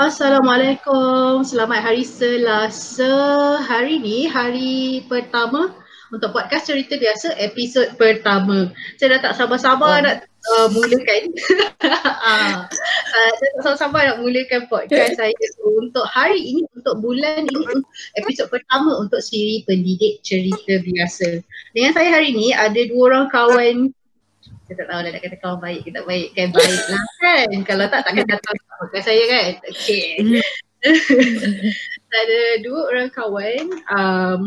Assalamualaikum. 0.00 1.44
Selamat 1.44 1.84
hari 1.84 2.00
Selasa. 2.00 3.12
Hari 3.60 4.00
ni 4.00 4.24
hari 4.24 5.04
pertama 5.04 5.76
untuk 6.08 6.32
podcast 6.32 6.72
cerita 6.72 6.96
biasa 6.96 7.36
episod 7.36 7.92
pertama. 8.00 8.72
Saya 8.96 9.20
dah 9.20 9.28
tak 9.28 9.34
sabar-sabar 9.36 10.00
oh. 10.00 10.00
nak 10.00 10.16
uh, 10.24 10.72
mulakan. 10.72 11.22
uh, 11.84 12.64
saya 13.12 13.48
tak 13.52 13.62
sabar-sabar 13.68 14.00
nak 14.08 14.18
mulakan 14.24 14.64
podcast 14.72 15.20
saya 15.20 15.36
untuk 15.60 16.08
hari 16.08 16.40
ini, 16.40 16.64
untuk 16.72 16.96
bulan 17.04 17.44
ini, 17.44 17.84
episod 18.16 18.48
pertama 18.48 18.96
untuk 18.96 19.20
siri 19.20 19.60
pendidik 19.68 20.24
cerita 20.24 20.80
biasa. 20.88 21.44
Dengan 21.76 21.92
saya 21.92 22.16
hari 22.16 22.32
ini 22.32 22.56
ada 22.56 22.80
dua 22.88 23.12
orang 23.12 23.28
kawan 23.28 23.92
saya 24.72 24.76
tak 24.80 24.88
tahu 24.88 25.00
dah 25.04 25.10
nak 25.12 25.22
kata 25.22 25.36
kawan 25.44 25.58
baik 25.60 25.80
ke 25.84 25.90
tak 25.92 26.04
baik 26.08 26.28
kan 26.32 26.48
baik 26.56 26.82
lah 26.88 27.04
kan 27.20 27.48
kalau 27.68 27.84
tak 27.92 28.00
takkan 28.08 28.24
datang 28.24 28.56
podcast 28.80 29.06
saya 29.12 29.22
kan 29.28 29.50
okay 29.68 30.06
ada 32.12 32.40
dua 32.64 32.80
orang 32.90 33.08
kawan 33.12 33.64
um, 33.92 34.40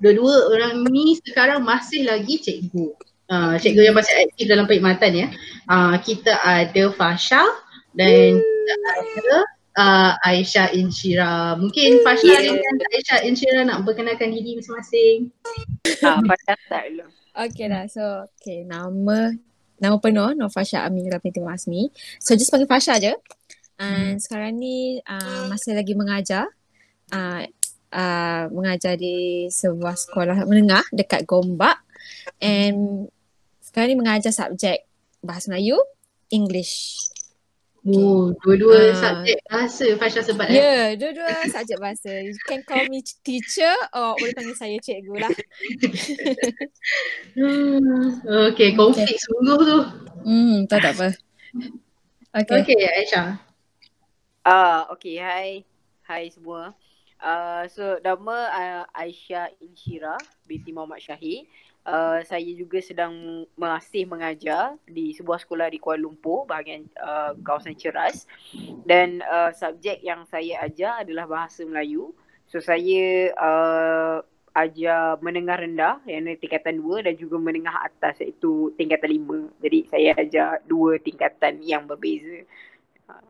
dua-dua 0.00 0.56
orang 0.56 0.74
ni 0.88 1.20
sekarang 1.20 1.62
masih 1.62 2.08
lagi 2.08 2.40
cikgu. 2.40 2.96
Uh, 3.30 3.54
cikgu 3.62 3.86
yang 3.86 3.94
masih 3.94 4.10
aktif 4.26 4.50
dalam 4.50 4.66
perkhidmatan 4.66 5.12
ya. 5.14 5.26
Uh, 5.70 5.94
kita 6.02 6.34
ada 6.42 6.90
Fasha 6.90 7.46
dan 7.94 8.42
kita 8.42 8.74
ada 8.98 9.36
uh, 9.78 10.12
Aisyah 10.26 10.74
Inshira. 10.74 11.54
Mungkin 11.54 12.02
Fasha 12.02 12.26
yeah. 12.26 12.58
dan 12.58 12.76
Aisyah 12.90 13.20
Inshira 13.28 13.62
nak 13.62 13.86
perkenalkan 13.86 14.34
diri 14.34 14.58
masing-masing. 14.58 15.30
Ah, 16.02 16.18
uh, 16.18 16.20
Fasha 16.26 16.58
tak 16.66 16.90
dulu. 16.90 17.06
Okay 17.40 17.72
dah. 17.72 17.88
So, 17.88 18.28
okay. 18.36 18.68
Nama 18.68 19.32
nama 19.80 19.96
penuh 19.96 20.36
Nur 20.36 20.52
Fasha 20.52 20.84
Amira 20.84 21.16
binti 21.16 21.40
Masmi. 21.40 21.88
So, 22.20 22.36
just 22.36 22.52
panggil 22.52 22.68
Fasha 22.68 23.00
je. 23.00 23.16
And 23.80 24.20
hmm. 24.20 24.20
sekarang 24.20 24.60
ni 24.60 25.00
uh, 25.08 25.48
masih 25.48 25.72
lagi 25.72 25.96
mengajar. 25.96 26.52
Uh, 27.08 27.48
uh, 27.90 28.44
mengajar 28.52 28.94
di 28.94 29.48
sebuah 29.50 29.96
sekolah 29.98 30.46
menengah 30.46 30.84
dekat 30.94 31.26
Gombak 31.26 31.82
and 32.38 33.10
sekarang 33.58 33.94
ni 33.94 33.98
mengajar 33.98 34.30
subjek 34.30 34.86
Bahasa 35.20 35.52
Melayu, 35.52 35.76
English. 36.32 36.96
Oh, 37.80 38.36
dua-dua 38.44 38.92
uh, 38.92 38.96
subjek 38.96 39.40
bahasa 39.48 39.86
Fasha 39.96 40.20
sebab 40.20 40.52
Ya, 40.52 40.60
yeah, 40.60 40.84
dua-dua 41.00 41.48
subjek 41.48 41.80
bahasa. 41.80 42.12
You 42.12 42.36
can 42.44 42.60
call 42.68 42.84
me 42.92 43.00
teacher 43.24 43.72
or 43.96 44.20
boleh 44.20 44.36
panggil 44.36 44.52
saya 44.52 44.76
cikgu 44.84 45.16
lah. 45.16 45.32
hmm, 47.40 48.20
okay, 48.52 48.76
konflik 48.76 49.16
okay. 49.16 49.24
sungguh 49.24 49.60
tu. 49.64 49.78
Hmm, 50.28 50.68
tak 50.68 50.84
tak 50.84 50.92
apa. 50.92 51.08
Okay. 52.36 52.60
Okay, 52.60 52.80
Aisyah. 52.84 53.40
Ah, 54.44 54.52
uh, 54.52 54.80
okay, 54.92 55.16
hai. 55.16 55.64
Hai 56.04 56.28
semua. 56.28 56.76
Uh, 57.16 57.64
so 57.72 57.96
nama 58.04 58.36
uh, 58.52 58.84
Aisyah 58.92 59.56
Inshira 59.64 60.20
binti 60.44 60.68
Muhammad 60.68 61.00
Syahid. 61.00 61.48
Uh, 61.80 62.20
saya 62.28 62.44
juga 62.52 62.76
sedang 62.84 63.48
masih 63.56 64.04
mengajar 64.04 64.76
di 64.84 65.16
sebuah 65.16 65.40
sekolah 65.40 65.72
di 65.72 65.80
Kuala 65.80 66.04
Lumpur 66.04 66.44
bahagian 66.44 66.84
uh, 67.00 67.32
kawasan 67.40 67.72
Ceras 67.72 68.28
dan 68.84 69.24
uh, 69.24 69.48
subjek 69.56 70.04
yang 70.04 70.28
saya 70.28 70.60
ajar 70.68 71.08
adalah 71.08 71.24
bahasa 71.24 71.64
Melayu. 71.64 72.12
So 72.52 72.60
saya 72.60 73.32
uh, 73.32 74.20
ajar 74.52 75.16
menengah 75.24 75.56
rendah 75.56 75.96
yang 76.04 76.28
tingkatan 76.36 76.84
dua 76.84 77.00
dan 77.06 77.16
juga 77.16 77.40
menengah 77.40 77.86
atas 77.86 78.20
iaitu 78.20 78.76
tingkatan 78.76 79.10
lima. 79.16 79.40
Jadi 79.64 79.78
saya 79.88 80.10
ajar 80.20 80.60
dua 80.68 81.00
tingkatan 81.00 81.64
yang 81.64 81.88
berbeza. 81.88 82.44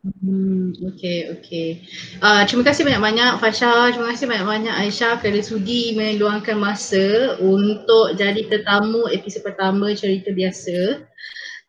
Hmm, 0.00 0.72
okay, 0.80 1.28
okay. 1.28 1.68
Uh, 2.24 2.40
terima 2.48 2.64
kasih 2.64 2.88
banyak-banyak 2.88 3.36
Fasha, 3.36 3.92
terima 3.92 4.16
kasih 4.16 4.32
banyak-banyak 4.32 4.72
Aisyah 4.72 5.20
kerana 5.20 5.44
sudi 5.44 5.92
meluangkan 5.92 6.56
masa 6.56 7.36
untuk 7.36 8.16
jadi 8.16 8.48
tetamu 8.48 9.12
episod 9.12 9.44
pertama 9.44 9.92
cerita 9.92 10.32
biasa. 10.32 11.04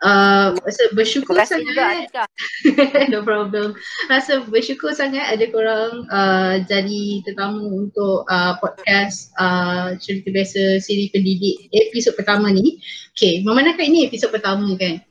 Uh, 0.02 0.58
rasa 0.66 0.90
bersyukur 0.98 1.38
sangat. 1.46 2.10
Juga, 2.10 2.26
no 3.14 3.22
problem. 3.22 3.78
Rasa 4.10 4.42
bersyukur 4.48 4.96
sangat 4.96 5.28
ada 5.28 5.46
korang 5.52 6.08
uh, 6.10 6.58
jadi 6.66 7.22
tetamu 7.28 7.68
untuk 7.86 8.26
uh, 8.32 8.58
podcast 8.58 9.30
uh, 9.38 9.94
cerita 10.00 10.32
biasa 10.34 10.80
siri 10.82 11.12
pendidik 11.12 11.68
episod 11.70 12.16
pertama 12.16 12.50
ni. 12.50 12.80
Okay, 13.14 13.44
memandangkan 13.44 13.86
ini 13.92 14.08
episod 14.10 14.32
pertama 14.34 14.72
kan. 14.80 15.04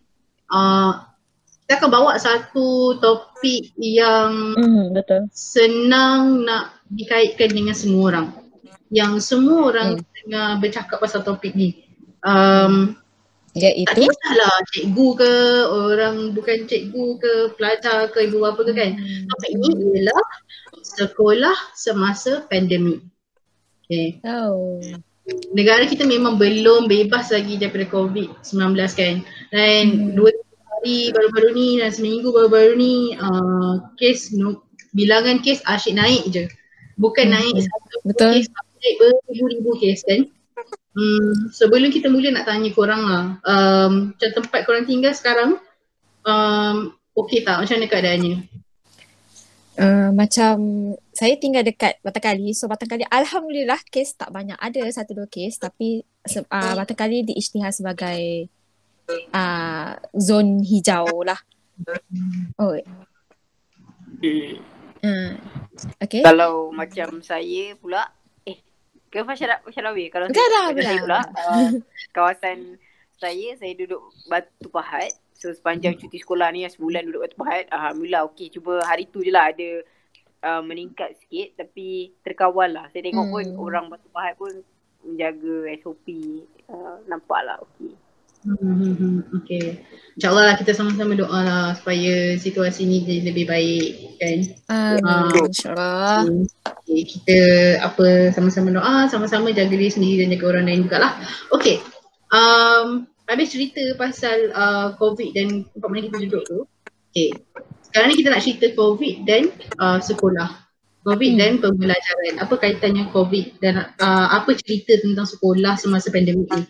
Uh, 0.51 1.10
kita 1.71 1.87
akan 1.87 1.95
bawa 2.03 2.19
satu 2.19 2.99
topik 2.99 3.71
yang 3.79 4.59
mm, 4.59 4.91
betul. 4.91 5.31
senang 5.31 6.43
nak 6.43 6.83
dikaitkan 6.91 7.47
dengan 7.47 7.79
semua 7.79 8.11
orang. 8.11 8.27
Yang 8.91 9.23
semua 9.23 9.71
orang 9.71 9.89
mm. 9.95 10.03
tengah 10.03 10.49
bercakap 10.59 10.99
pasal 10.99 11.23
topik 11.23 11.55
ni. 11.55 11.87
Um, 12.27 12.99
ya 13.55 13.71
itu. 13.71 13.87
Tak 13.87 14.03
kisahlah 14.03 14.57
cikgu 14.75 15.07
ke, 15.15 15.35
orang 15.71 16.35
bukan 16.35 16.67
cikgu 16.67 17.07
ke, 17.23 17.33
pelajar 17.55 18.11
ke, 18.11 18.27
ibu 18.27 18.43
bapa 18.43 18.67
ke 18.67 18.75
kan. 18.75 18.91
Mm. 18.99 19.31
Topik 19.31 19.53
ni 19.63 19.71
ialah 19.95 20.27
sekolah 20.83 21.55
semasa 21.79 22.51
pandemik. 22.51 22.99
Okay. 23.87 24.19
Oh. 24.27 24.83
Negara 25.55 25.87
kita 25.87 26.03
memang 26.03 26.35
belum 26.35 26.91
bebas 26.91 27.31
lagi 27.31 27.63
daripada 27.63 27.87
COVID-19 27.95 28.59
kan. 28.91 29.23
Dan 29.55 30.11
mm. 30.11 30.19
dua 30.19 30.35
hari 30.81 31.13
baru-baru 31.13 31.49
ni 31.53 31.69
dan 31.77 31.93
seminggu 31.93 32.33
baru-baru 32.33 32.73
ni 32.73 33.13
uh, 33.21 33.85
kes 34.01 34.33
no, 34.33 34.65
bilangan 34.97 35.45
kes 35.45 35.61
asyik 35.69 35.93
naik 35.93 36.25
je. 36.33 36.49
Bukan 36.97 37.29
hmm. 37.29 37.35
naik 37.37 37.57
satu 37.61 37.97
Betul. 38.09 38.33
kes 38.41 38.49
naik 38.49 38.95
beribu-ribu 39.29 39.71
kes 39.77 40.01
kan. 40.09 40.25
Hmm, 40.91 41.53
sebelum 41.55 41.93
kita 41.93 42.11
mula 42.11 42.35
nak 42.35 42.51
tanya 42.51 42.67
korang 42.75 43.03
lah, 43.07 43.25
um, 43.47 44.11
macam 44.11 44.31
tempat 44.43 44.61
korang 44.67 44.89
tinggal 44.91 45.15
sekarang, 45.15 45.63
um, 46.27 46.91
okey 47.15 47.47
tak? 47.47 47.63
Macam 47.63 47.79
mana 47.79 47.87
keadaannya? 47.87 48.37
Uh, 49.79 50.11
macam 50.11 50.57
saya 51.15 51.39
tinggal 51.39 51.63
dekat 51.63 52.03
Batang 52.03 52.35
Kali, 52.35 52.51
so 52.59 52.67
Batang 52.67 52.91
Kali 52.91 53.07
Alhamdulillah 53.07 53.79
kes 53.87 54.19
tak 54.19 54.35
banyak, 54.35 54.59
ada 54.59 54.83
satu 54.91 55.15
dua 55.15 55.31
kes 55.31 55.63
tapi 55.63 56.03
uh, 56.27 56.75
Batang 56.75 56.99
Kali 56.99 57.23
diisytihar 57.23 57.71
sebagai 57.71 58.51
uh, 59.33 59.99
zon 60.17 60.63
hijau 60.65 61.25
lah. 61.25 61.41
Oh. 62.61 62.77
Hmm. 65.01 65.33
Okay. 66.05 66.21
Kalau 66.21 66.69
macam 66.77 67.25
saya 67.25 67.73
pula, 67.81 68.05
eh, 68.45 68.61
ke 69.09 69.25
Fasyarat 69.25 69.65
Fasyarawi? 69.65 70.13
Kalau 70.13 70.29
Gak 70.29 70.49
dah, 70.53 70.67
saya 70.77 70.99
pula, 71.01 71.21
uh, 71.41 71.71
kawasan 72.13 72.77
saya, 73.17 73.57
saya 73.57 73.73
duduk 73.77 74.01
Batu 74.29 74.69
Pahat. 74.69 75.17
So 75.41 75.49
sepanjang 75.57 75.97
cuti 75.97 76.21
sekolah 76.21 76.53
ni, 76.53 76.69
sebulan 76.69 77.09
duduk 77.09 77.29
Batu 77.29 77.37
Pahat. 77.41 77.65
Alhamdulillah, 77.73 78.29
okey. 78.33 78.53
Cuba 78.53 78.85
hari 78.85 79.09
tu 79.09 79.25
je 79.25 79.33
lah 79.33 79.49
ada 79.49 79.71
uh, 80.45 80.61
meningkat 80.61 81.17
sikit. 81.25 81.65
Tapi 81.65 82.13
terkawal 82.21 82.77
lah. 82.77 82.93
Saya 82.93 83.09
tengok 83.09 83.25
hmm. 83.25 83.33
pun 83.33 83.47
orang 83.57 83.85
Batu 83.89 84.09
Pahat 84.13 84.37
pun 84.37 84.53
menjaga 85.01 85.65
SOP. 85.81 86.07
Uh, 86.69 87.01
nampak 87.09 87.41
lah, 87.41 87.57
okey. 87.65 87.97
Hmm, 88.41 88.57
hmm, 88.57 88.95
hmm. 88.97 89.17
Okay. 89.45 89.85
InsyaAllah 90.17 90.45
lah 90.49 90.57
kita 90.57 90.73
sama-sama 90.73 91.13
doa 91.13 91.41
lah 91.45 91.67
supaya 91.77 92.41
situasi 92.41 92.89
ni 92.89 93.05
jadi 93.05 93.33
lebih 93.33 93.45
baik 93.45 93.89
kan. 94.17 94.39
Uh, 94.73 95.29
InsyaAllah. 95.45 96.25
Okay, 96.65 97.01
kita 97.05 97.39
apa 97.85 98.33
sama-sama 98.33 98.73
doa, 98.73 99.13
sama-sama 99.13 99.53
jaga 99.53 99.77
diri 99.77 99.93
sendiri 99.93 100.25
dan 100.25 100.33
jaga 100.33 100.57
orang 100.57 100.65
lain 100.73 100.89
juga 100.89 100.99
lah. 101.05 101.13
Okay. 101.53 101.85
Um, 102.33 103.05
habis 103.29 103.53
cerita 103.53 103.85
pasal 104.01 104.57
uh, 104.57 104.97
COVID 104.97 105.37
dan 105.37 105.69
tempat 105.77 105.89
mana 105.93 106.09
kita 106.09 106.19
duduk 106.25 106.43
tu. 106.49 106.59
Okay. 107.13 107.37
Sekarang 107.85 108.09
ni 108.09 108.17
kita 108.25 108.33
nak 108.33 108.41
cerita 108.41 108.67
COVID 108.73 109.15
dan 109.29 109.53
uh, 109.77 110.01
sekolah. 110.01 110.49
COVID 111.05 111.31
hmm. 111.37 111.41
dan 111.41 111.53
pembelajaran. 111.61 112.41
Apa 112.41 112.57
kaitannya 112.57 113.13
COVID 113.13 113.61
dan 113.61 113.93
uh, 114.01 114.29
apa 114.33 114.57
cerita 114.57 114.97
tentang 114.97 115.29
sekolah 115.29 115.77
semasa 115.77 116.09
pandemik 116.09 116.49
ni. 116.49 116.65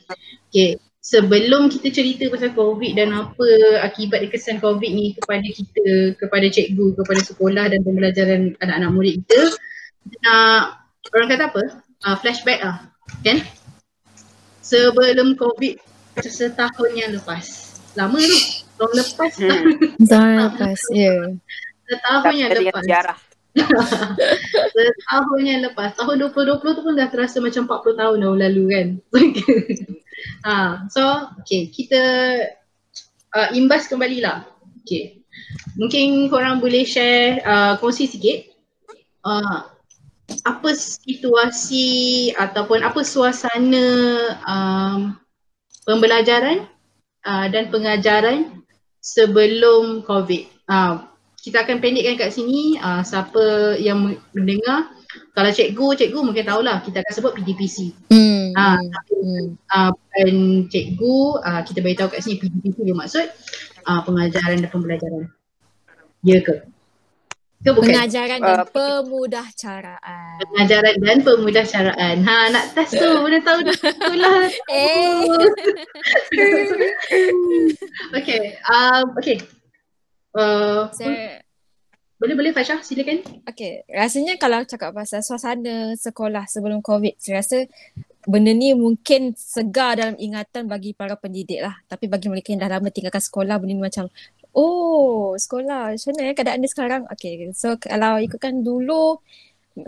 Okay 0.50 0.89
sebelum 1.00 1.72
kita 1.72 1.88
cerita 1.88 2.28
pasal 2.28 2.52
COVID 2.52 2.92
dan 2.92 3.16
apa 3.16 3.48
akibat 3.80 4.28
kesan 4.28 4.60
COVID 4.60 4.90
ni 4.92 5.16
kepada 5.16 5.44
kita, 5.48 6.14
kepada 6.20 6.46
cikgu, 6.52 6.92
kepada 7.00 7.20
sekolah 7.24 7.64
dan 7.72 7.80
pembelajaran 7.80 8.54
anak-anak 8.60 8.90
murid 8.92 9.14
kita, 9.24 9.56
kita 10.04 10.16
nak 10.28 10.60
orang 11.16 11.28
kata 11.32 11.44
apa? 11.48 11.62
Uh, 12.04 12.16
flashback 12.20 12.60
lah, 12.60 12.76
kan? 13.24 13.40
Sebelum 14.60 15.40
COVID 15.40 15.80
setahun 16.20 16.90
yang 16.92 17.16
lepas. 17.16 17.72
Lama 17.96 18.20
tu, 18.20 18.38
tahun 18.78 18.92
lepas 19.02 19.32
hmm. 19.40 19.64
Tahun 20.10 20.32
lepas, 20.52 20.80
ya. 20.94 21.10
Yeah. 21.10 21.24
Setahun 21.90 22.34
yang 22.36 22.50
lepas. 22.54 22.84
Sejarah. 22.86 23.18
Setahun 24.78 25.40
yang 25.42 25.60
lepas, 25.66 25.90
tahun 25.98 26.22
2020 26.30 26.76
tu 26.76 26.80
pun 26.86 26.94
dah 26.94 27.08
terasa 27.10 27.42
macam 27.42 27.66
40 27.66 27.98
tahun 27.98 28.16
dah 28.20 28.32
lalu 28.46 28.64
kan. 28.70 28.86
ha, 30.44 30.86
so, 30.90 31.02
okay, 31.40 31.70
kita 31.70 32.02
uh, 33.34 33.48
imbas 33.54 33.86
kembali 33.86 34.22
lah. 34.22 34.46
Okay. 34.82 35.22
Mungkin 35.78 36.28
korang 36.28 36.58
boleh 36.58 36.82
share, 36.84 37.40
uh, 37.46 37.78
kongsi 37.78 38.10
sikit 38.10 38.50
uh, 39.24 39.70
apa 40.46 40.70
situasi 40.74 42.30
ataupun 42.38 42.86
apa 42.86 43.00
suasana 43.02 43.86
um, 44.46 44.98
pembelajaran 45.84 46.66
uh, 47.26 47.46
dan 47.50 47.68
pengajaran 47.70 48.62
sebelum 49.02 50.06
COVID. 50.06 50.44
Uh, 50.70 51.02
kita 51.40 51.64
akan 51.64 51.80
pendekkan 51.80 52.20
kat 52.20 52.30
sini 52.36 52.76
uh, 52.78 53.00
siapa 53.00 53.74
yang 53.80 54.14
mendengar 54.36 54.92
kalau 55.34 55.50
cikgu, 55.50 55.86
cikgu 55.98 56.20
mungkin 56.22 56.44
tahulah 56.46 56.82
kita 56.86 57.02
akan 57.02 57.12
sebut 57.14 57.32
PDPC. 57.38 57.76
Hmm. 58.10 58.54
Ah, 58.54 58.78
hmm. 59.10 59.58
uh, 59.70 59.90
bukan 59.94 60.30
cikgu, 60.70 61.18
uh, 61.42 61.60
kita 61.66 61.78
beritahu 61.82 62.08
kat 62.10 62.22
sini 62.22 62.38
PDPC 62.38 62.76
dia 62.86 62.96
maksud 62.96 63.26
uh, 63.86 64.00
pengajaran 64.06 64.62
dan 64.62 64.70
pembelajaran. 64.70 65.30
Ya 66.22 66.38
ke? 66.44 66.62
Ke 67.60 67.70
bukan? 67.76 67.92
Pengajaran 67.92 68.40
dan 68.40 68.56
Uh, 68.62 68.66
pemudah 68.72 69.46
caraan. 69.52 70.36
Pengajaran 70.40 70.94
dan 71.02 71.18
pemudah 71.20 71.64
caraan. 71.66 72.16
Ha 72.24 72.36
nak 72.48 72.64
test 72.72 72.96
tu, 72.96 73.08
mana 73.20 73.38
tahu 73.44 73.58
dah 73.66 73.76
itulah. 73.76 74.48
Eh. 74.72 75.26
okay, 78.18 78.56
um, 78.64 79.12
okay. 79.18 79.38
Uh, 80.30 80.86
Saya 80.94 81.42
boleh 82.20 82.34
boleh 82.36 82.52
Fasha 82.52 82.76
silakan. 82.84 83.24
Okay, 83.48 83.80
rasanya 83.88 84.36
kalau 84.36 84.60
cakap 84.68 84.92
pasal 84.92 85.24
suasana 85.24 85.96
sekolah 85.96 86.44
sebelum 86.44 86.84
COVID, 86.84 87.16
saya 87.16 87.40
rasa 87.40 87.64
benda 88.28 88.52
ni 88.52 88.76
mungkin 88.76 89.32
segar 89.32 89.96
dalam 89.96 90.20
ingatan 90.20 90.68
bagi 90.68 90.92
para 90.92 91.16
pendidik 91.16 91.64
lah. 91.64 91.80
Tapi 91.88 92.12
bagi 92.12 92.28
mereka 92.28 92.52
yang 92.52 92.60
dah 92.60 92.76
lama 92.76 92.92
tinggalkan 92.92 93.24
sekolah, 93.24 93.56
benda 93.56 93.72
ni 93.72 93.80
macam, 93.80 94.12
oh 94.52 95.32
sekolah, 95.40 95.96
macam 95.96 96.08
mana 96.12 96.28
ya 96.28 96.32
keadaan 96.36 96.60
dia 96.60 96.70
sekarang? 96.70 97.02
Okay, 97.08 97.48
so 97.56 97.80
kalau 97.80 98.20
ikutkan 98.20 98.60
dulu, 98.60 99.16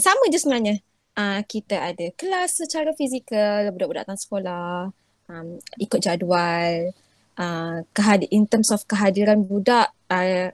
sama 0.01 0.25
je 0.33 0.41
sebenarnya. 0.41 0.81
Uh, 1.13 1.45
kita 1.45 1.77
ada 1.93 2.09
kelas 2.17 2.65
secara 2.65 2.97
fizikal, 2.97 3.69
budak-budak 3.77 4.09
datang 4.09 4.17
sekolah, 4.17 4.89
um, 5.29 5.61
ikut 5.77 6.01
jadual, 6.01 6.97
uh, 7.37 7.85
kehad- 7.93 8.33
in 8.33 8.49
terms 8.49 8.73
of 8.73 8.81
kehadiran 8.89 9.45
budak, 9.45 9.93
uh, 10.09 10.49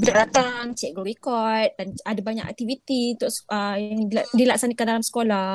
budak 0.00 0.16
datang, 0.26 0.74
cikgu 0.74 1.02
record 1.02 1.70
dan 1.78 1.88
ada 2.02 2.20
banyak 2.20 2.46
aktiviti 2.46 3.14
untuk 3.14 3.30
uh, 3.50 3.76
yang 3.78 4.10
dila- 4.10 4.30
dilaksanakan 4.34 4.86
dalam 4.86 5.04
sekolah. 5.04 5.50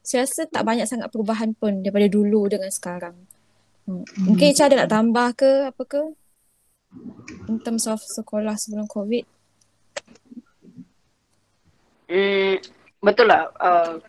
Saya 0.00 0.24
rasa 0.24 0.48
tak 0.48 0.64
banyak 0.64 0.86
sangat 0.88 1.08
perubahan 1.12 1.52
pun 1.52 1.84
daripada 1.84 2.08
dulu 2.08 2.48
dengan 2.48 2.70
sekarang. 2.72 3.16
Hmm. 3.84 4.04
Mungkin 4.26 4.54
Ica 4.54 4.70
ada 4.70 4.86
nak 4.86 4.90
tambah 4.90 5.28
ke 5.36 5.50
apa 5.68 5.82
ke? 5.84 6.02
In 7.46 7.62
terms 7.62 7.86
of 7.86 8.02
sekolah 8.02 8.58
sebelum 8.58 8.86
COVID. 8.90 9.24
Hmm, 12.10 12.58
betul 12.98 13.26
lah. 13.30 13.54
Uh, 13.54 14.02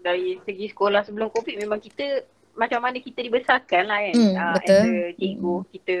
dari 0.00 0.40
segi 0.48 0.72
sekolah 0.72 1.04
sebelum 1.04 1.28
COVID 1.28 1.60
memang 1.60 1.76
kita 1.76 2.24
macam 2.56 2.80
mana 2.80 2.96
kita 2.98 3.20
dibesarkan 3.20 3.84
lah 3.84 3.98
kan. 4.00 4.14
Hmm, 4.16 4.34
Ah, 4.36 4.54
betul. 4.56 4.72
As 4.72 4.88
a 4.88 5.12
cikgu, 5.16 5.54
kita, 5.76 5.96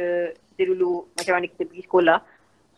kita 0.52 0.62
dulu 0.72 0.92
macam 1.12 1.32
mana 1.36 1.46
kita 1.48 1.62
pergi 1.68 1.84
sekolah. 1.84 2.18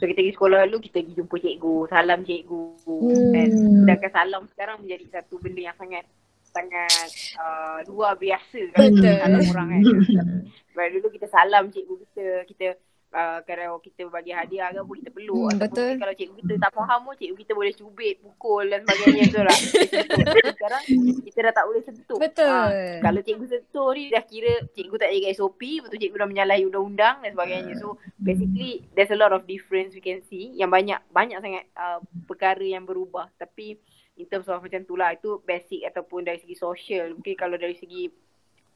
So 0.02 0.10
kita 0.10 0.18
pergi 0.18 0.34
sekolah 0.34 0.66
dulu 0.66 0.82
kita 0.82 0.98
pergi 0.98 1.14
jumpa 1.14 1.36
cikgu, 1.38 1.76
salam 1.86 2.20
cikgu. 2.26 2.62
Hmm. 2.90 3.30
Kan? 3.30 3.50
Sedangkan 3.54 4.10
salam 4.10 4.42
sekarang 4.50 4.76
menjadi 4.82 5.04
satu 5.14 5.38
benda 5.38 5.62
yang 5.62 5.78
sangat 5.78 6.04
sangat 6.50 7.10
uh, 7.38 7.78
luar 7.86 8.18
biasa 8.18 8.60
kan 8.74 8.90
Betul. 8.90 9.14
salam 9.22 9.42
orang 9.54 9.68
kan. 9.70 9.82
Sebab 10.74 10.86
dulu 10.90 11.06
kita 11.14 11.26
salam 11.30 11.70
cikgu 11.70 11.94
kita, 12.02 12.26
kita 12.50 12.66
uh, 13.12 13.38
kalau 13.44 13.78
kita 13.78 14.08
bagi 14.08 14.32
hadiah 14.32 14.72
ke 14.72 14.80
apa 14.80 14.92
kita 14.98 15.10
peluk 15.12 15.52
Hmm, 15.52 15.60
betul. 15.60 15.92
kalau 16.00 16.14
cikgu 16.16 16.34
kita 16.42 16.52
tak 16.58 16.72
faham 16.72 17.00
pun 17.04 17.14
cikgu 17.16 17.36
kita 17.44 17.52
boleh 17.52 17.72
cubit, 17.76 18.14
pukul 18.24 18.64
dan 18.68 18.80
sebagainya 18.84 19.24
tu 19.28 19.40
lah. 19.44 19.58
Sekarang 20.56 20.82
kita 21.28 21.38
dah 21.44 21.54
tak 21.54 21.64
boleh 21.68 21.82
sentuh. 21.84 22.18
Betul. 22.18 22.48
Ah, 22.48 22.70
kalau 23.00 23.20
cikgu 23.20 23.46
sentuh 23.48 23.88
ni 23.92 24.08
dah 24.08 24.24
kira 24.24 24.52
cikgu 24.72 24.96
tak 24.96 25.10
jaga 25.12 25.28
SOP, 25.36 25.60
betul 25.84 25.98
cikgu 26.00 26.16
dah 26.18 26.28
menyalahi 26.28 26.62
undang-undang 26.66 27.20
dan 27.20 27.30
sebagainya. 27.32 27.74
So 27.78 28.00
basically 28.16 28.82
there's 28.96 29.12
a 29.12 29.18
lot 29.18 29.32
of 29.32 29.44
difference 29.44 29.92
we 29.92 30.02
can 30.02 30.24
see 30.26 30.52
yang 30.56 30.72
banyak 30.72 30.98
banyak 31.12 31.38
sangat 31.40 31.64
uh, 31.76 32.00
perkara 32.24 32.64
yang 32.64 32.84
berubah. 32.88 33.28
Tapi 33.36 33.76
in 34.16 34.28
terms 34.28 34.46
of 34.48 34.60
macam 34.60 34.84
tu 34.84 34.94
lah 34.94 35.16
itu 35.16 35.40
basic 35.42 35.84
ataupun 35.88 36.24
dari 36.24 36.38
segi 36.40 36.56
social. 36.56 37.12
Mungkin 37.16 37.34
kalau 37.36 37.56
dari 37.56 37.76
segi 37.76 38.08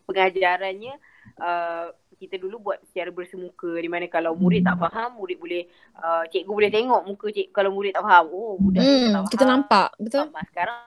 pengajarannya 0.06 0.96
uh, 1.38 1.86
kita 2.16 2.40
dulu 2.40 2.72
buat 2.72 2.78
secara 2.88 3.12
bersemuka 3.12 3.76
di 3.76 3.88
mana 3.92 4.08
kalau 4.08 4.32
murid 4.32 4.64
tak 4.64 4.80
faham 4.80 5.20
murid 5.20 5.36
boleh 5.36 5.62
uh, 6.00 6.24
cikgu 6.26 6.48
boleh 6.48 6.70
tengok 6.72 7.02
muka 7.04 7.26
cikgu 7.28 7.52
kalau 7.52 7.70
murid 7.70 7.92
tak 7.92 8.04
faham 8.04 8.24
oh 8.32 8.56
budak 8.56 8.80
Hmm, 8.82 9.12
tak 9.12 9.22
kita 9.28 9.44
faham. 9.44 9.52
nampak, 9.52 9.88
betul? 10.00 10.24
Faham. 10.32 10.46
Sekarang 10.48 10.78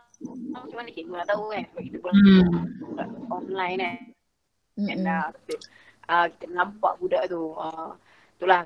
macam 0.51 0.75
mana 0.75 0.89
cikgu 0.91 1.13
nak 1.13 1.27
tahu 1.27 1.44
kan 1.47 1.63
sebab 1.69 1.81
kita 1.86 1.97
pun 1.97 2.12
Hmm. 2.12 2.65
online 3.30 3.77
kan 3.77 3.97
kan 4.80 4.97
Mm-mm. 4.97 5.03
dah 5.03 5.24
kita, 5.36 5.53
uh, 6.07 6.27
kita 6.31 6.45
nampak 6.50 6.94
budak 6.97 7.24
tu 7.27 7.51
uh, 7.53 7.92
itulah 8.35 8.63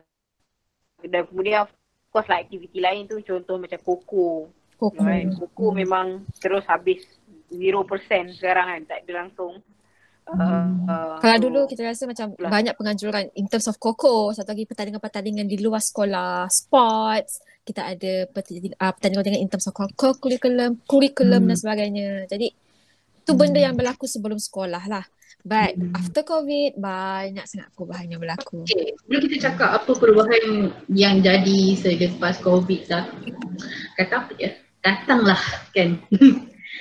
dan 1.04 1.22
kemudian 1.28 1.66
of 1.66 1.72
course 2.10 2.30
lah 2.30 2.40
aktiviti 2.40 2.80
lain 2.80 3.06
tu 3.06 3.20
contoh 3.20 3.58
macam 3.58 3.80
koko 3.82 4.48
Koko. 4.78 5.00
right? 5.00 5.28
koko 5.32 5.72
memang 5.72 6.24
terus 6.38 6.64
habis 6.66 7.02
0% 7.50 7.70
sekarang 8.34 8.68
kan 8.70 8.82
tak 8.88 9.00
ada 9.06 9.26
langsung 9.26 9.62
uh, 10.28 10.40
uh, 10.88 11.16
Kalau 11.20 11.38
dulu 11.40 11.68
kita 11.68 11.84
rasa 11.84 12.08
macam 12.08 12.36
Lah. 12.40 12.50
banyak 12.52 12.74
penganjuran 12.78 13.30
in 13.36 13.48
terms 13.48 13.68
of 13.68 13.76
koko, 13.80 14.32
satu 14.32 14.52
lagi 14.56 14.68
pertandingan-pertandingan 14.68 15.48
di 15.48 15.58
luar 15.60 15.84
sekolah, 15.84 16.48
sports, 16.48 17.44
kita 17.64 17.96
ada 17.96 18.28
pertandingan, 18.28 18.76
uh, 18.80 18.92
pertandingan 18.92 19.40
in 19.40 19.50
terms 19.52 19.68
of 19.68 19.74
co 19.76 19.88
curriculum, 20.16 20.80
curriculum 20.84 21.48
Hmm. 21.48 21.50
dan 21.52 21.58
sebagainya. 21.60 22.10
Jadi 22.28 22.48
tu 23.24 23.32
benda 23.40 23.60
yang 23.60 23.76
berlaku 23.76 24.04
sebelum 24.04 24.36
sekolah 24.40 24.84
lah. 24.88 25.06
But 25.44 25.76
Hmm. 25.76 25.92
after 25.92 26.24
COVID 26.24 26.80
banyak 26.80 27.44
sangat 27.44 27.68
perubahan 27.76 28.08
yang 28.08 28.24
berlaku. 28.24 28.64
Okay, 28.64 28.96
sebelum 28.96 29.20
kita 29.28 29.38
cakap 29.52 29.70
apa 29.84 29.92
perubahan 29.92 30.72
yang 30.88 31.20
jadi 31.20 31.60
selepas 31.76 32.40
COVID 32.40 32.82
dah, 32.88 33.12
kata 34.00 34.14
apa 34.24 34.32
dia? 34.40 34.56
Datanglah 34.84 35.40
kan. 35.72 36.00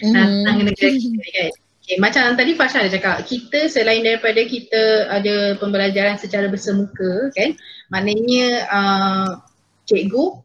Datang 0.02 0.56
Mhm. 0.58 0.66
negara 0.66 0.90
kita 0.94 1.28
kan. 1.30 1.50
Okay, 1.82 1.98
macam 1.98 2.38
tadi 2.38 2.54
Fasha 2.54 2.78
ada 2.78 2.94
cakap, 2.94 3.26
kita 3.26 3.66
selain 3.66 4.06
daripada 4.06 4.38
kita 4.46 5.10
ada 5.10 5.58
pembelajaran 5.58 6.14
secara 6.14 6.46
bersemuka 6.46 7.34
kan, 7.34 7.58
maknanya 7.90 8.70
uh, 8.70 9.28
cikgu 9.90 10.38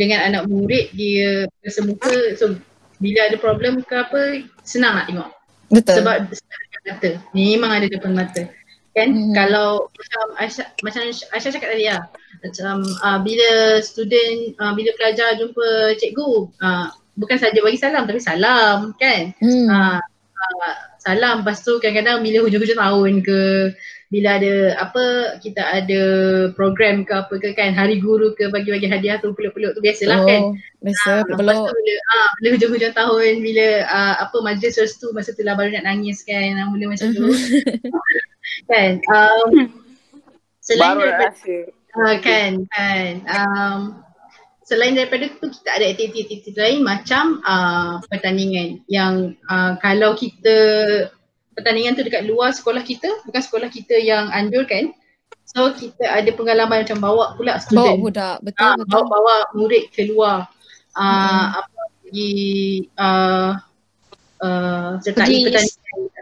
dengan 0.00 0.24
anak 0.32 0.48
murid 0.48 0.88
dia 0.96 1.44
bersemuka, 1.60 2.32
so 2.40 2.56
bila 3.04 3.28
ada 3.28 3.36
problem 3.36 3.84
ke 3.84 3.94
apa, 4.00 4.48
senang 4.64 4.96
nak 4.96 5.06
tengok. 5.12 5.30
Betul. 5.68 5.94
Sebab 6.00 6.16
depan 6.32 6.80
mata. 6.88 7.10
Memang 7.36 7.70
ada 7.76 7.86
depan 7.92 8.12
mata. 8.16 8.42
Kan? 8.92 9.08
Hmm. 9.12 9.32
Kalau 9.32 9.88
macam 9.88 10.24
Aisyah, 10.36 10.66
macam 10.84 11.00
Aisyah 11.08 11.52
cakap 11.52 11.68
tadi 11.72 11.84
lah. 11.88 12.08
Macam 12.40 12.84
uh, 12.84 13.18
bila 13.24 13.80
student, 13.80 14.56
uh, 14.60 14.72
bila 14.76 14.92
pelajar 14.96 15.36
jumpa 15.36 15.96
cikgu, 15.96 16.48
uh, 16.60 16.86
bukan 17.16 17.36
saja 17.36 17.58
bagi 17.60 17.80
salam 17.80 18.04
tapi 18.04 18.20
salam 18.20 18.92
kan. 19.00 19.32
Hmm. 19.40 19.68
Uh, 19.68 20.00
uh, 20.42 20.74
salam. 20.98 21.42
Lepas 21.42 21.62
tu 21.62 21.78
kadang-kadang 21.78 22.20
bila 22.20 22.42
hujung-hujung 22.42 22.78
tahun 22.78 23.12
ke 23.22 23.40
bila 24.12 24.36
ada 24.36 24.76
apa 24.76 25.04
kita 25.40 25.62
ada 25.64 26.02
program 26.52 27.00
ke 27.00 27.16
apa 27.16 27.32
ke 27.40 27.56
kan 27.56 27.72
hari 27.72 27.96
guru 27.96 28.36
ke 28.36 28.52
bagi-bagi 28.52 28.84
hadiah 28.84 29.16
tu 29.16 29.32
peluk-peluk 29.32 29.72
tu 29.72 29.80
biasalah 29.80 30.20
kan. 30.28 30.40
oh, 30.44 30.52
biasa 30.84 31.10
Ah, 31.10 31.24
Lepas 31.24 31.38
peluk. 31.40 31.64
tu 31.64 31.72
bila, 31.80 31.94
ah, 32.12 32.28
bila 32.36 32.48
hujung-hujung 32.52 32.92
tahun 32.92 33.32
bila 33.40 33.66
ah, 33.88 34.14
apa 34.20 34.36
majlis 34.44 34.76
restu 34.76 35.08
masa 35.16 35.32
tu 35.32 35.40
lah 35.40 35.56
baru 35.56 35.72
nak 35.72 35.88
nangis 35.88 36.20
kan 36.28 36.44
benda 36.68 36.86
macam 36.92 37.08
tu. 37.08 37.24
Kan 38.68 39.00
um, 39.08 39.48
selain 40.60 40.82
baru 40.92 41.00
daripada 41.08 41.32
rasa 41.32 41.56
ah, 41.96 42.16
kan 42.20 42.52
kan 42.68 43.12
um, 43.32 43.78
selain 44.72 44.96
daripada 44.96 45.28
tu 45.28 45.52
kita 45.52 45.68
ada 45.68 45.84
aktiviti-aktiviti 45.92 46.56
lain 46.56 46.80
macam 46.80 47.44
uh, 47.44 48.00
pertandingan 48.08 48.80
yang 48.88 49.36
uh, 49.52 49.76
kalau 49.84 50.16
kita 50.16 50.56
pertandingan 51.52 51.92
tu 51.92 52.08
dekat 52.08 52.24
luar 52.24 52.56
sekolah 52.56 52.80
kita 52.80 53.04
bukan 53.28 53.42
sekolah 53.44 53.68
kita 53.68 54.00
yang 54.00 54.32
anjurkan 54.32 54.96
so 55.44 55.68
kita 55.76 56.08
ada 56.08 56.32
pengalaman 56.32 56.88
macam 56.88 57.04
bawa 57.04 57.36
pula 57.36 57.60
Bawa 57.60 57.64
student 57.68 58.00
budak, 58.00 58.36
betul 58.40 58.64
Ah, 58.64 58.74
betul. 58.80 58.88
bawa, 58.88 59.04
bawa 59.12 59.36
murid 59.52 59.84
keluar 59.92 60.48
uh, 60.96 61.04
Hmm. 61.04 61.60
apa 61.60 61.80
pergi 62.00 62.32
uh, 62.96 63.50
uh, 64.40 64.90
sertai 65.04 65.20
pertandingan 65.20 65.66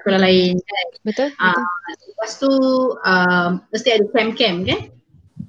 sekolah 0.00 0.20
lain 0.26 0.54
kan. 0.58 0.86
Betul? 1.06 1.28
Ah, 1.38 1.54
betul. 1.54 2.06
Lepas 2.10 2.32
tu 2.40 2.52
um, 2.98 3.50
mesti 3.70 3.88
ada 3.94 4.06
camp-camp 4.10 4.58
kan. 4.66 4.80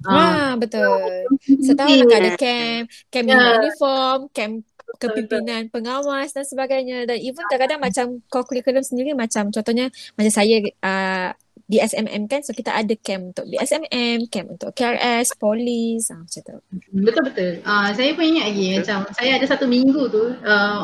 Ah, 0.06 0.52
Ah, 0.52 0.60
betul. 0.60 1.32
Setahun 1.64 2.04
akan 2.04 2.18
ada 2.20 2.32
camp, 2.36 2.84
camp 3.08 3.26
yeah. 3.28 3.56
uniform, 3.56 4.18
camp 4.36 4.54
kepimpinan 5.00 5.72
pengawas 5.72 6.36
dan 6.36 6.44
sebagainya 6.44 7.08
dan 7.08 7.16
even 7.16 7.40
kadang-kadang 7.48 7.80
macam 7.80 8.06
core 8.28 8.44
curriculum 8.44 8.84
sendiri 8.84 9.16
macam 9.16 9.48
contohnya 9.48 9.88
macam 10.20 10.32
saya 10.32 10.60
uh, 10.84 11.32
BSMM 11.72 12.28
kan 12.28 12.44
so 12.44 12.52
kita 12.52 12.76
ada 12.76 12.92
camp 13.00 13.32
untuk 13.32 13.48
BSMM 13.48 14.28
camp 14.28 14.52
untuk 14.52 14.76
KRS 14.76 15.40
polis 15.40 16.12
ah, 16.12 16.20
macam 16.20 16.40
tu 16.44 16.56
Betul 16.92 17.22
betul. 17.32 17.52
Uh, 17.64 17.88
saya 17.96 18.12
pun 18.12 18.24
ingat 18.28 18.52
lagi 18.52 18.66
macam 18.76 18.98
saya 19.16 19.30
ada 19.40 19.46
satu 19.48 19.64
minggu 19.64 20.02
tu 20.12 20.36
uh, 20.44 20.80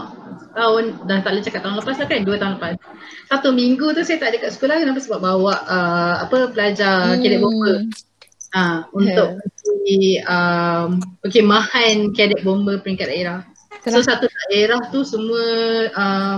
tahun 0.56 1.04
dah 1.04 1.20
tak 1.20 1.30
boleh 1.36 1.44
cakap 1.44 1.60
tahun 1.60 1.76
lepas 1.76 1.96
lah 2.00 2.08
kan 2.08 2.20
dua 2.24 2.36
tahun 2.40 2.52
lepas. 2.56 2.74
Satu 3.28 3.48
minggu 3.52 3.86
tu 3.92 4.00
saya 4.00 4.16
tak 4.16 4.32
ada 4.32 4.38
kat 4.48 4.50
sekolah 4.56 4.76
kenapa 4.80 5.00
sebab 5.04 5.20
bawa 5.20 5.54
uh, 5.68 6.14
apa 6.24 6.38
pelajar 6.56 7.14
hmm. 7.14 7.20
cadet 7.20 7.40
bomber. 7.44 7.76
Uh, 8.48 8.80
untuk 8.92 9.36
Yeah. 9.36 9.52
pergi 9.60 10.02
um, 10.24 10.88
perkemahan 11.20 12.16
cadet 12.16 12.40
bomber 12.40 12.80
peringkat 12.80 13.06
daerah. 13.06 13.44
So 13.84 14.00
satu 14.00 14.24
daerah 14.48 14.80
tu 14.88 15.04
semua 15.04 15.44
uh, 15.90 16.36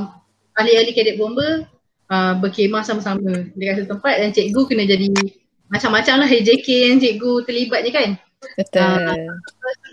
ahli-ahli 0.52 0.90
cadet 0.90 1.14
bomber 1.14 1.70
uh, 2.06 2.34
berkemah 2.36 2.82
sama-sama 2.82 3.46
dekat 3.54 3.82
satu 3.82 3.94
tempat 3.94 4.14
dan 4.18 4.30
cikgu 4.30 4.60
kena 4.66 4.84
jadi 4.84 5.06
macam-macam 5.66 6.14
lah 6.18 6.28
HJK 6.28 6.66
yang 6.88 6.98
cikgu 6.98 7.32
terlibat 7.44 7.86
je 7.86 7.90
kan. 7.90 8.10
betul 8.58 8.82
Ah. 8.82 9.14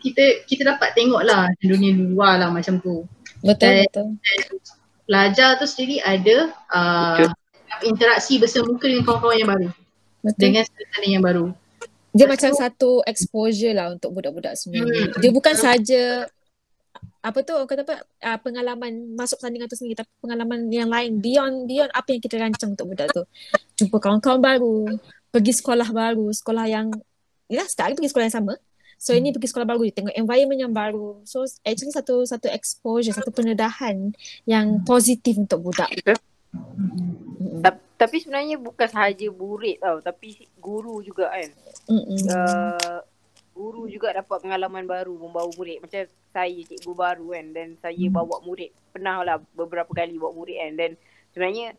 Kita 0.01 0.24
kita 0.45 0.62
dapat 0.74 0.97
tengok 0.97 1.21
lah 1.21 1.45
dunia 1.59 1.93
luar 1.93 2.39
lah 2.39 2.50
macam 2.50 2.81
tu. 2.81 3.05
betul 3.41 3.62
dan- 3.62 3.86
betul 3.86 4.07
Pelajar 5.05 5.55
tu 5.55 5.63
sendiri 5.63 6.01
ada 6.01 6.50
uh, 6.67 7.29
interaksi 7.81 8.41
bersemuka 8.41 8.89
dengan 8.89 9.05
kawan-kawan 9.05 9.38
yang 9.38 9.50
baru. 9.50 9.69
betul 10.19 10.41
Dengan 10.41 10.63
suasana 10.65 11.07
yang 11.07 11.21
baru. 11.21 11.45
Dia 12.17 12.25
macam 12.25 12.51
satu 12.57 13.05
exposure 13.05 13.77
lah 13.77 13.93
untuk 13.93 14.09
budak-budak 14.17 14.57
semua 14.57 14.81
ni. 14.83 15.05
Hmm. 15.05 15.21
Dia 15.21 15.31
bukan 15.31 15.55
saja 15.55 16.25
apa 17.21 17.43
tu 17.43 17.53
orang 17.53 17.69
kata 17.69 17.83
apa 17.86 17.95
uh, 18.24 18.39
pengalaman 18.41 19.13
masuk 19.13 19.38
pertandingan 19.38 19.69
tu 19.69 19.77
sendiri 19.77 20.00
tapi 20.00 20.09
pengalaman 20.24 20.71
yang 20.74 20.89
lain 20.89 21.21
beyond 21.21 21.67
beyond 21.69 21.91
apa 21.93 22.15
yang 22.15 22.21
kita 22.24 22.36
rancang 22.41 22.74
untuk 22.74 22.89
budak 22.89 23.07
tu. 23.13 23.24
Jumpa 23.77 24.01
kawan-kawan 24.01 24.41
baru, 24.41 24.75
pergi 25.29 25.53
sekolah 25.62 25.89
baru, 25.93 26.33
sekolah 26.33 26.65
yang 26.65 26.89
ya 27.51 27.63
start 27.69 27.93
pergi 27.93 28.09
sekolah 28.09 28.25
yang 28.31 28.38
sama. 28.41 28.53
So 28.97 29.13
ini 29.13 29.29
pergi 29.29 29.53
sekolah 29.53 29.67
baru, 29.69 29.86
tengok 29.93 30.15
environment 30.17 30.57
yang 30.57 30.74
baru. 30.74 31.21
So 31.21 31.45
actually 31.62 31.93
satu 31.93 32.25
satu 32.25 32.50
exposure, 32.50 33.13
satu 33.13 33.29
pendedahan 33.29 34.17
yang 34.50 34.81
positif 34.81 35.38
untuk 35.38 35.69
budak. 35.69 35.93
Mm-mm. 36.01 37.62
Ta- 37.98 38.06
Tapi 38.06 38.22
sebenarnya 38.22 38.62
bukan 38.62 38.88
sahaja 38.88 39.25
murid 39.34 39.82
tau, 39.82 39.98
tapi 40.06 40.46
guru 40.62 41.01
juga 41.01 41.34
kan. 41.34 41.50
Mm-mm. 41.89 42.30
Uh, 42.30 43.01
guru 43.58 43.89
juga 43.89 44.13
dapat 44.13 44.38
pengalaman 44.46 44.86
baru 44.86 45.18
membawa 45.18 45.50
murid. 45.58 45.82
Macam 45.82 46.06
saya 46.30 46.62
cikgu 46.62 46.94
baru 46.94 47.34
kan 47.34 47.46
dan 47.58 47.68
saya 47.82 48.06
bawa 48.13 48.38
murid. 48.46 48.70
Pernah 48.94 49.25
lah 49.25 49.38
beberapa 49.58 49.89
kali 49.89 50.16
bawa 50.22 50.30
murid 50.38 50.62
kan 50.62 50.74
dan 50.77 50.92
sebenarnya 51.34 51.74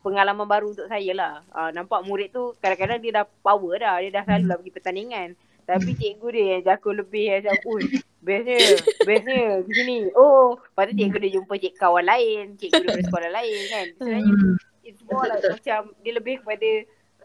pengalaman 0.00 0.48
baru 0.48 0.72
untuk 0.72 0.88
saya 0.88 1.12
lah. 1.12 1.32
Uh, 1.52 1.70
nampak 1.76 2.00
murid 2.08 2.32
tu 2.32 2.56
kadang-kadang 2.64 2.98
dia 3.04 3.12
dah 3.20 3.26
power 3.44 3.76
dah. 3.76 4.00
Dia 4.00 4.10
dah 4.18 4.24
selalu 4.24 4.44
lah 4.48 4.56
pergi 4.56 4.72
pertandingan. 4.72 5.28
Tapi 5.68 5.90
cikgu 6.00 6.28
dia 6.32 6.44
yang 6.56 6.62
jago 6.64 6.90
lebih 6.96 7.28
macam, 7.28 7.54
ui 7.68 7.84
bestnya, 8.24 8.56
bestnya 9.04 9.60
di 9.60 9.72
sini. 9.76 9.96
Oh, 10.16 10.56
lepas 10.56 10.88
tu 10.88 10.96
cikgu 10.96 11.18
dia 11.20 11.30
jumpa 11.36 11.54
cik 11.60 11.76
kawan 11.76 12.08
lain, 12.08 12.56
cikgu 12.56 12.88
daripada 12.88 13.04
sekolah 13.04 13.30
lain 13.36 13.60
kan. 13.68 13.86
Sebenarnya 14.00 14.32
Hmm. 14.32 14.56
It's 14.88 15.04
more 15.04 15.28
like 15.28 15.44
macam 15.60 15.92
dia 16.00 16.12
lebih 16.16 16.40
kepada 16.40 16.70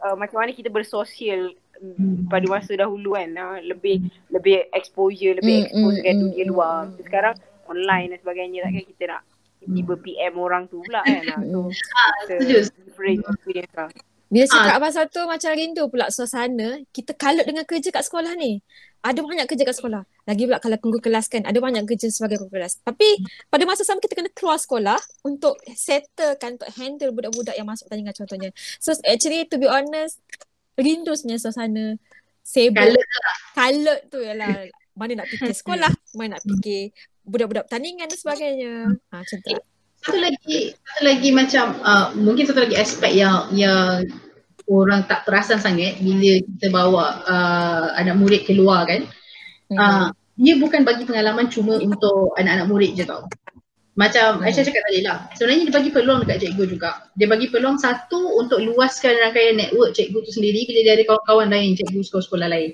uh, 0.03 0.15
macam 0.20 0.43
mana 0.43 0.51
kita 0.51 0.67
bersosial 0.67 1.55
mm, 1.79 2.27
pada 2.27 2.46
masa 2.51 2.75
dahulu 2.75 3.15
kan. 3.15 3.32
Uh, 3.32 3.58
lebih 3.63 4.03
lebih 4.27 4.67
exposure 4.75 5.39
lebih 5.39 5.63
Mm, 5.63 5.65
expose 5.72 5.96
mm, 5.96 6.01
dengan 6.03 6.15
mm, 6.15 6.24
dunia 6.27 6.43
mm, 6.43 6.51
luar. 6.51 6.77
sekarang 7.00 7.36
online 7.72 8.08
dan 8.12 8.20
sebagainya 8.20 8.60
takkan 8.67 8.86
kita 8.91 9.03
nak 9.08 9.22
tiba 9.63 9.96
PM 9.96 10.36
orang 10.36 10.67
tu 10.67 10.84
pula 10.84 11.00
kan. 11.08 11.24
Ah. 11.32 11.39
so 11.39 11.72
setuju. 12.36 12.55
it's 12.60 12.67
a 12.67 12.84
different 12.84 13.24
experience 13.24 13.74
lah. 13.79 13.89
Bila 14.27 14.46
cakap 14.50 14.77
pasal 14.82 15.03
tu 15.13 15.22
macam 15.29 15.51
rindu 15.53 15.84
pula 15.88 16.10
suasana, 16.10 16.82
kita 16.89 17.13
kalut 17.13 17.46
dengan 17.46 17.63
kerja 17.63 17.93
kat 17.93 18.03
sekolah 18.03 18.34
ni. 18.36 18.60
Ada 19.03 19.19
banyak 19.19 19.45
kerja 19.51 19.67
kat 19.67 19.75
sekolah. 19.75 20.07
Lagi 20.24 20.48
pula 20.48 20.63
kalau 20.63 20.79
guru 20.79 20.98
kelas 21.03 21.27
kan, 21.27 21.43
ada 21.43 21.60
banyak 21.60 21.83
kerja 21.83 22.07
sebagai 22.07 22.39
guru 22.39 22.55
kelas. 22.55 22.79
Tapi 22.88 23.19
pada 23.51 23.63
masa 23.67 23.83
sama 23.83 24.00
kita 24.00 24.15
kena 24.15 24.31
keluar 24.31 24.55
sekolah 24.55 24.95
untuk 25.27 25.60
settlekan, 25.75 26.55
untuk 26.55 26.72
handle 26.79 27.12
budak-budak 27.12 27.55
yang 27.60 27.67
masuk 27.67 27.91
pertandingan 27.91 28.15
contohnya. 28.15 28.50
So 28.79 28.95
actually 29.03 29.43
to 29.51 29.60
be 29.60 29.67
honest, 29.67 30.24
rindu 30.79 31.12
sebenarnya 31.19 31.43
suasana 31.43 31.86
sibuk. 32.41 32.79
Kalut 32.79 33.05
Kalut 33.51 34.00
tu 34.07 34.24
ialah 34.24 34.72
mana 35.00 35.24
nak 35.24 35.27
fikir 35.27 35.51
sekolah, 35.51 35.91
mana 36.15 36.39
nak 36.39 36.43
fikir 36.48 36.95
budak-budak 37.27 37.67
pertandingan 37.67 38.07
dan 38.07 38.19
sebagainya. 38.19 38.74
Ha, 39.12 39.15
macam 39.19 39.39
tu. 39.43 39.60
satu 40.03 40.19
lagi 40.19 40.75
satu 40.75 41.01
lagi 41.07 41.29
macam 41.31 41.65
uh, 41.79 42.12
mungkin 42.19 42.43
satu 42.43 42.67
lagi 42.67 42.75
aspek 42.75 43.15
yang 43.15 43.48
yang 43.55 44.03
orang 44.70 45.03
tak 45.08 45.27
perasan 45.27 45.60
sangat 45.60 46.00
bila 46.00 46.39
kita 46.39 46.67
bawa 46.72 47.05
uh, 47.27 47.86
anak 48.00 48.15
murid 48.20 48.48
keluar 48.48 48.88
kan 48.88 49.03
Hmm. 49.72 49.79
uh, 49.79 50.08
dia 50.36 50.60
bukan 50.60 50.84
bagi 50.84 51.08
pengalaman 51.08 51.48
cuma 51.48 51.79
untuk 51.79 52.36
anak-anak 52.36 52.67
murid 52.67 52.91
je 53.00 53.08
tau 53.08 53.25
macam 53.93 54.41
Hmm. 54.41 54.46
Aisyah 54.46 54.65
cakap 54.67 54.84
tadi 54.86 55.00
lah 55.01 55.17
sebenarnya 55.34 55.63
dia 55.70 55.74
bagi 55.74 55.89
peluang 55.89 56.20
dekat 56.25 56.38
cikgu 56.43 56.63
juga 56.67 56.91
dia 57.15 57.27
bagi 57.32 57.48
peluang 57.48 57.79
satu 57.79 58.38
untuk 58.38 58.60
luaskan 58.60 59.17
rangkaian 59.24 59.55
network 59.55 59.96
cikgu 59.96 60.20
tu 60.20 60.32
sendiri 60.36 60.67
bila 60.67 60.79
dia 60.84 60.93
ada 61.00 61.03
kawan-kawan 61.08 61.48
lain 61.48 61.79
cikgu 61.79 62.01
sekolah-sekolah 62.03 62.48
lain 62.51 62.72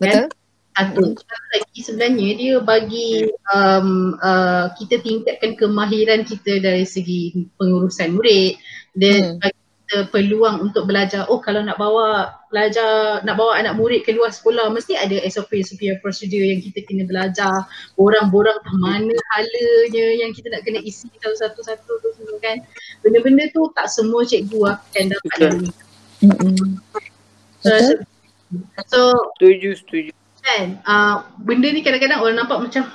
Betul? 0.00 0.26
satu. 0.70 1.02
Satu 1.12 1.46
lagi 1.52 1.78
sebenarnya 1.82 2.28
dia 2.40 2.54
bagi 2.62 3.10
um, 3.52 4.16
uh, 4.16 4.72
kita 4.80 5.02
tingkatkan 5.04 5.58
kemahiran 5.58 6.24
kita 6.24 6.56
dari 6.56 6.86
segi 6.88 7.36
pengurusan 7.60 8.16
murid. 8.16 8.56
Dia 8.96 9.12
Hmm. 9.18 9.36
bagi 9.44 9.59
kita 9.90 10.06
peluang 10.14 10.70
untuk 10.70 10.86
belajar. 10.86 11.26
Oh 11.26 11.42
kalau 11.42 11.66
nak 11.66 11.74
bawa 11.74 12.30
pelajar, 12.46 13.26
nak 13.26 13.34
bawa 13.34 13.58
anak 13.58 13.74
murid 13.74 14.06
keluar 14.06 14.30
sekolah 14.30 14.70
mesti 14.70 14.94
ada 14.94 15.18
SOP, 15.26 15.50
SOP 15.66 15.82
prosedur 15.98 16.38
yang 16.38 16.62
kita 16.62 16.86
kena 16.86 17.10
belajar. 17.10 17.66
Borang-borang 17.98 18.62
mana 18.78 19.10
halanya 19.34 20.06
yang 20.14 20.30
kita 20.30 20.46
nak 20.54 20.62
kena 20.62 20.78
isi 20.86 21.10
satu-satu 21.18 21.90
tu 21.90 22.08
semua 22.14 22.38
kan. 22.38 22.62
Benda-benda 23.02 23.50
tu 23.50 23.66
tak 23.74 23.90
semua 23.90 24.22
cikgu 24.22 24.78
akan 24.78 25.04
dapat 25.10 25.26
Betul. 25.26 25.42
dari 25.42 25.68
so, 27.58 27.74
Betul. 27.74 27.98
so 28.86 29.00
setuju 29.34 29.70
setuju 29.74 30.10
kan 30.40 30.80
uh, 30.86 31.16
benda 31.42 31.68
ni 31.68 31.84
kadang-kadang 31.84 32.22
orang 32.22 32.36
nampak 32.40 32.58
macam 32.62 32.88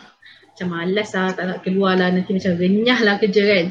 macam 0.55 0.67
malas 0.71 1.09
lah 1.13 1.29
tak 1.35 1.45
nak 1.45 1.59
keluar 1.61 1.93
lah 1.99 2.09
nanti 2.09 2.31
macam 2.33 2.55
renyah 2.57 2.99
lah 3.03 3.15
kerja 3.21 3.43
kan 3.43 3.65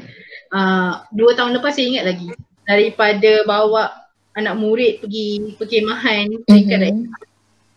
uh, 0.55 0.93
dua 1.11 1.35
tahun 1.35 1.59
lepas 1.59 1.73
saya 1.75 1.87
ingat 1.91 2.05
lagi 2.07 2.29
daripada 2.65 3.45
bawa 3.45 3.93
anak 4.35 4.55
murid 4.59 4.93
pergi 5.05 5.55
perkemahan 5.55 6.27
Mhm. 6.27 6.43
daerah 6.49 6.91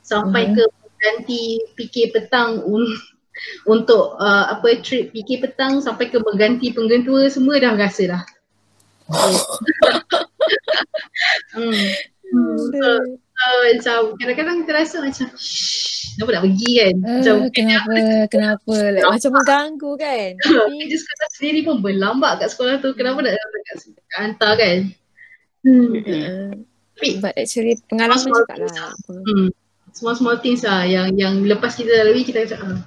sampai 0.01 0.49
Mhm. 0.49 0.53
ke 0.57 0.63
ganti 0.97 1.43
fikir 1.77 2.09
petang 2.09 2.65
un- 2.65 2.89
untuk 3.73 4.17
uh, 4.17 4.49
apa 4.49 4.81
trip 4.81 5.13
fikir 5.13 5.45
petang 5.45 5.77
sampai 5.77 6.09
ke 6.09 6.17
mengganti 6.17 6.73
penggentua 6.73 7.29
semua 7.29 7.61
dah 7.61 7.77
rasa 7.77 8.17
dah 8.17 8.23
hmm. 11.53 11.85
Hmm. 12.27 12.59
So, 12.59 12.89
uh, 13.37 13.61
macam 13.77 13.99
kadang-kadang 14.17 14.57
terasa 14.65 14.97
macam 15.01 15.27
kenapa 16.17 16.29
nak 16.33 16.43
pergi 16.49 16.71
kan? 16.77 16.95
Macam 17.01 17.35
Ah, 17.37 17.49
kenapa 17.53 17.93
kenapa? 18.29 18.73
Like, 18.97 19.05
macam 19.05 19.31
mengganggu 19.37 19.91
kan? 20.01 20.29
Tapi 20.45 20.75
kerja 20.85 20.97
sekolah 20.97 21.29
sendiri 21.37 21.59
pun 21.65 21.75
berlambak 21.85 22.41
kat 22.41 22.49
sekolah 22.53 22.81
tu 22.81 22.93
kenapa 22.97 23.21
nak 23.21 23.33
datang 23.37 23.61
kat 23.65 23.77
hantar 24.17 24.53
kan? 24.57 24.77
Hmm. 25.67 25.91
uh, 25.99 26.53
tapi 26.97 27.21
but 27.21 27.33
actually 27.37 27.77
pengalaman 27.91 28.17
Small 28.17 28.41
juga 28.41 28.65
lah 28.73 28.89
hmm. 29.05 29.49
small 29.93 30.15
small 30.17 30.37
things 30.41 30.65
lah 30.65 30.81
yang 30.81 31.13
yang 31.13 31.45
lepas 31.45 31.77
kita 31.77 31.93
lalui 31.93 32.25
kita 32.25 32.41
macam 32.41 32.59
ah, 32.65 32.79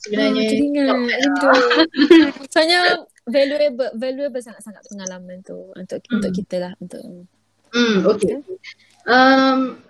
sebenarnya 0.00 0.32
Ah, 0.32 0.48
tak 0.48 0.56
rindu 0.56 1.48
soalnya 2.48 2.80
valuable 3.34 3.90
valuable 4.00 4.40
sangat-sangat 4.40 4.80
pengalaman 4.88 5.44
tu 5.44 5.74
untuk 5.76 6.00
Hmm. 6.08 6.22
untuk 6.22 6.30
kita 6.32 6.56
lah 6.56 6.72
untuk 6.80 7.02
Hmm, 7.72 8.04
okay. 8.04 8.36
Um, 9.02 9.82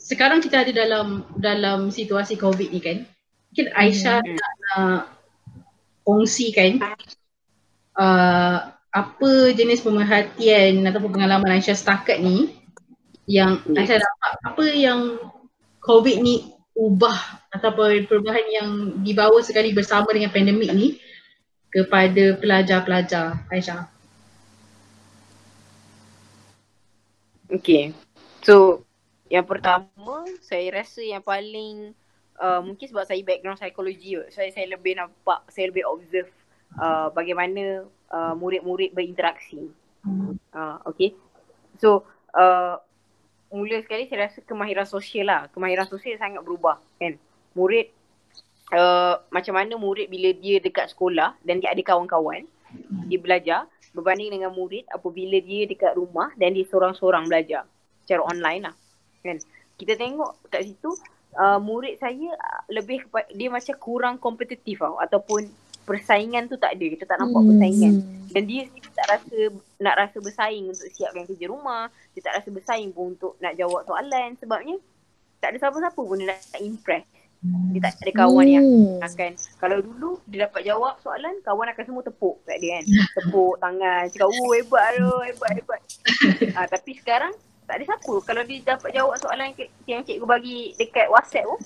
sekarang 0.00 0.44
kita 0.44 0.64
ada 0.64 0.72
dalam 0.72 1.24
dalam 1.36 1.88
situasi 1.88 2.36
COVID 2.36 2.68
ni 2.72 2.80
kan. 2.80 2.98
Mungkin 3.52 3.66
Aisyah 3.72 4.20
Hmm. 4.20 4.36
nak, 4.36 4.54
nak 4.60 5.02
kongsikan 6.04 6.84
uh, 7.96 8.58
apa 8.94 9.30
jenis 9.56 9.80
pemerhatian 9.80 10.84
ataupun 10.84 11.18
pengalaman 11.18 11.56
Aisyah 11.56 11.76
setakat 11.76 12.20
ni 12.20 12.52
yang 13.24 13.60
Yes. 13.64 13.88
Aisyah 13.88 13.98
dapat 14.04 14.32
apa 14.44 14.64
yang 14.76 15.00
COVID 15.80 16.16
ni 16.20 16.52
ubah 16.74 17.44
ataupun 17.54 18.04
perubahan 18.10 18.46
yang 18.50 18.68
dibawa 19.00 19.38
sekali 19.40 19.70
bersama 19.70 20.10
dengan 20.10 20.34
pandemik 20.34 20.70
ni 20.74 20.98
kepada 21.70 22.38
pelajar-pelajar 22.38 23.46
Aisyah. 23.48 23.88
Okay. 27.54 27.94
So, 28.44 28.84
yang 29.32 29.48
pertama, 29.48 30.28
saya 30.44 30.68
rasa 30.84 31.00
yang 31.00 31.24
paling 31.24 31.96
uh, 32.36 32.60
mungkin 32.60 32.84
sebab 32.84 33.08
saya 33.08 33.24
background 33.24 33.56
psikologi 33.56 34.20
kot. 34.20 34.28
Saya 34.36 34.52
saya 34.52 34.68
lebih 34.68 35.00
nampak, 35.00 35.48
saya 35.48 35.72
lebih 35.72 35.88
observe 35.88 36.28
uh, 36.76 37.08
bagaimana 37.08 37.88
uh, 38.12 38.36
murid-murid 38.36 38.92
berinteraksi. 38.92 39.72
Uh, 40.52 40.76
okay. 40.84 41.16
So, 41.80 42.04
uh, 42.36 42.76
mula 43.48 43.80
sekali 43.80 44.12
saya 44.12 44.28
rasa 44.28 44.44
kemahiran 44.44 44.84
sosial 44.84 45.24
lah. 45.24 45.48
Kemahiran 45.48 45.88
sosial 45.88 46.20
sangat 46.20 46.44
berubah 46.44 46.84
kan. 47.00 47.16
Murid 47.56 47.96
uh, 48.76 49.24
macam 49.32 49.56
mana 49.56 49.80
murid 49.80 50.12
bila 50.12 50.36
dia 50.36 50.60
dekat 50.60 50.92
sekolah 50.92 51.32
dan 51.40 51.64
dia 51.64 51.72
ada 51.72 51.80
kawan-kawan, 51.80 52.44
dia 53.08 53.16
belajar 53.16 53.64
berbanding 53.96 54.36
dengan 54.36 54.52
murid 54.52 54.84
apabila 54.92 55.40
dia 55.40 55.64
dekat 55.64 55.96
rumah 55.96 56.28
dan 56.36 56.52
dia 56.52 56.68
seorang-seorang 56.68 57.24
belajar 57.24 57.64
secara 58.04 58.22
online 58.28 58.70
lah 58.70 58.74
kan. 59.24 59.40
Kita 59.74 59.96
tengok 59.96 60.52
kat 60.52 60.62
situ 60.68 60.92
uh, 61.40 61.58
murid 61.58 61.98
saya 61.98 62.36
lebih 62.70 63.08
kepada, 63.08 63.26
dia 63.32 63.48
macam 63.50 63.74
kurang 63.80 64.14
kompetitif 64.20 64.84
tau 64.84 65.00
ataupun 65.00 65.48
persaingan 65.88 66.46
tu 66.46 66.60
tak 66.60 66.76
ada. 66.76 66.84
Kita 66.84 67.04
tak 67.08 67.18
nampak 67.20 67.40
hmm. 67.40 67.48
persaingan. 67.50 67.94
Dan 68.30 68.42
dia 68.44 68.60
sendiri 68.68 68.90
tak 68.94 69.06
rasa 69.10 69.38
nak 69.80 69.94
rasa 69.98 70.16
bersaing 70.20 70.64
untuk 70.70 70.88
siapkan 70.92 71.24
kerja 71.26 71.46
rumah. 71.48 71.88
Dia 72.14 72.22
tak 72.24 72.34
rasa 72.40 72.48
bersaing 72.52 72.90
pun 72.94 73.16
untuk 73.16 73.34
nak 73.40 73.56
jawab 73.58 73.82
soalan 73.88 74.36
sebabnya 74.38 74.76
tak 75.42 75.52
ada 75.52 75.56
siapa-siapa 75.60 76.00
pun 76.00 76.16
dia 76.20 76.32
nak 76.32 76.40
impress. 76.60 77.04
Dia 77.44 77.80
tak 77.84 78.00
ada 78.00 78.12
kawan 78.24 78.46
hmm. 78.48 78.56
yang 78.56 78.66
akan 79.04 79.30
kalau 79.60 79.76
dulu 79.84 80.16
dia 80.24 80.48
dapat 80.48 80.64
jawab 80.64 80.96
soalan 81.04 81.36
kawan 81.44 81.68
akan 81.76 81.84
semua 81.84 82.00
tepuk 82.00 82.40
kat 82.48 82.56
dia 82.56 82.80
kan. 82.80 82.84
Tepuk 83.20 83.60
tangan 83.60 84.08
cakap 84.08 84.28
oh 84.32 84.50
hebat 84.56 84.88
tu 84.96 85.12
hebat 85.28 85.50
hebat. 85.52 85.80
ha, 86.56 86.64
tapi 86.72 86.96
sekarang 86.96 87.36
tak 87.64 87.80
ada 87.80 87.84
siapa. 87.88 88.14
Kalau 88.28 88.42
dia 88.44 88.58
dapat 88.60 88.90
jawab 88.92 89.16
soalan 89.16 89.56
yang 89.88 90.04
cikgu 90.04 90.26
bagi 90.28 90.76
dekat 90.76 91.08
WhatsApp 91.08 91.48
tu 91.48 91.56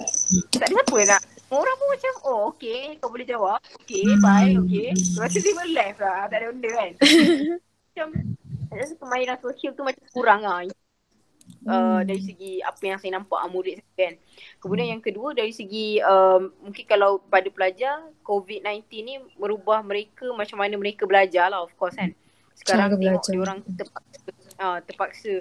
tak 0.58 0.70
ada 0.70 0.74
siapa 0.78 0.98
nak. 1.10 1.22
Orang 1.48 1.76
pun 1.80 1.88
macam 1.90 2.12
oh 2.28 2.40
okay 2.52 2.94
kau 3.00 3.10
boleh 3.10 3.26
jawab. 3.26 3.58
Okay 3.82 4.06
bye 4.22 4.54
okay. 4.54 4.94
Lepas 4.94 5.30
tu 5.34 5.40
dia 5.42 5.64
left 5.66 5.98
lah. 5.98 6.28
Tak 6.30 6.38
ada 6.38 6.46
benda 6.54 6.70
kan. 6.70 6.90
Macam 7.98 8.08
rasa 8.68 8.94
permainan 8.94 9.38
sosial 9.42 9.74
tu 9.74 9.82
macam 9.82 10.04
kurang 10.14 10.46
lah. 10.46 10.62
Uh, 11.66 12.00
dari 12.06 12.22
segi 12.22 12.62
apa 12.62 12.80
yang 12.80 12.96
saya 13.02 13.18
nampak 13.18 13.40
uh, 13.42 13.50
murid 13.50 13.82
saya 13.82 13.96
kan. 13.98 14.14
Kemudian 14.62 14.86
yang 14.94 15.02
kedua 15.02 15.34
dari 15.34 15.50
segi 15.50 15.98
um, 15.98 16.52
mungkin 16.62 16.84
kalau 16.86 17.18
pada 17.26 17.50
pelajar 17.50 18.06
COVID-19 18.22 18.86
ni 19.02 19.18
merubah 19.34 19.82
mereka 19.82 20.30
macam 20.30 20.62
mana 20.62 20.78
mereka 20.78 21.08
belajar 21.10 21.50
lah 21.50 21.66
of 21.66 21.74
course 21.74 21.98
kan. 21.98 22.14
Sekarang 22.54 22.94
Cara 22.94 23.00
tengok 23.02 23.24
dia 23.26 23.40
orang 23.42 23.58
terpaksa, 23.66 24.18
uh, 24.62 24.78
terpaksa 24.84 25.32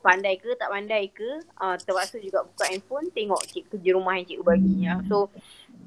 pandai 0.00 0.40
ke 0.40 0.56
tak 0.56 0.72
pandai 0.72 1.12
ke 1.12 1.28
uh, 1.60 1.76
terpaksa 1.76 2.16
juga 2.18 2.44
buka 2.48 2.64
handphone 2.72 3.12
tengok 3.12 3.42
cik 3.44 3.64
kerja 3.74 3.90
rumah 3.92 4.16
yang 4.16 4.26
cikgu 4.26 4.44
bagi 4.44 4.74
ya. 4.84 4.94
So 5.06 5.28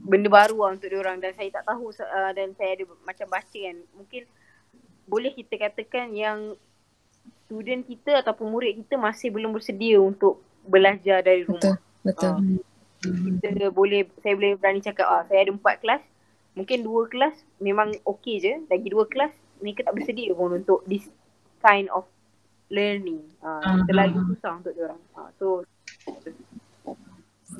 benda 0.03 0.29
baru 0.29 0.57
lah 0.59 0.69
untuk 0.77 0.93
orang 0.93 1.17
dan 1.23 1.33
saya 1.33 1.49
tak 1.49 1.65
tahu 1.65 1.89
uh, 1.89 2.31
dan 2.35 2.53
saya 2.59 2.77
ada 2.77 2.83
macam 3.07 3.27
baca 3.31 3.59
kan 3.59 3.77
mungkin 3.97 4.23
boleh 5.09 5.31
kita 5.35 5.59
katakan 5.59 6.15
yang 6.15 6.55
student 7.45 7.83
kita 7.83 8.23
ataupun 8.23 8.49
murid 8.49 8.79
kita 8.85 8.95
masih 8.95 9.29
belum 9.33 9.53
bersedia 9.53 9.99
untuk 9.99 10.39
belajar 10.63 11.21
dari 11.21 11.43
rumah. 11.43 11.75
Betul. 12.03 12.03
Betul. 12.03 12.33
Uh, 13.03 13.39
kita 13.39 13.67
boleh 13.71 14.07
saya 14.23 14.33
boleh 14.35 14.55
berani 14.55 14.79
cakap 14.79 15.07
ah 15.09 15.23
saya 15.27 15.43
ada 15.47 15.51
empat 15.51 15.83
kelas. 15.83 16.03
Mungkin 16.53 16.85
dua 16.85 17.09
kelas 17.09 17.35
memang 17.59 17.91
okey 18.05 18.35
je. 18.39 18.53
Lagi 18.69 18.87
dua 18.93 19.09
kelas 19.09 19.33
mereka 19.63 19.87
tak 19.87 19.95
bersedia 19.95 20.31
pun 20.35 20.53
untuk 20.53 20.83
this 20.85 21.07
kind 21.63 21.87
of 21.91 22.03
learning. 22.73 23.21
Uh, 23.39 23.61
uh-huh. 23.61 23.85
terlalu 23.85 24.33
susah 24.33 24.57
untuk 24.57 24.73
dia 24.73 24.89
orang. 24.89 25.01
Uh, 25.13 25.29
so 25.37 25.47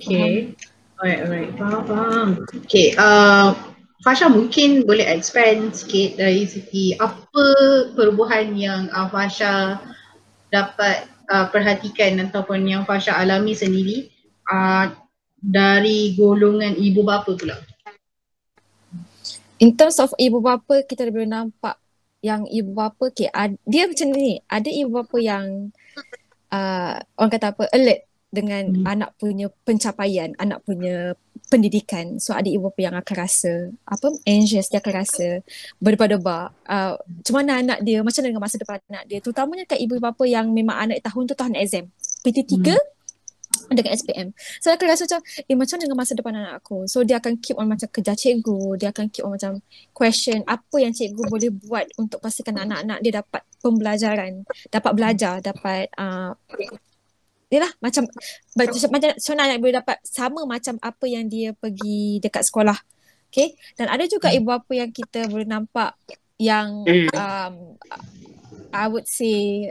Okay. 0.01 0.57
Alright, 0.97 1.21
alright. 1.21 1.51
Faham, 1.53 1.81
faham. 1.85 2.27
Okay, 2.65 2.97
uh, 2.97 3.53
Fasha 4.01 4.27
mungkin 4.27 4.83
boleh 4.83 5.05
expand 5.05 5.71
sikit 5.71 6.19
dari 6.19 6.43
segi 6.49 6.97
apa 6.97 7.45
perubahan 7.93 8.51
yang 8.57 8.89
uh, 8.91 9.07
Fasha 9.07 9.79
dapat 10.49 11.07
uh, 11.31 11.47
perhatikan 11.53 12.19
ataupun 12.19 12.65
yang 12.67 12.83
Fasha 12.83 13.15
alami 13.15 13.53
sendiri 13.55 14.09
uh, 14.49 14.91
dari 15.39 16.15
golongan 16.19 16.75
ibu 16.75 17.03
bapa 17.03 17.35
pula. 17.35 17.59
In 19.61 19.75
terms 19.79 20.01
of 20.03 20.11
ibu 20.19 20.43
bapa 20.43 20.83
kita 20.83 21.07
boleh 21.07 21.29
nampak 21.29 21.79
yang 22.23 22.47
ibu 22.47 22.71
bapa 22.71 23.11
okay, 23.11 23.27
ad, 23.27 23.59
dia 23.67 23.83
macam 23.83 24.07
ni 24.15 24.39
ada 24.47 24.71
ibu 24.71 24.89
bapa 24.95 25.17
yang 25.19 25.75
uh, 26.55 26.95
orang 27.19 27.31
kata 27.35 27.51
apa 27.51 27.67
alert 27.75 28.07
dengan 28.33 28.63
hmm. 28.65 28.89
anak 28.89 29.13
punya 29.21 29.45
pencapaian, 29.61 30.33
anak 30.41 30.65
punya 30.65 31.13
pendidikan. 31.53 32.17
So 32.17 32.33
ada 32.33 32.49
ibu 32.49 32.65
bapa 32.71 32.79
yang 32.81 32.95
akan 32.97 33.15
rasa 33.19 33.69
apa 33.85 34.09
anxious 34.25 34.73
dia 34.73 34.81
akan 34.81 34.93
rasa 35.05 35.45
berdebar-debar. 35.77 36.49
Uh, 36.65 36.97
macam 36.97 37.33
mana 37.37 37.51
anak 37.61 37.79
dia, 37.85 38.01
macam 38.01 38.23
mana 38.23 38.29
dengan 38.33 38.43
masa 38.47 38.57
depan 38.57 38.81
anak 38.89 39.05
dia. 39.05 39.19
Terutamanya 39.21 39.69
kat 39.69 39.77
ibu 39.83 40.01
bapa 40.01 40.23
yang 40.25 40.49
memang 40.49 40.89
anak 40.89 41.05
tahun 41.05 41.29
tu 41.29 41.35
tahun 41.37 41.53
exam. 41.59 41.85
PT3 42.23 42.55
hmm 42.55 42.93
dengan 43.71 43.93
SPM. 43.95 44.27
So 44.61 44.69
aku 44.69 44.85
rasa 44.85 45.05
macam 45.05 45.21
eh 45.23 45.55
macam 45.57 45.77
dengan 45.81 45.97
masa 45.97 46.13
depan 46.13 46.33
anak 46.35 46.63
aku. 46.63 46.85
So 46.85 47.01
dia 47.01 47.17
akan 47.19 47.39
keep 47.39 47.57
on 47.57 47.69
macam 47.69 47.87
kejar 47.89 48.17
cikgu, 48.17 48.77
dia 48.77 48.89
akan 48.93 49.05
keep 49.09 49.23
on 49.25 49.33
macam 49.35 49.59
question 49.95 50.41
apa 50.45 50.75
yang 50.77 50.93
cikgu 50.93 51.23
boleh 51.29 51.51
buat 51.51 51.85
untuk 51.97 52.19
pastikan 52.21 52.59
anak-anak 52.59 52.99
dia 53.01 53.23
dapat 53.23 53.41
pembelajaran, 53.63 54.43
dapat 54.69 54.91
belajar, 54.93 55.33
dapat 55.39 55.89
uh, 55.97 56.35
dia 57.53 57.59
lah 57.61 57.71
macam 57.85 58.09
macam 58.57 58.77
so 59.21 59.31
nak 59.37 59.61
boleh 59.61 59.77
dapat 59.77 60.01
sama 60.01 60.41
macam 60.49 60.81
apa 60.81 61.05
yang 61.05 61.29
dia 61.29 61.53
pergi 61.53 62.17
dekat 62.17 62.49
sekolah. 62.49 62.77
Okay. 63.33 63.57
Dan 63.73 63.89
ada 63.89 64.05
juga 64.05 64.29
hmm. 64.29 64.37
ibu 64.37 64.45
bapa 64.45 64.73
yang 64.77 64.93
kita 64.93 65.25
boleh 65.25 65.49
nampak 65.49 65.97
yang 66.37 66.85
hmm. 66.85 67.09
um, 67.17 67.55
I 68.73 68.85
would 68.89 69.05
say 69.05 69.69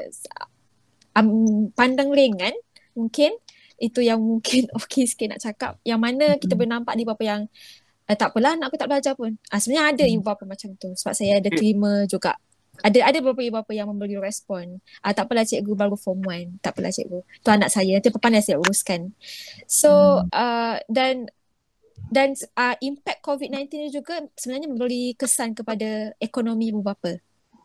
um, 1.14 1.70
pandang 1.74 2.10
ringan 2.10 2.54
mungkin 2.94 3.34
itu 3.82 3.98
yang 3.98 4.22
mungkin 4.22 4.70
okey 4.78 5.10
sikit 5.10 5.34
nak 5.34 5.42
cakap. 5.42 5.72
Yang 5.82 6.00
mana 6.00 6.26
kita 6.38 6.54
boleh 6.54 6.70
nampak 6.70 6.94
ni 6.94 7.02
bapa 7.02 7.22
yang 7.26 7.42
eh, 8.06 8.16
tak 8.16 8.30
apalah 8.30 8.54
nak 8.54 8.70
aku 8.70 8.78
tak 8.78 8.88
belajar 8.88 9.12
pun. 9.18 9.34
Ah, 9.50 9.58
sebenarnya 9.58 9.98
ada 9.98 10.04
ibu 10.06 10.22
bapa 10.22 10.46
macam 10.46 10.70
tu 10.78 10.94
sebab 10.94 11.14
saya 11.18 11.42
ada 11.42 11.50
terima 11.50 12.06
juga 12.06 12.38
ada 12.80 12.98
ada 13.04 13.18
beberapa 13.20 13.42
ibu 13.44 13.54
bapa 13.58 13.72
yang 13.74 13.90
memberi 13.90 14.16
respon. 14.16 14.80
Ah 15.04 15.12
tak 15.12 15.28
apalah 15.28 15.44
cikgu 15.44 15.74
baru 15.74 15.98
form 15.98 16.24
1. 16.24 16.62
Tak 16.64 16.78
apalah 16.78 16.94
cikgu. 16.94 17.20
Tu 17.42 17.48
anak 17.50 17.68
saya. 17.68 17.98
Nanti 17.98 18.08
papa 18.14 18.28
saya 18.40 18.56
uruskan. 18.62 19.12
So 19.66 20.22
hmm. 20.22 20.32
uh, 20.32 20.76
dan 20.88 21.28
dan 22.12 22.36
uh, 22.58 22.76
impact 22.84 23.24
COVID-19 23.24 23.72
ni 23.72 23.88
juga 23.88 24.20
sebenarnya 24.36 24.68
memberi 24.68 25.16
kesan 25.16 25.56
kepada 25.56 26.16
ekonomi 26.20 26.72
ibu 26.72 26.80
bapa. 26.80 27.20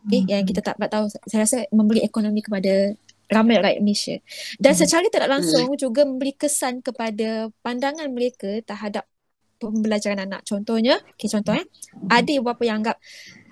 Okay, 0.06 0.24
hmm. 0.24 0.30
yang 0.30 0.44
kita 0.46 0.62
tak 0.62 0.78
tahu 0.78 1.10
saya 1.26 1.44
rasa 1.44 1.58
memberi 1.74 2.00
ekonomi 2.06 2.40
kepada 2.40 2.94
ramai 3.28 3.60
rakyat 3.60 3.80
Malaysia. 3.84 4.16
Dan 4.56 4.72
hmm. 4.74 4.80
secara 4.80 5.06
tidak 5.12 5.28
langsung 5.28 5.68
hmm. 5.72 5.78
juga 5.78 6.02
memberi 6.08 6.32
kesan 6.34 6.80
kepada 6.80 7.52
pandangan 7.60 8.08
mereka 8.08 8.64
terhadap 8.64 9.04
pembelajaran 9.60 10.24
anak. 10.24 10.42
Contohnya, 10.48 10.96
okay, 11.14 11.28
contohnya, 11.28 11.64
hmm. 11.64 12.08
ada 12.08 12.30
ibu 12.32 12.44
bapa 12.44 12.62
yang 12.64 12.80
anggap 12.80 12.96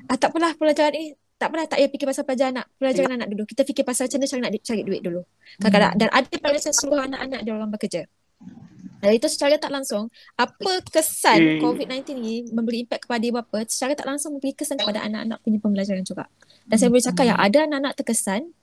ah, 0.09 0.17
tak 0.17 0.33
apalah 0.33 0.55
pelajaran 0.57 0.95
ni 0.97 1.05
tak 1.37 1.53
pernah 1.53 1.69
tak 1.69 1.77
payah 1.77 1.91
fikir 1.93 2.07
pasal 2.09 2.25
pelajaran 2.25 2.53
anak, 2.57 2.67
pelajaran 2.81 3.09
yeah. 3.13 3.19
anak 3.21 3.29
dulu. 3.29 3.43
Kita 3.45 3.63
fikir 3.69 3.85
pasal 3.85 4.09
macam 4.09 4.19
mana 4.25 4.29
cara 4.33 4.41
nak 4.41 4.53
cari 4.65 4.83
duit 4.89 5.01
dulu. 5.05 5.21
Kadang-kadang 5.61 5.93
hmm. 5.93 6.01
dan 6.01 6.09
ada 6.09 6.35
pada 6.41 6.59
seluruh 6.73 7.03
anak-anak 7.05 7.41
dia 7.45 7.53
orang 7.53 7.71
bekerja. 7.71 8.03
Dan 8.97 9.11
itu 9.13 9.29
secara 9.29 9.61
tak 9.61 9.69
langsung, 9.69 10.09
apa 10.41 10.73
kesan 10.89 11.61
hmm. 11.61 11.61
COVID-19 11.61 12.17
ni 12.17 12.49
memberi 12.49 12.89
impact 12.89 13.05
kepada 13.05 13.23
ibu 13.23 13.37
bapa, 13.37 13.69
secara 13.69 13.93
tak 13.93 14.09
langsung 14.09 14.41
memberi 14.41 14.57
kesan 14.57 14.81
kepada 14.81 15.05
anak-anak 15.05 15.39
punya 15.45 15.59
pembelajaran 15.61 16.03
juga. 16.03 16.25
Dan 16.65 16.77
saya 16.81 16.89
boleh 16.89 17.05
cakap 17.05 17.25
yang 17.29 17.39
ada 17.39 17.59
anak-anak 17.69 17.93
terkesan, 18.01 18.57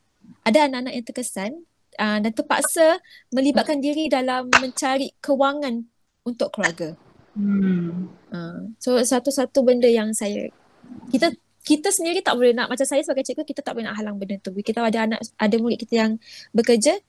ada 0.44 0.58
anak-anak 0.68 0.94
yang 0.94 1.06
terkesan 1.08 1.52
uh, 2.00 2.20
dan 2.20 2.32
terpaksa 2.32 3.00
melibatkan 3.32 3.80
diri 3.80 4.12
dalam 4.12 4.52
mencari 4.52 5.16
kewangan 5.24 5.88
untuk 6.24 6.52
keluarga. 6.56 6.96
Hmm. 7.34 8.14
Uh, 8.30 8.70
so 8.78 8.94
satu-satu 9.02 9.66
benda 9.66 9.90
yang 9.90 10.14
saya 10.14 10.54
kita 11.10 11.34
kita 11.64 11.90
sendiri 11.90 12.20
tak 12.20 12.36
boleh 12.36 12.52
nak 12.52 12.68
macam 12.68 12.84
saya 12.84 13.02
sebagai 13.02 13.24
cikgu 13.24 13.48
kita 13.48 13.64
tak 13.64 13.74
boleh 13.74 13.88
nak 13.88 13.96
halang 13.98 14.20
benda 14.20 14.36
tu. 14.44 14.52
Kita 14.54 14.84
ada 14.84 15.00
anak 15.08 15.20
ada 15.40 15.56
murid 15.58 15.80
kita 15.80 15.94
yang 15.96 16.12
bekerja, 16.52 17.00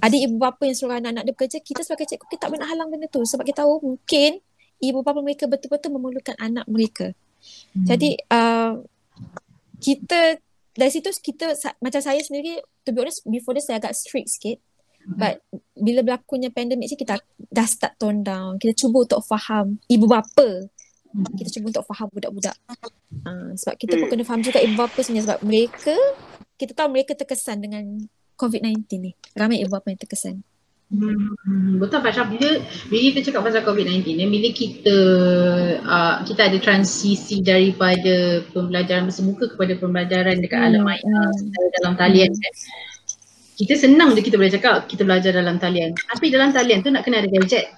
ada 0.00 0.16
ibu 0.16 0.40
bapa 0.40 0.64
yang 0.64 0.76
suruh 0.76 0.96
anak-anak 0.96 1.28
dia 1.28 1.34
bekerja, 1.36 1.58
kita 1.60 1.84
sebagai 1.84 2.08
cikgu 2.08 2.26
kita 2.32 2.40
tak 2.40 2.48
boleh 2.50 2.60
nak 2.64 2.70
halang 2.72 2.88
benda 2.88 3.06
tu 3.12 3.20
sebab 3.22 3.44
kita 3.44 3.62
tahu 3.62 3.84
mungkin 3.84 4.40
ibu 4.80 4.98
bapa 5.04 5.20
mereka 5.20 5.44
betul-betul 5.44 5.92
memerlukan 5.94 6.34
anak 6.40 6.64
mereka. 6.66 7.12
Hmm. 7.76 7.86
Jadi 7.86 8.16
uh, 8.32 8.82
kita 9.78 10.40
dari 10.78 10.90
situ 10.94 11.10
kita 11.10 11.58
macam 11.82 11.98
saya 11.98 12.22
sendiri 12.22 12.62
to 12.86 12.94
be 12.94 13.02
honest 13.02 13.26
before 13.26 13.52
this 13.52 13.66
saya 13.66 13.82
agak 13.82 13.98
strict 13.98 14.30
sikit 14.30 14.62
hmm. 15.02 15.18
but 15.18 15.42
bila 15.74 16.06
berlakunya 16.06 16.54
pandemik 16.54 16.86
ni 16.86 16.96
kita 16.96 17.18
dah 17.50 17.66
start 17.66 17.98
tone 17.98 18.22
down 18.22 18.62
kita 18.62 18.78
cuba 18.86 19.02
untuk 19.02 19.20
faham 19.26 19.82
ibu 19.90 20.06
bapa 20.06 20.70
kita 21.08 21.48
cuba 21.58 21.72
untuk 21.72 21.84
faham 21.88 22.08
budak-budak. 22.12 22.56
Uh, 23.24 23.50
sebab 23.56 23.74
kita 23.80 23.96
pun 23.96 24.06
kena 24.12 24.24
faham 24.28 24.42
juga 24.44 24.60
ibu 24.60 24.74
bapa 24.76 24.98
sebenarnya 25.00 25.24
sebab 25.24 25.40
mereka, 25.40 25.96
kita 26.60 26.72
tahu 26.76 26.88
mereka 26.92 27.12
terkesan 27.16 27.64
dengan 27.64 27.84
COVID-19 28.36 28.84
ni. 29.00 29.10
Ramai 29.32 29.64
ibu 29.64 29.72
bapa 29.72 29.88
yang 29.88 30.00
terkesan. 30.00 30.44
Hmm, 30.88 31.76
betul 31.76 32.00
Fasha, 32.00 32.24
bila, 32.24 32.64
bila 32.88 33.00
kita 33.12 33.28
cakap 33.28 33.44
pasal 33.44 33.60
COVID-19 33.60 34.08
ni, 34.08 34.24
bila 34.24 34.48
kita 34.56 34.96
uh, 35.84 36.16
kita 36.24 36.48
ada 36.48 36.56
transisi 36.64 37.44
daripada 37.44 38.40
pembelajaran 38.56 39.04
bersemuka 39.04 39.52
kepada 39.52 39.76
pembelajaran 39.76 40.40
dekat 40.40 40.56
hmm. 40.56 40.68
alam 40.72 40.82
maya 40.88 41.04
hmm. 41.04 41.68
dalam 41.76 41.92
talian 41.92 42.32
hmm. 42.32 42.40
kan. 42.40 42.54
kita 43.60 43.74
senang 43.76 44.16
je 44.16 44.24
kita 44.24 44.40
boleh 44.40 44.54
cakap 44.54 44.88
kita 44.88 45.04
belajar 45.04 45.36
dalam 45.36 45.60
talian. 45.60 45.92
Tapi 45.92 46.26
dalam 46.32 46.56
talian 46.56 46.80
tu 46.80 46.88
nak 46.88 47.04
kena 47.04 47.20
ada 47.20 47.28
gadget. 47.28 47.68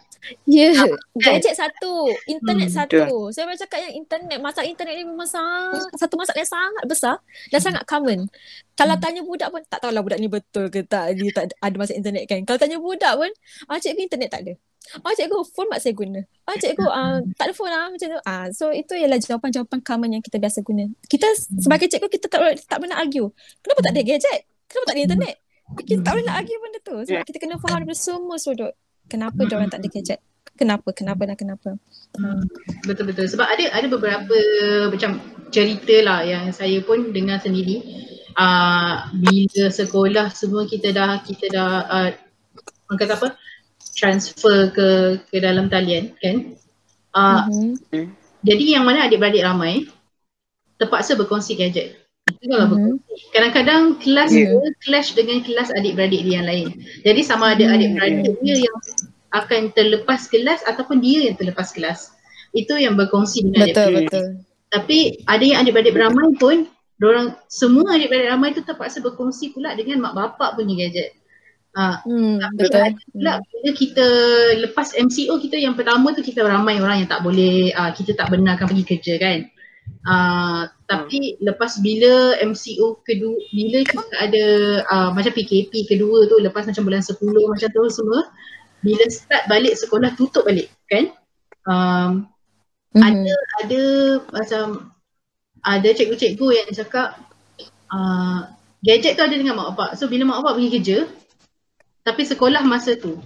Ya, 0.45 0.69
yeah. 0.69 0.87
gadget 1.17 1.57
satu, 1.57 2.13
internet 2.29 2.69
Hmm, 2.69 2.79
satu. 2.85 3.33
Saya 3.33 3.49
boleh 3.49 3.61
cakap 3.61 3.79
yang 3.89 3.95
internet, 4.05 4.39
masalah 4.39 4.69
internet 4.69 4.95
ni 5.01 5.05
memang 5.09 5.25
sangat, 5.25 5.81
satu 5.97 6.15
masalah 6.21 6.39
yang 6.45 6.53
sangat 6.53 6.85
besar 6.85 7.17
dan 7.49 7.61
sangat 7.61 7.83
common. 7.89 8.29
Kalau 8.77 8.95
tanya 9.01 9.25
budak 9.25 9.49
pun, 9.49 9.65
tak 9.65 9.81
tahulah 9.81 10.05
budak 10.05 10.21
ni 10.21 10.29
betul 10.29 10.69
ke 10.69 10.85
tak, 10.85 11.17
dia 11.17 11.31
tak 11.33 11.57
ada 11.57 11.77
masalah 11.77 11.99
internet 11.99 12.25
kan. 12.29 12.41
Kalau 12.45 12.59
tanya 12.61 12.77
budak 12.77 13.13
pun, 13.17 13.31
ah 13.69 13.77
cikgu 13.81 14.03
internet 14.09 14.29
tak 14.29 14.41
ada. 14.45 14.53
Ah 15.05 15.13
cikgu, 15.17 15.39
phone 15.57 15.69
mak 15.73 15.81
saya 15.81 15.93
guna. 15.97 16.21
Ah 16.45 16.57
cikgu, 16.57 16.87
ah, 16.89 17.21
tak 17.37 17.45
ada 17.49 17.53
phone 17.57 17.73
lah 17.73 17.89
macam 17.89 18.09
tu. 18.13 18.21
Ah, 18.25 18.47
so 18.53 18.73
itu 18.73 18.93
ialah 18.97 19.19
jawapan-jawapan 19.21 19.79
common 19.85 20.11
yang 20.21 20.23
kita 20.25 20.37
biasa 20.37 20.61
guna. 20.61 20.85
Kita 21.09 21.29
sebagai 21.61 21.89
cikgu, 21.89 22.09
kita 22.13 22.27
tak, 22.29 22.41
tak 22.69 22.79
pernah 22.81 23.01
argue. 23.01 23.33
Kenapa 23.65 23.81
tak 23.89 23.93
ada 23.97 24.03
gadget? 24.05 24.41
Kenapa 24.69 24.85
tak 24.85 24.95
ada 24.97 25.03
internet? 25.05 25.35
Kita 25.71 26.01
tak 26.03 26.13
boleh 26.19 26.25
nak 26.27 26.37
argue 26.43 26.59
benda 26.59 26.79
tu. 26.83 26.97
Sebab 27.07 27.23
kita 27.25 27.39
kena 27.39 27.57
faham 27.63 27.85
daripada 27.85 27.99
semua 27.99 28.37
sudut. 28.37 28.75
Kenapa 29.11 29.43
dia 29.43 29.59
orang 29.59 29.71
tak 29.71 29.83
ada 29.83 29.91
gadget? 29.91 30.21
Kenapa? 30.55 30.89
Kenapa 30.95 31.27
dan 31.27 31.37
kenapa? 31.37 31.71
Hmm, 32.15 32.43
betul 32.87 33.11
betul 33.11 33.27
sebab 33.27 33.47
ada 33.47 33.71
ada 33.75 33.87
beberapa 33.87 34.37
macam 34.91 35.19
cerita 35.51 35.97
lah 36.03 36.21
yang 36.27 36.51
saya 36.51 36.79
pun 36.83 37.11
dengar 37.15 37.39
sendiri 37.43 37.83
uh, 38.35 39.11
bila 39.15 39.71
sekolah 39.71 40.27
semua 40.35 40.67
kita 40.67 40.91
dah 40.91 41.23
kita 41.23 41.47
dah 41.51 41.71
uh, 41.87 42.11
orang 42.91 42.99
kata 42.99 43.15
apa 43.15 43.29
transfer 43.95 44.75
ke 44.75 44.89
ke 45.31 45.37
dalam 45.39 45.71
talian 45.71 46.15
kan 46.19 46.55
uh, 47.15 47.47
Mhm. 47.47 48.11
jadi 48.43 48.65
yang 48.81 48.85
mana 48.87 49.07
adik-beradik 49.07 49.47
ramai 49.47 49.87
terpaksa 50.81 51.15
berkongsi 51.15 51.55
gadget 51.55 52.00
Mhm. 52.39 52.71
berkongsi 52.71 53.15
kadang-kadang 53.31 53.83
kelas 53.99 54.31
Ya. 54.31 54.47
dia 54.51 54.71
clash 54.81 55.11
dengan 55.13 55.39
kelas 55.41 55.69
adik-beradik 55.73 56.23
dia 56.23 56.35
yang 56.39 56.47
lain 56.47 56.69
jadi 57.03 57.21
sama 57.21 57.53
ada 57.53 57.65
Hmm. 57.67 57.75
adik-beradik 57.75 58.35
dia 58.41 58.57
yang 58.63 58.77
akan 59.31 59.61
terlepas 59.73 60.27
kelas 60.27 60.61
ataupun 60.65 60.99
dia 60.99 61.27
yang 61.27 61.35
terlepas 61.35 61.71
kelas 61.71 62.11
itu 62.53 62.75
yang 62.75 62.95
berkongsi 62.95 63.47
dengan 63.47 63.71
Betul, 63.71 63.71
adik-beradik 63.71 64.07
betul. 64.11 64.27
tapi 64.69 64.99
ada 65.25 65.45
yang 65.45 65.59
adik-beradik 65.61 65.95
beramai 65.95 66.29
pun 66.37 66.57
orang 67.01 67.33
semua 67.47 67.95
adik-beradik 67.95 68.29
ramai 68.29 68.49
tu 68.51 68.61
terpaksa 68.61 68.99
berkongsi 68.99 69.51
pula 69.51 69.73
dengan 69.73 70.03
mak 70.03 70.15
bapak 70.15 70.55
punya 70.55 70.75
gadget 70.77 71.17
Ah, 71.71 72.03
Hmm, 72.03 72.43
tapi 72.43 72.67
betul. 72.67 72.83
ada 72.83 72.99
pula 73.15 73.33
bila 73.39 73.71
kita 73.71 74.07
lepas 74.59 74.91
MCO 74.91 75.39
kita 75.39 75.55
yang 75.55 75.79
pertama 75.79 76.11
tu 76.11 76.19
kita 76.19 76.43
ramai 76.43 76.83
orang 76.83 76.99
yang 76.99 77.09
tak 77.09 77.23
boleh 77.23 77.71
uh, 77.71 77.95
kita 77.95 78.19
tak 78.19 78.27
benarkan 78.27 78.67
pergi 78.67 78.83
kerja 78.91 79.15
kan. 79.23 79.39
Uh, 80.01 80.65
tapi 80.89 81.37
lepas 81.45 81.77
bila 81.85 82.41
MCO 82.41 83.05
kedua 83.05 83.37
bila 83.53 83.85
kita 83.85 84.05
ada 84.17 84.45
uh, 84.89 85.11
macam 85.13 85.33
PKP 85.37 85.87
kedua 85.87 86.25
tu 86.25 86.41
lepas 86.41 86.65
macam 86.65 86.89
bulan 86.89 87.05
10 87.05 87.21
macam 87.21 87.69
tu 87.69 87.83
semua 87.93 88.21
bila 88.81 89.05
start 89.13 89.45
balik 89.53 89.77
sekolah 89.77 90.11
tutup 90.17 90.49
balik 90.49 90.73
kan. 90.89 91.13
Um, 91.69 92.31
Mhm. 92.91 93.07
ada 93.07 93.35
ada 93.63 93.83
macam 94.35 94.65
ada 95.63 95.89
cikgu-cikgu 95.95 96.47
yang 96.51 96.69
cakap 96.75 97.23
uh, 97.95 98.51
gadget 98.83 99.15
tu 99.15 99.23
ada 99.23 99.31
dengan 99.31 99.55
mak 99.55 99.79
bapak. 99.79 99.91
So 99.95 100.11
bila 100.11 100.27
mak 100.27 100.43
bapak 100.43 100.59
pergi 100.59 100.71
kerja 100.75 100.99
tapi 102.03 102.27
sekolah 102.27 102.67
masa 102.67 102.99
tu. 102.99 103.23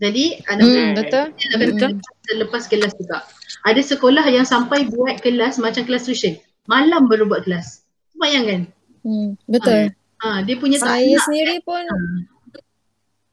Jadi 0.00 0.40
anak 0.48 0.64
Hmm, 0.64 0.92
betul. 0.96 1.24
akan 1.28 1.68
Betul. 1.76 1.90
terlepas 2.24 2.62
kelas 2.66 2.92
juga. 2.96 3.20
Ada 3.68 3.80
sekolah 3.84 4.24
yang 4.32 4.48
sampai 4.48 4.88
buat 4.88 5.20
kelas 5.20 5.60
macam 5.60 5.84
kelas 5.84 6.08
tuition. 6.08 6.40
Malam 6.64 7.04
baru 7.04 7.28
buat 7.28 7.44
kelas. 7.44 7.84
Bayangkan. 8.16 8.64
Hmm, 9.04 9.36
betul. 9.44 9.92
Ha, 10.20 10.44
dia 10.44 10.56
punya 10.56 10.80
tak 10.80 10.88
Saya 11.00 11.16
nak. 11.16 11.24
sendiri 11.28 11.56
pun 11.60 11.84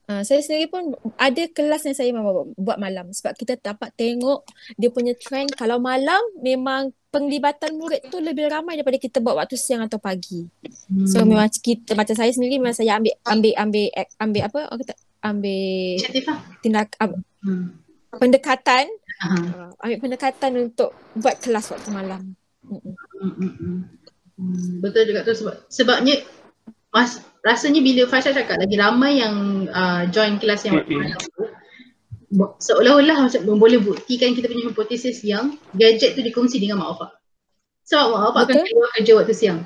Uh, 0.08 0.23
saya 0.23 0.39
sendiri 0.39 0.71
pun 0.71 0.95
ada 1.19 1.43
kelas 1.51 1.84
yang 1.84 1.91
saya 1.91 2.15
memang 2.15 2.32
buat, 2.32 2.47
buat 2.56 2.77
malam 2.80 3.12
sebab 3.12 3.36
kita 3.36 3.60
dapat 3.60 3.91
tengok 3.91 4.39
dia 4.80 4.88
punya 4.88 5.12
trend 5.19 5.51
kalau 5.51 5.84
malam 5.84 6.23
memang 6.39 6.95
penglibatan 7.12 7.75
murid 7.75 8.08
tu 8.08 8.23
lebih 8.23 8.47
ramai 8.47 8.80
daripada 8.80 8.95
kita 9.03 9.19
buat 9.19 9.36
waktu 9.36 9.60
siang 9.60 9.84
atau 9.84 9.99
pagi. 9.99 10.47
Hmm. 10.88 11.03
So 11.12 11.27
memang 11.27 11.51
kita 11.51 11.91
macam 11.91 12.15
saya 12.15 12.32
sendiri 12.32 12.56
memang 12.56 12.71
saya 12.71 12.95
ambil 12.95 13.19
ambil 13.27 13.51
ambil 13.60 13.86
ambil, 13.91 14.08
ambil 14.23 14.41
apa 14.47 14.60
orang 14.71 14.80
kata 14.88 14.93
ambil 15.23 15.97
lah. 16.01 16.39
tindak 16.62 16.89
ab- 16.99 17.21
Hmm. 17.41 17.80
pendekatan 18.17 18.86
Ha. 19.17 19.30
uh, 19.34 19.71
ambil 19.82 19.97
pendekatan 20.03 20.51
untuk 20.69 20.93
buat 21.17 21.41
kelas 21.41 21.73
waktu 21.73 21.89
malam. 21.89 22.38
Mm-mm. 22.65 22.93
Hmm, 23.17 23.34
hmm, 23.34 23.53
hmm. 23.58 23.80
Hmm, 24.38 24.73
betul 24.86 25.10
juga 25.10 25.25
tu 25.25 25.34
sebab 25.34 25.65
sebabnya 25.65 26.21
mas 26.93 27.25
rasanya 27.41 27.82
bila 27.82 28.06
Fasha 28.06 28.30
cakap 28.30 28.62
lagi 28.62 28.77
ramai 28.77 29.17
yang 29.17 29.65
uh, 29.73 30.06
join 30.13 30.38
kelas 30.38 30.69
yang 30.69 30.77
waktu 30.77 30.93
malam 30.93 31.17
tu 31.17 31.45
seolah-olah 32.60 33.17
macam 33.25 33.41
boleh 33.56 33.80
buktikan 33.80 34.36
kita 34.36 34.51
punya 34.51 34.69
hipotesis 34.69 35.23
yang 35.23 35.56
gadget 35.73 36.13
tu 36.13 36.21
dikongsi 36.21 36.60
dengan 36.60 36.84
mak 36.84 36.99
bapak. 36.99 37.12
Sebab 37.88 38.06
mak 38.12 38.21
bapak 38.30 38.41
akan 38.51 38.56
keluar 38.67 38.89
kerja 38.99 39.12
waktu 39.15 39.34
siang. 39.34 39.60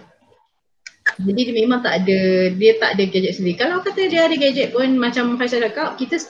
Jadi 1.20 1.42
dia 1.52 1.56
memang 1.66 1.84
tak 1.84 2.06
ada, 2.06 2.20
dia 2.56 2.72
tak 2.80 2.96
ada 2.96 3.04
gadget 3.10 3.34
sendiri. 3.36 3.60
Kalau 3.60 3.84
kata 3.84 4.08
dia 4.08 4.30
ada 4.30 4.36
gadget 4.38 4.72
pun 4.72 4.96
macam 4.96 5.36
Fasha 5.36 5.60
cakap, 5.60 6.00
kita 6.00 6.22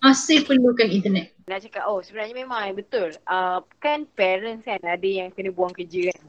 masih 0.00 0.44
perlukan 0.44 0.88
internet. 0.88 1.32
Nak 1.46 1.62
cakap 1.68 1.84
oh 1.88 2.00
sebenarnya 2.02 2.36
memang 2.36 2.60
eh, 2.68 2.74
betul. 2.74 3.14
Uh, 3.26 3.62
kan 3.80 4.04
parents 4.16 4.64
kan 4.66 4.80
ada 4.82 5.08
yang 5.08 5.28
kena 5.32 5.52
buang 5.52 5.72
kerja 5.72 6.10
kan. 6.12 6.24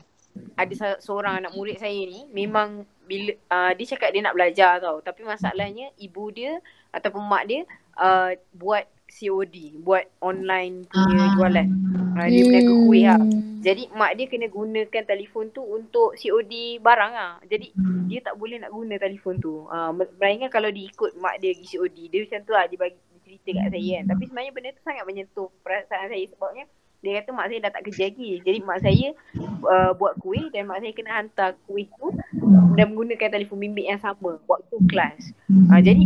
Ada 0.57 1.01
seorang 1.01 1.41
anak 1.41 1.53
murid 1.57 1.81
saya 1.81 1.97
ni 1.97 2.29
memang 2.29 2.85
bila 3.09 3.33
uh, 3.49 3.71
dia 3.73 3.85
cakap 3.97 4.13
dia 4.13 4.21
nak 4.21 4.35
belajar 4.37 4.77
tau. 4.81 5.01
Tapi 5.01 5.25
masalahnya 5.25 5.89
ibu 5.97 6.29
dia 6.29 6.61
ataupun 6.93 7.23
mak 7.25 7.43
dia 7.49 7.61
uh, 7.97 8.33
buat 8.53 8.85
COD, 9.07 9.79
buat 9.81 10.03
online 10.19 10.85
punya 10.87 11.23
Ah. 11.23 11.31
jualan. 11.33 11.67
Uh, 12.17 12.27
dia 12.27 12.41
berniaga 12.43 12.73
kuih 12.83 13.03
lah. 13.05 13.19
Hmm. 13.21 13.61
Jadi 13.61 13.83
mak 13.93 14.11
dia 14.15 14.25
kena 14.25 14.47
gunakan 14.47 15.03
telefon 15.03 15.45
tu 15.51 15.61
untuk 15.61 16.13
COD 16.13 16.53
barang 16.79 17.13
lah. 17.13 17.33
Jadi 17.45 17.71
Hmm. 17.73 18.05
dia 18.07 18.19
tak 18.21 18.35
boleh 18.35 18.57
nak 18.57 18.71
guna 18.71 18.95
telefon 18.97 19.37
tu. 19.37 19.65
Uh, 19.67 19.91
melainkan 19.93 20.49
kalau 20.49 20.67
dia 20.67 20.85
ikut 20.87 21.15
mak 21.17 21.39
dia 21.39 21.53
pergi 21.53 21.77
COD, 21.77 21.97
dia 22.09 22.19
macam 22.25 22.39
tu 22.41 22.51
lah 22.51 22.65
dia 22.65 22.77
bagi 22.77 22.97
dia 22.97 23.19
cerita 23.23 23.49
kat 23.53 23.67
saya 23.73 23.91
kan. 23.91 24.05
Tapi 24.11 24.23
sebenarnya 24.25 24.51
benda 24.53 24.69
tu 24.71 24.83
sangat 24.83 25.03
menyentuh 25.05 25.47
perasaan 25.61 26.07
saya 26.09 26.25
sebabnya 26.27 26.65
dia 26.97 27.21
kata 27.21 27.29
mak 27.29 27.45
saya 27.53 27.59
dah 27.61 27.71
tak 27.77 27.83
kerja 27.85 28.03
lagi. 28.09 28.29
Jadi 28.41 28.59
mak 28.65 28.79
saya 28.81 29.07
uh, 29.63 29.91
buat 29.93 30.13
kuih 30.17 30.49
dan 30.49 30.65
mak 30.65 30.81
saya 30.81 30.91
kena 30.91 31.11
hantar 31.21 31.49
kuih 31.69 31.85
tu 32.01 32.09
dan 32.73 32.89
menggunakan 32.89 33.29
telefon 33.29 33.61
bimbit 33.61 33.85
yang 33.85 34.01
sama 34.01 34.41
waktu 34.49 34.75
kelas. 34.89 35.31
Uh, 35.49 35.81
jadi 35.81 36.03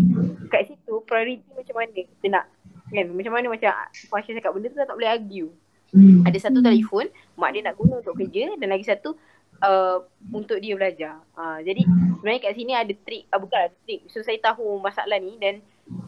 kat 0.52 0.68
situ 0.68 0.94
priority 1.08 1.48
macam 1.56 1.76
mana 1.80 1.92
kita 1.96 2.28
nak 2.28 2.46
kan 2.92 3.08
macam 3.10 3.32
mana 3.34 3.48
macam 3.48 3.72
Fasha 4.12 4.36
cakap 4.36 4.52
benda 4.52 4.68
tu 4.70 4.78
tak 4.78 4.96
boleh 4.96 5.10
argue. 5.10 5.50
Hmm. 5.92 6.24
Ada 6.24 6.48
satu 6.48 6.64
telefon 6.64 7.08
mak 7.36 7.52
dia 7.52 7.62
nak 7.68 7.76
guna 7.76 8.00
untuk 8.00 8.16
kerja 8.16 8.56
dan 8.56 8.68
lagi 8.72 8.88
satu 8.88 9.16
uh, 9.64 9.98
untuk 10.32 10.60
dia 10.60 10.76
belajar. 10.76 11.20
Uh, 11.36 11.60
jadi 11.64 11.84
sebenarnya 12.20 12.42
kat 12.44 12.54
sini 12.56 12.72
ada 12.76 12.94
trik, 12.94 13.28
uh, 13.32 13.40
bukan 13.40 13.60
ada 13.68 13.76
trik. 13.84 14.08
So 14.12 14.24
saya 14.24 14.40
tahu 14.40 14.80
masalah 14.80 15.20
ni 15.20 15.36
dan 15.40 15.60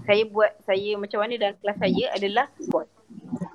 saya 0.07 0.23
buat 0.27 0.55
saya 0.63 0.95
macam 0.95 1.19
mana 1.23 1.33
dalam 1.35 1.55
kelas 1.59 1.77
saya 1.79 2.03
adalah 2.15 2.45
spot. 2.59 2.87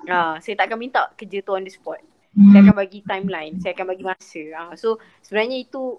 Uh, 0.09 0.35
saya 0.41 0.53
tak 0.57 0.69
akan 0.69 0.79
minta 0.81 1.09
kerja 1.17 1.41
tu 1.41 1.53
on 1.53 1.65
the 1.65 1.73
spot. 1.73 2.01
Saya 2.29 2.61
akan 2.61 2.77
bagi 2.77 3.03
timeline, 3.03 3.57
saya 3.59 3.73
akan 3.73 3.87
bagi 3.89 4.05
masa. 4.05 4.43
Uh, 4.53 4.73
so 4.77 5.01
sebenarnya 5.25 5.65
itu 5.65 5.97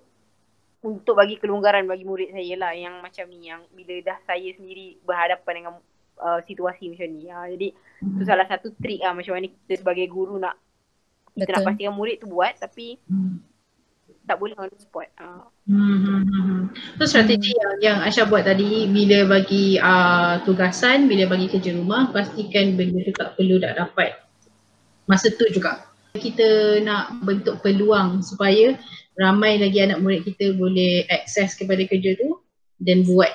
untuk 0.80 1.12
bagi 1.12 1.36
kelonggaran 1.36 1.84
bagi 1.84 2.08
murid 2.08 2.32
saya 2.32 2.56
lah 2.56 2.72
yang 2.72 3.04
macam 3.04 3.28
ni 3.28 3.52
yang 3.52 3.60
bila 3.76 4.00
dah 4.00 4.16
saya 4.24 4.48
sendiri 4.56 4.96
berhadapan 5.04 5.52
dengan 5.60 5.72
uh, 6.20 6.40
situasi 6.44 6.92
macam 6.92 7.08
ni. 7.10 7.26
Uh, 7.26 7.46
jadi 7.56 7.68
tu 8.00 8.22
salah 8.24 8.46
satu 8.46 8.72
trik 8.76 9.00
lah 9.00 9.12
macam 9.12 9.34
mana 9.34 9.48
kita 9.48 9.80
sebagai 9.80 10.06
guru 10.06 10.36
nak 10.36 10.56
kita 11.34 11.50
nak 11.50 11.62
Betul. 11.62 11.68
pastikan 11.72 11.94
murid 11.94 12.16
tu 12.20 12.28
buat 12.28 12.52
tapi 12.56 13.00
Hmm. 13.08 13.40
tak 14.24 14.36
boleh 14.38 14.54
on 14.60 14.70
the 14.70 14.78
spot. 14.78 15.08
Uh, 15.18 15.42
Hmm, 15.70 15.98
hmm, 16.02 16.20
hmm, 16.26 16.42
hmm. 16.42 16.62
So 16.98 17.06
strategi 17.06 17.54
yang, 17.54 17.74
yang 17.78 17.98
Aisyah 18.02 18.26
buat 18.26 18.42
tadi 18.42 18.90
bila 18.90 19.38
bagi 19.38 19.78
uh, 19.78 20.42
tugasan, 20.42 21.06
bila 21.06 21.30
bagi 21.30 21.46
kerja 21.46 21.74
rumah, 21.74 22.10
pastikan 22.10 22.74
benda 22.74 22.98
tu 23.06 23.14
tak 23.14 23.38
perlu 23.38 23.62
tak 23.62 23.78
dapat 23.78 24.18
masa 25.06 25.30
tu 25.30 25.46
juga. 25.50 25.86
Kita 26.10 26.78
nak 26.82 27.22
bentuk 27.22 27.62
peluang 27.62 28.18
supaya 28.22 28.74
ramai 29.14 29.62
lagi 29.62 29.78
anak 29.78 30.02
murid 30.02 30.26
kita 30.26 30.58
boleh 30.58 31.06
akses 31.06 31.54
kepada 31.54 31.86
kerja 31.86 32.18
tu 32.18 32.38
dan 32.82 33.06
buat 33.06 33.30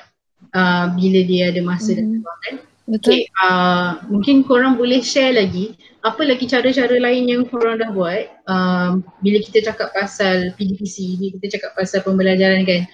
uh, 0.52 0.92
bila 0.92 1.20
dia 1.24 1.56
ada 1.56 1.62
masa 1.64 1.96
dan 1.96 2.20
Mhm. 2.20 2.75
Betul. 2.86 3.18
Okay, 3.18 3.22
uh, 3.42 3.98
mungkin 4.06 4.46
korang 4.46 4.78
boleh 4.78 5.02
share 5.02 5.34
lagi 5.34 5.74
apa 6.06 6.22
lagi 6.22 6.46
cara-cara 6.46 7.02
lain 7.02 7.26
yang 7.26 7.44
korang 7.50 7.82
dah 7.82 7.90
buat 7.90 8.30
um, 8.46 9.02
bila 9.26 9.42
kita 9.42 9.74
cakap 9.74 9.90
pasal 9.90 10.54
PDPC, 10.54 11.18
bila 11.18 11.30
kita 11.42 11.58
cakap 11.58 11.74
pasal 11.74 12.06
pembelajaran 12.06 12.62
kan. 12.62 12.86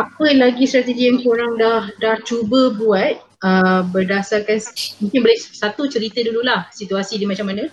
Apa 0.00 0.32
lagi 0.32 0.64
strategi 0.64 1.12
yang 1.12 1.20
korang 1.20 1.60
dah 1.60 1.92
dah 2.00 2.16
cuba 2.24 2.72
buat 2.72 3.20
uh, 3.44 3.84
berdasarkan 3.92 4.64
mungkin 5.04 5.20
boleh 5.20 5.38
satu 5.38 5.92
cerita 5.92 6.24
dululah 6.24 6.64
situasi 6.72 7.20
dia 7.20 7.28
macam 7.28 7.52
mana 7.52 7.68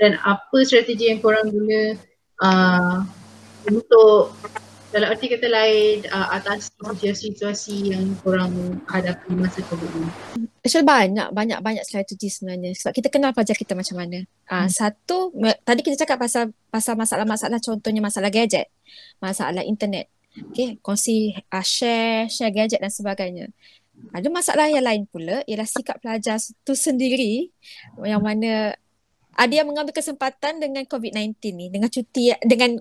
dan 0.00 0.18
apa 0.24 0.58
strategi 0.64 1.12
yang 1.12 1.20
korang 1.20 1.52
guna 1.52 2.00
uh, 2.42 2.98
untuk 3.68 4.34
dalam 4.94 5.10
arti 5.10 5.26
kata 5.26 5.50
lain 5.50 6.06
uh, 6.06 6.38
atas 6.38 6.70
situasi-situasi 6.70 7.90
yang 7.90 8.14
kurang 8.22 8.78
hadapi 8.86 9.34
masa 9.34 9.58
COVID 9.66 9.90
ni? 9.90 10.06
Actually 10.62 10.86
banyak, 10.86 11.34
banyak, 11.34 11.58
banyak 11.58 11.82
strategi 11.82 12.30
sebenarnya. 12.30 12.78
Sebab 12.78 12.94
kita 12.94 13.10
kenal 13.10 13.34
pelajar 13.34 13.58
kita 13.58 13.74
macam 13.74 13.98
mana. 13.98 14.22
Uh, 14.46 14.64
hmm. 14.64 14.70
Satu, 14.70 15.34
tadi 15.66 15.82
kita 15.82 16.06
cakap 16.06 16.22
pasal 16.22 16.54
pasal 16.70 16.94
masalah-masalah 16.94 17.58
contohnya 17.58 17.98
masalah 17.98 18.30
gadget, 18.30 18.70
masalah 19.18 19.66
internet. 19.66 20.06
Okay, 20.54 20.78
kongsi, 20.78 21.34
uh, 21.50 21.66
share, 21.66 22.30
share 22.30 22.54
gadget 22.54 22.78
dan 22.78 22.94
sebagainya. 22.94 23.50
Ada 24.14 24.30
masalah 24.30 24.70
yang 24.70 24.86
lain 24.86 25.10
pula 25.10 25.42
ialah 25.50 25.66
sikap 25.66 25.98
pelajar 25.98 26.38
tu 26.62 26.78
sendiri 26.78 27.50
yang 28.02 28.22
mana 28.22 28.74
ada 29.34 29.54
yang 29.54 29.66
mengambil 29.66 29.94
kesempatan 29.94 30.62
dengan 30.62 30.86
COVID-19 30.86 31.34
ni 31.54 31.66
dengan 31.70 31.90
cuti 31.90 32.34
dengan 32.42 32.78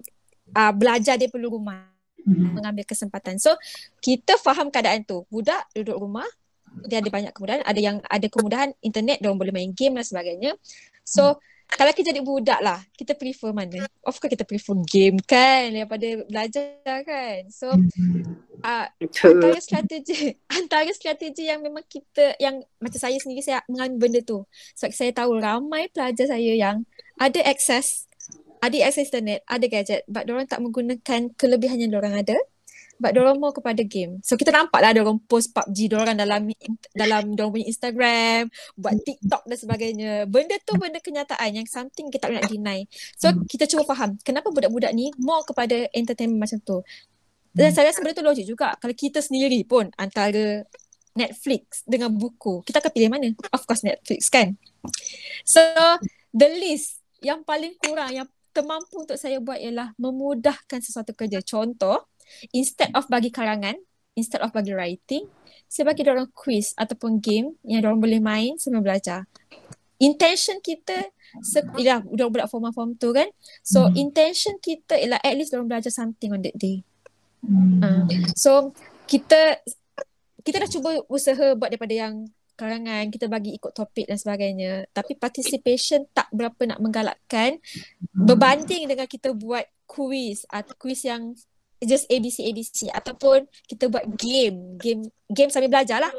uh, 0.57 0.73
belajar 0.73 1.17
dia 1.17 1.29
perlu 1.29 1.53
rumah 1.53 1.92
mm-hmm. 2.23 2.51
mengambil 2.55 2.83
kesempatan. 2.87 3.37
So 3.39 3.55
kita 3.99 4.39
faham 4.39 4.71
keadaan 4.73 5.03
tu. 5.03 5.27
Budak 5.27 5.67
duduk 5.75 5.99
rumah 5.99 6.27
dia 6.89 6.97
ada 6.97 7.09
banyak 7.13 7.31
kemudahan, 7.37 7.61
ada 7.61 7.77
yang 7.77 8.01
ada 8.01 8.27
kemudahan 8.33 8.73
internet 8.81 9.21
dia 9.21 9.29
orang 9.29 9.37
boleh 9.45 9.53
main 9.53 9.71
game 9.77 9.93
dan 9.93 10.05
sebagainya. 10.05 10.57
So 11.05 11.37
mm 11.37 11.53
kalau 11.73 11.89
kita 11.89 12.13
jadi 12.13 12.21
budak 12.21 12.59
lah, 12.61 12.79
kita 12.93 13.17
prefer 13.17 13.49
mana? 13.49 13.89
Of 14.05 14.21
course 14.21 14.29
kita 14.29 14.45
prefer 14.45 14.77
game 14.85 15.17
kan 15.25 15.73
daripada 15.73 16.21
belajar 16.29 16.69
kan. 16.85 17.49
So 17.49 17.73
uh, 18.61 18.87
antara 18.93 19.57
strategi 19.57 20.37
antara 20.59 20.91
strategi 20.93 21.49
yang 21.49 21.65
memang 21.65 21.81
kita 21.89 22.37
yang 22.37 22.61
macam 22.77 22.99
saya 22.99 23.17
sendiri 23.17 23.41
saya 23.41 23.65
mengambil 23.65 23.97
benda 24.05 24.19
tu. 24.21 24.45
Sebab 24.77 24.91
saya 24.93 25.11
tahu 25.15 25.41
ramai 25.41 25.89
pelajar 25.89 26.29
saya 26.29 26.53
yang 26.53 26.85
ada 27.17 27.41
akses 27.41 28.05
ada 28.63 28.77
akses 28.87 29.11
internet, 29.11 29.43
ada 29.43 29.65
gadget 29.67 30.07
but 30.07 30.23
orang 30.31 30.47
tak 30.47 30.63
menggunakan 30.63 31.35
kelebihan 31.35 31.83
yang 31.83 31.99
orang 31.99 32.15
ada 32.23 32.39
But 33.01 33.17
diorang 33.17 33.41
mau 33.41 33.49
kepada 33.49 33.81
game. 33.81 34.21
So 34.21 34.37
kita 34.37 34.53
nampak 34.53 34.79
lah 34.79 34.93
diorang 34.93 35.17
post 35.25 35.49
PUBG 35.51 35.89
diorang 35.89 36.13
dalam 36.13 36.45
dalam 36.93 37.33
diorang 37.33 37.51
punya 37.51 37.67
Instagram, 37.67 38.53
buat 38.77 38.93
TikTok 39.01 39.43
dan 39.49 39.57
sebagainya. 39.57 40.11
Benda 40.29 40.55
tu 40.61 40.77
benda 40.77 41.01
kenyataan 41.01 41.57
yang 41.57 41.67
something 41.67 42.13
kita 42.13 42.29
nak 42.29 42.45
deny. 42.47 42.85
So 43.17 43.33
kita 43.49 43.65
cuba 43.65 43.83
faham 43.89 44.15
kenapa 44.21 44.53
budak-budak 44.53 44.93
ni 44.93 45.09
mau 45.17 45.41
kepada 45.41 45.89
entertainment 45.91 46.47
macam 46.47 46.61
tu. 46.61 46.79
Dan 47.53 47.75
saya 47.75 47.89
rasa 47.89 48.01
benda 48.01 48.17
tu 48.17 48.25
logik 48.25 48.45
juga. 48.45 48.71
Kalau 48.77 48.93
kita 48.95 49.21
sendiri 49.21 49.61
pun 49.65 49.89
antara 49.97 50.65
Netflix 51.13 51.85
dengan 51.85 52.09
buku, 52.13 52.65
kita 52.65 52.81
akan 52.81 52.91
pilih 52.93 53.09
mana? 53.09 53.29
Of 53.53 53.65
course 53.67 53.85
Netflix 53.85 54.29
kan? 54.31 54.57
So 55.45 55.61
the 56.33 56.49
list 56.49 57.03
yang 57.19 57.41
paling 57.43 57.75
kurang 57.83 58.15
yang 58.15 58.27
termampu 58.53 59.01
untuk 59.01 59.17
saya 59.17 59.41
buat 59.41 59.57
ialah 59.57 59.97
memudahkan 59.97 60.79
sesuatu 60.79 61.11
kerja. 61.17 61.41
Contoh, 61.41 62.05
instead 62.53 62.93
of 62.93 63.09
bagi 63.09 63.33
karangan, 63.33 63.75
instead 64.13 64.39
of 64.45 64.53
bagi 64.53 64.71
writing, 64.71 65.25
saya 65.65 65.89
bagi 65.89 66.05
orang 66.05 66.29
quiz 66.31 66.77
ataupun 66.77 67.17
game 67.17 67.57
yang 67.65 67.81
orang 67.81 67.97
boleh 67.97 68.21
main 68.21 68.61
sambil 68.61 68.85
belajar. 68.85 69.25
Intention 69.97 70.61
kita 70.61 71.09
se- 71.41 71.65
ialah 71.81 72.05
udah 72.05 72.25
budak 72.29 72.47
form 72.53 72.69
form 72.69 72.93
tu 72.93 73.09
kan. 73.09 73.25
So 73.65 73.89
hmm. 73.89 73.97
intention 73.97 74.61
kita 74.61 75.01
ialah 75.01 75.17
at 75.17 75.33
least 75.33 75.49
orang 75.57 75.65
belajar 75.65 75.89
something 75.89 76.29
on 76.29 76.45
that 76.45 76.53
day. 76.53 76.85
Hmm. 77.41 77.81
Uh, 77.81 78.05
so 78.37 78.77
kita 79.09 79.57
kita 80.43 80.61
dah 80.61 80.69
cuba 80.69 80.89
usaha 81.09 81.55
buat 81.57 81.71
daripada 81.73 81.95
yang 81.95 82.29
karangan, 82.53 83.09
kita 83.09 83.25
bagi 83.27 83.57
ikut 83.57 83.73
topik 83.73 84.05
dan 84.09 84.17
sebagainya. 84.17 84.85
Tapi 84.93 85.17
participation 85.17 86.05
tak 86.13 86.29
berapa 86.33 86.59
nak 86.69 86.79
menggalakkan. 86.79 87.57
Hmm. 88.13 88.25
berbanding 88.29 88.87
dengan 88.87 89.07
kita 89.09 89.33
buat 89.33 89.65
quiz 89.89 90.45
atau 90.47 90.73
quiz 90.77 91.03
yang 91.03 91.33
just 91.83 92.07
ABC 92.07 92.47
ABC 92.47 92.87
ataupun 92.89 93.45
kita 93.67 93.91
buat 93.91 94.07
game. 94.15 94.79
Game 94.79 95.03
game 95.27 95.51
sambil 95.51 95.69
belajar 95.69 95.99
lah. 95.99 96.13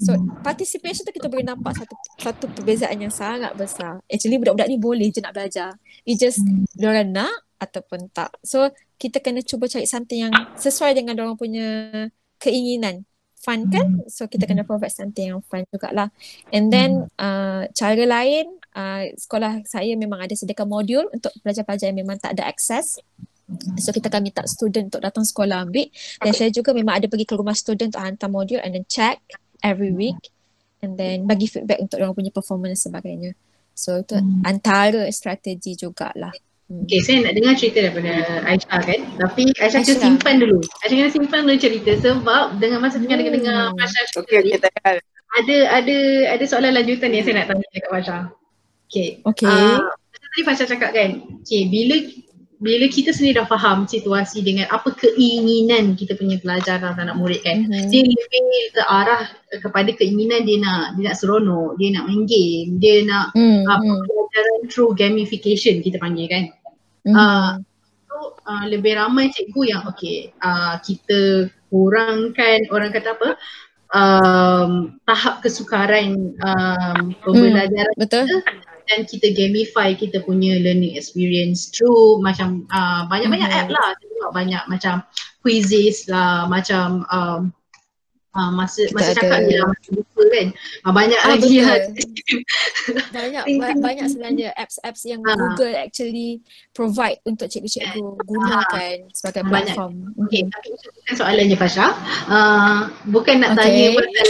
So 0.00 0.16
participation 0.40 1.04
tu 1.04 1.12
kita 1.12 1.28
boleh 1.28 1.44
nampak 1.44 1.76
satu 1.76 1.94
satu 2.16 2.44
perbezaan 2.56 2.96
yang 2.96 3.12
sangat 3.12 3.52
besar. 3.54 4.00
Actually 4.08 4.40
budak-budak 4.40 4.68
ni 4.72 4.80
boleh 4.80 5.08
je 5.12 5.20
nak 5.20 5.36
belajar. 5.36 5.76
It 6.08 6.16
just 6.16 6.40
diorang 6.72 7.12
nak 7.12 7.44
ataupun 7.60 8.08
tak. 8.10 8.32
So 8.40 8.72
kita 8.96 9.20
kena 9.20 9.44
cuba 9.44 9.68
cari 9.68 9.84
something 9.84 10.28
yang 10.28 10.34
sesuai 10.56 10.96
dengan 10.96 11.12
diorang 11.16 11.36
punya 11.36 11.68
keinginan 12.40 13.04
fun 13.40 13.66
kan? 13.72 14.04
So 14.06 14.28
kita 14.28 14.44
kena 14.44 14.68
provide 14.68 14.92
something 14.92 15.32
yang 15.32 15.40
fun 15.48 15.64
jugalah. 15.72 16.12
And 16.52 16.68
then 16.68 17.08
uh, 17.16 17.66
cara 17.72 18.04
lain 18.04 18.60
uh, 18.76 19.08
sekolah 19.16 19.64
saya 19.64 19.96
memang 19.96 20.20
ada 20.20 20.36
sediakan 20.36 20.68
modul 20.68 21.08
untuk 21.10 21.32
pelajar-pelajar 21.40 21.90
yang 21.90 22.04
memang 22.04 22.20
tak 22.20 22.36
ada 22.36 22.46
akses. 22.46 23.00
So 23.82 23.90
kita 23.90 24.06
akan 24.06 24.30
minta 24.30 24.46
student 24.46 24.94
untuk 24.94 25.02
datang 25.02 25.26
sekolah 25.26 25.66
ambil. 25.66 25.90
Dan 26.22 26.32
saya 26.36 26.50
juga 26.54 26.70
memang 26.70 27.02
ada 27.02 27.10
pergi 27.10 27.26
ke 27.26 27.34
rumah 27.34 27.56
student 27.56 27.90
untuk 27.90 28.04
hantar 28.04 28.30
modul 28.30 28.60
and 28.62 28.76
then 28.76 28.86
check 28.86 29.18
every 29.64 29.90
week. 29.90 30.30
And 30.84 30.94
then 31.00 31.26
bagi 31.26 31.50
feedback 31.50 31.82
untuk 31.82 31.98
orang 31.98 32.14
punya 32.14 32.30
performance 32.30 32.86
dan 32.86 32.94
sebagainya. 32.94 33.32
So 33.74 34.04
itu 34.04 34.20
hmm. 34.20 34.44
antara 34.44 35.08
strategi 35.10 35.74
jugalah. 35.74 36.32
Hmm. 36.70 36.86
Okay, 36.86 37.02
saya 37.02 37.26
nak 37.26 37.34
dengar 37.34 37.58
cerita 37.58 37.82
daripada 37.82 38.46
Aisyah 38.46 38.80
kan. 38.86 39.00
Tapi 39.18 39.42
Aisyah, 39.58 39.82
kena 39.82 39.98
simpan 39.98 40.34
dulu. 40.38 40.62
Aisyah 40.86 40.96
kena 41.02 41.10
simpan 41.10 41.40
dulu 41.42 41.58
cerita 41.58 41.92
sebab 41.98 42.62
dengan 42.62 42.78
masa 42.78 43.02
tengah 43.02 43.18
hmm. 43.18 43.34
dengar 43.34 43.60
Fasha 43.74 44.00
cerita 44.14 44.22
okay, 44.22 44.38
okay, 44.62 45.02
ada 45.30 45.56
ada 45.82 45.98
ada 46.38 46.44
soalan 46.46 46.78
lanjutan 46.78 47.10
yang 47.10 47.26
saya 47.26 47.42
nak 47.42 47.46
tanya 47.50 47.66
dekat 47.74 47.90
Fasha. 47.90 48.18
Okay. 48.86 49.18
Okay. 49.26 49.50
Uh, 49.50 49.82
tadi 50.14 50.40
Fasha 50.46 50.64
cakap 50.70 50.94
kan, 50.94 51.26
okay, 51.42 51.66
bila 51.66 52.06
bila 52.60 52.86
kita 52.92 53.16
sendiri 53.16 53.40
dah 53.40 53.48
faham 53.48 53.88
situasi 53.88 54.44
dengan 54.44 54.68
apa 54.68 54.92
keinginan 54.92 55.96
kita 55.96 56.12
punya 56.12 56.36
pelajar 56.36 56.76
dan 56.76 56.92
anak 56.92 57.16
murid 57.16 57.40
kan 57.40 57.64
mm-hmm. 57.64 57.88
dia 57.88 58.04
lebih 58.04 58.42
ke 58.76 58.82
arah 58.84 59.32
kepada 59.48 59.90
keinginan 59.96 60.44
dia 60.44 60.60
nak 60.60 61.00
dia 61.00 61.08
nak 61.08 61.16
seronok 61.16 61.80
dia 61.80 61.88
nak 61.96 62.04
main 62.04 62.28
game 62.28 62.76
dia 62.76 63.00
nak 63.08 63.32
mm-hmm. 63.32 63.64
uh, 63.64 63.80
pelajaran 64.04 64.60
through 64.68 64.92
gamification 64.92 65.80
kita 65.80 65.96
panggil 65.96 66.28
kan 66.28 66.52
mm-hmm. 67.12 67.18
uh, 67.18 67.52
so 68.08 68.38
uh, 68.46 68.64
lebih 68.66 68.96
ramai 68.98 69.30
cikgu 69.34 69.62
yang 69.76 69.82
okay 69.86 70.30
uh, 70.42 70.78
kita 70.82 71.50
kurangkan 71.70 72.66
orang 72.70 72.90
kata 72.90 73.14
apa 73.14 73.30
um, 73.94 74.98
tahap 75.06 75.42
kesukaran 75.42 76.34
um, 76.42 77.14
pembelajaran 77.22 77.94
mm, 77.94 78.02
betul. 78.02 78.26
kita 78.26 78.38
dan 78.90 79.06
kita 79.06 79.30
gamify 79.30 79.94
kita 79.94 80.18
punya 80.26 80.58
learning 80.58 80.98
experience 80.98 81.70
through 81.70 82.18
macam 82.18 82.66
uh, 82.74 83.06
banyak-banyak 83.06 83.46
mm-hmm. 83.46 83.70
app 83.70 83.74
lah 83.74 83.90
banyak 84.34 84.62
macam 84.66 85.06
quizzes 85.42 86.10
lah 86.10 86.46
macam 86.50 87.06
um, 87.10 87.54
uh, 88.34 88.50
masa 88.54 88.86
kita 88.86 88.96
masa 88.96 89.12
cakap 89.18 89.38
ni 89.46 89.54
lah 89.58 89.66
macam 89.70 89.92
buka 89.98 90.24
kan? 90.30 90.46
Uh, 90.86 90.92
banyak 90.94 91.20
ah, 91.20 91.28
lagi 91.34 91.54
lah. 91.62 91.78
Banyak 93.10 93.44
banyak 93.82 94.06
sebenarnya 94.06 94.54
apps-apps 94.54 95.02
yang 95.02 95.20
uh, 95.26 95.34
Google 95.34 95.74
actually 95.74 96.40
provide 96.70 97.18
untuk 97.26 97.50
cikgu-cikgu 97.50 97.98
uh, 97.98 98.14
gunakan 98.22 98.96
sebagai 99.10 99.42
platform. 99.46 100.14
Banyak. 100.14 100.22
okay 100.26 100.42
tapi 100.46 100.66
itu 100.74 100.86
bukan 100.94 101.14
soalannya 101.18 101.56
Fasha. 101.58 101.86
Uh, 102.30 102.80
bukan 103.10 103.42
nak 103.42 103.58
okay. 103.58 103.62
tanya 103.66 103.86
pasal 103.98 104.28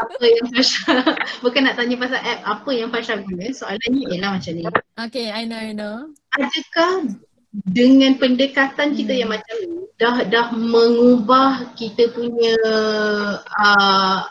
apa 0.00 0.24
yang 0.26 0.46
Fasha 0.54 0.94
bukan 1.44 1.60
nak 1.66 1.74
tanya 1.76 1.96
pasal 1.98 2.20
app 2.22 2.40
apa 2.46 2.70
yang 2.70 2.88
Fasha 2.94 3.14
guna. 3.18 3.46
Soalannya 3.50 4.02
ialah 4.14 4.30
macam 4.38 4.52
ni. 4.54 4.62
Okay 4.98 5.26
I 5.34 5.42
know 5.46 5.58
I 5.58 5.72
know. 5.74 5.96
Adakah 6.38 7.18
dengan 7.50 8.14
pendekatan 8.14 8.94
kita 8.94 9.12
hmm. 9.14 9.20
yang 9.20 9.30
macam 9.30 9.54
ni 9.58 9.80
dah 9.98 10.16
dah 10.24 10.46
mengubah 10.54 11.74
kita 11.76 12.08
punya 12.14 12.56
uh, 13.58 14.24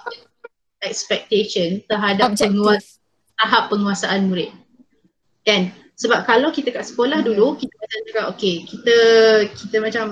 expectation 0.81 1.83
terhadap 1.85 2.33
penguas, 2.39 2.97
tahap 3.37 3.69
penguasaan 3.69 4.31
murid. 4.31 4.49
Kan? 5.43 5.75
Sebab 5.99 6.23
kalau 6.23 6.49
kita 6.55 6.71
kat 6.71 6.87
sekolah 6.87 7.19
dulu 7.19 7.53
hmm. 7.53 7.57
kita 7.59 7.73
macam 7.75 7.99
cakap 8.07 8.25
okay 8.31 8.55
kita 8.63 8.97
kita 9.51 9.77
macam 9.83 10.05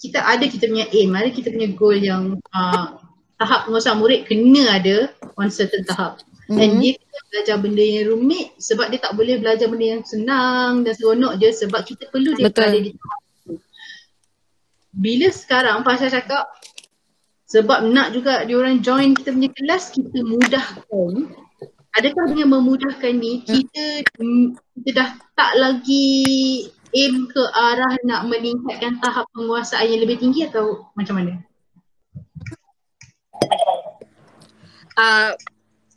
kita 0.00 0.18
ada 0.24 0.44
kita 0.48 0.64
punya 0.68 0.88
aim, 0.92 1.12
ada 1.12 1.30
kita 1.32 1.48
punya 1.52 1.68
goal 1.76 1.96
yang 1.96 2.40
uh, 2.56 2.96
tahap 3.36 3.68
penguasaan 3.68 4.00
murid 4.00 4.24
kena 4.24 4.80
ada 4.80 5.12
on 5.36 5.52
certain 5.52 5.84
tahap. 5.84 6.20
Mm-hmm. 6.44 6.58
Dan 6.60 6.68
dia 6.80 6.92
belajar 7.32 7.56
benda 7.56 7.84
yang 7.84 8.06
rumit 8.12 8.46
sebab 8.60 8.86
dia 8.92 9.00
tak 9.00 9.16
boleh 9.16 9.40
belajar 9.40 9.66
benda 9.66 9.86
yang 9.96 10.04
senang 10.04 10.84
dan 10.84 10.92
seronok 10.92 11.40
je 11.40 11.48
sebab 11.50 11.80
kita 11.82 12.06
perlu 12.12 12.36
dia 12.36 12.52
berada 12.52 12.78
di 12.78 12.92
tahap 12.92 13.20
tu. 13.48 13.54
Bila 14.94 15.28
sekarang 15.32 15.82
Pasha 15.82 16.06
cakap 16.12 16.46
sebab 17.48 17.88
nak 17.88 18.12
juga 18.12 18.44
dia 18.44 18.60
orang 18.60 18.84
join 18.84 19.16
kita 19.16 19.32
punya 19.32 19.50
kelas 19.50 19.94
kita 19.94 20.18
mudahkan 20.26 21.32
adakah 21.94 22.24
dengan 22.34 22.58
memudahkan 22.58 23.12
ni 23.14 23.46
kita 23.46 24.02
kita 24.74 24.90
dah 24.90 25.08
tak 25.38 25.52
lagi 25.58 26.66
aim 26.94 27.26
ke 27.26 27.42
arah 27.54 27.94
nak 28.06 28.30
meningkatkan 28.30 28.98
tahap 29.02 29.26
penguasaan 29.34 29.90
yang 29.90 30.02
lebih 30.02 30.18
tinggi 30.22 30.46
atau 30.46 30.86
macam 30.94 31.18
mana? 31.18 31.32
Uh, 34.94 35.34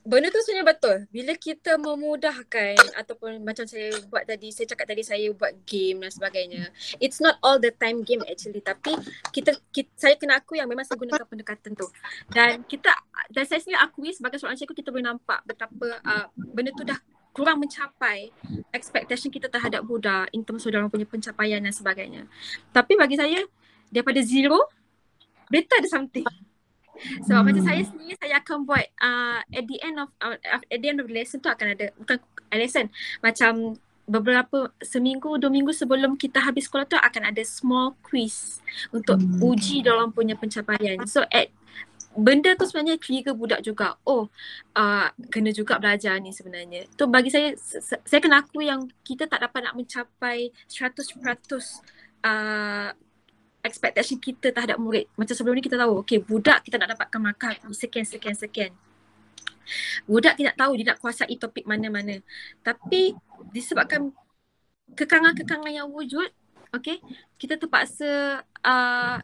benda 0.07 0.31
tu 0.31 0.39
sebenarnya 0.39 0.67
betul. 0.71 0.97
Bila 1.11 1.33
kita 1.35 1.75
memudahkan 1.75 2.79
ataupun 2.95 3.43
macam 3.43 3.67
saya 3.67 3.91
buat 4.07 4.23
tadi, 4.23 4.55
saya 4.55 4.71
cakap 4.71 4.87
tadi 4.87 5.03
saya 5.03 5.27
buat 5.35 5.51
game 5.67 6.07
dan 6.07 6.11
sebagainya. 6.15 6.63
It's 7.03 7.19
not 7.19 7.35
all 7.43 7.59
the 7.59 7.75
time 7.75 8.07
game 8.07 8.23
actually 8.23 8.63
tapi 8.63 8.95
kita, 9.35 9.59
kita 9.75 9.91
saya 9.99 10.15
kena 10.15 10.39
aku 10.39 10.55
yang 10.55 10.71
memang 10.71 10.87
saya 10.87 10.95
gunakan 10.95 11.27
pendekatan 11.27 11.75
tu. 11.75 11.87
Dan 12.31 12.63
kita 12.63 12.95
dan 13.35 13.43
saya 13.43 13.59
sendiri 13.59 13.83
akui 13.83 14.15
sebagai 14.15 14.39
seorang 14.39 14.55
cikgu 14.55 14.79
kita 14.79 14.89
boleh 14.95 15.11
nampak 15.11 15.43
betapa 15.43 15.99
uh, 15.99 16.25
benda 16.55 16.71
tu 16.71 16.87
dah 16.87 16.97
kurang 17.35 17.61
mencapai 17.61 18.33
expectation 18.73 19.29
kita 19.29 19.45
terhadap 19.45 19.85
budak 19.85 20.25
in 20.33 20.41
terms 20.41 20.65
of 20.65 20.73
orang 20.73 20.89
punya 20.89 21.05
pencapaian 21.05 21.59
dan 21.59 21.75
sebagainya. 21.75 22.25
Tapi 22.71 22.95
bagi 22.95 23.19
saya 23.19 23.43
daripada 23.91 24.23
zero 24.23 24.71
better 25.51 25.83
ada 25.83 25.89
something. 25.91 26.25
Sebab 27.25 27.39
hmm. 27.41 27.47
macam 27.47 27.63
saya 27.63 27.81
sendiri 27.85 28.13
saya 28.17 28.35
akan 28.41 28.57
buat 28.65 28.85
uh, 29.01 29.39
at 29.43 29.65
the 29.65 29.77
end 29.83 29.97
of 30.01 30.09
uh, 30.21 30.37
at 30.45 30.79
the 30.79 30.87
end 30.89 30.99
of 30.99 31.07
the 31.07 31.15
lesson 31.15 31.39
tu 31.39 31.49
akan 31.49 31.77
ada 31.77 31.85
bukan 31.97 32.17
lesson 32.55 32.87
macam 33.19 33.77
beberapa 34.07 34.71
seminggu 34.79 35.35
dua 35.35 35.51
minggu 35.51 35.75
sebelum 35.75 36.15
kita 36.15 36.39
habis 36.39 36.71
sekolah 36.71 36.87
tu 36.87 36.95
akan 36.95 37.27
ada 37.27 37.43
small 37.43 37.91
quiz 37.99 38.63
untuk 38.95 39.19
hmm. 39.19 39.43
uji 39.43 39.83
dalam 39.83 40.15
punya 40.15 40.39
pencapaian. 40.39 41.03
So 41.03 41.27
at 41.27 41.51
benda 42.17 42.57
tu 42.57 42.65
sebenarnya 42.65 42.97
trigger 42.97 43.35
budak 43.37 43.61
juga. 43.61 43.99
Oh, 44.07 44.31
uh, 44.73 45.07
kena 45.29 45.53
juga 45.53 45.77
belajar 45.77 46.17
ni 46.23 46.33
sebenarnya. 46.33 46.89
Tu 46.95 47.03
bagi 47.05 47.29
saya 47.29 47.53
saya 47.83 48.19
kena 48.23 48.41
aku 48.41 48.63
yang 48.65 48.89
kita 49.03 49.29
tak 49.29 49.43
dapat 49.43 49.69
nak 49.69 49.75
mencapai 49.77 50.49
100% 50.71 51.19
uh, 52.23 52.89
expectation 53.65 54.17
kita 54.21 54.53
terhadap 54.53 54.77
murid. 54.77 55.09
Macam 55.17 55.33
sebelum 55.33 55.57
ni 55.57 55.63
kita 55.65 55.77
tahu, 55.77 56.01
okay 56.01 56.21
budak 56.21 56.63
kita 56.63 56.77
nak 56.77 56.97
dapatkan 56.97 57.19
markah 57.19 57.53
sekian, 57.73 58.05
sekian, 58.05 58.35
sekian. 58.37 58.71
Budak 60.07 60.39
tidak 60.39 60.55
tahu 60.55 60.79
dia 60.79 60.95
nak 60.95 60.99
kuasai 61.03 61.35
topik 61.35 61.67
mana-mana. 61.67 62.23
Tapi 62.63 63.11
disebabkan 63.51 64.15
kekangan-kekangan 64.95 65.71
yang 65.73 65.91
wujud, 65.91 66.31
okay, 66.71 67.03
kita 67.35 67.59
terpaksa 67.59 68.41
uh, 68.63 69.17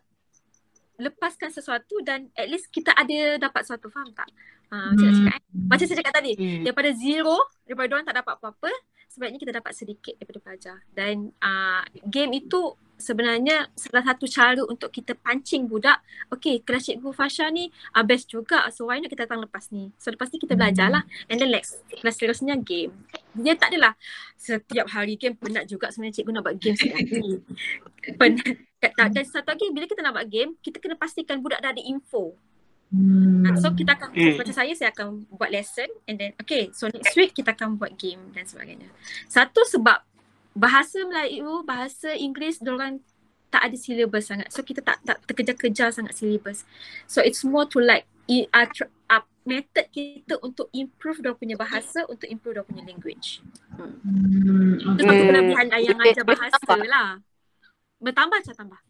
lepaskan 1.00 1.50
sesuatu 1.50 2.04
dan 2.04 2.30
at 2.36 2.48
least 2.52 2.70
kita 2.70 2.92
ada 2.94 3.40
dapat 3.40 3.64
sesuatu, 3.66 3.88
faham 3.90 4.12
tak? 4.12 4.30
Uh, 4.70 4.94
macam, 4.94 5.06
hmm. 5.10 5.18
cakap, 5.22 5.34
eh? 5.34 5.42
macam 5.70 5.86
saya 5.86 5.98
cakap 6.02 6.14
tadi, 6.18 6.34
hmm. 6.36 6.64
daripada 6.66 6.90
zero, 6.98 7.38
daripada 7.66 7.90
orang 7.96 8.08
tak 8.08 8.18
dapat 8.20 8.34
apa-apa, 8.42 8.72
sebaiknya 9.10 9.40
kita 9.42 9.54
dapat 9.54 9.74
sedikit 9.78 10.14
daripada 10.18 10.40
pelajar. 10.42 10.78
Dan 10.94 11.30
uh, 11.42 11.84
game 12.10 12.42
itu 12.42 12.74
sebenarnya 13.04 13.68
salah 13.76 14.08
satu 14.08 14.24
cara 14.32 14.64
untuk 14.64 14.88
kita 14.88 15.12
pancing 15.20 15.68
budak. 15.68 16.00
Okay, 16.32 16.64
kelas 16.64 16.88
cikgu 16.88 17.12
Fasha 17.12 17.52
ni 17.52 17.68
uh, 17.92 18.04
best 18.08 18.32
juga. 18.32 18.72
So 18.72 18.88
why 18.88 19.04
not 19.04 19.12
kita 19.12 19.28
datang 19.28 19.44
lepas 19.44 19.68
ni? 19.76 19.92
So 20.00 20.16
lepas 20.16 20.32
ni 20.32 20.40
kita 20.40 20.56
belajar 20.56 20.88
lah. 20.88 21.04
And 21.28 21.36
then 21.36 21.52
next, 21.52 21.84
kelas 21.92 22.16
seterusnya 22.16 22.56
game. 22.64 22.96
Dia 23.36 23.60
tak 23.60 23.76
adalah 23.76 24.00
setiap 24.40 24.88
hari 24.96 25.20
game 25.20 25.36
penat 25.36 25.68
juga 25.68 25.92
sebenarnya 25.92 26.24
cikgu 26.24 26.32
nak 26.32 26.44
buat 26.48 26.56
game 26.56 26.76
setiap 26.80 26.96
hari. 26.96 27.28
penat. 28.20 28.56
Dan 29.12 29.24
satu 29.28 29.52
lagi 29.52 29.68
bila 29.76 29.86
kita 29.92 30.00
nak 30.00 30.16
buat 30.16 30.28
game, 30.32 30.56
kita 30.64 30.80
kena 30.80 30.96
pastikan 30.96 31.44
budak 31.44 31.60
dah 31.60 31.76
ada 31.76 31.84
info. 31.84 32.32
Hmm. 32.94 33.58
So 33.58 33.74
kita 33.74 33.98
akan 33.98 34.14
hmm. 34.14 34.38
macam 34.38 34.54
saya 34.54 34.70
saya 34.78 34.94
akan 34.94 35.26
buat 35.34 35.50
lesson 35.50 35.90
and 36.06 36.22
then 36.22 36.38
okay 36.38 36.70
so 36.78 36.86
next 36.94 37.18
week 37.18 37.34
kita 37.34 37.58
akan 37.58 37.82
buat 37.82 37.98
game 37.98 38.30
dan 38.38 38.46
sebagainya. 38.46 38.86
Satu 39.26 39.66
sebab 39.66 40.13
bahasa 40.54 41.02
Melayu, 41.06 41.66
bahasa 41.66 42.14
Inggeris 42.14 42.62
diorang 42.62 43.02
tak 43.54 43.70
ada 43.70 43.78
syllabus 43.78 44.26
sangat. 44.30 44.50
So 44.50 44.66
kita 44.66 44.82
tak 44.82 44.98
tak 45.06 45.22
terkejar-kejar 45.30 45.94
sangat 45.94 46.18
syllabus. 46.18 46.66
So 47.06 47.22
it's 47.22 47.46
more 47.46 47.70
to 47.70 47.78
like 47.78 48.10
uh, 48.30 48.66
uh, 49.14 49.24
method 49.46 49.86
kita 49.94 50.42
untuk 50.42 50.74
improve 50.74 51.22
dia 51.22 51.38
punya 51.38 51.54
bahasa, 51.54 52.02
untuk 52.10 52.26
improve 52.26 52.58
dia 52.58 52.66
punya 52.66 52.82
language. 52.82 53.46
Hmm. 53.78 53.94
hmm. 54.02 54.98
Itu 54.98 55.02
okay. 55.02 55.06
satu 55.06 55.24
kelebihan 55.30 55.66
yang 55.78 56.00
ajar 56.02 56.26
bahasa 56.26 56.74
lah. 56.82 57.10
Bertambah 58.02 58.38
macam 58.42 58.56
tambah. 58.58 58.82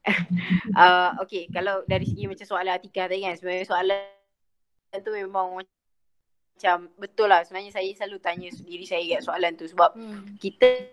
uh, 0.80 1.10
okay, 1.20 1.48
kalau 1.52 1.84
dari 1.84 2.08
segi 2.08 2.24
macam 2.24 2.44
soalan 2.44 2.72
Atika 2.76 3.08
tadi 3.08 3.24
kan, 3.24 3.36
sebenarnya 3.36 3.66
soalan 3.68 4.00
tu 5.04 5.12
memang 5.12 5.60
macam 6.60 6.92
betul 7.00 7.32
lah. 7.32 7.40
Sebenarnya 7.48 7.72
saya 7.72 7.88
selalu 7.96 8.20
tanya 8.20 8.52
diri 8.52 8.84
saya 8.84 9.00
kat 9.16 9.24
soalan 9.24 9.56
tu. 9.56 9.64
Sebab 9.64 9.96
hmm. 9.96 10.36
kita, 10.36 10.92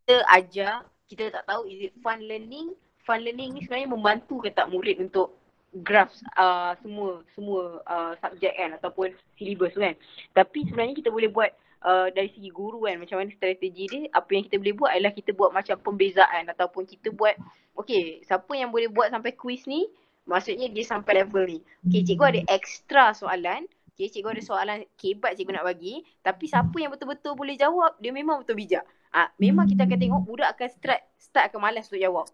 kita 0.00 0.16
ajar 0.32 0.88
kita 1.04 1.28
tak 1.28 1.44
tahu 1.44 1.68
is 1.68 1.92
it 1.92 1.94
fun 2.00 2.24
learning? 2.24 2.72
Fun 3.04 3.20
learning 3.20 3.52
ni 3.52 3.60
sebenarnya 3.68 3.92
membantu 3.92 4.40
ke 4.40 4.48
tak 4.48 4.72
murid 4.72 4.96
untuk 4.96 5.36
grasp 5.84 6.24
uh, 6.40 6.72
semua 6.80 7.20
semua 7.36 7.82
uh, 7.84 8.12
subjek 8.22 8.56
kan 8.56 8.72
ataupun 8.80 9.12
syllabus 9.36 9.76
kan. 9.76 9.92
Tapi 10.32 10.64
sebenarnya 10.64 10.96
kita 10.96 11.12
boleh 11.12 11.28
buat 11.28 11.52
uh, 11.84 12.08
dari 12.08 12.32
segi 12.32 12.48
guru 12.48 12.88
kan 12.88 12.96
macam 12.96 13.20
mana 13.20 13.28
strategi 13.36 13.84
dia 13.92 14.08
apa 14.16 14.30
yang 14.32 14.48
kita 14.48 14.56
boleh 14.56 14.74
buat 14.74 14.90
adalah 14.96 15.12
kita 15.12 15.30
buat 15.36 15.50
macam 15.52 15.76
pembezaan 15.84 16.48
ataupun 16.48 16.88
kita 16.88 17.12
buat 17.12 17.36
okay 17.76 18.24
siapa 18.24 18.52
yang 18.56 18.72
boleh 18.72 18.88
buat 18.88 19.12
sampai 19.12 19.36
quiz 19.36 19.68
ni 19.68 19.84
maksudnya 20.24 20.72
dia 20.72 20.84
sampai 20.88 21.20
level 21.20 21.44
ni. 21.44 21.58
Okay 21.84 22.00
cikgu 22.00 22.24
ada 22.24 22.40
extra 22.48 23.12
soalan 23.12 23.68
Okay, 23.94 24.10
cikgu 24.10 24.34
ada 24.34 24.42
soalan 24.42 24.78
kebat 24.98 25.38
cikgu 25.38 25.54
nak 25.54 25.70
bagi. 25.70 26.02
Tapi 26.18 26.50
siapa 26.50 26.74
yang 26.82 26.90
betul-betul 26.90 27.38
boleh 27.38 27.54
jawab, 27.54 27.94
dia 28.02 28.10
memang 28.10 28.42
betul 28.42 28.58
bijak. 28.58 28.82
Ah, 29.14 29.30
memang 29.38 29.70
kita 29.70 29.86
akan 29.86 29.98
tengok 30.02 30.22
budak 30.26 30.50
akan 30.58 30.66
start, 30.66 31.00
start 31.14 31.46
akan 31.46 31.62
malas 31.62 31.86
untuk 31.86 32.02
jawab. 32.02 32.26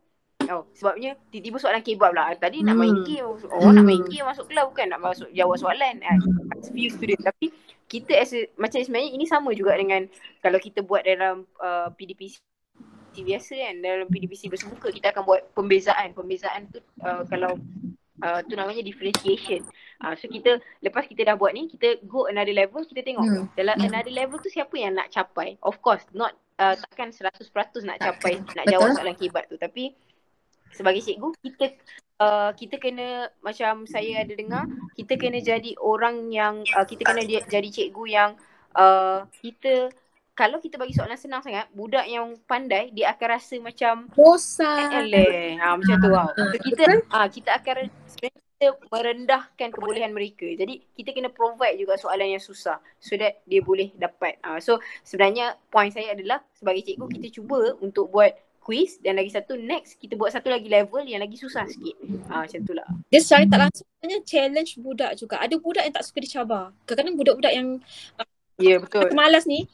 Oh, 0.49 0.65
sebabnya 0.73 1.21
tiba-tiba 1.29 1.61
soalan 1.61 1.85
kebat 1.85 2.17
pula. 2.17 2.33
Tadi 2.33 2.65
nak 2.65 2.81
main 2.81 2.97
hmm. 2.97 3.05
game. 3.05 3.29
Oh, 3.29 3.37
hmm. 3.37 3.77
nak 3.77 3.85
main 3.85 4.03
game 4.09 4.25
masuk 4.25 4.49
kelas 4.49 4.65
bukan 4.73 4.87
nak 4.89 5.01
masuk 5.05 5.29
jawab 5.37 5.61
soalan. 5.61 6.01
Ah, 6.01 6.17
few 6.73 6.89
student. 6.89 7.21
Tapi 7.21 7.53
kita 7.85 8.17
as 8.17 8.33
a, 8.33 8.49
macam 8.57 8.81
sebenarnya 8.81 9.11
ini 9.13 9.29
sama 9.29 9.53
juga 9.53 9.77
dengan 9.77 10.09
kalau 10.41 10.57
kita 10.57 10.81
buat 10.81 11.05
dalam 11.05 11.45
uh, 11.61 11.93
PDPC 11.93 12.41
biasa 13.21 13.53
kan 13.53 13.75
dalam 13.85 14.07
PDPC 14.09 14.49
bersemuka 14.49 14.89
kita 14.89 15.13
akan 15.13 15.27
buat 15.27 15.43
pembezaan 15.53 16.15
pembezaan 16.17 16.71
tu 16.73 16.81
uh, 17.05 17.27
kalau 17.29 17.59
uh, 18.23 18.41
tu 18.45 18.55
namanya 18.57 18.85
differentiation. 18.85 19.65
Uh, 20.01 20.17
so 20.17 20.29
kita 20.29 20.61
lepas 20.81 21.05
kita 21.05 21.29
dah 21.29 21.37
buat 21.37 21.53
ni 21.53 21.69
kita 21.69 22.01
go 22.09 22.25
another 22.29 22.55
level 22.57 22.81
kita 22.89 23.05
tengok 23.05 23.27
hmm. 23.27 23.45
dalam 23.53 23.77
hmm. 23.77 23.87
another 23.93 24.13
level 24.13 24.41
tu 24.41 24.49
siapa 24.49 24.73
yang 24.77 24.97
nak 24.97 25.13
capai. 25.13 25.61
Of 25.61 25.81
course 25.85 26.05
not 26.17 26.37
uh, 26.61 26.77
takkan 26.77 27.13
100% 27.13 27.53
nak 27.85 27.99
capai 28.01 28.41
nak 28.57 28.67
jawab 28.69 28.97
soalan 28.97 29.17
kibat 29.17 29.49
tu 29.49 29.57
tapi 29.57 29.97
sebagai 30.71 31.03
cikgu 31.03 31.35
kita 31.43 31.67
uh, 32.23 32.51
kita 32.55 32.79
kena 32.79 33.29
macam 33.43 33.85
saya 33.91 34.23
ada 34.23 34.33
dengar 34.37 34.65
kita 34.95 35.19
kena 35.19 35.43
jadi 35.43 35.75
orang 35.83 36.31
yang 36.31 36.63
uh, 36.79 36.87
kita 36.87 37.03
kena 37.03 37.27
jadi 37.27 37.69
cikgu 37.69 38.05
yang 38.07 38.31
uh, 38.79 39.27
kita 39.43 39.91
kalau 40.41 40.57
kita 40.57 40.81
bagi 40.81 40.97
soalan 40.97 41.21
senang 41.21 41.45
sangat, 41.45 41.69
budak 41.77 42.09
yang 42.09 42.33
pandai 42.49 42.89
dia 42.97 43.13
akan 43.13 43.29
rasa 43.29 43.61
macam 43.61 44.09
bosan. 44.17 45.13
Eh, 45.13 45.61
ha, 45.61 45.77
macam 45.77 46.01
tu 46.01 46.09
wow. 46.09 46.33
So, 46.33 46.57
kita 46.65 46.85
ah 47.13 47.27
ha, 47.27 47.29
kita 47.29 47.61
akan 47.61 47.93
kita 48.61 48.77
merendahkan 48.93 49.73
kebolehan 49.73 50.13
mereka. 50.13 50.45
Jadi 50.45 50.85
kita 50.93 51.17
kena 51.17 51.33
provide 51.33 51.81
juga 51.81 51.97
soalan 51.97 52.37
yang 52.37 52.45
susah 52.45 52.77
so 53.01 53.17
that 53.17 53.41
dia 53.49 53.65
boleh 53.65 53.89
dapat. 53.97 54.37
Ha, 54.45 54.61
so 54.61 54.77
sebenarnya 55.01 55.57
point 55.73 55.89
saya 55.89 56.13
adalah 56.13 56.45
sebagai 56.53 56.85
cikgu 56.85 57.09
kita 57.09 57.41
cuba 57.41 57.73
untuk 57.81 58.13
buat 58.13 58.37
quiz 58.61 59.01
dan 59.01 59.17
lagi 59.17 59.33
satu 59.33 59.57
next 59.57 59.97
kita 59.97 60.13
buat 60.13 60.29
satu 60.29 60.53
lagi 60.53 60.69
level 60.69 61.01
yang 61.09 61.25
lagi 61.25 61.41
susah 61.41 61.65
sikit. 61.73 61.97
Ha, 62.29 62.45
macam 62.45 62.61
tu 62.61 62.77
lah. 62.77 62.85
Dia 63.09 63.25
secara 63.25 63.49
tak 63.49 63.59
langsung 63.65 63.87
sebenarnya 63.97 64.21
challenge 64.29 64.71
budak 64.77 65.13
juga. 65.17 65.41
Ada 65.41 65.57
budak 65.57 65.83
yang 65.89 65.95
tak 65.97 66.05
suka 66.05 66.19
dicabar. 66.21 66.65
Kadang-kadang 66.85 67.17
budak-budak 67.17 67.53
yang 67.57 67.69
Ya 68.61 68.77
yeah, 68.77 68.79
betul. 68.85 69.09
Malas 69.17 69.49
ni 69.49 69.65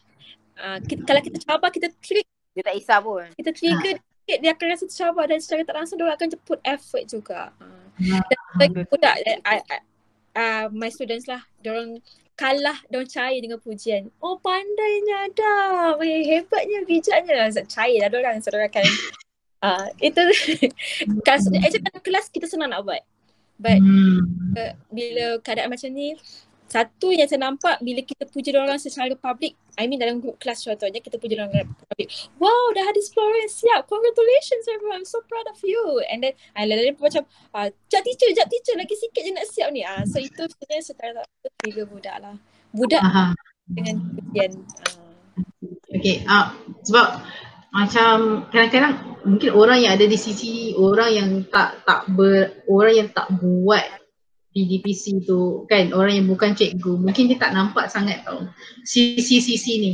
uh, 0.63 0.79
kita, 0.87 1.03
kalau 1.03 1.21
kita 1.27 1.43
cabar 1.43 1.75
kita 1.75 1.91
trick 1.99 2.23
dia 2.55 2.63
tak 2.63 2.79
isap 2.79 3.03
pun 3.05 3.27
kita 3.37 3.51
trigger 3.53 3.99
ha. 3.99 4.39
dia 4.41 4.51
akan 4.57 4.67
rasa 4.73 4.85
tercabar 4.89 5.25
dan 5.29 5.39
secara 5.45 5.61
tak 5.67 5.77
langsung 5.77 5.97
dia 6.01 6.09
akan 6.09 6.29
put 6.41 6.59
effort 6.65 7.05
juga 7.05 7.53
uh. 7.61 7.85
dan 8.01 8.46
budak 8.87 9.15
uh, 9.45 9.61
uh, 10.37 10.65
my 10.71 10.93
students 10.93 11.27
lah 11.27 11.43
orang 11.67 11.99
kalah 12.37 12.77
dan 12.93 13.09
cair 13.09 13.41
dengan 13.41 13.57
pujian. 13.59 14.13
Oh 14.21 14.37
pandainya 14.37 15.33
dah. 15.33 15.97
Eh, 16.05 16.23
hebatnya 16.23 16.85
bijaknya. 16.85 17.49
Cair 17.65 18.05
lah 18.05 18.13
orang 18.13 18.45
seorang 18.45 18.69
akan 18.69 18.87
uh, 19.65 19.87
itu 20.09 20.21
kelas, 21.25 21.49
kan 21.49 22.01
kelas 22.05 22.27
kita 22.29 22.47
senang 22.47 22.77
nak 22.77 22.85
buat? 22.85 23.01
But 23.57 23.81
hmm. 23.81 24.53
uh, 24.53 24.73
bila 24.93 25.41
keadaan 25.41 25.73
macam 25.73 25.89
ni 25.97 26.13
satu 26.69 27.09
yang 27.09 27.25
saya 27.25 27.41
nampak 27.41 27.81
bila 27.81 28.05
kita 28.05 28.29
puji 28.29 28.53
orang 28.53 28.77
secara 28.77 29.17
public, 29.17 29.57
I 29.77 29.85
mean 29.87 30.01
dalam 30.01 30.25
group 30.25 30.41
kelas 30.41 30.65
contohnya 30.65 31.05
kita 31.05 31.21
puji 31.21 31.37
orang 31.37 31.53
public. 31.53 32.09
Wow, 32.41 32.73
dah 32.73 32.89
ada 32.89 33.01
Florence 33.13 33.61
siap. 33.61 33.85
Congratulations 33.85 34.65
everyone. 34.73 35.05
I'm 35.05 35.09
so 35.09 35.21
proud 35.29 35.45
of 35.53 35.61
you. 35.61 36.01
And 36.09 36.25
then 36.25 36.33
I 36.57 36.65
lalu 36.65 36.97
macam, 36.97 37.29
ah, 37.53 37.69
jat 37.93 38.01
teacher, 38.01 38.33
jat 38.33 38.49
teacher. 38.49 38.73
Lagi 38.81 38.97
sikit 38.97 39.21
je 39.21 39.33
nak 39.37 39.47
siap 39.53 39.69
ni. 39.77 39.85
Ah, 39.85 40.01
so 40.09 40.17
itu 40.17 40.49
sebenarnya 40.49 40.85
secara 40.85 41.11
tak 41.21 41.53
tiga 41.61 41.85
budak 41.85 42.17
lah. 42.25 42.37
Budak 42.73 43.05
Aha. 43.05 43.37
dengan 43.69 44.01
pujian. 44.17 44.51
Ah. 44.57 45.07
Okay, 45.93 46.25
uh, 46.25 46.57
sebab 46.89 47.07
macam 47.77 48.49
kadang-kadang 48.49 48.95
mungkin 49.29 49.51
orang 49.53 49.79
yang 49.85 49.93
ada 50.01 50.09
di 50.09 50.17
sisi 50.17 50.73
orang 50.73 51.11
yang 51.13 51.29
tak 51.53 51.85
tak 51.85 52.09
ber, 52.09 52.65
orang 52.65 52.95
yang 53.05 53.09
tak 53.13 53.29
buat 53.37 53.85
PDPC 54.57 55.29
tu 55.29 55.69
kan 55.69 55.93
orang 55.93 56.17
yang 56.17 56.27
bukan 56.33 56.57
cikgu 56.57 56.97
mungkin 56.97 57.29
dia 57.29 57.37
tak 57.37 57.53
nampak 57.53 57.93
sangat 57.93 58.25
tau 58.25 58.49
sisi-sisi 58.89 59.73
ni. 59.77 59.93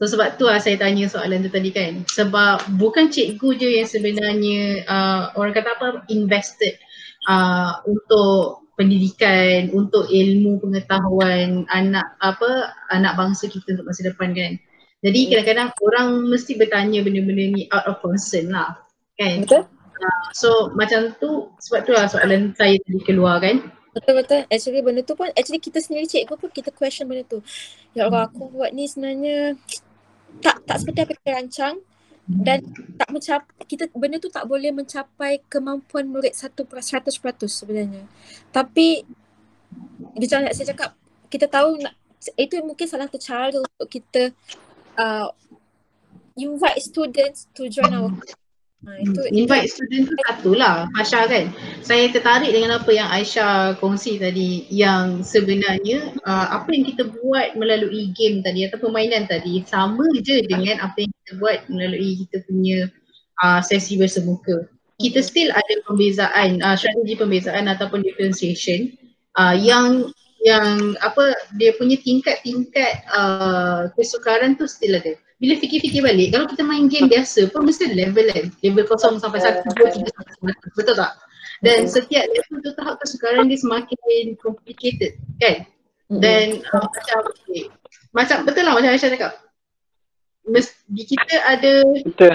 So 0.00 0.08
sebab 0.08 0.40
tu 0.40 0.48
lah 0.48 0.56
saya 0.56 0.80
tanya 0.80 1.12
soalan 1.12 1.44
tu 1.44 1.52
tadi 1.52 1.68
kan. 1.68 2.08
Sebab 2.08 2.80
bukan 2.80 3.12
cikgu 3.12 3.48
je 3.60 3.68
yang 3.68 3.84
sebenarnya 3.84 4.88
uh, 4.88 5.22
orang 5.36 5.52
kata 5.52 5.76
apa 5.76 5.88
invested 6.08 6.80
uh, 7.28 7.84
untuk 7.84 8.64
pendidikan, 8.80 9.68
untuk 9.76 10.08
ilmu 10.08 10.56
pengetahuan 10.64 11.68
anak 11.68 12.16
apa 12.24 12.72
anak 12.88 13.12
bangsa 13.12 13.52
kita 13.52 13.76
untuk 13.76 13.92
masa 13.92 14.08
depan 14.08 14.32
kan. 14.32 14.56
Jadi 15.04 15.20
kadang-kadang 15.28 15.68
orang 15.84 16.08
mesti 16.32 16.56
bertanya 16.56 17.04
benda-benda 17.04 17.44
ni 17.52 17.68
out 17.68 17.84
of 17.84 18.00
concern 18.00 18.56
lah 18.56 18.80
kan. 19.20 19.44
Betul? 19.44 19.68
Uh, 20.00 20.24
so 20.32 20.72
macam 20.80 21.12
tu 21.20 21.52
sebab 21.60 21.84
tu 21.84 21.92
lah 21.92 22.08
soalan 22.08 22.56
saya 22.56 22.80
tadi 22.80 23.04
keluar 23.04 23.36
kan. 23.44 23.68
Betul 24.00 24.14
betul. 24.24 24.40
Actually 24.48 24.80
benda 24.80 25.00
tu 25.04 25.12
pun 25.12 25.28
actually 25.36 25.60
kita 25.60 25.78
sendiri 25.78 26.08
cikgu 26.08 26.34
pun 26.40 26.48
kita 26.48 26.72
question 26.72 27.04
benda 27.04 27.22
tu. 27.28 27.44
Ya 27.92 28.08
Allah 28.08 28.32
aku 28.32 28.48
buat 28.48 28.72
ni 28.72 28.88
sebenarnya 28.88 29.60
tak 30.40 30.64
tak 30.64 30.76
seperti 30.80 30.98
apa 31.04 31.12
kita 31.12 31.30
rancang 31.36 31.76
dan 32.30 32.62
tak 32.94 33.10
mencapai 33.10 33.64
kita 33.66 33.84
benda 33.90 34.22
tu 34.22 34.30
tak 34.30 34.46
boleh 34.46 34.70
mencapai 34.70 35.42
kemampuan 35.50 36.06
murid 36.06 36.30
satu 36.30 36.62
seratus 36.78 37.18
peratus 37.18 37.52
sebenarnya. 37.58 38.06
Tapi 38.54 39.02
macam 40.14 40.46
saya 40.54 40.66
cakap 40.70 40.90
kita 41.30 41.46
tahu 41.50 41.78
nak, 41.78 41.94
itu 42.38 42.58
mungkin 42.62 42.86
salah 42.86 43.06
satu 43.10 43.18
cara 43.18 43.58
untuk 43.58 43.88
kita 43.90 44.30
uh, 44.98 45.30
invite 46.38 46.78
students 46.82 47.50
to 47.50 47.66
join 47.66 47.90
our 47.90 48.10
Ha, 48.80 48.96
itu 48.96 49.20
invite 49.36 49.68
itu. 49.68 49.76
student 49.76 50.08
tu 50.08 50.16
satu 50.24 50.50
lah 50.56 50.88
Aisyah 50.96 51.28
kan. 51.28 51.46
Saya 51.84 52.08
tertarik 52.08 52.48
dengan 52.48 52.80
apa 52.80 52.88
yang 52.88 53.12
Aisyah 53.12 53.76
kongsi 53.76 54.16
tadi 54.16 54.64
yang 54.72 55.20
sebenarnya 55.20 56.16
uh, 56.24 56.56
apa 56.56 56.72
yang 56.72 56.88
kita 56.88 57.12
buat 57.20 57.60
melalui 57.60 58.08
game 58.16 58.40
tadi 58.40 58.64
atau 58.64 58.80
permainan 58.80 59.28
tadi 59.28 59.60
sama 59.68 60.08
je 60.24 60.40
dengan 60.48 60.80
apa 60.80 60.96
yang 61.04 61.12
kita 61.12 61.32
buat 61.36 61.58
melalui 61.68 62.24
kita 62.24 62.40
punya 62.48 62.88
uh, 63.44 63.60
sesi 63.60 64.00
bersemuka. 64.00 64.64
Kita 64.96 65.20
still 65.20 65.52
ada 65.52 65.74
pembezaan 65.84 66.64
uh, 66.64 66.72
strategi 66.72 67.20
pembezaan 67.20 67.68
ataupun 67.68 68.00
differentiation 68.00 68.96
uh, 69.36 69.52
yang 69.52 70.08
yang 70.40 70.96
apa 71.04 71.36
dia 71.60 71.76
punya 71.76 72.00
tingkat-tingkat 72.00 73.04
uh, 73.12 73.92
kesukaran 73.92 74.56
tu 74.56 74.64
still 74.64 74.96
ada 74.96 75.20
bila 75.40 75.56
fikir-fikir 75.56 76.04
balik, 76.04 76.36
kalau 76.36 76.44
kita 76.44 76.62
main 76.62 76.84
game 76.92 77.08
biasa 77.08 77.48
pun 77.48 77.64
mesti 77.64 77.96
level 77.96 78.28
kan. 78.28 78.52
Level 78.60 78.84
kosong 78.84 79.16
sampai 79.16 79.40
satu, 79.40 79.64
dua, 79.72 79.88
tiga. 79.88 80.12
Betul 80.76 80.94
tak? 80.94 81.16
Dan 81.64 81.88
setiap 81.88 82.28
level 82.28 82.60
tu 82.60 82.70
tahap 82.76 83.00
kesukaran 83.00 83.48
dia 83.48 83.56
semakin 83.56 84.36
complicated 84.36 85.16
kan. 85.40 85.64
Dan 86.12 86.60
uh, 86.70 86.84
macam 86.84 87.18
okay. 87.32 87.72
macam 88.12 88.44
betul 88.44 88.68
lah 88.68 88.76
macam 88.76 88.92
Aisyah 88.92 89.16
cakap. 89.16 89.32
Mesti 90.40 91.02
kita 91.06 91.36
ada 91.46 91.84
betul. 92.02 92.34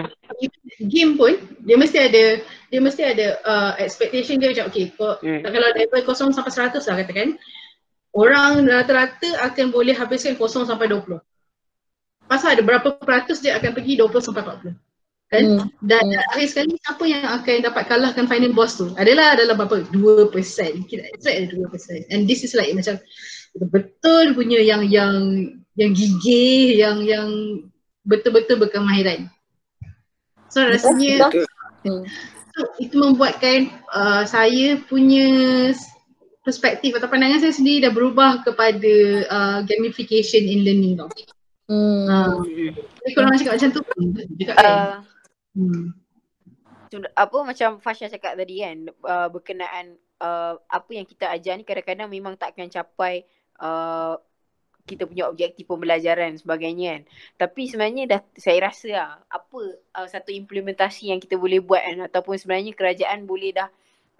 game 0.88 1.20
pun 1.20 1.36
dia 1.66 1.76
mesti 1.76 1.98
ada 2.00 2.40
dia 2.72 2.80
mesti 2.80 3.02
ada 3.04 3.26
uh, 3.44 3.72
expectation 3.82 4.40
dia 4.40 4.56
macam 4.56 4.72
okay 4.72 4.94
kau, 4.94 5.20
hmm. 5.20 5.44
kalau 5.44 5.68
level 5.76 6.02
kosong 6.06 6.32
sampai 6.32 6.54
seratus 6.54 6.88
lah 6.88 7.02
katakan 7.02 7.36
orang 8.16 8.64
rata-rata 8.64 9.30
akan 9.52 9.74
boleh 9.74 9.92
habiskan 9.92 10.40
kosong 10.40 10.64
sampai 10.64 10.88
dua 10.88 11.02
puluh 11.04 11.22
pasal 12.26 12.58
ada 12.58 12.64
berapa 12.66 12.98
peratus 12.98 13.42
dia 13.42 13.58
akan 13.58 13.72
pergi 13.74 14.02
20 14.02 14.26
sampai 14.26 14.44
40 14.44 14.76
kan 15.26 15.42
hmm. 15.42 15.68
dan 15.82 16.06
hmm. 16.06 16.32
akhir 16.38 16.48
sekali 16.54 16.78
siapa 16.78 17.04
yang 17.10 17.26
akan 17.26 17.56
dapat 17.66 17.84
kalahkan 17.90 18.26
final 18.30 18.54
boss 18.54 18.78
tu 18.78 18.94
adalah 18.94 19.34
dalam 19.34 19.58
berapa 19.58 19.82
2% 19.90 20.30
kita 20.86 21.02
expect 21.10 21.38
ada 21.50 21.54
2% 21.58 22.14
and 22.14 22.30
this 22.30 22.46
is 22.46 22.54
like 22.54 22.70
macam 22.78 23.02
betul 23.74 24.38
punya 24.38 24.62
yang 24.62 24.86
yang 24.86 25.16
yang 25.74 25.92
gigih 25.98 26.78
yang 26.78 27.02
yang 27.02 27.30
betul-betul 28.06 28.62
berkemahiran 28.62 29.26
so 30.54 30.62
rasanya 30.62 31.34
hmm. 31.82 32.06
so, 32.54 32.60
itu 32.78 32.94
membuatkan 32.94 33.74
uh, 33.90 34.30
saya 34.30 34.78
punya 34.86 35.74
perspektif 36.46 36.94
atau 36.94 37.10
pandangan 37.10 37.42
saya 37.42 37.54
sendiri 37.58 37.90
dah 37.90 37.94
berubah 37.98 38.46
kepada 38.46 38.94
uh, 39.26 39.60
gamification 39.66 40.46
in 40.46 40.62
learning 40.62 40.94
tau. 40.94 41.10
Hmm. 41.66 42.06
Uh, 42.06 42.46
kalau 43.18 43.26
orang 43.26 43.40
cakap 43.42 43.54
macam 43.58 43.70
tu 43.74 43.82
juga 44.38 44.54
kan. 44.54 44.66
Uh, 44.66 44.96
hmm. 45.58 45.86
Apa 47.18 47.38
macam 47.42 47.70
Fasha 47.82 48.08
cakap 48.08 48.38
tadi 48.38 48.62
kan 48.62 48.78
uh, 49.04 49.28
berkenaan 49.34 49.98
uh, 50.22 50.56
apa 50.70 50.92
yang 50.94 51.04
kita 51.10 51.28
ajar 51.34 51.58
ni 51.58 51.66
kadang-kadang 51.66 52.08
memang 52.08 52.38
tak 52.38 52.54
akan 52.56 52.70
capai 52.70 53.26
uh, 53.60 54.16
kita 54.86 55.10
punya 55.10 55.26
objektif 55.26 55.66
pembelajaran 55.66 56.38
sebagainya 56.38 57.02
kan. 57.02 57.04
Tapi 57.42 57.62
sebenarnya 57.66 58.04
dah 58.06 58.22
saya 58.38 58.70
rasa 58.70 58.88
lah 58.94 59.10
apa 59.26 59.60
uh, 59.98 60.08
satu 60.08 60.30
implementasi 60.30 61.10
yang 61.10 61.18
kita 61.18 61.36
boleh 61.36 61.60
buat 61.60 61.82
kan 61.82 62.06
ataupun 62.06 62.38
sebenarnya 62.38 62.78
kerajaan 62.78 63.26
boleh 63.26 63.58
dah 63.58 63.70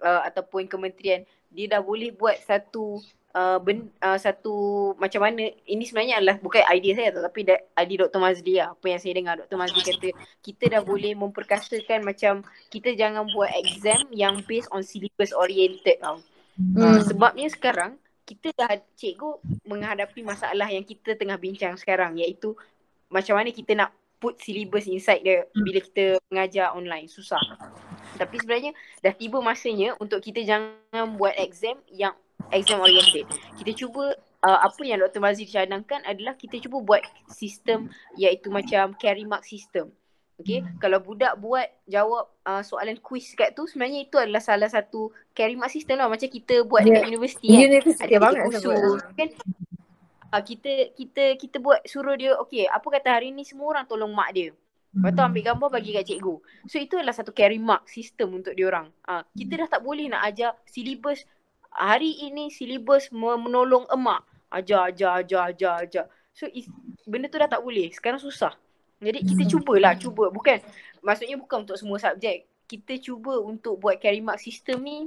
uh, 0.02 0.26
ataupun 0.26 0.66
kementerian 0.66 1.22
dia 1.56 1.72
dah 1.72 1.80
boleh 1.80 2.12
buat 2.12 2.36
satu 2.44 3.00
uh, 3.32 3.58
ben, 3.60 3.88
uh, 4.04 4.20
satu 4.20 4.54
macam 5.00 5.24
mana 5.24 5.48
ini 5.64 5.84
sebenarnya 5.88 6.20
adalah 6.20 6.36
bukan 6.40 6.60
idea 6.68 6.92
saya 6.92 7.10
tapi 7.16 7.48
da, 7.48 7.56
idea 7.80 8.04
Dr. 8.04 8.20
Mazli 8.20 8.60
lah 8.60 8.76
apa 8.76 8.86
yang 8.92 9.00
saya 9.00 9.12
dengar 9.16 9.34
Dr. 9.40 9.56
Mazli 9.56 9.80
kata 9.80 10.08
kita 10.44 10.64
dah 10.68 10.82
boleh 10.84 11.12
memperkasakan 11.16 12.04
macam 12.04 12.44
kita 12.68 12.92
jangan 12.92 13.24
buat 13.32 13.48
exam 13.56 14.04
yang 14.12 14.44
based 14.44 14.68
on 14.68 14.84
syllabus 14.84 15.32
oriented 15.32 15.96
tau. 16.04 16.20
Hmm. 16.60 16.76
Uh, 16.76 17.00
sebabnya 17.04 17.48
sekarang 17.48 17.96
kita 18.28 18.52
dah 18.52 18.76
cikgu 18.98 19.40
menghadapi 19.64 20.20
masalah 20.20 20.66
yang 20.68 20.82
kita 20.82 21.14
tengah 21.16 21.40
bincang 21.40 21.78
sekarang 21.80 22.18
iaitu 22.20 22.52
macam 23.06 23.38
mana 23.38 23.54
kita 23.54 23.72
nak 23.72 23.96
put 24.16 24.40
syllabus 24.40 24.88
inside 24.88 25.22
dia 25.22 25.44
bila 25.52 25.78
kita 25.80 26.16
mengajar 26.32 26.72
online 26.72 27.06
susah. 27.08 27.40
Tapi 28.16 28.40
sebenarnya 28.40 28.72
dah 29.04 29.12
tiba 29.12 29.38
masanya 29.44 29.92
untuk 30.00 30.24
kita 30.24 30.40
jangan 30.42 31.16
buat 31.20 31.36
exam 31.36 31.76
yang 31.92 32.16
exam 32.52 32.80
oriented. 32.80 33.28
Kita 33.60 33.72
cuba 33.76 34.16
uh, 34.46 34.58
apa 34.64 34.82
yang 34.86 35.02
Dr. 35.02 35.20
Mazir 35.20 35.48
cadangkan 35.48 36.00
adalah 36.06 36.38
kita 36.38 36.62
cuba 36.62 36.80
buat 36.82 37.02
sistem 37.28 37.92
iaitu 38.16 38.48
macam 38.48 38.96
carry 38.96 39.26
mark 39.28 39.44
system. 39.44 39.92
Okay, 40.36 40.60
hmm. 40.60 40.76
kalau 40.76 41.00
budak 41.00 41.32
buat 41.40 41.64
jawab 41.88 42.28
uh, 42.44 42.60
soalan 42.60 43.00
quiz 43.00 43.32
kat 43.32 43.56
tu 43.56 43.64
sebenarnya 43.64 44.04
itu 44.04 44.20
adalah 44.20 44.44
salah 44.44 44.68
satu 44.68 45.08
carry 45.32 45.56
mark 45.56 45.72
system 45.72 45.96
lah 45.96 46.12
macam 46.12 46.28
kita 46.28 46.60
buat 46.68 46.84
yeah. 46.84 47.00
dekat 47.00 47.08
universiti 47.08 47.48
kan. 47.48 47.60
Universiti 47.72 48.02
ada 48.04 48.16
banget 48.20 48.40
usul, 48.52 49.00
kan. 49.16 49.28
Uh, 50.32 50.42
kita 50.42 50.90
kita 50.96 51.38
kita 51.38 51.56
buat 51.62 51.84
suruh 51.86 52.18
dia 52.18 52.34
okay 52.34 52.66
apa 52.66 52.82
kata 52.82 53.14
hari 53.14 53.30
ni 53.30 53.46
semua 53.46 53.76
orang 53.76 53.84
tolong 53.86 54.10
mak 54.10 54.34
dia. 54.34 54.50
Lepas 54.96 55.12
tu 55.12 55.22
ambil 55.22 55.42
gambar 55.44 55.68
bagi 55.68 55.90
kat 55.92 56.04
cikgu. 56.08 56.36
So 56.72 56.80
itu 56.80 56.96
adalah 56.96 57.12
satu 57.12 57.28
carry 57.36 57.60
mark 57.60 57.84
system 57.84 58.32
untuk 58.32 58.56
diorang. 58.56 58.88
Uh, 59.04 59.20
kita 59.36 59.60
dah 59.60 59.68
tak 59.68 59.84
boleh 59.84 60.08
nak 60.08 60.24
ajar 60.24 60.56
syllabus 60.64 61.28
hari 61.76 62.16
ini 62.24 62.48
silibus 62.48 63.12
menolong 63.12 63.84
emak. 63.92 64.24
Ajar, 64.48 64.88
ajar, 64.88 65.20
ajar, 65.20 65.52
ajar, 65.52 65.74
ajar. 65.84 66.04
So 66.32 66.48
is, 66.48 66.64
benda 67.04 67.28
tu 67.28 67.36
dah 67.36 67.48
tak 67.48 67.60
boleh. 67.60 67.92
Sekarang 67.92 68.16
susah. 68.16 68.56
Jadi 68.96 69.20
kita 69.28 69.44
hmm. 69.44 69.52
cubalah, 69.52 69.92
cuba. 70.00 70.32
Bukan, 70.32 70.64
maksudnya 71.04 71.36
bukan 71.36 71.68
untuk 71.68 71.76
semua 71.76 72.00
subjek. 72.00 72.48
Kita 72.64 72.96
cuba 72.98 73.36
untuk 73.44 73.76
buat 73.76 74.00
carry 74.00 74.24
mark 74.24 74.40
system 74.40 74.80
ni 74.82 74.98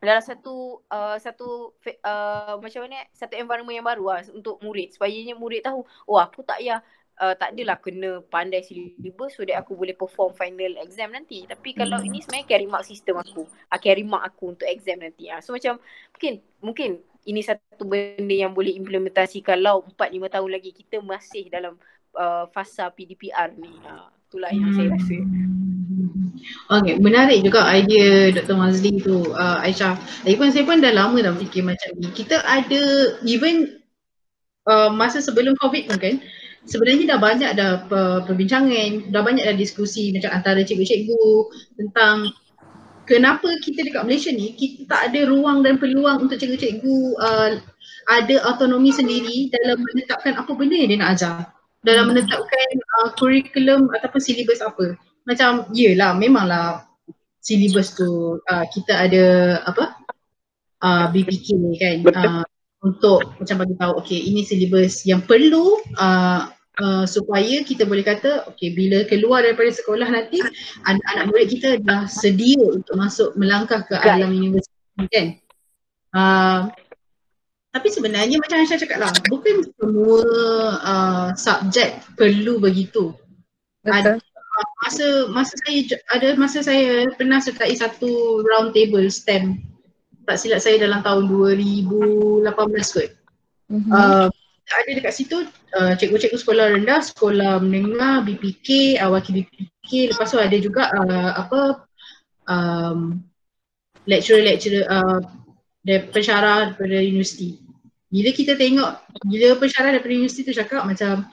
dalam 0.00 0.22
satu 0.22 0.84
uh, 0.92 1.16
satu 1.16 1.72
uh, 2.04 2.54
macam 2.60 2.84
mana 2.84 3.00
satu 3.16 3.34
environment 3.36 3.76
yang 3.76 3.88
baru 3.88 4.04
lah 4.04 4.22
untuk 4.32 4.60
murid 4.60 4.92
supaya 4.92 5.32
murid 5.34 5.64
tahu 5.64 5.82
oh 6.08 6.18
aku 6.20 6.44
tak 6.44 6.60
payah 6.60 6.80
uh, 7.20 7.34
tak 7.36 7.56
adalah 7.56 7.80
kena 7.80 8.20
pandai 8.28 8.60
syllabus 8.60 9.36
so 9.36 9.42
that 9.44 9.60
aku 9.60 9.76
boleh 9.76 9.96
perform 9.96 10.36
final 10.36 10.76
exam 10.80 11.12
nanti. 11.12 11.48
Tapi 11.48 11.72
kalau 11.72 12.00
hmm. 12.00 12.08
ini 12.08 12.18
sebenarnya 12.20 12.46
carry 12.48 12.66
mark 12.68 12.84
system 12.84 13.20
aku. 13.20 13.44
Uh, 13.44 13.80
carry 13.80 14.04
mark 14.04 14.24
aku 14.24 14.56
untuk 14.56 14.68
exam 14.68 15.00
nanti. 15.00 15.32
Uh. 15.32 15.40
So 15.40 15.56
macam 15.56 15.80
mungkin 16.12 16.32
mungkin 16.60 16.90
ini 17.26 17.40
satu 17.42 17.82
benda 17.82 18.34
yang 18.36 18.54
boleh 18.54 18.76
implementasi 18.78 19.42
kalau 19.42 19.82
4-5 19.98 20.30
tahun 20.30 20.50
lagi 20.52 20.70
kita 20.70 21.02
masih 21.02 21.50
dalam 21.50 21.74
uh, 22.14 22.46
fasa 22.52 22.92
PDPR 22.92 23.56
ni. 23.56 23.72
Uh, 23.82 24.08
itulah 24.36 24.52
yang 24.52 24.72
saya 24.76 24.88
rasa. 24.92 25.16
Okay, 26.68 26.94
menarik 27.00 27.40
juga 27.40 27.64
idea 27.72 28.36
Dr. 28.36 28.60
Mazli 28.60 29.00
tu 29.00 29.32
uh, 29.32 29.64
Aisyah. 29.64 29.96
Lagipun 30.28 30.52
saya 30.52 30.68
pun 30.68 30.84
dah 30.84 30.92
lama 30.92 31.16
dah 31.24 31.32
fikir 31.32 31.64
macam 31.64 31.96
ni. 31.96 32.12
Kita 32.12 32.44
ada 32.44 32.82
even 33.24 33.80
uh, 34.68 34.92
masa 34.92 35.24
sebelum 35.24 35.56
COVID 35.56 35.88
pun 35.88 35.96
kan, 35.96 36.14
sebenarnya 36.68 37.16
dah 37.16 37.18
banyak 37.18 37.50
dah 37.56 37.70
perbincangan, 38.28 39.08
dah 39.08 39.22
banyak 39.24 39.48
dah 39.48 39.56
diskusi 39.56 40.12
macam 40.12 40.36
antara 40.36 40.60
cikgu-cikgu 40.60 41.26
tentang 41.80 42.28
kenapa 43.08 43.48
kita 43.64 43.86
dekat 43.86 44.04
Malaysia 44.04 44.30
ni 44.34 44.52
kita 44.52 44.84
tak 44.84 45.00
ada 45.10 45.30
ruang 45.32 45.64
dan 45.64 45.80
peluang 45.80 46.28
untuk 46.28 46.36
cikgu-cikgu 46.36 46.98
uh, 47.22 47.50
ada 48.06 48.36
autonomi 48.52 48.92
sendiri 48.92 49.50
dalam 49.50 49.80
menetapkan 49.80 50.38
apa 50.38 50.50
benda 50.54 50.76
yang 50.78 50.90
dia 50.92 50.98
nak 51.00 51.10
ajar 51.16 51.55
dalam 51.82 52.12
menetapkan 52.12 52.68
uh, 53.02 53.10
kurikulum 53.18 53.90
ataupun 53.92 54.20
silibus 54.22 54.62
apa 54.64 54.96
macam 55.26 55.66
yelah 55.74 56.14
memanglah 56.14 56.86
silibus 57.42 57.94
tu 57.94 58.38
uh, 58.38 58.64
kita 58.70 59.06
ada 59.06 59.24
apa 59.66 59.94
uh, 60.82 61.06
BPK 61.10 61.46
kan 61.78 61.96
Betul. 62.02 62.26
uh, 62.26 62.44
untuk 62.86 63.20
macam 63.38 63.56
bagi 63.62 63.74
tahu 63.78 63.92
okay 63.98 64.20
ini 64.20 64.46
silibus 64.46 65.02
yang 65.06 65.22
perlu 65.22 65.78
uh, 65.98 66.50
uh, 66.82 67.04
supaya 67.06 67.62
kita 67.62 67.86
boleh 67.86 68.04
kata 68.06 68.46
okay 68.50 68.74
bila 68.74 69.02
keluar 69.06 69.42
daripada 69.42 69.70
sekolah 69.74 70.08
nanti 70.10 70.42
anak-anak 70.86 71.24
murid 71.30 71.48
kita 71.50 71.68
dah 71.82 72.04
sedia 72.06 72.60
untuk 72.62 72.94
masuk 72.94 73.34
melangkah 73.34 73.82
ke 73.86 73.94
Kan. 73.98 74.22
alam 74.22 74.30
universiti 74.34 75.06
kan 75.10 75.26
uh, 76.14 76.60
tapi 77.76 77.92
sebenarnya 77.92 78.40
macam 78.40 78.56
Aisyah 78.64 78.80
cakap 78.80 78.98
lah 79.04 79.12
bukan 79.28 79.68
semua 79.76 80.24
uh, 80.80 81.28
subjek 81.36 82.00
perlu 82.16 82.56
begitu 82.56 83.12
Betul. 83.84 84.18
masa 84.82 85.06
masa 85.30 85.54
saya 85.62 85.78
ada 86.16 86.28
masa 86.40 86.58
saya 86.64 87.04
pernah 87.20 87.38
sertai 87.38 87.76
satu 87.76 88.40
round 88.48 88.72
table 88.72 89.06
STEM 89.12 89.60
tak 90.26 90.36
silap 90.42 90.60
saya 90.60 90.82
dalam 90.82 91.00
tahun 91.06 91.30
2018 91.30 92.50
kot. 92.98 93.10
Mhm. 93.70 93.90
Uh, 93.94 94.28
ada 94.66 94.90
dekat 94.98 95.14
situ 95.14 95.46
uh, 95.78 95.94
cikgu-cikgu 95.94 96.42
sekolah 96.42 96.74
rendah, 96.74 96.98
sekolah 96.98 97.62
menengah, 97.62 98.26
BPK, 98.26 98.98
uh, 98.98 99.14
wakil 99.14 99.38
BPK, 99.46 100.10
lepas 100.10 100.34
tu 100.34 100.42
ada 100.42 100.56
juga 100.58 100.90
uh, 100.90 101.30
apa 101.38 101.86
um, 102.50 103.22
lecturer-lecturer 104.10 104.82
uh, 104.90 105.22
pensyarah 105.86 106.74
daripada 106.74 106.98
universiti. 106.98 107.62
Bila 108.06 108.30
kita 108.30 108.54
tengok, 108.54 108.90
bila 109.26 109.58
pensyarah 109.58 109.98
daripada 109.98 110.14
universiti 110.14 110.46
tu 110.46 110.54
cakap 110.54 110.86
macam 110.86 111.26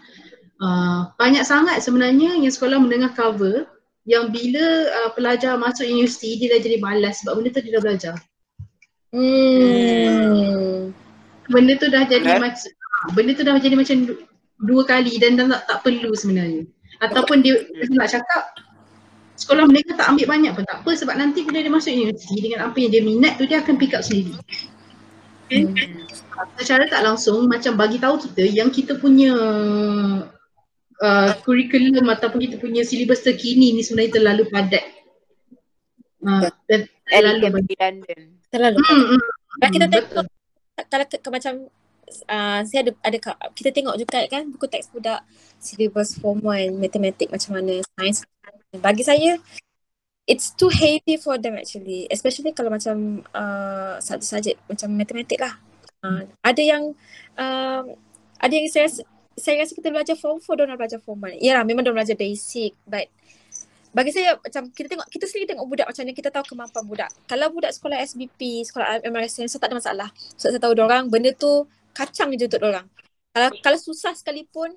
uh, 0.57 1.13
banyak 1.21 1.45
sangat 1.45 1.85
sebenarnya 1.85 2.33
yang 2.33 2.49
sekolah 2.49 2.81
menengah 2.81 3.13
cover 3.13 3.69
yang 4.03 4.33
bila 4.33 4.91
uh, 5.03 5.11
pelajar 5.15 5.55
masuk 5.55 5.87
universiti 5.87 6.35
dia 6.35 6.57
dah 6.57 6.59
jadi 6.59 6.77
malas 6.81 7.23
sebab 7.23 7.39
benda 7.39 7.49
tu 7.55 7.61
dia 7.63 7.73
dah 7.77 7.83
belajar. 7.83 8.15
Hmm. 9.13 10.91
Benda 11.47 11.73
tu 11.77 11.87
dah 11.87 12.03
jadi 12.09 12.25
Benar. 12.25 12.41
macam 12.41 12.71
benda 13.13 13.31
tu 13.37 13.43
dah 13.45 13.53
jadi 13.61 13.75
macam 13.77 13.97
du- 14.09 14.21
dua 14.63 14.81
kali 14.87 15.13
dan 15.21 15.37
dah 15.37 15.45
tak, 15.59 15.61
tak 15.69 15.79
perlu 15.87 16.11
sebenarnya. 16.17 16.65
Ataupun 16.99 17.45
dia 17.45 17.63
dia 17.63 17.85
nak 17.93 18.09
cakap 18.11 18.43
sekolah 19.37 19.67
menengah 19.67 19.95
tak 19.99 20.07
ambil 20.13 20.27
banyak 20.29 20.51
pun 20.55 20.63
tak 20.67 20.77
apa 20.83 20.91
sebab 20.95 21.15
nanti 21.19 21.43
bila 21.43 21.59
dia 21.59 21.71
masuk 21.71 21.91
universiti 21.91 22.37
dengan 22.39 22.69
apa 22.69 22.77
yang 22.79 22.91
dia 22.91 23.03
minat 23.03 23.33
tu 23.39 23.43
dia 23.47 23.59
akan 23.63 23.75
pick 23.79 23.93
up 23.95 24.03
sendiri. 24.03 24.35
Okay? 25.47 25.67
Secara 26.59 26.87
tak 26.89 27.01
langsung 27.05 27.45
macam 27.45 27.77
bagi 27.77 27.97
tahu 28.01 28.19
kita 28.19 28.43
yang 28.47 28.69
kita 28.73 28.97
punya 28.97 29.33
uh, 30.99 31.31
kurikulum 31.43 32.05
ataupun 32.09 32.39
kita 32.43 32.55
punya 32.59 32.81
silibus 32.83 33.21
terkini 33.21 33.75
ni 33.75 33.81
sebenarnya 33.83 34.19
terlalu 34.19 34.43
padat. 34.49 34.85
Uh, 36.23 36.47
dan 36.71 36.87
terlalu 37.07 37.39
London. 37.51 37.93
Terlalu. 38.47 38.77
Hmm, 38.79 39.03
hmm, 39.11 39.21
Kalau 39.59 39.71
kita 39.71 39.85
hmm, 39.85 39.93
tengok 39.93 40.25
kalau 40.89 41.05
ke, 41.05 41.17
ke 41.21 41.29
macam 41.29 41.53
uh, 42.29 42.59
saya 42.65 42.79
ada 42.87 42.91
ada 43.05 43.17
kita 43.53 43.69
tengok 43.69 43.95
juga 43.97 44.25
kan 44.29 44.49
buku 44.49 44.65
teks 44.65 44.89
budak 44.89 45.21
syllabus 45.61 46.17
form 46.17 46.41
1 46.41 46.81
matematik 46.81 47.29
macam 47.29 47.59
mana 47.61 47.79
sains 47.95 48.25
bagi 48.81 49.03
saya 49.05 49.37
it's 50.27 50.55
too 50.55 50.71
heavy 50.71 51.19
for 51.19 51.35
them 51.35 51.59
actually 51.59 52.07
especially 52.07 52.55
kalau 52.55 52.71
macam 52.71 53.21
uh, 53.35 53.99
subjek-subjek 53.99 54.55
macam 54.67 54.87
matematik 54.95 55.39
lah 55.39 55.53
uh, 56.03 56.23
ada 56.43 56.61
yang 56.63 56.95
um, 57.35 57.83
ada 58.39 58.53
yang 58.53 58.67
saya 58.71 58.87
saya 59.33 59.65
rasa 59.65 59.73
kita 59.73 59.89
belajar 59.89 60.15
form 60.15 60.37
4 60.39 60.45
dia 60.55 60.63
orang 60.69 60.79
belajar 60.79 60.99
form 61.03 61.19
1 61.27 61.43
yalah 61.43 61.63
memang 61.67 61.83
dia 61.83 61.93
belajar 61.95 62.15
basic 62.15 62.77
but 62.87 63.09
bagi 63.93 64.09
saya 64.09 64.41
macam 64.41 64.73
kita 64.73 64.89
tengok 64.89 65.07
kita 65.07 65.25
sendiri 65.29 65.53
tengok 65.53 65.67
budak 65.69 65.85
macam 65.85 66.01
mana 66.01 66.13
kita 66.17 66.29
tahu 66.33 66.45
kemampuan 66.49 66.85
budak. 66.89 67.09
Kalau 67.29 67.47
budak 67.53 67.71
sekolah 67.77 68.01
SBP, 68.01 68.65
sekolah 68.65 69.05
MRSN 69.05 69.45
so 69.45 69.61
tak 69.61 69.69
ada 69.69 69.77
masalah. 69.77 70.09
So 70.33 70.49
saya 70.49 70.57
tahu 70.57 70.73
orang 70.81 71.13
benda 71.13 71.29
tu 71.37 71.69
kacang 71.93 72.33
je 72.33 72.49
untuk 72.49 72.65
orang. 72.65 72.89
Kalau 73.37 73.53
kalau 73.61 73.77
susah 73.77 74.17
sekalipun 74.17 74.73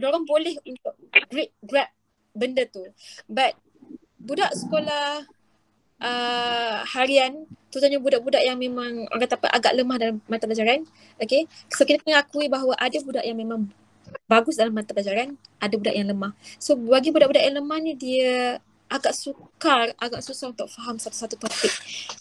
orang 0.00 0.24
boleh 0.24 0.56
untuk 0.64 0.96
grab, 1.28 1.52
grab 1.60 1.88
benda 2.32 2.64
tu. 2.64 2.80
But 3.28 3.60
budak 4.20 4.52
sekolah 4.56 5.24
uh, 6.00 6.78
harian 6.96 7.44
terutamanya 7.70 8.00
budak-budak 8.00 8.42
yang 8.44 8.56
memang 8.56 9.04
orang 9.12 9.22
kata 9.28 9.36
apa 9.36 9.48
agak 9.52 9.72
lemah 9.76 9.96
dalam 10.00 10.16
mata 10.24 10.48
pelajaran. 10.48 10.80
Okay. 11.20 11.44
So 11.68 11.84
kita 11.84 12.00
kena 12.00 12.24
akui 12.24 12.48
bahawa 12.48 12.72
ada 12.80 12.96
budak 13.04 13.24
yang 13.26 13.36
memang 13.36 13.68
bagus 14.24 14.56
dalam 14.56 14.72
mata 14.72 14.96
pelajaran, 14.96 15.36
ada 15.60 15.74
budak 15.76 15.94
yang 15.94 16.08
lemah. 16.08 16.32
So 16.56 16.78
bagi 16.78 17.12
budak-budak 17.12 17.42
yang 17.44 17.60
lemah 17.60 17.78
ni 17.84 17.92
dia 17.92 18.62
agak 18.86 19.12
sukar, 19.18 19.92
agak 19.98 20.22
susah 20.22 20.54
untuk 20.54 20.70
faham 20.70 20.96
satu-satu 20.96 21.36
topik. 21.36 21.72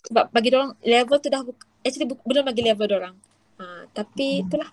Sebab 0.09 0.33
bagi 0.33 0.49
orang 0.51 0.73
level 0.81 1.17
tu 1.21 1.29
dah 1.29 1.41
bu- 1.45 1.57
actually 1.85 2.09
bu- 2.09 2.25
belum 2.25 2.45
lagi 2.49 2.61
level 2.65 2.89
orang. 2.89 3.15
Ha, 3.61 3.85
tapi 3.93 4.43
itulah. 4.43 4.69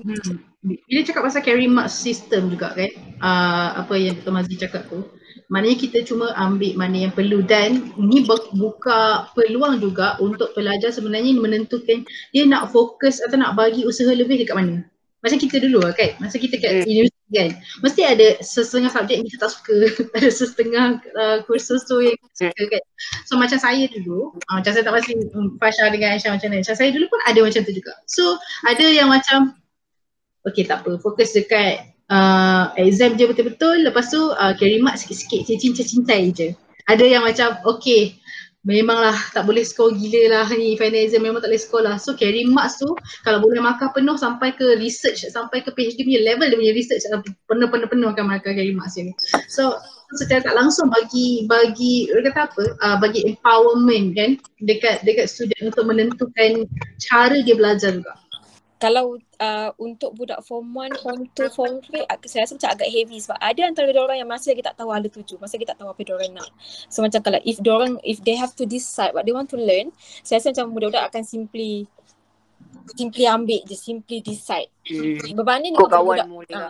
Hmm. 0.00 0.38
Bila 0.60 1.00
cakap 1.02 1.24
pasal 1.24 1.40
carry 1.40 1.66
mark 1.66 1.88
system 1.88 2.52
juga 2.52 2.76
kan, 2.76 2.92
uh, 3.16 3.80
apa 3.80 3.96
yang 3.96 4.12
Dr. 4.20 4.32
Mazli 4.32 4.60
cakap 4.60 4.92
tu, 4.92 5.08
maknanya 5.50 5.76
kita 5.82 5.98
cuma 6.06 6.30
ambil 6.38 6.78
mana 6.78 7.10
yang 7.10 7.12
perlu 7.12 7.42
dan 7.42 7.90
ni 7.98 8.22
bu- 8.22 8.50
buka 8.54 9.28
peluang 9.34 9.82
juga 9.82 10.14
untuk 10.22 10.54
pelajar 10.54 10.94
sebenarnya 10.94 11.34
menentukan 11.36 12.06
dia 12.30 12.46
nak 12.46 12.70
fokus 12.70 13.18
atau 13.18 13.36
nak 13.36 13.58
bagi 13.58 13.82
usaha 13.82 14.08
lebih 14.14 14.40
dekat 14.40 14.54
mana. 14.54 14.86
Macam 15.20 15.36
kita 15.36 15.60
dulu 15.60 15.84
lah 15.84 15.92
kan, 15.92 16.16
masa 16.16 16.40
kita 16.40 16.56
kat 16.56 16.80
Hmm. 16.80 16.88
universiti 16.88 17.28
kan, 17.36 17.50
mesti 17.84 18.00
ada 18.08 18.26
sesetengah 18.40 18.88
subjek 18.88 19.20
yang 19.20 19.26
kita 19.28 19.38
tak 19.44 19.52
suka, 19.52 19.76
ada 20.16 20.28
sesetengah 20.32 20.86
uh, 21.12 21.38
kursus 21.44 21.84
tu 21.84 22.00
yang 22.00 22.16
kita 22.16 22.48
suka 22.48 22.62
kan. 22.72 22.82
So 23.28 23.36
macam 23.36 23.60
saya 23.60 23.84
dulu, 23.92 24.32
uh, 24.48 24.54
macam 24.56 24.72
saya 24.72 24.80
tak 24.80 24.96
pasti 24.96 25.12
um, 25.36 25.60
Fasha 25.60 25.92
dengan 25.92 26.16
Aisyah 26.16 26.32
macam 26.40 26.48
mana, 26.48 26.64
macam 26.64 26.72
saya 26.72 26.88
dulu 26.88 27.04
pun 27.12 27.20
ada 27.28 27.36
macam 27.44 27.60
tu 27.68 27.72
juga. 27.76 27.92
So 28.08 28.40
ada 28.64 28.86
yang 28.88 29.12
macam 29.12 29.60
Okay 30.40 30.64
tak 30.64 30.88
apa, 30.88 30.96
fokus 31.04 31.36
dekat 31.36 31.84
uh, 32.10 32.74
exam 32.76 33.14
je 33.14 33.24
betul-betul. 33.24 33.86
Lepas 33.86 34.10
tu 34.10 34.20
uh, 34.20 34.52
carry 34.58 34.82
mark 34.82 34.98
sikit-sikit, 34.98 35.46
cincin-cintai 35.46 36.22
je. 36.34 36.48
Ada 36.90 37.06
yang 37.06 37.22
macam 37.22 37.54
okay 37.64 38.20
Memanglah 38.60 39.16
tak 39.32 39.48
boleh 39.48 39.64
score 39.64 39.96
gila 39.96 40.36
lah 40.36 40.44
ni 40.52 40.76
final 40.76 41.00
exam 41.00 41.24
memang 41.24 41.40
tak 41.40 41.48
boleh 41.48 41.64
score 41.64 41.80
lah. 41.80 41.96
So 41.96 42.12
carry 42.12 42.44
marks 42.44 42.76
tu 42.76 42.92
kalau 43.24 43.40
boleh 43.40 43.56
markah 43.56 43.88
penuh 43.88 44.20
sampai 44.20 44.52
ke 44.52 44.76
research 44.76 45.24
Sampai 45.32 45.64
ke 45.64 45.72
PhD 45.72 46.04
punya 46.04 46.20
level 46.20 46.44
dia 46.44 46.60
punya 46.60 46.76
research 46.76 47.08
uh, 47.08 47.24
Penuh-penuh-penuh 47.48 48.12
akan 48.12 48.24
markah 48.28 48.52
carry 48.52 48.76
marks 48.76 49.00
ni. 49.00 49.16
So 49.48 49.80
secara 50.12 50.44
tak 50.44 50.60
langsung 50.60 50.92
bagi 50.92 51.48
bagi 51.48 52.12
kata 52.12 52.52
apa? 52.52 52.64
Uh, 52.84 52.96
bagi 53.00 53.24
empowerment 53.24 54.12
kan 54.12 54.30
dekat 54.60 55.00
dekat 55.08 55.32
student 55.32 55.72
untuk 55.72 55.88
menentukan 55.88 56.68
cara 57.00 57.40
dia 57.40 57.56
belajar 57.56 57.96
juga. 57.96 58.12
Kalau 58.76 59.16
uh, 59.40 59.70
untuk 59.80 60.12
budak 60.14 60.44
form 60.44 60.68
1, 60.70 61.00
form 61.00 61.20
2, 61.32 61.56
form 61.56 61.74
3 61.80 62.04
ag- 62.06 62.28
saya 62.28 62.44
rasa 62.44 62.54
macam 62.60 62.70
agak 62.76 62.88
heavy 62.92 63.18
sebab 63.18 63.38
ada 63.40 63.60
antara 63.64 63.88
orang 63.96 64.18
yang 64.20 64.30
masih 64.30 64.52
lagi 64.52 64.62
tak 64.62 64.76
tahu 64.76 64.92
hala 64.92 65.08
tuju, 65.08 65.40
masih 65.40 65.56
lagi 65.58 65.68
tak 65.72 65.78
tahu 65.80 65.88
apa 65.88 66.00
orang 66.12 66.32
nak. 66.36 66.50
So 66.92 67.00
macam 67.00 67.20
kalau 67.24 67.40
if 67.42 67.56
orang 67.64 67.96
if 68.04 68.20
they 68.22 68.36
have 68.36 68.52
to 68.54 68.68
decide 68.68 69.16
what 69.16 69.24
they 69.24 69.34
want 69.34 69.48
to 69.50 69.58
learn, 69.58 69.90
saya 70.22 70.38
rasa 70.38 70.52
macam 70.52 70.76
budak-budak 70.76 71.10
akan 71.10 71.24
simply 71.24 71.88
simply 72.94 73.24
ambil 73.26 73.60
je, 73.66 73.76
simply 73.78 74.18
decide. 74.18 74.70
Hmm. 74.82 75.22
Berbanding 75.38 75.78
Kau 75.78 75.86
dengan 75.86 76.02
budak 76.02 76.26
ah, 76.26 76.34
juga. 76.34 76.66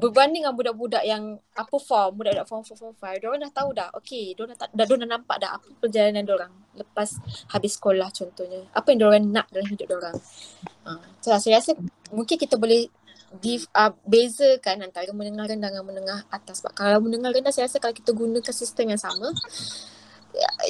berbanding 0.00 0.42
dengan 0.46 0.54
budak-budak 0.56 1.04
yang 1.04 1.36
apa 1.52 1.76
form, 1.76 2.10
budak-budak 2.16 2.46
form 2.48 2.62
4, 2.64 2.80
form 2.80 2.94
5, 2.96 3.20
diorang 3.20 3.40
dah 3.44 3.52
tahu 3.52 3.68
dah, 3.76 3.88
okay, 3.92 4.32
diorang 4.32 4.56
dah, 4.56 4.68
dah, 4.72 4.84
diorang 4.88 5.02
dah 5.04 5.10
nampak 5.20 5.36
dah 5.36 5.50
apa 5.60 5.68
perjalanan 5.76 6.24
diorang 6.24 6.52
lepas 6.72 7.08
habis 7.52 7.76
sekolah 7.76 8.08
contohnya. 8.08 8.64
Apa 8.72 8.86
yang 8.94 8.98
diorang 9.04 9.22
nak 9.28 9.46
dalam 9.52 9.68
hidup 9.68 9.86
diorang. 9.90 10.16
Uh, 10.86 11.00
so, 11.20 11.36
saya 11.36 11.60
rasa 11.60 11.76
mungkin 12.10 12.36
kita 12.38 12.58
boleh 12.58 12.90
di, 13.38 13.62
uh, 13.78 13.94
bezakan 14.02 14.90
antara 14.90 15.10
menengah 15.14 15.46
rendah 15.46 15.70
dengan 15.70 15.86
menengah 15.86 16.18
atas. 16.34 16.62
Sebab 16.62 16.74
kalau 16.74 16.98
menengah 16.98 17.30
rendah 17.30 17.54
saya 17.54 17.70
rasa 17.70 17.78
kalau 17.78 17.94
kita 17.94 18.10
gunakan 18.10 18.54
sistem 18.54 18.90
yang 18.90 19.00
sama, 19.00 19.30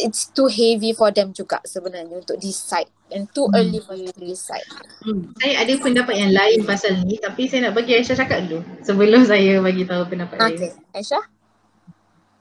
it's 0.00 0.28
too 0.32 0.48
heavy 0.48 0.92
for 0.96 1.12
them 1.12 1.32
juga 1.36 1.60
sebenarnya 1.64 2.20
untuk 2.20 2.36
decide 2.40 2.88
and 3.12 3.28
too 3.32 3.48
Hmm. 3.48 3.56
early 3.60 3.80
for 3.80 3.96
them 3.96 4.08
to 4.08 4.24
decide. 4.24 4.64
Hmm. 5.04 5.32
Saya 5.40 5.64
ada 5.64 5.72
pendapat 5.76 6.14
yang 6.16 6.32
lain 6.32 6.64
pasal 6.64 7.00
ni 7.04 7.16
tapi 7.20 7.48
saya 7.48 7.68
nak 7.68 7.76
bagi 7.76 7.96
Aisyah 7.96 8.16
cakap 8.16 8.48
dulu 8.48 8.64
sebelum 8.84 9.24
saya 9.28 9.60
bagi 9.60 9.84
tahu 9.84 10.02
pendapat 10.08 10.36
saya. 10.36 10.48
Okay, 10.52 10.70
Aisyah? 10.96 11.24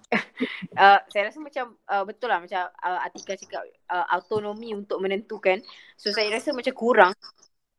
Uh, 0.79 0.95
saya 1.11 1.27
rasa 1.27 1.37
macam 1.43 1.75
uh, 1.91 2.01
betul 2.07 2.31
lah 2.31 2.39
macam 2.39 2.71
uh, 2.71 3.03
Atika 3.03 3.35
cakap 3.35 3.61
uh, 3.91 4.07
autonomi 4.09 4.71
untuk 4.71 5.03
menentukan. 5.03 5.59
So 5.99 6.15
saya 6.15 6.31
rasa 6.31 6.55
macam 6.55 6.71
kurang 6.71 7.13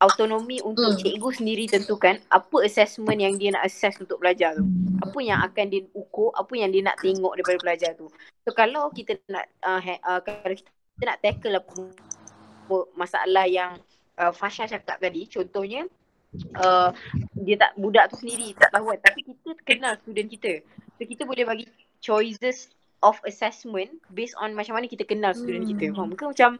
autonomi 0.00 0.64
untuk 0.64 0.96
Hmm. 0.96 0.98
cikgu 0.98 1.28
sendiri 1.36 1.64
tentukan 1.68 2.16
apa 2.32 2.56
assessment 2.64 3.20
yang 3.20 3.36
dia 3.36 3.52
nak 3.52 3.68
assess 3.68 4.00
untuk 4.00 4.16
pelajar 4.18 4.56
tu. 4.56 4.64
Apa 5.04 5.18
yang 5.20 5.38
akan 5.44 5.64
dia 5.68 5.84
ukur, 5.92 6.32
apa 6.32 6.52
yang 6.56 6.72
dia 6.72 6.80
nak 6.80 6.96
tengok 7.04 7.36
daripada 7.36 7.58
pelajar 7.60 7.90
tu. 7.94 8.08
So 8.48 8.56
kalau 8.56 8.88
kita 8.90 9.20
nak 9.28 9.44
uh, 9.60 9.76
ha, 9.76 9.94
uh, 10.00 10.20
kalau 10.24 10.56
kita 10.56 11.04
nak 11.04 11.20
tackle 11.20 11.60
apa 11.60 11.82
masalah 12.96 13.44
yang 13.44 13.76
uh, 14.16 14.32
Fasha 14.32 14.64
cakap 14.64 14.96
tadi 14.96 15.28
contohnya 15.28 15.84
uh, 16.56 16.88
dia 17.36 17.60
tak 17.60 17.76
budak 17.76 18.08
tu 18.14 18.24
sendiri 18.24 18.56
tak 18.56 18.70
tahu 18.72 18.96
kan 18.96 19.00
tapi 19.04 19.20
kita 19.28 19.52
kenal 19.68 19.92
student 20.00 20.28
kita. 20.32 20.52
So 20.96 21.04
kita 21.04 21.28
boleh 21.28 21.44
bagi 21.44 21.64
choices 22.00 22.72
of 23.00 23.16
assessment 23.24 23.88
based 24.12 24.36
on 24.36 24.52
macam 24.52 24.76
mana 24.76 24.86
kita 24.86 25.08
kenal 25.08 25.32
student 25.32 25.64
hmm. 25.64 25.72
kita. 25.76 25.84
Faham 25.96 26.12
ke? 26.12 26.24
Macam 26.28 26.50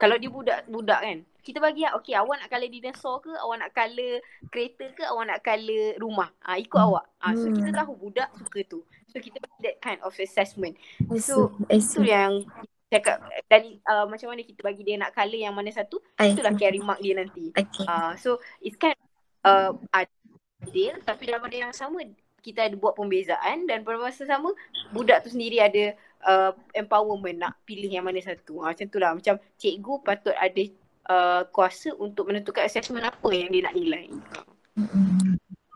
kalau 0.00 0.16
dia 0.16 0.30
budak-budak 0.32 1.00
kan. 1.00 1.18
Kita 1.40 1.56
bagi 1.56 1.88
lah, 1.88 1.96
okay 1.96 2.12
awak 2.20 2.36
nak 2.36 2.52
color 2.52 2.68
dinosaur 2.68 3.16
ke? 3.24 3.32
Awak 3.32 3.56
nak 3.64 3.72
color 3.72 4.12
kereta 4.52 4.84
ke? 4.92 5.02
Awak 5.08 5.24
nak 5.24 5.40
color 5.40 5.84
rumah? 6.00 6.28
Ah 6.44 6.56
ikut 6.56 6.76
hmm. 6.76 6.88
awak. 6.88 7.04
Ah 7.20 7.32
so 7.36 7.46
kita 7.52 7.70
tahu 7.72 7.92
budak 7.96 8.28
suka 8.36 8.60
tu. 8.68 8.80
So 9.08 9.16
kita 9.20 9.40
bagi 9.40 9.60
that 9.64 9.76
kind 9.80 10.00
of 10.04 10.12
assessment. 10.16 10.76
So 11.20 11.52
itu 11.68 12.04
yang 12.04 12.44
cakap 12.90 13.22
dan 13.46 13.78
uh, 13.86 14.04
macam 14.10 14.34
mana 14.34 14.42
kita 14.42 14.66
bagi 14.66 14.82
dia 14.82 14.98
nak 14.98 15.14
color 15.14 15.38
yang 15.38 15.54
mana 15.54 15.70
satu 15.70 16.02
itulah 16.18 16.52
carry 16.58 16.82
mark 16.82 16.98
dia 16.98 17.14
nanti. 17.14 17.54
Okay. 17.54 17.86
Uh, 17.86 18.18
so 18.18 18.42
it's 18.58 18.74
kind 18.74 18.98
of 18.98 19.06
uh, 19.46 19.72
adil 19.94 20.98
tapi 21.06 21.30
dalam 21.30 21.40
pada 21.40 21.56
yang 21.56 21.72
sama 21.72 22.02
kita 22.40 22.66
ada 22.66 22.76
buat 22.76 22.96
pembezaan 22.96 23.68
dan 23.68 23.84
pada 23.84 24.00
masa 24.00 24.24
sama 24.24 24.52
budak 24.90 25.22
tu 25.22 25.32
sendiri 25.32 25.60
ada 25.60 25.94
uh, 26.24 26.52
empowerment 26.74 27.38
nak 27.38 27.52
pilih 27.64 27.88
yang 27.88 28.04
mana 28.04 28.20
satu. 28.20 28.64
Ha, 28.64 28.72
macam 28.72 28.86
tu 28.88 28.98
lah. 28.98 29.12
Macam 29.16 29.36
cikgu 29.60 29.94
patut 30.04 30.34
ada 30.36 30.62
uh, 31.08 31.42
kuasa 31.52 31.92
untuk 31.96 32.28
menentukan 32.32 32.64
assessment 32.64 33.06
apa 33.06 33.28
yang 33.32 33.48
dia 33.52 33.62
nak 33.68 33.76
nilai. 33.76 34.06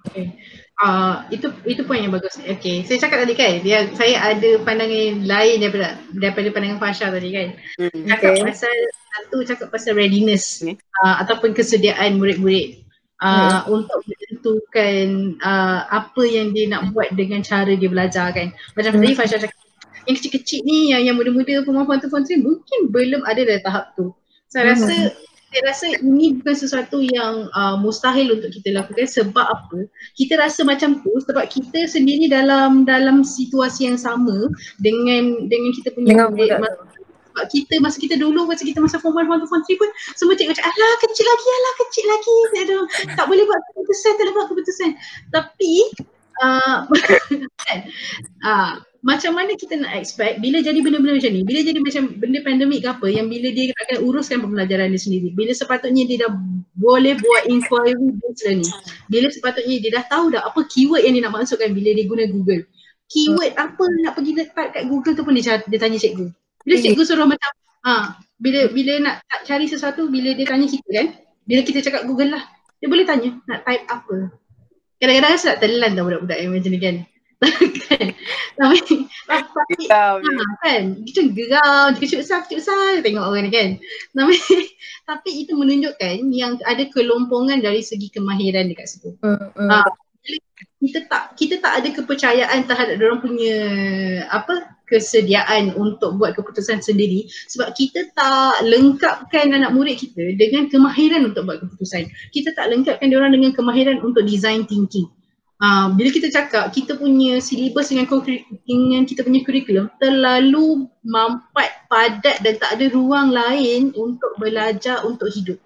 Okay. 0.04 0.36
Uh, 0.78 1.24
itu 1.32 1.48
itu 1.64 1.82
poin 1.86 2.02
yang 2.02 2.12
bagus. 2.12 2.36
Okay. 2.36 2.84
Saya 2.84 3.08
cakap 3.08 3.24
tadi 3.24 3.34
kan, 3.34 3.52
dia, 3.64 3.88
saya 3.96 4.36
ada 4.36 4.50
pandangan 4.62 5.24
lain 5.24 5.56
daripada 5.62 5.96
daripada 6.12 6.48
pandangan 6.52 6.80
Fasha 6.82 7.08
tadi 7.08 7.30
kan. 7.32 7.48
Mm, 7.80 8.00
cakap 8.10 8.30
okay. 8.36 8.44
pasal 8.44 8.74
satu 9.14 9.36
cakap 9.46 9.68
pasal 9.70 9.92
readiness 9.96 10.60
okay. 10.60 10.76
uh, 11.02 11.22
ataupun 11.24 11.54
kesediaan 11.54 12.18
murid-murid 12.18 12.84
uh, 13.22 13.62
hmm. 13.64 13.74
untuk 13.74 14.00
menentukan 14.44 15.06
uh, 15.40 15.80
apa 15.88 16.22
yang 16.28 16.52
dia 16.52 16.68
nak 16.68 16.92
buat 16.92 17.08
dengan 17.16 17.40
cara 17.40 17.72
dia 17.72 17.88
belajar 17.88 18.36
kan. 18.36 18.52
Macam 18.76 18.92
hmm. 18.94 19.00
tadi 19.00 19.14
Fasha 19.16 19.40
cakap 19.40 19.56
yang 20.04 20.16
kecil-kecil 20.20 20.60
ni 20.68 20.92
yang 20.92 21.02
yang 21.08 21.16
muda-muda 21.16 21.64
pemahaman 21.64 21.96
tu 21.96 22.12
pun 22.12 22.20
mungkin 22.28 22.78
belum 22.92 23.24
ada 23.24 23.40
dalam 23.40 23.62
tahap 23.64 23.84
tu. 23.96 24.12
Saya 24.52 24.68
hmm. 24.68 24.72
rasa 24.76 24.96
saya 25.54 25.62
rasa 25.70 25.86
ini 26.02 26.34
bukan 26.42 26.56
sesuatu 26.58 26.98
yang 26.98 27.46
uh, 27.54 27.78
mustahil 27.78 28.34
untuk 28.34 28.50
kita 28.50 28.74
lakukan 28.74 29.06
sebab 29.06 29.46
apa? 29.46 29.86
Kita 30.18 30.34
rasa 30.34 30.66
macam 30.66 30.98
tu 31.00 31.14
sebab 31.24 31.46
kita 31.46 31.86
sendiri 31.86 32.26
dalam 32.26 32.82
dalam 32.82 33.22
situasi 33.22 33.86
yang 33.86 33.94
sama 33.94 34.50
dengan 34.82 35.46
dengan 35.46 35.70
kita 35.78 35.94
punya 35.94 36.26
dengan 36.26 36.60
sebab 37.34 37.50
kita 37.50 37.74
masa 37.82 37.98
kita 37.98 38.14
dulu 38.14 38.46
masa 38.46 38.62
kita 38.62 38.78
masa 38.78 39.02
form 39.02 39.18
1 39.18 39.26
form 39.26 39.42
2 39.42 39.50
form 39.50 39.62
3 39.66 39.74
pun 39.74 39.90
semua 40.14 40.38
cikgu 40.38 40.54
macam 40.54 40.70
alah 40.70 40.92
kecil 41.02 41.26
lagi 41.26 41.48
alah 41.50 41.74
kecil 41.82 42.04
lagi. 42.06 42.36
Aduh 42.62 42.84
tak 43.18 43.26
boleh 43.26 43.42
buat 43.42 43.58
keputusan 43.58 44.12
tak 44.14 44.22
boleh 44.22 44.34
buat 44.38 44.46
keputusan. 44.54 44.90
Tapi 45.34 45.74
uh, 46.38 46.78
macam 49.10 49.32
mana 49.34 49.52
kita 49.58 49.74
nak 49.82 49.98
expect 49.98 50.38
bila 50.38 50.62
jadi 50.62 50.78
benda-benda 50.78 51.18
macam 51.18 51.32
ni? 51.34 51.42
Bila 51.42 51.58
jadi 51.66 51.78
macam 51.82 52.02
benda 52.22 52.38
pandemik 52.46 52.86
ke 52.86 52.88
apa 52.94 53.06
yang 53.10 53.26
bila 53.26 53.50
dia 53.50 53.74
akan 53.82 53.96
uruskan 54.06 54.38
pembelajaran 54.38 54.94
dia 54.94 55.00
sendiri? 55.02 55.34
Bila 55.34 55.50
sepatutnya 55.50 56.06
dia 56.06 56.22
dah 56.22 56.30
boleh 56.78 57.18
buat 57.18 57.50
inquiry 57.50 58.14
based 58.22 58.46
learning 58.46 58.72
bila 59.10 59.26
sepatutnya 59.26 59.82
dia 59.82 59.90
dah 59.90 60.04
tahu 60.06 60.38
dah 60.38 60.46
apa 60.46 60.62
keyword 60.70 61.02
yang 61.02 61.18
dia 61.18 61.22
nak 61.26 61.34
masukkan 61.34 61.74
bila 61.74 61.90
dia 61.90 62.06
guna 62.06 62.30
Google? 62.30 62.62
Keyword 63.10 63.58
apa 63.58 63.84
nak 64.06 64.14
pergi 64.14 64.32
letak 64.38 64.70
kat 64.70 64.86
Google 64.86 65.18
tu 65.18 65.26
pun 65.26 65.34
dia, 65.34 65.58
dia 65.66 65.78
tanya 65.82 65.98
cikgu 65.98 66.30
bila 66.64 66.74
cikgu 66.80 67.02
suruh 67.04 67.28
macam 67.28 67.50
ha, 67.84 68.16
bila 68.40 68.72
bila 68.72 68.92
nak 69.04 69.16
cari 69.44 69.68
sesuatu 69.68 70.08
bila 70.08 70.32
dia 70.32 70.48
tanya 70.48 70.66
kita 70.66 70.88
kan, 70.90 71.08
bila 71.44 71.60
kita 71.62 71.78
cakap 71.84 72.08
Google 72.08 72.34
lah, 72.34 72.42
dia 72.80 72.88
boleh 72.88 73.04
tanya 73.04 73.36
nak 73.44 73.62
type 73.62 73.84
apa. 73.88 74.16
Kadang-kadang 74.98 75.32
rasa 75.36 75.46
nak 75.54 75.60
telan 75.60 75.90
tau 75.92 76.04
budak-budak 76.08 76.38
yang 76.40 76.50
macam 76.56 76.72
ni 76.72 76.80
kan. 76.80 76.96
kan? 77.44 78.06
Tapi, 78.60 79.10
tapi 79.26 79.82
ha, 79.90 80.16
kan, 80.62 80.82
kita 81.02 81.28
geram, 81.34 81.90
kecil 81.98 82.22
besar, 82.22 82.46
kecil 82.46 82.62
besar 82.62 83.02
tengok 83.02 83.26
orang 83.26 83.50
ni 83.50 83.52
kan. 83.52 83.70
Tapi, 84.14 84.38
tapi 85.10 85.30
itu 85.42 85.58
menunjukkan 85.58 86.30
yang 86.30 86.56
ada 86.62 86.86
kelompongan 86.88 87.58
dari 87.58 87.82
segi 87.82 88.14
kemahiran 88.14 88.70
dekat 88.70 88.86
situ. 88.86 89.18
Uh, 89.26 89.50
uh. 89.58 89.68
Ha, 89.68 89.84
kita 90.84 91.08
tak 91.08 91.24
kita 91.40 91.64
tak 91.64 91.80
ada 91.80 91.88
kepercayaan 91.96 92.68
terhadap 92.68 93.00
orang 93.00 93.24
punya 93.24 93.56
apa 94.28 94.76
kesediaan 94.84 95.72
untuk 95.80 96.20
buat 96.20 96.36
keputusan 96.36 96.84
sendiri 96.84 97.24
sebab 97.48 97.72
kita 97.72 98.12
tak 98.12 98.60
lengkapkan 98.68 99.56
anak 99.56 99.72
murid 99.72 99.96
kita 99.96 100.36
dengan 100.36 100.68
kemahiran 100.68 101.24
untuk 101.24 101.48
buat 101.48 101.64
keputusan. 101.64 102.04
Kita 102.36 102.52
tak 102.52 102.68
lengkapkan 102.68 103.08
dia 103.08 103.16
orang 103.16 103.32
dengan 103.32 103.56
kemahiran 103.56 104.04
untuk 104.04 104.28
design 104.28 104.68
thinking. 104.68 105.08
Uh, 105.64 105.88
bila 105.96 106.12
kita 106.12 106.28
cakap 106.28 106.68
kita 106.74 106.98
punya 107.00 107.40
syllabus 107.40 107.88
dengan, 107.88 108.04
dengan 108.68 109.02
kita 109.08 109.24
punya 109.24 109.40
kurikulum 109.46 109.86
terlalu 109.96 110.84
mampat, 111.00 111.88
padat 111.88 112.44
dan 112.44 112.60
tak 112.60 112.76
ada 112.76 112.92
ruang 112.92 113.32
lain 113.32 113.94
untuk 113.96 114.36
belajar 114.36 115.00
untuk 115.08 115.32
hidup. 115.32 115.56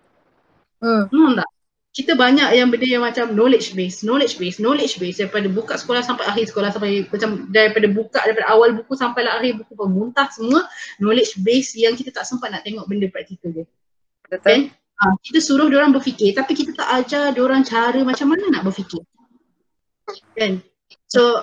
Hmm. 0.79 1.11
Hmm 1.11 1.35
tak? 1.35 1.49
Kita 1.99 2.15
banyak 2.15 2.55
yang 2.55 2.71
benda 2.71 2.87
yang 2.87 3.03
macam 3.03 3.35
knowledge 3.35 3.75
base, 3.75 4.07
knowledge 4.07 4.39
base, 4.39 4.63
knowledge 4.63 5.03
base 5.03 5.19
daripada 5.19 5.51
buka 5.51 5.75
sekolah 5.75 5.99
sampai 6.07 6.31
akhir 6.31 6.55
sekolah 6.55 6.71
sampai 6.71 7.11
macam 7.11 7.51
daripada 7.51 7.91
buka 7.91 8.23
daripada 8.23 8.47
awal 8.55 8.71
buku 8.79 8.95
sampai 8.95 9.27
lah 9.27 9.43
akhir 9.43 9.59
buku 9.59 9.75
muntah 9.91 10.31
semua 10.31 10.63
knowledge 11.03 11.43
base 11.43 11.75
yang 11.75 11.99
kita 11.99 12.15
tak 12.15 12.23
sempat 12.23 12.55
nak 12.55 12.63
tengok 12.63 12.87
benda 12.87 13.11
praktikal 13.11 13.51
dia. 13.51 13.67
Betul. 14.31 14.39
Okay? 14.39 14.59
Ha, 14.71 15.19
kita 15.27 15.43
suruh 15.43 15.67
orang 15.67 15.91
berfikir 15.91 16.39
tapi 16.39 16.55
kita 16.55 16.71
tak 16.79 16.87
ajar 17.03 17.35
orang 17.35 17.67
cara 17.67 17.99
macam 18.07 18.31
mana 18.31 18.47
nak 18.47 18.63
berfikir. 18.63 19.03
Kan? 20.39 20.63
So 21.11 21.43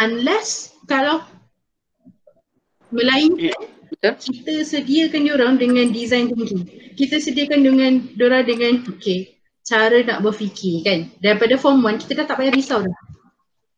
unless 0.00 0.80
kalau 0.88 1.20
melainkan 2.88 3.52
yeah. 4.00 4.16
kita 4.16 4.64
sediakan 4.64 5.28
orang 5.28 5.60
dengan 5.60 5.92
design 5.92 6.32
thinking. 6.32 6.64
Kita 6.96 7.20
sediakan 7.20 7.68
dengan 7.68 7.92
orang 8.16 8.48
dengan 8.48 8.80
okay 8.88 9.39
cara 9.70 10.02
nak 10.02 10.26
berfikir 10.26 10.82
kan. 10.82 11.06
Daripada 11.22 11.54
form 11.54 11.86
1 11.86 12.02
kita 12.02 12.12
dah 12.18 12.26
tak 12.26 12.42
payah 12.42 12.50
risau 12.50 12.82
dah. 12.82 12.98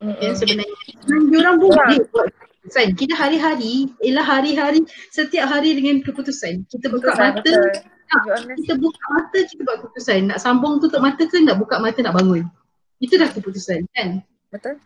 Mm-hmm. 0.00 0.16
Kan 0.24 0.32
sebenarnya. 0.40 0.76
Dan 1.04 1.20
diorang 1.28 1.56
boleh 1.60 2.00
buat 2.08 2.28
keputusan. 2.32 2.86
Kita 2.96 3.14
hari-hari, 3.14 3.92
ialah 4.00 4.24
hari-hari, 4.24 4.80
setiap 5.12 5.52
hari 5.52 5.76
dengan 5.76 6.00
keputusan. 6.00 6.64
Kita 6.72 6.88
buka 6.88 7.12
betul, 7.12 7.20
mata, 7.20 7.40
betul. 7.44 8.56
kita 8.64 8.74
buka 8.80 9.02
mata, 9.12 9.38
kita 9.44 9.60
buat 9.68 9.76
keputusan. 9.84 10.20
Nak 10.32 10.38
sambung 10.40 10.80
tutup 10.80 11.04
mata 11.04 11.22
ke 11.28 11.36
nak 11.44 11.60
buka 11.60 11.76
mata 11.76 12.00
nak 12.00 12.16
bangun. 12.16 12.48
Itu 12.98 13.20
dah 13.20 13.28
keputusan 13.28 13.84
kan. 13.92 14.24
Betul. 14.48 14.80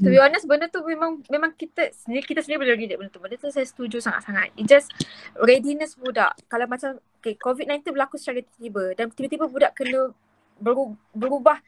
To 0.00 0.08
be 0.08 0.16
honest 0.16 0.48
benda 0.48 0.64
tu 0.64 0.80
memang 0.80 1.20
memang 1.28 1.52
kita 1.52 1.92
sendiri 1.92 2.24
kita 2.24 2.40
sendiri 2.40 2.64
boleh 2.64 2.72
ready 2.72 2.96
benda 2.96 3.12
tu. 3.12 3.20
Benda 3.20 3.36
tu 3.36 3.52
saya 3.52 3.68
setuju 3.68 4.00
sangat-sangat. 4.00 4.48
It 4.56 4.64
just 4.64 4.88
readiness 5.36 5.92
budak. 5.92 6.40
Kalau 6.48 6.64
macam 6.64 6.96
okay, 7.20 7.36
COVID-19 7.36 7.92
berlaku 7.92 8.16
secara 8.16 8.40
tiba-tiba 8.40 8.96
dan 8.96 9.12
tiba-tiba 9.12 9.44
budak 9.44 9.76
kena 9.76 10.16
berubah 10.60 11.58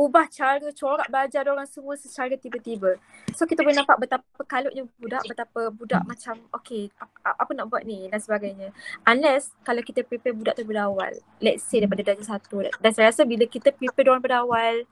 ubah 0.00 0.24
cara 0.32 0.64
corak 0.72 1.12
belajar 1.12 1.44
orang 1.44 1.68
semua 1.68 1.92
secara 1.92 2.32
tiba-tiba. 2.32 2.96
So 3.36 3.44
kita 3.44 3.60
boleh 3.60 3.84
nampak 3.84 4.00
betapa 4.00 4.40
kalutnya 4.48 4.88
budak, 4.96 5.20
betapa 5.28 5.68
budak 5.68 6.00
macam 6.08 6.40
okay 6.56 6.88
apa, 7.20 7.50
nak 7.52 7.68
buat 7.68 7.84
ni 7.84 8.08
dan 8.08 8.16
sebagainya. 8.16 8.72
Unless 9.04 9.52
kalau 9.60 9.84
kita 9.84 10.00
prepare 10.00 10.32
budak 10.32 10.56
tu 10.56 10.64
pada 10.64 10.88
awal. 10.88 11.12
Let's 11.44 11.68
say 11.68 11.84
daripada 11.84 12.00
darjah 12.00 12.40
satu. 12.40 12.64
Dan 12.80 12.90
saya 12.96 13.12
rasa 13.12 13.28
bila 13.28 13.44
kita 13.44 13.76
prepare 13.76 14.08
orang 14.08 14.24
pada 14.24 14.40
awal 14.40 14.88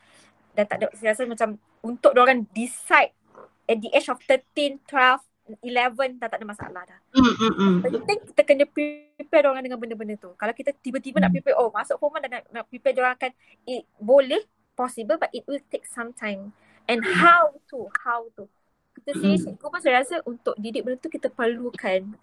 dan 0.53 0.69
tak 0.69 0.77
ada, 0.85 0.93
saya 0.93 1.17
rasa 1.17 1.25
macam 1.25 1.57
untuk 1.81 2.13
orang 2.13 2.45
decide 2.53 3.17
at 3.65 3.81
the 3.81 3.89
age 3.97 4.13
of 4.13 4.21
13, 4.29 4.77
12, 4.93 5.25
11 5.65 6.21
dah 6.21 6.29
tak 6.29 6.39
ada 6.39 6.47
masalah 6.47 6.83
dah. 6.85 7.01
Mm, 7.17 7.35
mm, 7.35 7.53
mm. 7.57 7.75
Penting 7.85 8.19
kita 8.33 8.43
kena 8.45 8.65
prepare 8.69 9.47
orang 9.49 9.65
dengan 9.65 9.81
benda-benda 9.81 10.15
tu. 10.21 10.31
Kalau 10.37 10.53
kita 10.53 10.77
tiba-tiba 10.77 11.19
mm. 11.19 11.23
nak 11.25 11.33
prepare, 11.33 11.57
oh 11.57 11.73
masuk 11.73 11.97
form 11.97 12.21
dan 12.21 12.41
nak, 12.41 12.45
nak 12.53 12.65
prepare 12.69 12.95
orang 13.01 13.15
akan, 13.17 13.33
it 13.65 13.83
boleh, 13.97 14.43
possible 14.77 15.17
but 15.17 15.33
it 15.33 15.43
will 15.49 15.61
take 15.73 15.89
some 15.89 16.13
time. 16.13 16.53
And 16.89 17.05
how 17.05 17.57
to, 17.73 17.89
how 18.05 18.29
to. 18.37 18.49
Kita 18.97 19.17
sendiri, 19.17 19.37
mm. 19.41 19.45
cikgu 19.45 19.67
pun 19.67 19.81
saya 19.81 19.95
rasa 20.01 20.17
untuk 20.25 20.55
didik 20.61 20.85
benda 20.85 20.97
tu 21.01 21.11
kita 21.13 21.29
perlukan, 21.33 22.17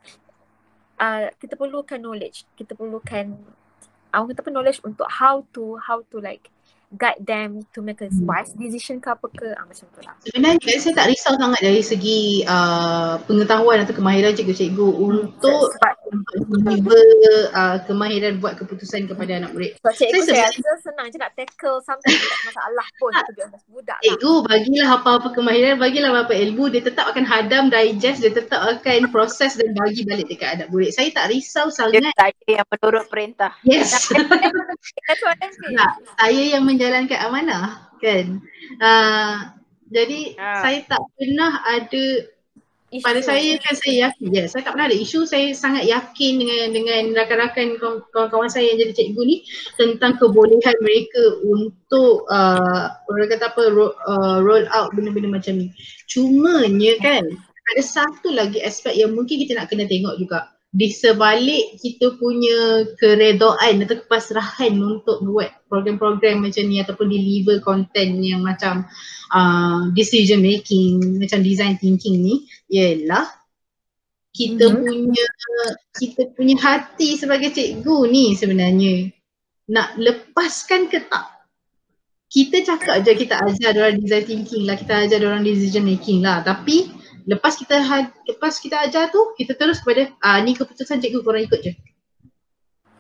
uh, 1.01 1.28
kita 1.38 1.53
perlukan 1.57 1.99
knowledge. 1.99 2.45
Kita 2.55 2.73
perlukan, 2.73 3.36
orang 4.13 4.28
kata 4.32 4.41
pun 4.41 4.53
knowledge 4.53 4.80
untuk 4.86 5.07
how 5.09 5.43
to, 5.51 5.78
how 5.82 6.01
to 6.13 6.17
like, 6.21 6.49
guide 6.94 7.22
them 7.26 7.66
to 7.74 7.82
make 7.82 8.00
a 8.06 8.10
wise 8.22 8.54
decision 8.54 9.02
ke 9.02 9.10
apa 9.10 9.26
ke 9.34 9.48
ah, 9.58 9.66
macam 9.66 9.86
tu 9.90 10.00
lah. 10.06 10.14
Sebenarnya 10.22 10.78
saya 10.78 10.94
tak 10.94 11.08
risau 11.10 11.34
sangat 11.36 11.62
dari 11.62 11.82
segi 11.82 12.46
uh, 12.46 13.18
pengetahuan 13.26 13.82
atau 13.82 13.94
kemahiran 13.98 14.38
cikgu-cikgu 14.38 14.90
hmm. 14.90 15.06
untuk 15.10 15.74
tiba 16.66 16.99
uh, 17.53 17.78
kemahiran 17.89 18.38
buat 18.39 18.58
keputusan 18.60 19.10
kepada 19.10 19.41
anak 19.41 19.51
murid. 19.53 19.72
So, 19.82 19.91
cikgu 19.93 20.22
saya, 20.26 20.49
saya 20.49 20.62
rasa 20.62 20.72
senang 20.86 21.08
je 21.10 21.18
nak 21.18 21.34
tackle 21.34 21.80
something 21.82 22.14
tak 22.14 22.41
masalah 22.45 22.88
pun 23.01 23.12
budak 23.70 23.97
lah. 23.97 24.06
Cikgu 24.06 24.34
bagilah 24.45 24.89
apa-apa 25.01 25.28
kemahiran, 25.34 25.76
bagilah 25.82 26.10
apa-apa 26.14 26.34
ilmu, 26.38 26.70
dia 26.70 26.82
tetap 26.86 27.06
akan 27.10 27.26
hadam, 27.26 27.74
digest, 27.74 28.22
dia 28.22 28.32
tetap 28.34 28.62
akan 28.62 29.10
proses 29.10 29.58
dan 29.58 29.74
bagi 29.74 30.06
balik 30.06 30.30
dekat 30.30 30.62
anak 30.62 30.68
murid. 30.70 30.93
Saya 30.93 31.10
tak 31.14 31.34
risau 31.34 31.74
sangat. 31.74 32.06
Saya 32.16 32.62
yang 32.62 32.68
menurut 32.68 33.06
perintah. 33.10 33.51
Yes. 33.66 34.10
nah, 35.76 35.91
saya 36.22 36.43
yang 36.58 36.64
menjalankan 36.64 37.20
amanah 37.26 37.91
kan. 37.99 38.41
Uh, 38.82 39.56
jadi 39.89 40.34
ha. 40.41 40.66
saya 40.66 40.80
tak 40.89 41.03
pernah 41.14 41.62
ada 41.62 42.06
pada 43.04 43.20
saya 43.20 43.60
kan 43.60 43.76
saya 43.76 44.08
yakin 44.08 44.28
je. 44.32 44.43
Saya 44.48 44.62
tak 44.64 44.74
pernah 44.78 44.88
ada 44.88 44.98
isu. 44.98 45.28
Saya 45.28 45.52
sangat 45.52 45.84
yakin 45.89 46.34
dengan 46.39 46.64
dengan 46.72 47.04
rakan-rakan 47.18 47.76
kawan-kawan 48.14 48.48
saya 48.48 48.72
yang 48.72 48.88
jadi 48.88 48.93
cikgu 48.96 49.22
ni 49.28 49.38
tentang 49.76 50.16
kebolehan 50.22 50.78
mereka 50.80 51.24
untuk 51.43 52.24
uh, 52.32 52.93
orang 53.12 53.30
kata 53.32 53.52
apa 53.52 53.64
roll, 53.74 53.93
uh, 54.08 54.39
roll 54.39 54.64
out 54.72 54.93
benda-benda 54.96 55.28
macam 55.28 55.60
ni. 55.60 55.68
Cumanya 56.08 56.93
kan 57.04 57.24
ada 57.76 57.82
satu 57.84 58.32
lagi 58.32 58.62
aspek 58.62 58.96
yang 58.96 59.12
mungkin 59.18 59.41
kita 59.41 59.58
nak 59.58 59.74
kena 59.74 59.89
tengok 59.89 60.16
juga 60.22 60.55
di 60.76 60.91
sebalik 60.91 61.80
kita 61.80 62.19
punya 62.19 62.84
keredoan 62.99 63.88
atau 63.88 63.95
kepasrahan 64.03 64.76
untuk 64.76 65.23
buat 65.23 65.47
program-program 65.71 66.43
macam 66.43 66.67
ni 66.67 66.84
ataupun 66.84 67.07
deliver 67.07 67.63
content 67.63 68.19
yang 68.19 68.43
macam 68.43 68.84
uh, 69.32 69.88
decision 69.95 70.43
making 70.43 70.99
macam 71.15 71.39
design 71.39 71.80
thinking 71.80 72.19
ni 72.19 72.43
ialah 72.67 73.23
kita 74.36 74.67
mm-hmm. 74.67 74.84
punya 74.84 75.28
kita 75.95 76.21
punya 76.36 76.55
hati 76.59 77.15
sebagai 77.15 77.55
cikgu 77.55 77.97
ni 78.11 78.36
sebenarnya 78.36 79.15
nak 79.71 79.95
lepaskan 79.95 80.91
ke 80.91 80.99
tak 81.07 81.39
kita 82.28 82.67
cakap 82.67 82.99
je 82.99 83.15
kita 83.15 83.39
ajar 83.47 83.71
orang 83.80 84.03
design 84.03 84.28
thinking 84.28 84.67
lah 84.67 84.76
kita 84.76 85.07
ajar 85.07 85.23
orang 85.23 85.47
decision 85.47 85.88
making 85.88 86.19
lah 86.19 86.43
tapi 86.43 86.91
lepas 87.26 87.57
kita 87.57 87.82
ha- 87.82 88.13
lepas 88.30 88.61
kita 88.61 88.86
ajar 88.86 89.09
tu 89.09 89.34
kita 89.36 89.57
terus 89.57 89.82
kepada 89.82 90.13
ah 90.21 90.38
ni 90.41 90.53
keputusan 90.53 91.01
cikgu 91.01 91.26
korang 91.26 91.45
ikut 91.45 91.59
je. 91.61 91.73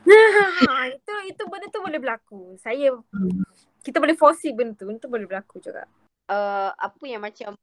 Nah, 0.05 0.85
itu 0.97 1.13
itu 1.29 1.43
benda 1.49 1.65
tu 1.69 1.81
boleh 1.81 1.99
berlaku. 2.01 2.57
Saya 2.61 2.93
hmm. 2.93 3.45
kita 3.81 3.97
boleh 4.01 4.17
foresee 4.17 4.53
benda 4.53 4.77
tu, 4.77 4.85
benda 4.89 4.99
tu 5.01 5.09
boleh 5.09 5.25
berlaku 5.29 5.61
juga. 5.61 5.85
Uh, 6.25 6.73
apa 6.73 7.03
yang 7.05 7.21
macam 7.21 7.53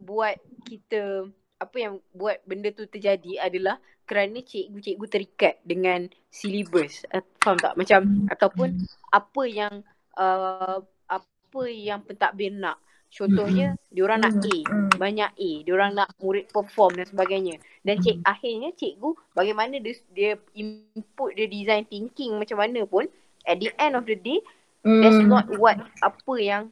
buat 0.00 0.40
kita 0.64 1.28
apa 1.58 1.76
yang 1.76 2.00
buat 2.14 2.40
benda 2.46 2.70
tu 2.70 2.86
terjadi 2.86 3.42
adalah 3.42 3.76
kerana 4.08 4.40
cikgu-cikgu 4.40 5.06
terikat 5.10 5.54
dengan 5.60 6.08
silibus. 6.32 7.04
Uh, 7.12 7.24
faham 7.44 7.60
tak? 7.60 7.76
Macam 7.76 8.00
hmm. 8.04 8.32
ataupun 8.32 8.68
apa 9.12 9.42
yang 9.44 9.74
uh, 10.16 10.80
apa 11.08 11.62
yang 11.68 12.00
pentadbir 12.04 12.52
nak. 12.52 12.80
Contohnya 13.08 13.72
mm-hmm. 13.72 13.92
diorang 13.92 14.20
nak 14.20 14.34
A, 14.36 14.44
mm-hmm. 14.44 15.00
banyak 15.00 15.30
A, 15.32 15.50
diorang 15.64 15.92
nak 15.96 16.12
murid 16.20 16.52
perform 16.52 17.00
dan 17.00 17.08
sebagainya. 17.08 17.56
Dan 17.80 18.04
cik 18.04 18.20
mm-hmm. 18.20 18.32
akhirnya 18.32 18.70
cikgu 18.76 19.10
bagaimana 19.32 19.74
dia, 19.80 19.94
dia 20.12 20.30
input 20.52 21.32
dia 21.32 21.48
design 21.48 21.88
thinking 21.88 22.36
macam 22.36 22.60
mana 22.60 22.84
pun 22.84 23.08
at 23.48 23.56
the 23.56 23.72
end 23.80 23.96
of 23.96 24.04
the 24.04 24.16
day 24.16 24.38
mm-hmm. 24.84 25.00
that's 25.00 25.20
not 25.24 25.48
what 25.56 25.80
apa 26.04 26.34
yang 26.36 26.62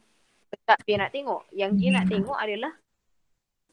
tak 0.63 0.77
dia 0.85 1.01
nak 1.01 1.11
tengok. 1.11 1.41
Yang 1.51 1.71
dia 1.81 1.89
nak 1.97 2.05
tengok 2.07 2.37
adalah 2.37 2.73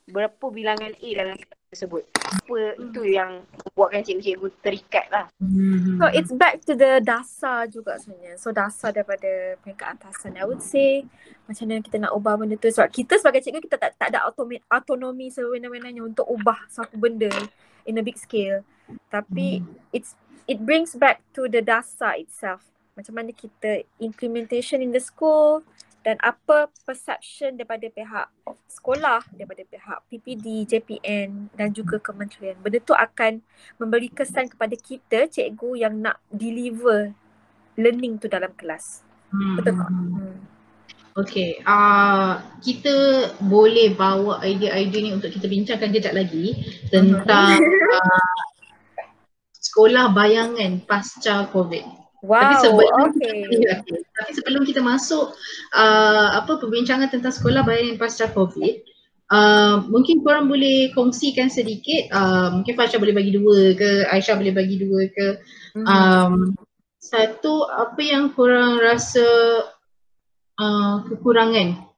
berapa 0.09 0.47
bilangan 0.53 0.93
A 0.97 1.09
dalam 1.17 1.37
tersebut. 1.75 2.07
Apa 2.15 2.79
itu 2.79 3.03
yang 3.05 3.43
buatkan 3.75 4.07
cikgu-cikgu 4.07 4.49
terikat 4.63 5.07
lah. 5.11 5.27
Mm-hmm. 5.43 5.99
So 5.99 6.05
it's 6.15 6.33
back 6.33 6.63
to 6.71 6.79
the 6.79 7.03
dasar 7.03 7.67
juga 7.67 7.99
sebenarnya. 7.99 8.39
So 8.39 8.55
dasar 8.55 8.95
daripada 8.95 9.59
peringkat 9.61 9.99
atasan. 9.99 10.39
I 10.39 10.47
would 10.47 10.63
say 10.63 11.03
macam 11.51 11.69
mana 11.69 11.83
kita 11.83 11.97
nak 11.99 12.15
ubah 12.15 12.39
benda 12.39 12.55
tu. 12.55 12.71
Sebab 12.71 12.89
kita 12.89 13.19
sebagai 13.19 13.43
cikgu 13.43 13.61
kita 13.67 13.77
tak, 13.77 13.99
tak 13.99 14.09
ada 14.15 14.25
autonomi, 14.25 14.63
autonomi 14.71 15.27
sewenang-wenangnya 15.35 16.07
untuk 16.07 16.25
ubah 16.31 16.71
satu 16.71 16.95
benda 16.95 17.35
in 17.85 17.99
a 17.99 18.03
big 18.07 18.17
scale. 18.17 18.63
Tapi 19.11 19.61
mm. 19.61 19.91
it's 19.91 20.15
it 20.47 20.63
brings 20.63 20.95
back 20.95 21.21
to 21.35 21.51
the 21.51 21.61
dasar 21.61 22.15
itself. 22.17 22.63
Macam 22.95 23.19
mana 23.19 23.35
kita 23.35 23.83
implementation 23.99 24.79
in 24.79 24.95
the 24.95 25.03
school, 25.03 25.67
dan 26.05 26.21
apa 26.21 26.69
perception 26.85 27.57
daripada 27.57 27.89
pihak 27.89 28.29
sekolah, 28.69 29.25
daripada 29.33 29.65
pihak 29.65 29.99
PPD, 30.13 30.69
JPN 30.69 31.49
dan 31.57 31.73
juga 31.73 31.97
kementerian. 31.97 32.61
Benda 32.61 32.79
tu 32.85 32.93
akan 32.93 33.41
memberi 33.81 34.13
kesan 34.13 34.53
kepada 34.53 34.77
kita 34.77 35.25
cikgu 35.33 35.89
yang 35.89 36.05
nak 36.05 36.21
deliver 36.29 37.17
learning 37.81 38.21
tu 38.21 38.29
dalam 38.29 38.53
kelas. 38.53 39.01
Hmm. 39.33 39.57
Betul 39.57 39.75
tak? 39.81 39.89
Hmm. 39.89 40.37
Okay, 41.15 41.63
uh, 41.63 42.43
kita 42.59 42.95
boleh 43.39 43.95
bawa 43.95 44.43
idea-idea 44.43 44.99
ni 44.99 45.11
untuk 45.15 45.31
kita 45.31 45.47
bincangkan 45.47 45.95
kejap 45.95 46.11
lagi 46.11 46.59
tentang 46.91 47.63
uh, 47.63 48.43
sekolah 49.55 50.11
bayangan 50.11 50.83
pasca 50.83 51.47
COVID. 51.55 52.04
Wow, 52.25 52.41
tapi 52.41 52.55
sebelum 52.65 53.05
okay. 53.13 53.37
kita, 53.53 53.85
tapi 54.17 54.31
sebelum 54.33 54.63
kita 54.65 54.81
masuk 54.81 55.37
uh, 55.77 56.29
apa 56.41 56.57
perbincangan 56.57 57.13
tentang 57.13 57.37
sekolah 57.37 57.61
bayaran 57.69 58.01
pasca 58.01 58.33
COVID, 58.33 58.81
uh, 59.29 59.85
mungkin 59.93 60.25
korang 60.25 60.49
boleh 60.49 60.89
kongsikan 60.97 61.53
sedikit, 61.53 62.09
uh, 62.17 62.49
mungkin 62.57 62.81
Fasha 62.81 62.97
boleh 62.97 63.13
bagi 63.13 63.37
dua 63.37 63.77
ke, 63.77 64.09
Aisyah 64.09 64.41
boleh 64.41 64.57
bagi 64.57 64.77
dua 64.81 65.05
ke. 65.13 65.29
Mm-hmm. 65.77 65.85
Um, 65.85 66.57
satu, 66.97 67.69
apa 67.69 68.01
yang 68.01 68.33
korang 68.33 68.81
rasa 68.81 69.29
uh, 70.57 71.05
kekurangan? 71.05 71.93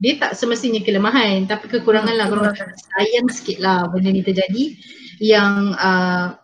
Dia 0.00 0.16
tak 0.16 0.40
semestinya 0.40 0.80
kelemahan, 0.80 1.44
tapi 1.44 1.68
kekurangan 1.68 2.16
lah. 2.16 2.32
Korang 2.32 2.56
sayang 2.96 3.28
sikit 3.28 3.60
lah 3.60 3.88
benda 3.92 4.08
ni 4.08 4.24
terjadi 4.24 4.72
yang 5.20 5.76
uh, 5.76 6.36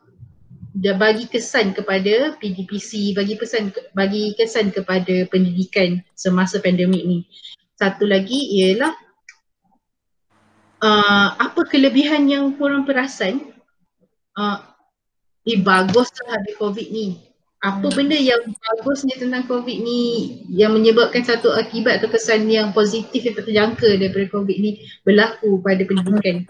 dia 0.72 0.96
bagi 0.96 1.28
kesan 1.28 1.76
kepada 1.76 2.36
PDPC, 2.40 3.12
bagi 3.12 3.36
pesan 3.36 3.72
bagi 3.92 4.32
kesan 4.32 4.72
kepada 4.72 5.28
pendidikan 5.28 6.00
semasa 6.16 6.56
pandemik 6.64 7.04
ni. 7.04 7.28
Satu 7.76 8.08
lagi 8.08 8.40
ialah 8.56 8.94
uh, 10.80 11.28
apa 11.36 11.60
kelebihan 11.68 12.24
yang 12.24 12.56
korang 12.56 12.88
perasan 12.88 13.52
uh, 14.40 14.64
eh 15.44 15.60
baguslah 15.60 16.40
ada 16.40 16.50
COVID 16.56 16.88
ni. 16.88 17.20
Apa 17.62 17.92
hmm. 17.92 17.94
benda 17.94 18.18
yang 18.18 18.42
bagusnya 18.42 19.14
tentang 19.22 19.46
COVID 19.46 19.76
ni 19.86 20.00
yang 20.50 20.74
menyebabkan 20.74 21.22
satu 21.22 21.54
akibat 21.54 22.02
atau 22.02 22.10
kesan 22.10 22.50
yang 22.50 22.74
positif 22.74 23.22
yang 23.22 23.38
tak 23.38 23.46
terjangka 23.46 23.86
daripada 24.00 24.26
COVID 24.34 24.56
ni 24.58 24.82
berlaku 25.06 25.62
pada 25.62 25.84
pendidikan? 25.86 26.42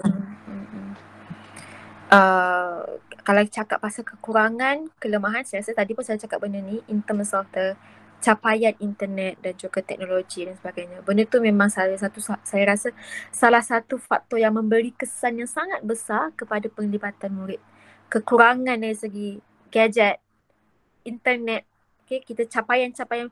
Uh, 2.12 3.00
kalau 3.22 3.42
cakap 3.46 3.78
pasal 3.78 4.02
kekurangan, 4.02 4.90
kelemahan, 4.98 5.46
saya 5.46 5.62
rasa 5.62 5.78
tadi 5.78 5.94
pun 5.94 6.02
saya 6.02 6.18
cakap 6.18 6.42
benda 6.42 6.58
ni 6.58 6.82
in 6.90 7.02
terms 7.06 7.30
of 7.30 7.46
the 7.54 7.78
capaian 8.22 8.74
internet 8.78 9.34
dan 9.42 9.54
juga 9.58 9.82
teknologi 9.82 10.46
dan 10.46 10.54
sebagainya. 10.58 11.02
Benda 11.02 11.26
tu 11.26 11.42
memang 11.42 11.70
salah 11.70 11.98
satu 11.98 12.18
saya 12.22 12.64
rasa 12.66 12.94
salah 13.34 13.62
satu 13.62 13.98
faktor 13.98 14.38
yang 14.38 14.54
memberi 14.54 14.94
kesan 14.94 15.42
yang 15.42 15.50
sangat 15.50 15.82
besar 15.82 16.30
kepada 16.34 16.70
penglibatan 16.70 17.34
murid. 17.34 17.58
Kekurangan 18.10 18.78
dari 18.78 18.94
segi 18.94 19.28
gadget, 19.70 20.22
internet, 21.02 21.66
okay, 22.06 22.22
kita 22.22 22.46
capaian-capaian 22.46 23.30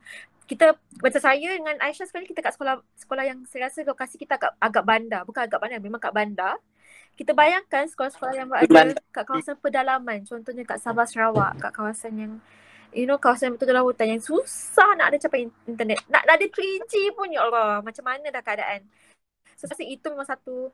kita 0.50 0.74
macam 0.98 1.20
saya 1.22 1.54
dengan 1.54 1.78
Aisyah 1.78 2.10
sekarang 2.10 2.26
kita 2.26 2.42
kat 2.42 2.58
sekolah 2.58 2.82
sekolah 2.98 3.22
yang 3.22 3.38
saya 3.46 3.70
rasa 3.70 3.86
lokasi 3.86 4.18
kita 4.18 4.34
agak 4.34 4.58
agak 4.58 4.82
bandar, 4.82 5.22
bukan 5.22 5.46
agak 5.46 5.62
bandar, 5.62 5.78
memang 5.78 6.02
kat 6.02 6.10
bandar 6.10 6.58
kita 7.18 7.36
bayangkan 7.36 7.84
sekolah-sekolah 7.84 8.32
yang 8.32 8.48
berada 8.48 8.96
kat 9.12 9.24
kawasan 9.28 9.56
pedalaman 9.60 10.24
contohnya 10.24 10.64
kat 10.64 10.80
Sabah 10.80 11.04
Sarawak 11.04 11.60
kat 11.60 11.72
kawasan 11.76 12.12
yang 12.16 12.32
you 12.96 13.06
know 13.06 13.20
kawasan 13.20 13.54
betul 13.54 13.70
dalam 13.70 13.86
hutan 13.86 14.16
yang 14.16 14.22
susah 14.22 14.98
nak 14.98 15.14
ada 15.14 15.18
capai 15.20 15.46
internet. 15.66 16.02
Nak, 16.10 16.22
nak 16.26 16.34
ada 16.38 16.46
3G 16.46 17.14
pun 17.14 17.30
ya 17.30 17.46
Allah 17.46 17.84
macam 17.84 18.04
mana 18.06 18.26
dah 18.32 18.42
keadaan? 18.42 18.82
So 19.54 19.68
saya 19.68 19.86
itu 19.86 20.06
memang 20.10 20.26
satu 20.26 20.72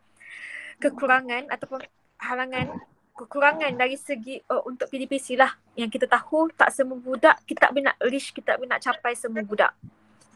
kekurangan 0.79 1.51
ataupun 1.51 1.83
halangan 2.23 2.79
kekurangan 3.17 3.73
dari 3.75 3.97
segi 3.97 4.39
uh, 4.53 4.63
untuk 4.69 4.89
PDPC 4.93 5.37
lah. 5.37 5.51
Yang 5.75 6.01
kita 6.01 6.07
tahu 6.09 6.53
tak 6.55 6.73
semua 6.73 6.97
budak 7.01 7.43
kita 7.45 7.69
tak 7.69 7.73
nak 7.75 7.97
reach 8.07 8.33
kita 8.33 8.57
tak 8.57 8.65
nak 8.65 8.81
capai 8.81 9.13
semua 9.19 9.43
budak. 9.43 9.73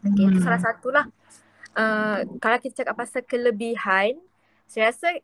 Okay, 0.01 0.25
hmm. 0.25 0.33
itu 0.33 0.39
salah 0.41 0.61
satulah. 0.61 1.05
Uh, 1.71 2.27
kalau 2.43 2.59
kita 2.59 2.83
cakap 2.83 2.99
pasal 2.99 3.23
kelebihan 3.23 4.19
saya 4.67 4.91
rasa 4.91 5.19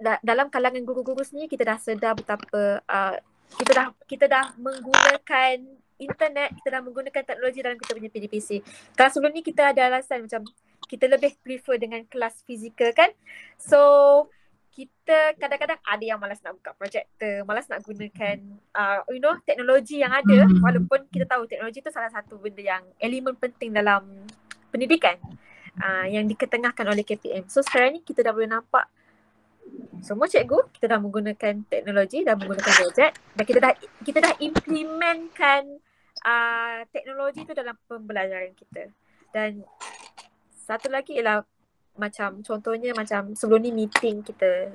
da- 0.00 0.22
dalam 0.22 0.50
kalangan 0.50 0.82
guru-guru 0.82 1.22
sendiri 1.22 1.50
kita 1.50 1.64
dah 1.64 1.78
sedar 1.78 2.12
betapa 2.14 2.82
uh, 2.84 3.16
kita 3.54 3.72
dah 3.74 3.86
kita 4.08 4.26
dah 4.26 4.46
menggunakan 4.58 5.62
internet, 5.98 6.50
kita 6.60 6.68
dah 6.78 6.82
menggunakan 6.82 7.22
teknologi 7.22 7.58
dalam 7.62 7.78
kita 7.78 7.92
punya 7.94 8.10
PDPC. 8.10 8.48
Kalau 8.98 9.10
sebelum 9.10 9.32
ni 9.32 9.42
kita 9.46 9.70
ada 9.70 9.86
alasan 9.86 10.26
macam 10.26 10.42
kita 10.84 11.06
lebih 11.06 11.38
prefer 11.40 11.76
dengan 11.78 12.02
kelas 12.06 12.42
fizikal 12.44 12.90
kan. 12.92 13.10
So 13.56 13.80
kita 14.74 15.38
kadang-kadang 15.38 15.78
ada 15.86 16.02
yang 16.02 16.18
malas 16.18 16.42
nak 16.42 16.58
buka 16.58 16.74
projektor, 16.74 17.46
malas 17.46 17.70
nak 17.70 17.86
gunakan 17.86 18.42
uh, 18.74 19.06
you 19.14 19.22
know 19.22 19.38
teknologi 19.46 20.02
yang 20.02 20.10
ada 20.10 20.50
walaupun 20.66 21.06
kita 21.14 21.30
tahu 21.30 21.46
teknologi 21.46 21.78
tu 21.78 21.94
salah 21.94 22.10
satu 22.10 22.42
benda 22.42 22.58
yang 22.58 22.82
elemen 22.98 23.38
penting 23.38 23.70
dalam 23.70 24.02
pendidikan 24.74 25.14
uh, 25.78 26.10
yang 26.10 26.26
diketengahkan 26.26 26.90
oleh 26.90 27.06
KPM. 27.06 27.46
So 27.46 27.62
sekarang 27.62 27.94
ni 27.94 28.00
kita 28.02 28.26
dah 28.26 28.34
boleh 28.34 28.50
nampak 28.50 28.90
semua 30.04 30.28
cikgu 30.28 30.68
kita 30.76 30.96
dah 30.96 31.00
menggunakan 31.00 31.54
teknologi 31.64 32.20
dah 32.22 32.36
menggunakan 32.36 32.72
gadget 32.84 33.12
dan 33.16 33.44
kita 33.44 33.58
dah 33.60 33.72
kita 34.04 34.18
dah 34.20 34.32
implementkan 34.36 35.62
uh, 36.24 36.84
teknologi 36.92 37.48
tu 37.48 37.56
dalam 37.56 37.72
pembelajaran 37.88 38.52
kita 38.52 38.92
dan 39.32 39.64
satu 40.52 40.92
lagi 40.92 41.16
ialah 41.16 41.44
macam 41.94 42.42
contohnya 42.42 42.90
macam 42.92 43.32
sebelum 43.38 43.62
ni 43.62 43.72
meeting 43.72 44.20
kita 44.24 44.74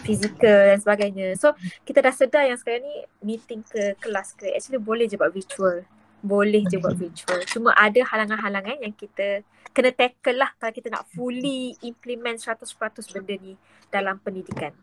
fizikal 0.00 0.72
dan 0.72 0.78
sebagainya. 0.80 1.36
So 1.36 1.52
kita 1.84 2.00
dah 2.00 2.14
sedar 2.14 2.48
yang 2.48 2.56
sekarang 2.56 2.84
ni 2.84 2.96
meeting 3.20 3.60
ke 3.64 3.96
kelas 4.00 4.32
ke 4.36 4.48
actually 4.56 4.80
boleh 4.80 5.04
je 5.06 5.20
buat 5.20 5.32
virtual. 5.32 5.84
Boleh 6.20 6.62
je 6.68 6.76
buat 6.76 6.96
virtual. 6.96 7.40
Cuma 7.48 7.72
ada 7.72 8.00
halangan-halangan 8.04 8.84
yang 8.84 8.92
kita 8.92 9.40
kena 9.70 9.90
tackle 9.94 10.36
lah 10.36 10.50
kalau 10.58 10.72
kita 10.74 10.88
nak 10.90 11.06
fully 11.14 11.78
implement 11.86 12.36
100% 12.36 12.66
benda 13.14 13.34
ni 13.38 13.54
dalam 13.88 14.18
pendidikan. 14.20 14.74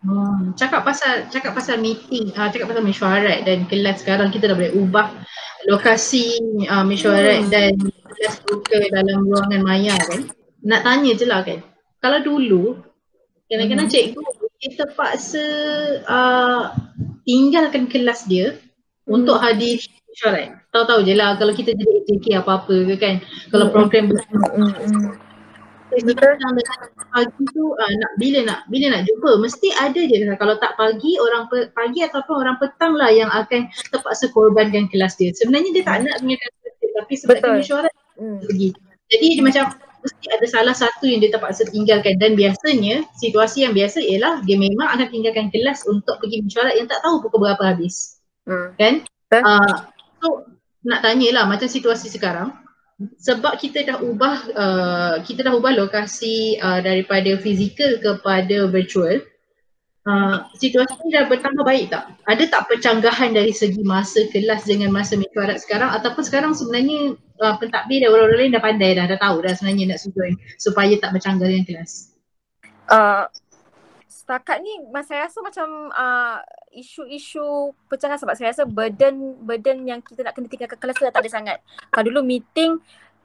Hmm, 0.00 0.56
cakap 0.56 0.80
pasal 0.80 1.28
cakap 1.28 1.52
pasal 1.52 1.76
meeting, 1.76 2.32
uh, 2.32 2.48
cakap 2.48 2.72
pasal 2.72 2.80
mesyuarat 2.80 3.44
dan 3.44 3.68
kelas 3.68 4.00
sekarang 4.00 4.32
kita 4.32 4.48
dah 4.48 4.56
boleh 4.56 4.72
ubah 4.72 5.12
lokasi 5.68 6.40
uh, 6.72 6.80
mesyuarat 6.88 7.44
hmm. 7.44 7.52
dan 7.52 7.76
kelas 7.76 8.40
buka 8.48 8.80
dalam 8.88 9.28
ruangan 9.28 9.60
maya 9.60 9.92
kan. 10.00 10.32
Nak 10.64 10.80
tanya 10.88 11.12
je 11.12 11.26
lah 11.28 11.44
kan. 11.44 11.60
Kalau 12.00 12.18
dulu 12.24 12.80
kadang-kadang 13.52 13.92
hmm. 13.92 13.94
cikgu 13.94 14.22
kita 14.60 14.84
paksa 14.96 15.46
uh, 16.08 16.72
tinggalkan 17.28 17.84
kelas 17.84 18.24
dia 18.24 18.56
hmm. 18.56 19.12
untuk 19.20 19.36
hadir 19.36 19.84
mesyuarat. 20.12 20.48
Tahu-tahu 20.74 21.00
je 21.06 21.14
lah 21.14 21.38
kalau 21.38 21.52
kita 21.54 21.70
jadi 21.72 21.92
AJK 22.04 22.26
apa-apa 22.42 22.76
ke 22.90 22.94
kan. 22.98 23.14
Kalau 23.48 23.66
hmm. 23.70 23.74
program 23.74 24.04
bersama. 24.10 24.46
Hmm. 24.52 24.72
Hmm 24.74 25.30
pagi 27.10 27.42
tu 27.50 27.64
uh, 27.74 27.92
nak 27.98 28.12
bila 28.22 28.38
nak 28.46 28.60
bila 28.70 28.94
nak 28.94 29.02
jumpa 29.10 29.42
mesti 29.42 29.74
ada 29.74 29.98
je 29.98 30.22
kalau 30.38 30.54
tak 30.62 30.78
pagi 30.78 31.18
orang 31.18 31.50
pe, 31.50 31.66
pagi 31.74 32.06
ataupun 32.06 32.34
orang 32.46 32.56
petang 32.62 32.94
lah 32.94 33.10
yang 33.10 33.26
akan 33.34 33.66
terpaksa 33.90 34.30
korbankan 34.30 34.86
kelas 34.86 35.18
dia 35.18 35.34
sebenarnya 35.34 35.74
dia 35.74 35.82
tak 35.82 36.06
nak 36.06 36.22
tinggalkan 36.22 36.50
kelas 36.62 36.74
dia 36.78 36.88
tapi 36.94 37.14
sebab 37.18 37.34
dia 37.42 37.50
mesyuarat 37.58 37.94
hmm. 38.22 38.38
pergi 38.46 38.68
jadi 39.10 39.26
dia 39.34 39.42
macam 39.42 39.64
mesti 40.00 40.26
ada 40.32 40.46
salah 40.48 40.76
satu 40.78 41.04
yang 41.10 41.20
dia 41.20 41.30
terpaksa 41.34 41.66
tinggalkan 41.68 42.14
dan 42.22 42.38
biasanya 42.38 43.04
situasi 43.18 43.66
yang 43.66 43.74
biasa 43.74 43.98
ialah 44.00 44.40
dia 44.46 44.56
memang 44.56 44.88
akan 44.94 45.06
tinggalkan 45.10 45.50
kelas 45.50 45.84
untuk 45.90 46.22
pergi 46.22 46.46
mesyuarat 46.46 46.78
yang 46.78 46.86
tak 46.86 47.02
tahu 47.02 47.18
pukul 47.26 47.50
berapa 47.50 47.74
habis 47.74 48.22
hmm. 48.46 48.78
kan 48.78 49.02
uh, 49.42 49.90
so 50.20 50.44
nak 50.84 51.00
tanyalah 51.04 51.44
macam 51.48 51.68
situasi 51.68 52.08
sekarang 52.08 52.52
sebab 53.16 53.56
kita 53.56 53.84
dah 53.88 53.96
ubah 54.04 54.36
uh, 54.52 55.14
kita 55.24 55.48
dah 55.48 55.56
ubah 55.56 55.72
lokasi 55.72 56.60
uh, 56.60 56.84
daripada 56.84 57.32
fizikal 57.40 57.96
kepada 57.96 58.68
virtual 58.68 59.24
uh, 60.04 60.44
situasi 60.56 60.92
ni 61.04 61.16
dah 61.16 61.24
bertambah 61.28 61.64
baik 61.64 61.92
tak? 61.92 62.12
Ada 62.28 62.44
tak 62.48 62.62
pencanggahan 62.68 63.32
dari 63.32 63.52
segi 63.52 63.80
masa 63.84 64.24
kelas 64.28 64.68
dengan 64.68 64.92
masa 64.92 65.16
mesyuarat 65.16 65.60
sekarang 65.60 65.90
ataupun 65.96 66.22
sekarang 66.24 66.52
sebenarnya 66.52 67.16
uh, 67.40 67.56
pentadbir 67.56 68.04
dan 68.04 68.12
orang-orang 68.12 68.38
lain 68.48 68.54
dah 68.56 68.62
pandai 68.62 68.90
dah, 68.96 69.04
dah 69.08 69.18
tahu 69.20 69.36
dah 69.44 69.52
sebenarnya 69.56 69.96
nak 69.96 70.00
susun 70.00 70.32
supaya 70.56 70.94
tak 71.00 71.10
bercanggah 71.16 71.48
dengan 71.48 71.64
kelas? 71.66 72.12
Uh, 72.90 73.24
setakat 74.30 74.62
ni 74.62 74.70
saya 75.02 75.26
rasa 75.26 75.42
macam 75.42 75.90
uh, 75.90 76.38
isu-isu 76.70 77.74
pecahan 77.90 78.14
sebab 78.14 78.38
saya 78.38 78.54
rasa 78.54 78.62
burden 78.62 79.42
burden 79.42 79.82
yang 79.82 79.98
kita 79.98 80.22
nak 80.22 80.38
kena 80.38 80.46
tinggalkan 80.46 80.78
kelas 80.78 80.94
tu 80.94 81.02
dah 81.02 81.10
tak 81.10 81.26
ada 81.26 81.30
sangat. 81.34 81.58
Kalau 81.90 82.06
dulu 82.06 82.22
meeting 82.22 82.78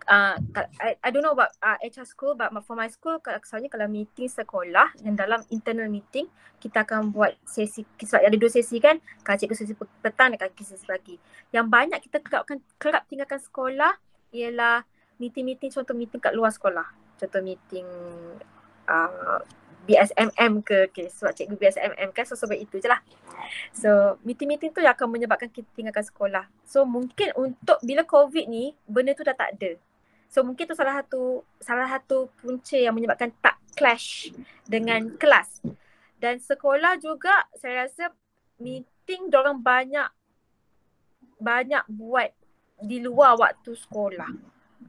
uh, 0.10 0.34
I, 0.82 0.98
I 0.98 1.10
don't 1.14 1.22
know 1.22 1.38
about 1.38 1.54
uh, 1.62 1.78
HR 1.78 2.10
school 2.10 2.34
but 2.34 2.50
for 2.66 2.74
my 2.74 2.90
school 2.90 3.22
kesannya 3.22 3.70
kalau 3.70 3.86
meeting 3.86 4.26
sekolah 4.26 4.98
dan 4.98 5.14
dalam 5.14 5.46
internal 5.54 5.86
meeting 5.94 6.26
kita 6.58 6.82
akan 6.82 7.14
buat 7.14 7.38
sesi 7.46 7.86
sebab 8.02 8.26
ada 8.26 8.38
dua 8.42 8.50
sesi 8.50 8.82
kan 8.82 8.98
kalau 9.22 9.38
cikgu 9.38 9.62
sesi 9.62 9.78
petang 9.78 10.34
dan 10.34 10.42
kaki 10.42 10.66
sesi 10.66 10.90
pagi. 10.90 11.22
Yang 11.54 11.66
banyak 11.70 12.00
kita 12.02 12.18
kerapkan 12.26 12.58
kerap 12.82 13.06
tinggalkan 13.06 13.38
sekolah 13.38 13.94
ialah 14.34 14.82
meeting-meeting 15.22 15.70
contoh 15.70 15.94
meeting 15.94 16.18
kat 16.18 16.34
luar 16.34 16.50
sekolah. 16.50 16.90
Contoh 17.22 17.46
meeting 17.46 17.86
uh, 18.90 19.38
BSMM 19.86 20.54
ke 20.66 20.90
okay, 20.90 21.08
sebab 21.08 21.32
cikgu 21.38 21.56
BSMM 21.62 22.10
kan 22.12 22.26
sebab 22.26 22.58
itu 22.58 22.82
je 22.82 22.90
lah. 22.90 23.00
So 23.72 24.18
meeting-meeting 24.26 24.74
tu 24.74 24.82
yang 24.82 24.98
akan 24.98 25.14
menyebabkan 25.14 25.54
kita 25.54 25.70
tinggalkan 25.78 26.02
sekolah. 26.02 26.50
So 26.66 26.84
mungkin 26.84 27.32
untuk 27.38 27.78
bila 27.86 28.02
COVID 28.04 28.46
ni 28.50 28.74
benda 28.90 29.14
tu 29.14 29.22
dah 29.22 29.38
tak 29.38 29.56
ada. 29.56 29.78
So 30.28 30.42
mungkin 30.42 30.66
tu 30.66 30.76
salah 30.76 31.00
satu 31.00 31.46
salah 31.62 31.88
satu 31.88 32.34
punca 32.42 32.76
yang 32.76 32.98
menyebabkan 32.98 33.32
tak 33.40 33.62
clash 33.78 34.34
dengan 34.66 35.14
kelas. 35.16 35.62
Dan 36.18 36.42
sekolah 36.42 36.98
juga 36.98 37.46
saya 37.54 37.86
rasa 37.86 38.10
meeting 38.58 39.30
orang 39.32 39.62
banyak 39.62 40.10
banyak 41.38 41.84
buat 41.92 42.34
di 42.82 43.00
luar 43.04 43.38
waktu 43.38 43.78
sekolah. 43.78 44.32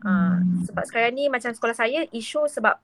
Uh, 0.04 0.38
sebab 0.68 0.84
sekarang 0.84 1.16
ni 1.16 1.26
macam 1.26 1.50
sekolah 1.52 1.76
saya 1.76 2.04
isu 2.12 2.48
sebab 2.50 2.76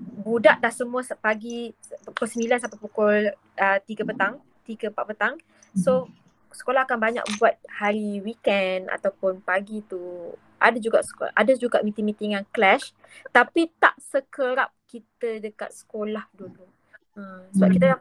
budak 0.00 0.60
dah 0.64 0.72
semua 0.72 1.04
pagi 1.20 1.76
pukul 2.08 2.28
9 2.48 2.62
sampai 2.62 2.78
pukul 2.80 3.16
uh, 3.60 3.78
3 3.84 4.08
petang, 4.08 4.34
3 4.64 4.92
4 4.92 5.10
petang. 5.12 5.34
So 5.76 6.08
sekolah 6.50 6.88
akan 6.88 6.98
banyak 6.98 7.24
buat 7.38 7.54
hari 7.68 8.24
weekend 8.24 8.88
ataupun 8.90 9.44
pagi 9.44 9.84
tu. 9.86 10.34
Ada 10.60 10.76
juga 10.76 11.00
sekolah, 11.00 11.32
ada 11.32 11.56
juga 11.56 11.80
meeting-meeting 11.80 12.36
yang 12.36 12.44
clash 12.52 12.92
tapi 13.32 13.72
tak 13.80 13.96
sekerap 13.96 14.68
kita 14.84 15.40
dekat 15.40 15.72
sekolah 15.72 16.28
dulu. 16.36 16.68
Hmm, 17.16 17.48
sebab 17.56 17.68
kita 17.72 17.96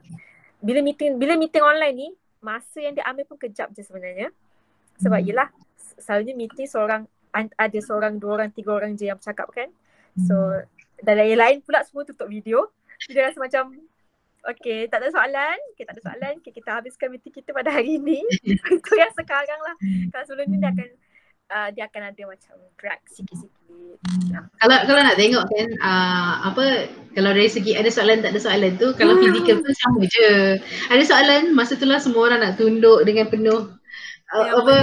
bila 0.60 0.80
meeting 0.84 1.16
bila 1.16 1.40
meeting 1.40 1.64
online 1.64 1.96
ni 1.96 2.10
masa 2.44 2.84
yang 2.84 2.96
diambil 2.96 3.24
pun 3.28 3.40
kejap 3.40 3.72
je 3.72 3.84
sebenarnya. 3.84 4.28
Sebab 5.00 5.24
yelah 5.24 5.48
selalunya 6.00 6.36
meeting 6.36 6.68
seorang 6.68 7.08
ada 7.32 7.80
seorang, 7.80 8.18
dua 8.18 8.42
orang, 8.42 8.50
tiga 8.52 8.76
orang 8.76 8.98
je 9.00 9.08
yang 9.08 9.16
bercakap 9.16 9.48
kan. 9.54 9.70
So 10.20 10.36
dan 11.04 11.16
yang 11.22 11.40
lain 11.40 11.58
pula 11.64 11.84
semua 11.86 12.04
tutup 12.04 12.28
video. 12.28 12.70
Dia 13.08 13.32
rasa 13.32 13.40
macam 13.40 13.76
Okay, 14.40 14.88
tak 14.88 15.04
ada 15.04 15.12
soalan. 15.12 15.58
Okay, 15.76 15.84
tak 15.84 16.00
ada 16.00 16.02
soalan. 16.04 16.34
Okay, 16.40 16.56
kita 16.56 16.80
habiskan 16.80 17.12
meeting 17.12 17.36
kita 17.36 17.52
pada 17.52 17.76
hari 17.76 18.00
ini. 18.00 18.24
Itu 18.48 18.94
yang 18.96 19.12
sekarang 19.12 19.60
lah. 19.60 19.76
Kalau 20.16 20.24
sebelum 20.24 20.48
ni 20.48 20.58
dia 20.64 20.72
akan 20.72 20.90
uh, 21.52 21.70
dia 21.76 21.84
akan 21.92 22.02
ada 22.08 22.24
macam 22.24 22.56
drag 22.80 23.02
sikit-sikit. 23.12 23.52
Ya. 24.32 24.48
Kalau 24.64 24.78
kalau 24.88 25.02
nak 25.04 25.20
tengok 25.20 25.44
kan 25.44 25.68
uh, 25.84 26.34
apa 26.48 26.88
kalau 27.12 27.36
dari 27.36 27.52
segi 27.52 27.76
ada 27.76 27.92
soalan 27.92 28.24
tak 28.24 28.32
ada 28.32 28.40
soalan 28.40 28.80
tu 28.80 28.96
kalau 28.96 29.20
hmm. 29.20 29.28
fizikal 29.28 29.58
pun 29.60 29.74
sama 29.76 30.02
je. 30.08 30.32
Ada 30.88 31.04
soalan 31.04 31.42
masa 31.52 31.76
tu 31.76 31.84
lah 31.84 32.00
semua 32.00 32.32
orang 32.32 32.40
nak 32.40 32.56
tunduk 32.56 33.04
dengan 33.04 33.28
penuh 33.28 33.76
uh, 34.34 34.46
ya, 34.46 34.52
apa 34.56 34.76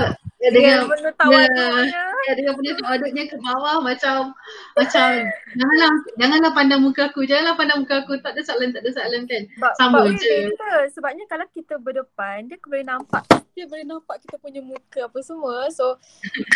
ya, 0.43 0.49
dengan 0.53 0.77
penuh 0.85 1.15
tawaduknya 1.17 2.03
ya, 2.27 2.33
dengan 2.35 2.53
penuh 2.59 2.75
tawaduknya 2.83 3.25
ke 3.31 3.37
bawah 3.39 3.79
macam 3.79 4.35
macam 4.75 5.09
janganlah 5.55 5.93
janganlah 6.19 6.53
pandang 6.53 6.83
muka 6.83 7.09
aku 7.09 7.23
janganlah 7.23 7.55
pandang 7.55 7.79
muka 7.87 8.03
aku. 8.03 8.19
Tak 8.21 8.35
ada 8.35 8.43
soalan 8.43 8.75
tak 8.75 8.83
ada 8.83 8.91
soalan 8.93 9.23
kan? 9.31 9.43
Sama 9.79 9.99
je. 10.19 10.51
kita, 10.51 10.71
sebabnya 10.91 11.25
kalau 11.31 11.47
kita 11.55 11.75
berdepan 11.79 12.51
dia 12.51 12.59
boleh 12.59 12.85
nampak 12.85 13.23
dia 13.55 13.65
boleh 13.71 13.87
nampak 13.87 14.19
kita 14.27 14.37
punya 14.43 14.61
muka 14.61 15.07
apa 15.07 15.19
semua. 15.23 15.71
So 15.71 15.97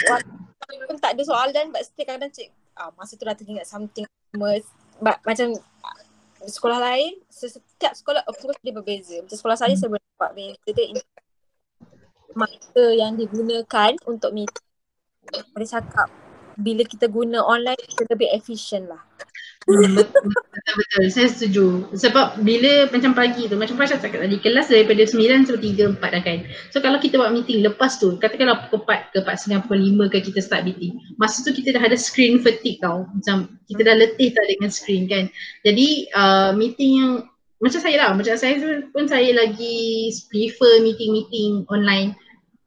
pun 0.90 0.96
tak 0.98 1.14
ada 1.18 1.22
soalan 1.24 1.72
but 1.72 1.82
still 1.86 2.06
kadang 2.06 2.30
cik 2.30 2.50
ah, 2.78 2.90
masa 2.94 3.18
tu 3.18 3.26
dah 3.26 3.34
teringat 3.34 3.66
something 3.66 4.06
but, 5.02 5.18
macam 5.26 5.56
sekolah 6.40 6.78
lain 6.78 7.20
setiap 7.28 7.92
sekolah 7.92 8.24
approach 8.24 8.60
dia 8.64 8.72
berbeza. 8.72 9.16
Macam 9.20 9.36
sekolah 9.36 9.56
saya 9.58 9.74
saya 9.76 9.92
boleh 9.92 10.04
nampak 10.04 10.30
beza 10.36 10.70
dia 10.72 11.02
masa 12.34 12.84
yang 12.94 13.18
digunakan 13.18 13.92
untuk 14.06 14.30
meeting. 14.32 14.69
Boleh 15.54 15.68
cakap 15.68 16.08
bila 16.60 16.82
kita 16.84 17.08
guna 17.08 17.40
online 17.40 17.80
kita 17.80 18.04
lebih 18.12 18.28
efisien 18.36 18.86
lah. 18.86 19.00
Hmm, 19.68 19.92
betul, 19.92 20.24
betul, 20.32 21.04
saya 21.12 21.28
setuju. 21.28 21.84
Sebab 21.92 22.40
bila 22.40 22.88
macam 22.88 23.12
pagi 23.12 23.44
tu, 23.44 23.60
macam 23.60 23.76
Fasha 23.76 24.00
cakap 24.00 24.24
tadi, 24.24 24.40
kelas 24.40 24.72
daripada 24.72 25.04
9 25.04 25.46
sampai 25.46 25.62
3, 25.76 26.00
4 26.00 26.16
dah 26.16 26.22
kan. 26.24 26.38
So 26.72 26.80
kalau 26.80 26.96
kita 26.96 27.20
buat 27.20 27.30
meeting 27.30 27.60
lepas 27.60 28.00
tu, 28.00 28.16
katakanlah 28.16 28.66
pukul 28.66 28.88
4 28.88 29.12
ke 29.12 29.18
4 29.20 29.36
setengah 29.36 29.60
pukul 29.68 29.80
5 30.08 30.12
ke 30.16 30.18
kita 30.32 30.40
start 30.40 30.64
meeting. 30.64 30.96
Masa 31.20 31.44
tu 31.44 31.52
kita 31.52 31.76
dah 31.76 31.82
ada 31.84 31.94
screen 31.94 32.40
fatigue 32.40 32.80
tau. 32.80 33.04
Macam 33.12 33.60
kita 33.68 33.84
dah 33.84 33.94
letih 34.00 34.32
tak 34.32 34.44
dengan 34.48 34.70
screen 34.72 35.04
kan. 35.06 35.28
Jadi 35.62 36.08
uh, 36.16 36.50
meeting 36.56 36.92
yang 36.96 37.12
macam 37.60 37.80
saya 37.84 37.96
lah, 38.00 38.10
macam 38.16 38.34
saya 38.40 38.56
pun 38.88 39.04
saya 39.04 39.36
lagi 39.36 40.08
prefer 40.32 40.80
meeting-meeting 40.80 41.68
online 41.68 42.16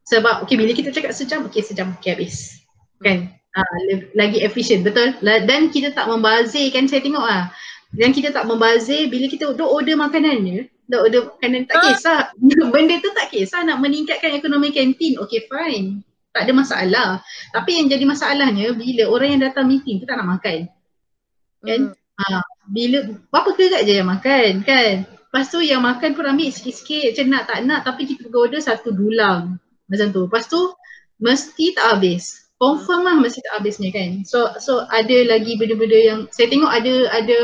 sebab 0.08 0.44
okay 0.44 0.60
bila 0.60 0.72
kita 0.76 0.92
cakap 0.92 1.16
sejam, 1.16 1.48
okay 1.48 1.64
sejam, 1.64 1.96
okay 1.96 2.16
habis. 2.16 2.64
Kan? 3.00 3.32
Uh, 3.54 4.10
lagi 4.18 4.42
efisien 4.42 4.82
betul? 4.82 5.14
Dan 5.22 5.70
kita 5.70 5.94
tak 5.94 6.10
membazir 6.10 6.74
kan? 6.74 6.90
Saya 6.90 7.00
tengok 7.06 7.24
lah 7.24 7.54
dan 7.94 8.10
kita 8.10 8.34
tak 8.34 8.50
membazir 8.50 9.06
bila 9.06 9.30
kita 9.30 9.54
dah 9.54 9.70
order 9.70 9.94
makanannya 9.94 10.66
dah 10.90 11.00
order 11.06 11.30
makanan 11.30 11.70
tak 11.70 11.78
ah. 11.80 11.84
kisah. 11.88 12.22
Benda 12.74 12.96
tu 13.00 13.10
tak 13.14 13.30
kisah 13.32 13.62
nak 13.64 13.80
meningkatkan 13.80 14.36
ekonomi 14.36 14.74
kantin. 14.74 15.16
Okay 15.22 15.46
fine. 15.48 16.04
Tak 16.34 16.50
ada 16.50 16.54
masalah. 16.54 17.10
Tapi 17.54 17.78
yang 17.78 17.88
jadi 17.94 18.06
masalahnya 18.10 18.74
bila 18.74 19.14
orang 19.14 19.38
yang 19.38 19.42
datang 19.46 19.70
meeting 19.70 20.02
tu 20.02 20.06
tak 20.10 20.18
nak 20.18 20.38
makan. 20.38 20.66
Kan? 21.64 21.82
Hmm. 21.94 21.98
Ha, 22.14 22.42
bila 22.70 22.98
berapa 23.30 23.50
kegak 23.58 23.82
je 23.86 23.94
yang 24.02 24.10
makan 24.10 24.62
kan? 24.66 25.06
Lepas 25.06 25.50
tu 25.50 25.62
yang 25.66 25.82
makan 25.82 26.14
pun 26.14 26.26
ambil 26.30 26.50
sikit-sikit. 26.50 27.14
Macam 27.14 27.26
nak 27.30 27.44
tak 27.46 27.60
nak 27.66 27.82
tapi 27.86 28.10
kita 28.10 28.28
pergi 28.28 28.38
order 28.38 28.62
satu 28.62 28.90
dulang 28.92 29.62
macam 29.88 30.08
tu. 30.12 30.22
Lepas 30.28 30.46
tu 30.48 30.62
mesti 31.20 31.76
tak 31.76 32.00
habis. 32.00 32.52
Confirm 32.60 33.04
lah 33.04 33.16
mesti 33.20 33.44
tak 33.44 33.60
habisnya 33.60 33.90
kan. 33.92 34.24
So 34.24 34.56
so 34.60 34.88
ada 34.88 35.18
lagi 35.28 35.60
benda-benda 35.60 36.00
yang 36.00 36.20
saya 36.32 36.48
tengok 36.48 36.72
ada 36.72 36.94
ada 37.12 37.40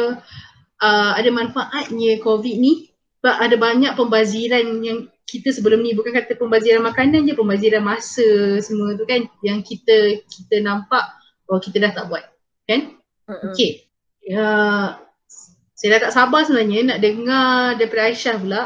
uh, 0.80 1.12
ada 1.16 1.30
manfaatnya 1.30 2.20
COVID 2.24 2.56
ni 2.60 2.92
sebab 3.20 3.36
ada 3.36 3.56
banyak 3.60 3.94
pembaziran 4.00 4.80
yang 4.80 5.12
kita 5.28 5.54
sebelum 5.54 5.86
ni 5.86 5.94
bukan 5.94 6.16
kata 6.16 6.40
pembaziran 6.40 6.82
makanan 6.82 7.28
je, 7.30 7.38
pembaziran 7.38 7.86
masa 7.86 8.58
semua 8.64 8.98
tu 8.98 9.06
kan 9.06 9.28
yang 9.46 9.62
kita 9.62 10.26
kita 10.26 10.64
nampak 10.64 11.06
oh 11.52 11.60
kita 11.62 11.84
dah 11.84 11.92
tak 11.94 12.06
buat 12.10 12.24
kan? 12.66 12.98
Uh-uh. 13.28 13.54
Okay. 13.54 13.86
Uh, 14.30 14.98
saya 15.78 15.96
dah 15.96 16.10
tak 16.10 16.14
sabar 16.16 16.44
sebenarnya 16.44 16.96
nak 16.96 17.00
dengar 17.00 17.80
daripada 17.80 18.12
Aisyah 18.12 18.36
pula 18.40 18.64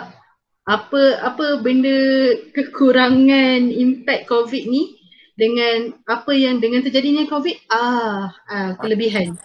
apa 0.63 1.19
apa 1.19 1.59
benda 1.59 1.99
kekurangan 2.55 3.67
impact 3.67 4.31
COVID 4.31 4.63
ni 4.71 4.95
dengan 5.35 5.91
apa 6.07 6.31
yang 6.31 6.63
dengan 6.63 6.79
terjadinya 6.85 7.27
COVID 7.27 7.57
ah, 7.73 8.31
ah 8.47 8.71
kelebihan. 8.79 9.35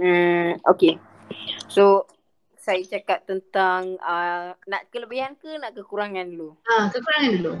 Hmm, 0.00 0.56
okay. 0.64 0.96
So 1.68 2.08
saya 2.56 2.80
cakap 2.84 3.28
tentang 3.28 4.00
uh, 4.00 4.56
nak 4.64 4.82
kelebihan 4.88 5.36
ke 5.36 5.60
nak 5.60 5.76
kekurangan 5.76 6.24
dulu? 6.28 6.56
Ah, 6.64 6.88
kekurangan 6.88 7.30
dulu. 7.40 7.54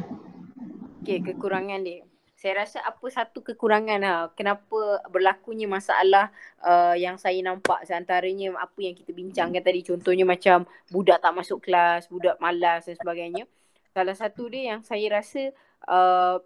Okay, 1.00 1.18
kekurangan 1.24 1.80
dia. 1.84 2.09
Saya 2.40 2.64
rasa 2.64 2.80
apa 2.80 3.04
satu 3.12 3.44
kekurangan 3.44 4.00
lah. 4.00 4.32
Kenapa 4.32 5.04
berlakunya 5.12 5.68
masalah 5.68 6.32
uh, 6.64 6.96
yang 6.96 7.20
saya 7.20 7.36
nampak 7.44 7.84
seantaranya 7.84 8.56
apa 8.56 8.80
yang 8.80 8.96
kita 8.96 9.12
bincangkan 9.12 9.60
tadi. 9.60 9.84
Contohnya 9.84 10.24
macam 10.24 10.64
budak 10.88 11.20
tak 11.20 11.36
masuk 11.36 11.60
kelas, 11.60 12.08
budak 12.08 12.40
malas 12.40 12.88
dan 12.88 12.96
sebagainya. 12.96 13.44
Salah 13.92 14.16
satu 14.16 14.48
dia 14.48 14.72
yang 14.72 14.80
saya 14.80 15.20
rasa 15.20 15.52
uh, 15.84 16.40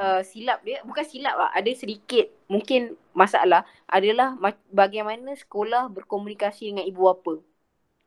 uh, 0.00 0.22
silap 0.24 0.64
dia, 0.64 0.80
bukan 0.88 1.04
silap 1.04 1.36
lah, 1.36 1.50
ada 1.52 1.68
sedikit 1.76 2.32
mungkin 2.48 2.96
masalah 3.12 3.68
adalah 3.84 4.32
bagaimana 4.72 5.36
sekolah 5.36 5.92
berkomunikasi 5.92 6.72
dengan 6.72 6.88
ibu 6.88 7.04
bapa. 7.04 7.36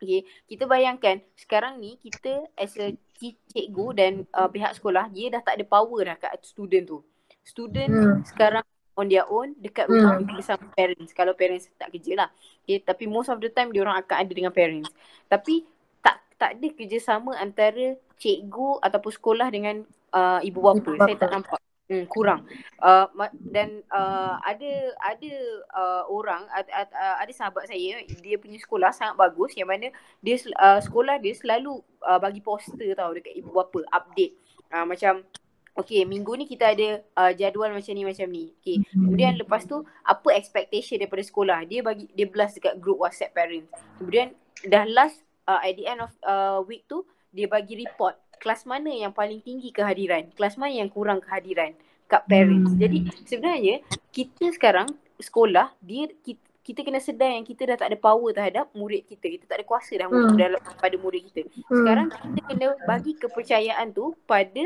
Okay. 0.01 0.25
Kita 0.49 0.67
bayangkan 0.67 1.21
sekarang 1.37 1.79
ni 1.79 2.01
kita 2.01 2.49
as 2.57 2.75
a 2.81 2.97
cikgu 3.19 3.87
dan 3.95 4.11
uh, 4.33 4.49
pihak 4.49 4.75
sekolah 4.75 5.07
dia 5.13 5.31
dah 5.33 5.41
tak 5.41 5.61
ada 5.61 5.65
power 5.67 6.01
dah 6.03 6.17
kat 6.19 6.41
student 6.43 6.85
tu. 6.85 6.99
Student 7.43 7.91
hmm. 7.91 8.17
sekarang 8.27 8.65
on 8.93 9.09
their 9.09 9.25
own 9.25 9.57
dekat 9.57 9.89
rumah 9.89 10.21
hmm. 10.21 10.29
bersama 10.29 10.63
parents 10.73 11.11
kalau 11.11 11.33
parents 11.33 11.69
tak 11.75 11.89
kerja 11.93 12.25
lah. 12.25 12.29
Okay. 12.63 12.81
Tapi 12.81 13.09
most 13.09 13.29
of 13.29 13.41
the 13.41 13.49
time 13.49 13.73
dia 13.73 13.81
orang 13.81 13.99
akan 14.01 14.15
ada 14.21 14.31
dengan 14.31 14.53
parents. 14.53 14.89
Tapi 15.27 15.65
tak 16.01 16.21
tak 16.37 16.59
ada 16.59 16.67
kerjasama 16.73 17.35
antara 17.37 17.97
cikgu 18.21 18.79
ataupun 18.79 19.11
sekolah 19.11 19.47
dengan 19.49 19.83
uh, 20.13 20.39
ibu 20.45 20.59
bapa. 20.61 20.79
Ibu 20.79 20.97
bapa. 20.97 21.05
Saya 21.09 21.17
tak 21.17 21.31
nampak. 21.33 21.59
Hmm, 21.83 22.07
kurang. 22.07 22.47
Uh, 22.79 23.11
dan 23.51 23.83
uh, 23.91 24.39
ada 24.39 24.95
ada 25.03 25.33
uh, 25.75 26.03
orang 26.07 26.47
ada, 26.55 26.87
uh, 26.87 27.15
ada 27.19 27.31
sahabat 27.35 27.67
saya 27.67 27.99
dia 28.23 28.39
punya 28.39 28.55
sekolah 28.55 28.95
sangat 28.95 29.19
bagus 29.19 29.51
yang 29.59 29.67
mana 29.67 29.91
dia 30.23 30.39
uh, 30.63 30.79
sekolah 30.79 31.19
dia 31.19 31.35
selalu 31.35 31.83
uh, 32.07 32.19
bagi 32.23 32.39
poster 32.39 32.95
tau 32.95 33.11
dekat 33.11 33.35
ibu 33.35 33.51
bapa 33.51 33.83
update. 33.91 34.39
Uh, 34.71 34.87
macam 34.87 35.27
Okay, 35.73 36.05
minggu 36.05 36.37
ni 36.37 36.45
kita 36.45 36.69
ada 36.69 37.01
uh, 37.17 37.33
jadual 37.33 37.73
macam 37.73 37.97
ni 37.97 38.05
macam 38.05 38.29
ni. 38.29 38.53
Okay, 38.61 38.85
kemudian 38.93 39.41
lepas 39.41 39.65
tu 39.65 39.81
apa 40.05 40.29
expectation 40.37 41.01
daripada 41.01 41.25
sekolah? 41.25 41.65
Dia 41.65 41.81
bagi 41.81 42.05
dia 42.13 42.29
blast 42.29 42.61
dekat 42.61 42.77
group 42.77 43.01
WhatsApp 43.01 43.33
parents. 43.33 43.73
Kemudian 43.97 44.37
dah 44.69 44.85
last 44.85 45.17
uh, 45.49 45.57
at 45.65 45.73
the 45.73 45.89
end 45.89 46.05
of 46.05 46.13
uh, 46.21 46.61
week 46.61 46.85
tu 46.85 47.01
dia 47.33 47.49
bagi 47.49 47.73
report 47.81 48.13
kelas 48.43 48.67
mana 48.67 48.91
yang 48.91 49.15
paling 49.15 49.39
tinggi 49.39 49.71
kehadiran, 49.71 50.27
kelas 50.35 50.59
mana 50.59 50.83
yang 50.83 50.91
kurang 50.91 51.23
kehadiran 51.23 51.71
kat 52.11 52.27
parents. 52.27 52.75
Hmm. 52.75 52.79
Jadi 52.83 52.99
sebenarnya 53.23 53.75
kita 54.11 54.51
sekarang 54.51 54.91
sekolah 55.15 55.71
dia 55.79 56.11
kita, 56.19 56.43
kita 56.63 56.79
kena 56.83 56.99
sedar 56.99 57.31
yang 57.31 57.47
kita 57.47 57.67
dah 57.67 57.77
tak 57.79 57.95
ada 57.95 57.99
power 57.99 58.35
terhadap 58.35 58.67
murid 58.75 59.07
kita. 59.07 59.31
Kita 59.39 59.47
tak 59.47 59.63
ada 59.63 59.65
kuasa 59.67 59.95
dah 59.95 60.07
hmm. 60.11 60.35
dalam 60.35 60.59
pada 60.59 60.95
murid 60.99 61.31
kita. 61.31 61.47
Hmm. 61.47 61.79
Sekarang 61.79 62.07
kita 62.11 62.39
kena 62.51 62.67
bagi 62.83 63.11
kepercayaan 63.15 63.87
tu 63.95 64.11
pada 64.27 64.63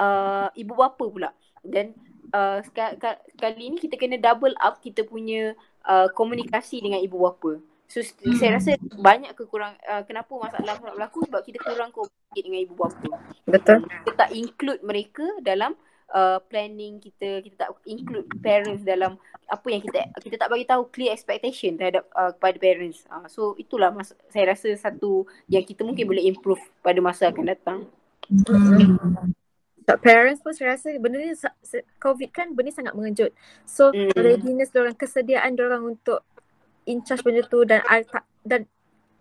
uh, 0.00 0.48
ibu 0.52 0.72
bapa 0.76 1.04
pula. 1.08 1.30
Dan 1.64 1.96
uh, 2.36 2.60
kali 3.40 3.64
ni 3.72 3.76
kita 3.80 3.96
kena 3.96 4.20
double 4.20 4.56
up 4.60 4.84
kita 4.84 5.04
punya 5.04 5.56
uh, 5.88 6.08
komunikasi 6.12 6.84
dengan 6.84 7.00
ibu 7.00 7.20
bapa. 7.24 7.60
So 7.88 8.04
hmm. 8.04 8.36
saya 8.36 8.60
rasa 8.60 8.76
banyak 9.00 9.32
kekurang 9.32 9.72
uh, 9.88 10.04
kenapa 10.04 10.28
masalah 10.36 10.76
berlaku 10.76 11.24
sebab 11.24 11.40
kita 11.40 11.56
kurang 11.64 11.88
komunikasi 11.88 12.40
dengan 12.44 12.60
ibu 12.68 12.74
bapa. 12.76 13.16
Betul. 13.48 13.88
Kita 13.88 14.12
tak 14.12 14.30
include 14.36 14.84
mereka 14.84 15.24
dalam 15.40 15.72
uh, 16.12 16.36
planning 16.52 17.00
kita, 17.00 17.40
kita 17.40 17.56
tak 17.64 17.70
include 17.88 18.28
parents 18.44 18.84
dalam 18.84 19.16
apa 19.48 19.66
yang 19.72 19.80
kita 19.80 20.04
kita 20.20 20.36
tak 20.36 20.52
bagi 20.52 20.68
tahu 20.68 20.92
clear 20.92 21.16
expectation 21.16 21.80
terhadap 21.80 22.04
uh, 22.12 22.36
kepada 22.36 22.60
parents. 22.60 23.08
Uh, 23.08 23.24
so 23.24 23.56
itulah 23.56 23.88
mas, 23.88 24.12
saya 24.28 24.52
rasa 24.52 24.68
satu 24.76 25.24
yang 25.48 25.64
kita 25.64 25.80
mungkin 25.80 26.04
boleh 26.04 26.28
improve 26.28 26.60
pada 26.84 27.00
masa 27.00 27.32
akan 27.32 27.44
datang. 27.48 27.78
Hmm. 28.28 29.32
Parents 30.04 30.44
pun 30.44 30.52
saya 30.52 30.76
rasa 30.76 30.92
benda 31.00 31.16
ni 31.16 31.32
COVID 31.96 32.28
kan 32.28 32.52
benda 32.52 32.68
sangat 32.68 32.92
mengejut. 32.92 33.32
So 33.64 33.88
mm. 33.88 34.12
readiness 34.20 34.68
orang 34.76 34.92
kesediaan 34.92 35.56
orang 35.56 35.96
untuk 35.96 36.28
in 36.88 37.04
charge 37.04 37.20
benda 37.20 37.44
tu 37.44 37.62
dan 37.68 37.84
dan 38.42 38.64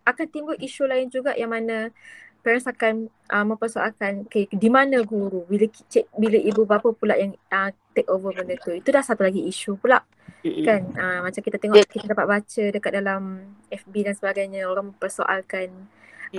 akan 0.07 0.25
timbul 0.31 0.55
isu 0.55 0.87
lain 0.87 1.11
juga 1.11 1.35
yang 1.35 1.51
mana 1.51 1.91
parents 2.47 2.63
akan 2.63 3.11
uh, 3.27 3.43
mempersoalkan 3.43 4.23
okay, 4.23 4.47
di 4.47 4.71
mana 4.71 5.03
guru? 5.03 5.43
Bila 5.51 5.67
cik, 5.67 6.15
bila 6.15 6.39
ibu 6.39 6.63
bapa 6.63 6.95
pula 6.95 7.19
yang 7.19 7.35
uh, 7.51 7.75
take 7.91 8.07
over 8.07 8.31
benda 8.31 8.55
tu? 8.63 8.71
Itu 8.71 8.95
dah 8.95 9.03
satu 9.03 9.27
lagi 9.27 9.43
isu 9.43 9.75
pula 9.75 9.99
mm-hmm. 10.47 10.63
kan? 10.63 10.81
Uh, 10.95 11.19
macam 11.27 11.41
kita 11.43 11.59
tengok 11.59 11.83
kita 11.91 12.07
dapat 12.07 12.23
baca 12.23 12.63
dekat 12.71 12.91
dalam 12.95 13.51
FB 13.67 13.93
dan 14.07 14.15
sebagainya 14.15 14.63
orang 14.63 14.95
mempersoalkan 14.95 15.67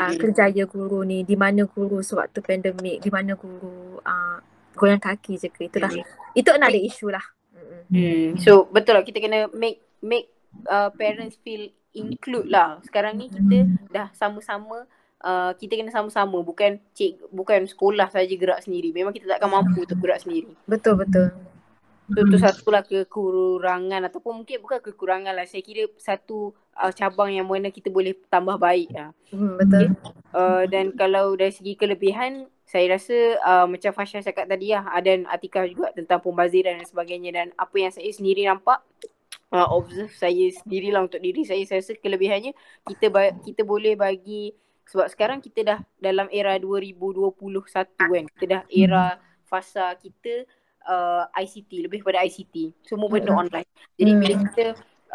uh, 0.01 0.13
kerjaya 0.17 0.65
guru 0.65 1.05
ni 1.05 1.29
di 1.29 1.37
mana 1.37 1.69
guru 1.69 2.01
sewaktu 2.01 2.41
pandemik 2.41 3.05
di 3.05 3.11
mana 3.13 3.37
guru 3.37 4.01
uh, 4.01 4.41
goyang 4.81 5.03
kaki 5.03 5.37
je 5.37 5.53
ke? 5.53 5.69
Itu 5.69 5.77
dah 5.77 5.93
mm-hmm. 5.93 6.41
itu 6.41 6.49
ada 6.49 6.73
isu 6.73 7.13
lah. 7.13 7.25
Mm. 7.89 8.37
so 8.37 8.69
betul 8.69 9.01
lah 9.01 9.05
kita 9.05 9.17
kena 9.17 9.49
make 9.57 9.81
make 10.05 10.29
uh, 10.69 10.91
parents 10.95 11.37
feel 11.43 11.71
include 11.97 12.49
lah. 12.49 12.79
Sekarang 12.85 13.17
ni 13.17 13.33
kita 13.33 13.67
dah 13.91 14.09
sama-sama 14.15 14.87
uh, 15.25 15.53
kita 15.57 15.79
kena 15.79 15.91
sama-sama 15.91 16.43
bukan 16.43 16.79
cik 16.95 17.31
bukan 17.33 17.67
sekolah 17.67 18.09
saja 18.11 18.35
gerak 18.35 18.63
sendiri. 18.63 18.95
Memang 18.95 19.15
kita 19.15 19.27
takkan 19.27 19.51
mampu 19.51 19.83
untuk 19.83 19.99
gerak 19.99 20.23
sendiri. 20.23 20.53
Betul 20.67 21.01
betul. 21.01 21.35
So, 22.09 22.25
tu 22.25 22.41
satulah 22.41 22.81
kekurangan 22.81 24.09
ataupun 24.09 24.41
mungkin 24.41 24.65
bukan 24.65 24.81
kekurangan 24.81 25.37
lah. 25.37 25.45
Saya 25.45 25.61
kira 25.61 25.85
satu 26.01 26.57
uh, 26.73 26.89
cabang 26.89 27.29
yang 27.29 27.45
mana 27.45 27.69
kita 27.69 27.93
boleh 27.93 28.17
tambah 28.33 28.57
baik 28.57 28.89
lah. 28.97 29.13
Hmm, 29.29 29.61
betul. 29.61 29.93
Okay. 29.93 30.33
Uh, 30.33 30.65
dan 30.73 30.97
kalau 30.97 31.37
dari 31.37 31.53
segi 31.53 31.77
kelebihan, 31.77 32.49
saya 32.65 32.97
rasa 32.97 33.37
uh, 33.45 33.67
macam 33.69 33.93
Fasha 33.93 34.25
cakap 34.25 34.49
tadi 34.49 34.73
lah. 34.73 34.89
Ada 34.89 35.21
Atika 35.29 35.69
juga 35.69 35.93
tentang 35.93 36.25
pembaziran 36.25 36.81
dan 36.81 36.89
sebagainya. 36.89 37.31
Dan 37.37 37.47
apa 37.61 37.77
yang 37.77 37.93
saya 37.93 38.09
sendiri 38.09 38.49
nampak, 38.49 38.81
uh, 39.53 39.69
observe 39.73 40.13
saya 40.13 40.53
sendirilah 40.53 41.05
untuk 41.09 41.21
diri 41.21 41.45
saya. 41.45 41.63
Saya 41.65 41.81
rasa 41.81 41.97
kelebihannya 41.97 42.53
kita 42.85 43.07
ba- 43.09 43.37
kita 43.45 43.63
boleh 43.65 43.97
bagi 43.97 44.53
sebab 44.89 45.07
sekarang 45.13 45.39
kita 45.45 45.61
dah 45.65 45.79
dalam 46.01 46.29
era 46.33 46.57
2021 46.57 47.29
kan. 47.97 48.25
Kita 48.37 48.45
dah 48.49 48.63
era 48.73 49.21
fasa 49.49 49.97
kita 49.97 50.45
uh, 50.89 51.25
ICT 51.37 51.89
lebih 51.89 52.01
pada 52.05 52.25
ICT 52.25 52.85
semua 52.85 53.09
benda 53.09 53.33
hmm. 53.33 53.43
online. 53.49 53.69
Jadi 53.97 54.11
bila 54.17 54.35
hmm. 54.37 54.43
kita 54.49 54.65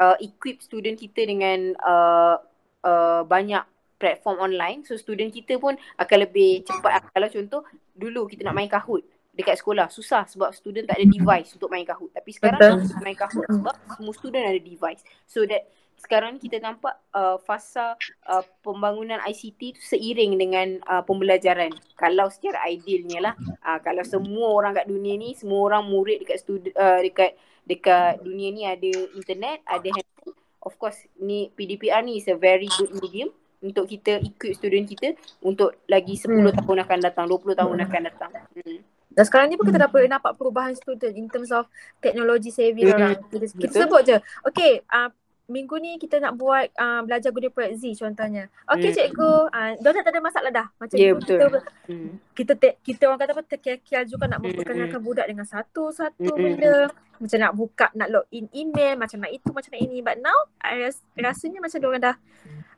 uh, 0.02 0.18
equip 0.22 0.62
student 0.62 0.98
kita 0.98 1.26
dengan 1.26 1.74
uh, 1.82 2.38
uh, 2.86 3.22
banyak 3.26 3.62
platform 4.02 4.36
online 4.44 4.84
so 4.84 5.00
student 5.00 5.32
kita 5.32 5.56
pun 5.62 5.78
akan 5.98 6.18
lebih 6.28 6.66
cepat. 6.68 7.08
Kalau 7.14 7.30
contoh 7.30 7.62
dulu 7.94 8.26
kita 8.28 8.46
nak 8.46 8.58
main 8.58 8.70
Kahoot 8.70 9.13
dekat 9.34 9.60
sekolah. 9.60 9.90
Susah 9.90 10.30
sebab 10.30 10.54
student 10.54 10.86
tak 10.86 11.02
ada 11.02 11.08
device 11.10 11.58
untuk 11.58 11.74
main 11.74 11.84
Kahoot 11.84 12.14
tapi 12.14 12.32
sekarang 12.32 12.62
Betul. 12.62 13.02
main 13.02 13.18
Kahoot 13.18 13.50
sebab 13.50 13.76
semua 13.98 14.14
student 14.14 14.46
ada 14.46 14.62
device. 14.62 15.02
So 15.26 15.44
that 15.50 15.68
sekarang 15.98 16.36
kita 16.42 16.60
nampak 16.60 17.00
uh, 17.16 17.40
fasa 17.42 17.96
uh, 18.28 18.44
pembangunan 18.60 19.24
ICT 19.24 19.80
tu 19.80 19.82
seiring 19.82 20.36
dengan 20.36 20.68
uh, 20.86 21.02
pembelajaran. 21.02 21.72
Kalau 21.96 22.28
secara 22.30 22.68
idealnya 22.70 23.32
lah 23.32 23.36
uh, 23.66 23.80
kalau 23.82 24.06
semua 24.06 24.54
orang 24.54 24.78
kat 24.78 24.86
dunia 24.86 25.16
ni 25.18 25.34
semua 25.34 25.72
orang 25.72 25.88
murid 25.88 26.22
dekat 26.22 26.38
studi- 26.44 26.76
uh, 26.76 27.00
dekat 27.00 27.34
dekat 27.64 28.20
dunia 28.20 28.50
ni 28.52 28.64
ada 28.68 28.92
internet 29.16 29.64
ada 29.64 29.88
handphone 29.88 30.36
of 30.64 30.76
course 30.76 31.08
ni 31.16 31.48
PDPR 31.56 32.04
ni 32.04 32.20
is 32.20 32.28
a 32.28 32.36
very 32.36 32.68
good 32.76 32.92
medium 33.00 33.32
untuk 33.64 33.88
kita 33.88 34.20
equip 34.20 34.60
student 34.60 34.84
kita 34.84 35.16
untuk 35.40 35.80
lagi 35.88 36.20
10 36.20 36.28
hmm. 36.28 36.52
tahun 36.60 36.78
akan 36.84 37.00
datang 37.00 37.26
20 37.32 37.56
tahun 37.56 37.78
akan 37.88 38.02
datang. 38.12 38.32
Hmm. 38.60 38.84
Dan 39.14 39.24
sekarang 39.30 39.48
ni 39.50 39.56
pun 39.56 39.70
kita 39.70 39.82
dapat 39.82 40.10
nampak 40.10 40.34
perubahan 40.36 40.74
student 40.74 41.14
in 41.14 41.30
terms 41.30 41.54
of 41.54 41.70
technology 42.02 42.50
saving 42.50 42.90
mm-hmm. 42.90 42.98
orang. 42.98 43.16
Kita, 43.30 43.46
kita 43.54 43.74
sebut 43.86 44.02
je. 44.06 44.18
Okay, 44.50 44.82
uh, 44.90 45.10
minggu 45.52 45.76
ni 45.76 46.00
kita 46.00 46.24
nak 46.24 46.40
buat 46.40 46.72
uh, 46.80 47.04
belajar 47.04 47.36
guna 47.36 47.52
project 47.52 47.84
Z 47.84 47.84
contohnya. 48.00 48.48
Okay 48.64 48.90
mm. 48.92 48.96
cikgu, 48.96 49.34
uh, 49.52 49.72
dah 49.76 49.92
tak 49.92 50.14
ada 50.16 50.22
masalah 50.24 50.52
dah. 50.56 50.68
Macam 50.80 50.96
yeah, 50.96 51.14
betul. 51.14 51.36
kita 51.36 51.46
mm. 51.92 52.10
kita 52.32 52.54
te, 52.56 52.70
kita 52.80 53.04
orang 53.12 53.20
kata 53.20 53.32
apa 53.36 53.44
terkial 53.44 54.04
juga 54.08 54.26
nak 54.32 54.40
memperkenalkan 54.40 55.00
mm. 55.04 55.08
budak 55.08 55.26
dengan 55.28 55.44
satu-satu 55.44 56.32
mm. 56.32 56.40
benda. 56.40 56.76
Macam 57.20 57.40
nak 57.40 57.54
buka, 57.56 57.88
nak 57.96 58.08
log 58.12 58.26
in 58.36 58.52
email, 58.52 59.00
macam 59.00 59.20
nak 59.24 59.32
itu, 59.32 59.50
macam 59.52 59.72
nak 59.72 59.82
ini. 59.84 59.98
But 60.04 60.20
now, 60.20 60.36
I 60.60 60.88
ras, 60.88 61.00
rasanya 61.16 61.60
macam 61.64 61.80
orang 61.88 62.04
dah 62.04 62.16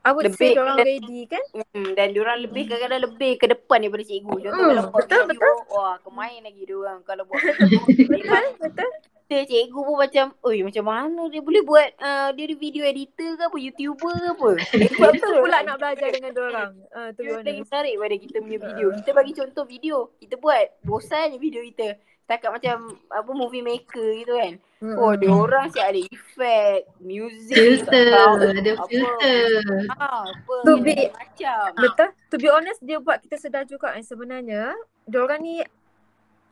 I 0.06 0.14
would 0.14 0.30
Lebih- 0.30 0.54
say 0.54 0.54
orang 0.54 0.78
ready 0.86 1.26
kan? 1.26 1.42
Hmm, 1.74 1.98
dan 1.98 2.14
diorang 2.14 2.38
lebih 2.38 2.70
kadang-kadang 2.70 3.10
lebih 3.10 3.42
ke 3.42 3.50
depan 3.50 3.82
daripada 3.82 4.06
cikgu. 4.06 4.34
Contoh 4.38 4.54
Hmm, 4.54 4.70
kalau 4.70 4.84
buat 4.94 5.02
betul, 5.02 5.22
video, 5.34 5.54
wah 5.74 5.96
kemain 6.06 6.40
lagi 6.46 6.62
diorang. 6.62 7.00
Kalau 7.02 7.24
buat 7.26 7.42
Betul, 8.14 8.46
betul. 8.62 8.92
Kita 9.26 9.42
cikgu 9.44 9.80
pun 9.80 9.98
macam, 9.98 10.26
oi 10.40 10.62
macam 10.62 10.86
mana 10.86 11.22
dia 11.28 11.42
boleh 11.42 11.62
buat 11.62 11.90
uh, 11.98 12.30
dia 12.32 12.46
di 12.46 12.54
video 12.54 12.84
editor 12.84 13.34
ke 13.34 13.44
apa, 13.44 13.58
YouTuber 13.58 14.14
ke 14.14 14.28
apa. 14.32 14.50
Sebab 14.94 15.12
tu 15.16 15.30
pula 15.36 15.58
nak 15.62 15.78
belajar 15.78 16.10
dengan 16.12 16.32
diorang. 16.32 16.72
Uh, 16.90 17.10
Dia 17.12 17.34
lagi 17.36 17.50
honest. 17.58 17.66
menarik 17.68 17.94
pada 17.98 18.16
kita 18.16 18.38
punya 18.38 18.60
video. 18.62 18.88
Kita 18.94 19.10
bagi 19.12 19.34
contoh 19.34 19.64
video. 19.64 19.96
Kita 20.16 20.38
buat 20.38 20.62
bosan 20.82 21.34
je 21.34 21.40
video 21.40 21.66
kita. 21.66 21.98
Setakat 22.22 22.50
macam 22.52 22.76
apa 23.08 23.32
movie 23.32 23.62
maker 23.62 24.08
gitu 24.16 24.34
kan. 24.36 24.54
Hmm. 24.78 24.96
Oh, 24.96 25.14
dia 25.14 25.30
orang 25.30 25.70
siap 25.70 25.88
ada 25.88 26.02
effect, 26.04 26.84
music, 27.00 27.54
Filter, 27.54 28.06
sound, 28.08 28.42
ada 28.44 28.72
apa. 28.74 28.86
filter. 28.86 29.42
Ha, 29.90 30.06
apa 30.22 30.54
To 30.62 30.74
be- 30.78 31.10
macam. 31.12 31.66
Betul. 31.76 32.10
To 32.30 32.36
be 32.38 32.48
honest, 32.48 32.78
dia 32.80 32.98
buat 32.98 33.18
kita 33.20 33.38
sedar 33.38 33.66
juga 33.66 33.90
kan 33.90 34.02
sebenarnya 34.02 34.74
diorang 35.04 35.42
ni 35.42 35.66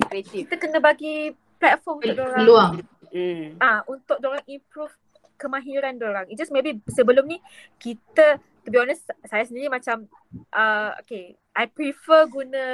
Kreatif. 0.03 0.45
kita 0.45 0.57
kena 0.57 0.77
bagi 0.77 1.31
platform 1.63 1.97
untuk 2.03 2.15
diorang 2.19 2.39
Peluang. 2.43 2.73
Hmm. 3.13 3.47
ah 3.63 3.79
untuk 3.87 4.17
diorang 4.19 4.43
improve 4.49 4.91
kemahiran 5.39 5.95
diorang. 5.95 6.25
It 6.27 6.35
just 6.35 6.51
maybe 6.51 6.83
sebelum 6.91 7.27
ni 7.27 7.39
kita 7.79 8.39
to 8.63 8.67
be 8.71 8.79
honest 8.79 9.07
saya 9.27 9.43
sendiri 9.43 9.67
macam 9.67 10.07
uh, 10.55 10.95
okay 11.03 11.35
I 11.55 11.67
prefer 11.67 12.27
guna 12.31 12.65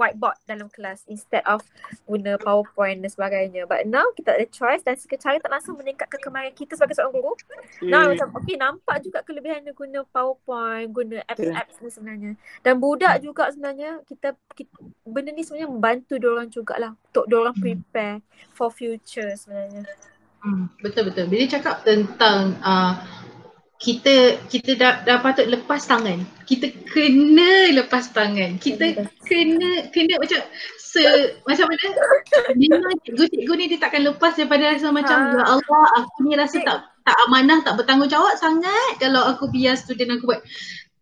whiteboard 0.00 0.40
dalam 0.48 0.72
kelas 0.72 1.04
instead 1.12 1.44
of 1.44 1.60
guna 2.08 2.40
PowerPoint 2.40 3.04
dan 3.04 3.12
sebagainya. 3.12 3.68
But 3.68 3.84
now 3.84 4.08
kita 4.16 4.40
ada 4.40 4.48
choice 4.48 4.80
dan 4.80 4.96
secara 4.96 5.36
tak 5.36 5.52
langsung 5.52 5.76
meningkatkan 5.76 6.16
kemahiran 6.24 6.56
kita 6.56 6.80
sebagai 6.80 6.96
seorang 6.96 7.20
guru. 7.20 7.36
Now 7.84 8.08
Hmm. 8.08 8.16
macam 8.16 8.28
okay 8.40 8.56
nampak 8.56 8.96
juga 9.04 9.20
kelebihan 9.20 9.60
dia 9.60 9.76
guna 9.76 10.08
PowerPoint, 10.08 10.88
guna 10.88 11.20
apps-apps 11.28 11.76
ni 11.84 11.92
sebenarnya. 11.92 12.32
Dan 12.64 12.80
budak 12.80 13.20
juga 13.20 13.52
sebenarnya 13.52 14.00
kita, 14.08 14.32
kita 14.56 14.72
benda 15.04 15.36
ni 15.36 15.44
sebenarnya 15.44 15.68
membantu 15.68 16.16
diorang 16.16 16.48
jugalah 16.48 16.96
untuk 17.12 17.28
diorang 17.28 17.52
prepare 17.52 18.24
for 18.56 18.72
future 18.72 19.36
sebenarnya. 19.36 19.84
Hmm, 20.40 20.72
betul 20.80 21.12
betul. 21.12 21.28
Bila 21.28 21.44
cakap 21.44 21.84
tentang 21.84 22.56
uh, 22.64 22.96
kita 23.80 24.36
kita 24.52 24.76
dah, 24.76 25.00
dah 25.08 25.24
patut 25.24 25.48
lepas 25.48 25.80
tangan. 25.88 26.20
Kita 26.44 26.68
kena 26.92 27.72
lepas 27.72 28.12
tangan. 28.12 28.60
Kita 28.60 29.08
kena 29.24 29.88
kena 29.88 30.20
macam 30.20 30.36
se 30.76 31.00
macam 31.48 31.64
mana? 31.64 31.86
Memang 32.60 32.92
cikgu-cikgu 33.08 33.52
ni 33.56 33.64
dia 33.72 33.80
takkan 33.80 34.04
lepas 34.04 34.36
daripada 34.36 34.76
rasa 34.76 34.92
macam 34.92 35.16
Ha. 35.16 35.32
ya 35.32 35.44
Allah 35.48 35.84
aku 35.96 36.28
ni 36.28 36.36
rasa 36.36 36.60
tak 36.60 36.92
tak 37.08 37.16
amanah, 37.24 37.64
tak 37.64 37.80
bertanggungjawab 37.80 38.36
sangat 38.36 39.00
kalau 39.00 39.24
aku 39.24 39.48
biar 39.48 39.80
student 39.80 40.20
aku 40.20 40.28
buat. 40.28 40.44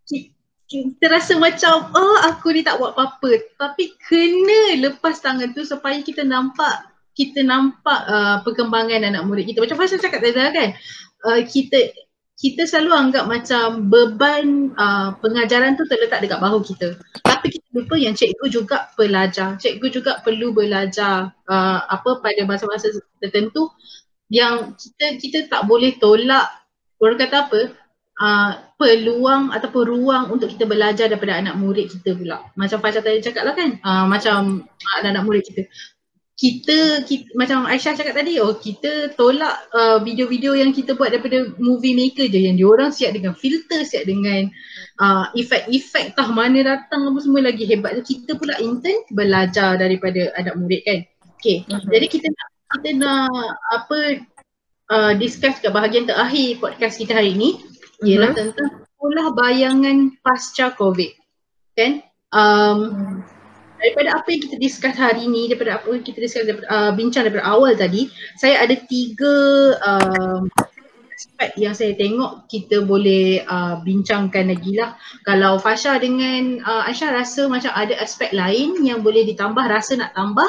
Ki- 0.07 0.31
Kita 0.69 1.11
rasa 1.11 1.35
macam 1.35 1.91
oh 1.99 2.17
aku 2.31 2.55
ni 2.55 2.63
tak 2.63 2.79
buat 2.79 2.95
apa-apa. 2.95 3.59
Tapi 3.59 3.99
kena 4.07 4.79
lepas 4.79 5.19
tangan 5.19 5.51
tu 5.51 5.67
supaya 5.67 5.99
kita 5.99 6.23
nampak 6.23 6.95
kita 7.19 7.43
nampak 7.43 8.07
uh, 8.07 8.39
perkembangan 8.47 9.03
anak 9.03 9.27
murid 9.27 9.51
kita. 9.51 9.67
Macam 9.67 9.75
Fasha 9.83 9.99
cakap 9.99 10.23
tadi 10.23 10.39
kan, 10.39 10.71
uh, 11.27 11.43
kita 11.43 11.91
kita 12.39 12.71
selalu 12.71 12.95
anggap 12.95 13.25
macam 13.27 13.91
beban 13.91 14.71
uh, 14.79 15.11
pengajaran 15.19 15.75
tu 15.75 15.83
terletak 15.91 16.23
dekat 16.23 16.39
bahu 16.39 16.63
kita. 16.63 16.95
Tapi 17.27 17.51
kita 17.51 17.67
lupa 17.75 17.99
yang 17.99 18.15
cikgu 18.15 18.47
juga 18.47 18.87
pelajar. 18.95 19.59
Cikgu 19.59 19.87
juga 19.91 20.23
perlu 20.23 20.55
belajar 20.55 21.35
uh, 21.51 21.81
apa 21.91 22.23
pada 22.23 22.47
masa-masa 22.47 22.95
tertentu 23.19 23.75
yang 24.31 24.79
kita 24.79 25.19
kita 25.19 25.39
tak 25.51 25.67
boleh 25.67 25.99
tolak 25.99 26.47
orang 27.03 27.19
kata 27.19 27.37
apa 27.51 27.61
uh, 28.23 28.51
peluang 28.79 29.51
ataupun 29.51 29.83
ruang 29.83 30.25
untuk 30.31 30.55
kita 30.55 30.63
belajar 30.63 31.11
daripada 31.11 31.43
anak 31.43 31.59
murid 31.59 31.91
kita 31.91 32.15
pula. 32.15 32.47
Macam 32.55 32.79
Fasha 32.79 33.03
tadi 33.03 33.19
cakap 33.19 33.51
lah 33.51 33.55
kan, 33.59 33.83
uh, 33.83 34.07
macam 34.07 34.63
anak-anak 35.03 35.23
murid 35.27 35.43
kita 35.43 35.67
kita, 36.39 37.03
kita 37.03 37.35
macam 37.35 37.67
Aisyah 37.67 37.99
cakap 37.99 38.15
tadi 38.15 38.39
oh 38.39 38.55
kita 38.55 39.11
tolak 39.19 39.59
uh, 39.75 39.99
video-video 39.99 40.55
yang 40.55 40.71
kita 40.71 40.95
buat 40.95 41.11
daripada 41.11 41.51
movie 41.59 41.99
maker 41.99 42.31
je 42.31 42.39
yang 42.47 42.55
diorang 42.55 42.95
siap 42.95 43.11
dengan 43.11 43.35
filter 43.35 43.83
siap 43.83 44.07
dengan 44.07 44.47
uh, 45.03 45.27
efek-efek 45.35 46.15
tah 46.15 46.31
mana 46.31 46.63
datang 46.63 47.11
apa 47.11 47.19
semua 47.19 47.43
lagi 47.43 47.67
hebat 47.67 47.99
tu 47.99 48.15
kita 48.15 48.39
pula 48.39 48.55
intern 48.63 49.03
belajar 49.11 49.75
daripada 49.83 50.31
anak 50.39 50.55
murid 50.55 50.87
kan 50.87 50.99
okay 51.35 51.67
Mhm. 51.67 51.91
jadi 51.91 52.07
kita 52.07 52.27
nak 52.31 52.49
kita 52.79 52.91
nak 53.03 53.51
apa 53.75 53.99
uh, 54.95 55.13
discuss 55.19 55.59
kat 55.59 55.75
bahagian 55.75 56.07
terakhir 56.07 56.63
podcast 56.63 57.03
kita 57.03 57.19
hari 57.19 57.35
ni 57.35 57.59
ialah 58.07 58.31
Mhm. 58.31 58.39
tentang 58.39 58.71
sekolah 58.95 59.27
bayangan 59.35 60.15
pasca 60.23 60.71
covid 60.79 61.11
kan 61.75 61.99
um, 62.31 62.79
Hmm. 62.95 63.38
Daripada 63.79 64.19
apa 64.19 64.29
yang 64.35 64.43
kita 64.45 64.57
discuss 64.59 64.95
hari 64.99 65.25
ni, 65.31 65.47
daripada 65.47 65.79
apa 65.79 65.89
yang 65.95 66.05
kita 66.05 66.19
discuss 66.21 66.45
daripada, 66.45 66.69
uh, 66.69 66.91
bincang 66.95 67.25
daripada 67.27 67.47
awal 67.47 67.73
tadi, 67.79 68.11
saya 68.37 68.63
ada 68.63 68.75
tiga 68.75 69.35
um, 69.81 70.51
aspek 71.19 71.51
yang 71.59 71.75
saya 71.75 71.99
tengok 71.99 72.47
kita 72.47 72.87
boleh 72.87 73.43
uh, 73.43 73.83
bincangkan 73.83 74.55
lagi 74.55 74.79
lah. 74.79 74.95
Kalau 75.27 75.59
Fasha 75.59 75.99
dengan 75.99 76.63
uh, 76.63 76.87
Aisyah 76.87 77.11
rasa 77.11 77.51
macam 77.51 77.75
ada 77.75 77.99
aspek 77.99 78.31
lain 78.31 78.79
yang 78.87 79.03
boleh 79.03 79.27
ditambah, 79.27 79.67
rasa 79.67 79.99
nak 79.99 80.15
tambah 80.15 80.47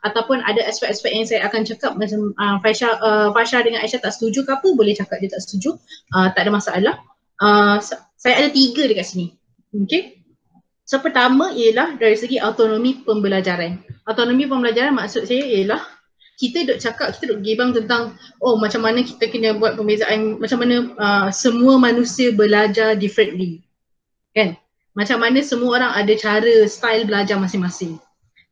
ataupun 0.00 0.40
ada 0.44 0.64
aspek-aspek 0.64 1.12
yang 1.12 1.28
saya 1.28 1.44
akan 1.48 1.64
cakap 1.64 1.96
macam 1.96 2.36
uh, 2.36 2.56
Fasha, 2.60 3.00
uh, 3.00 3.28
Fasha 3.32 3.64
dengan 3.64 3.80
Aisyah 3.80 4.04
tak 4.04 4.12
setuju 4.12 4.44
ke 4.44 4.52
apa, 4.56 4.68
boleh 4.76 4.92
cakap 4.92 5.20
dia 5.24 5.32
tak 5.32 5.44
setuju. 5.44 5.76
Uh, 6.12 6.28
tak 6.36 6.48
ada 6.48 6.52
masalah. 6.52 6.94
Uh, 7.40 7.80
sa- 7.80 8.08
saya 8.20 8.44
ada 8.44 8.48
tiga 8.52 8.84
dekat 8.84 9.08
sini. 9.08 9.32
Okay. 9.72 10.19
So 10.90 10.98
pertama 10.98 11.54
ialah 11.54 11.94
dari 12.02 12.18
segi 12.18 12.42
autonomi 12.42 13.06
pembelajaran. 13.06 13.78
Autonomi 14.10 14.50
pembelajaran 14.50 14.90
maksud 14.90 15.22
saya 15.22 15.46
ialah 15.46 15.78
kita 16.34 16.66
duk 16.66 16.82
cakap, 16.82 17.14
kita 17.14 17.30
duk 17.30 17.46
gibang 17.46 17.70
tentang 17.70 18.18
oh 18.42 18.58
macam 18.58 18.82
mana 18.82 19.06
kita 19.06 19.30
kena 19.30 19.54
buat 19.54 19.78
pembezaan, 19.78 20.42
macam 20.42 20.58
mana 20.58 20.90
uh, 20.98 21.28
semua 21.30 21.78
manusia 21.78 22.34
belajar 22.34 22.98
differently. 22.98 23.62
Kan? 24.34 24.58
Macam 24.98 25.22
mana 25.22 25.38
semua 25.46 25.78
orang 25.78 25.92
ada 25.94 26.10
cara, 26.18 26.66
style 26.66 27.06
belajar 27.06 27.38
masing-masing. 27.38 27.94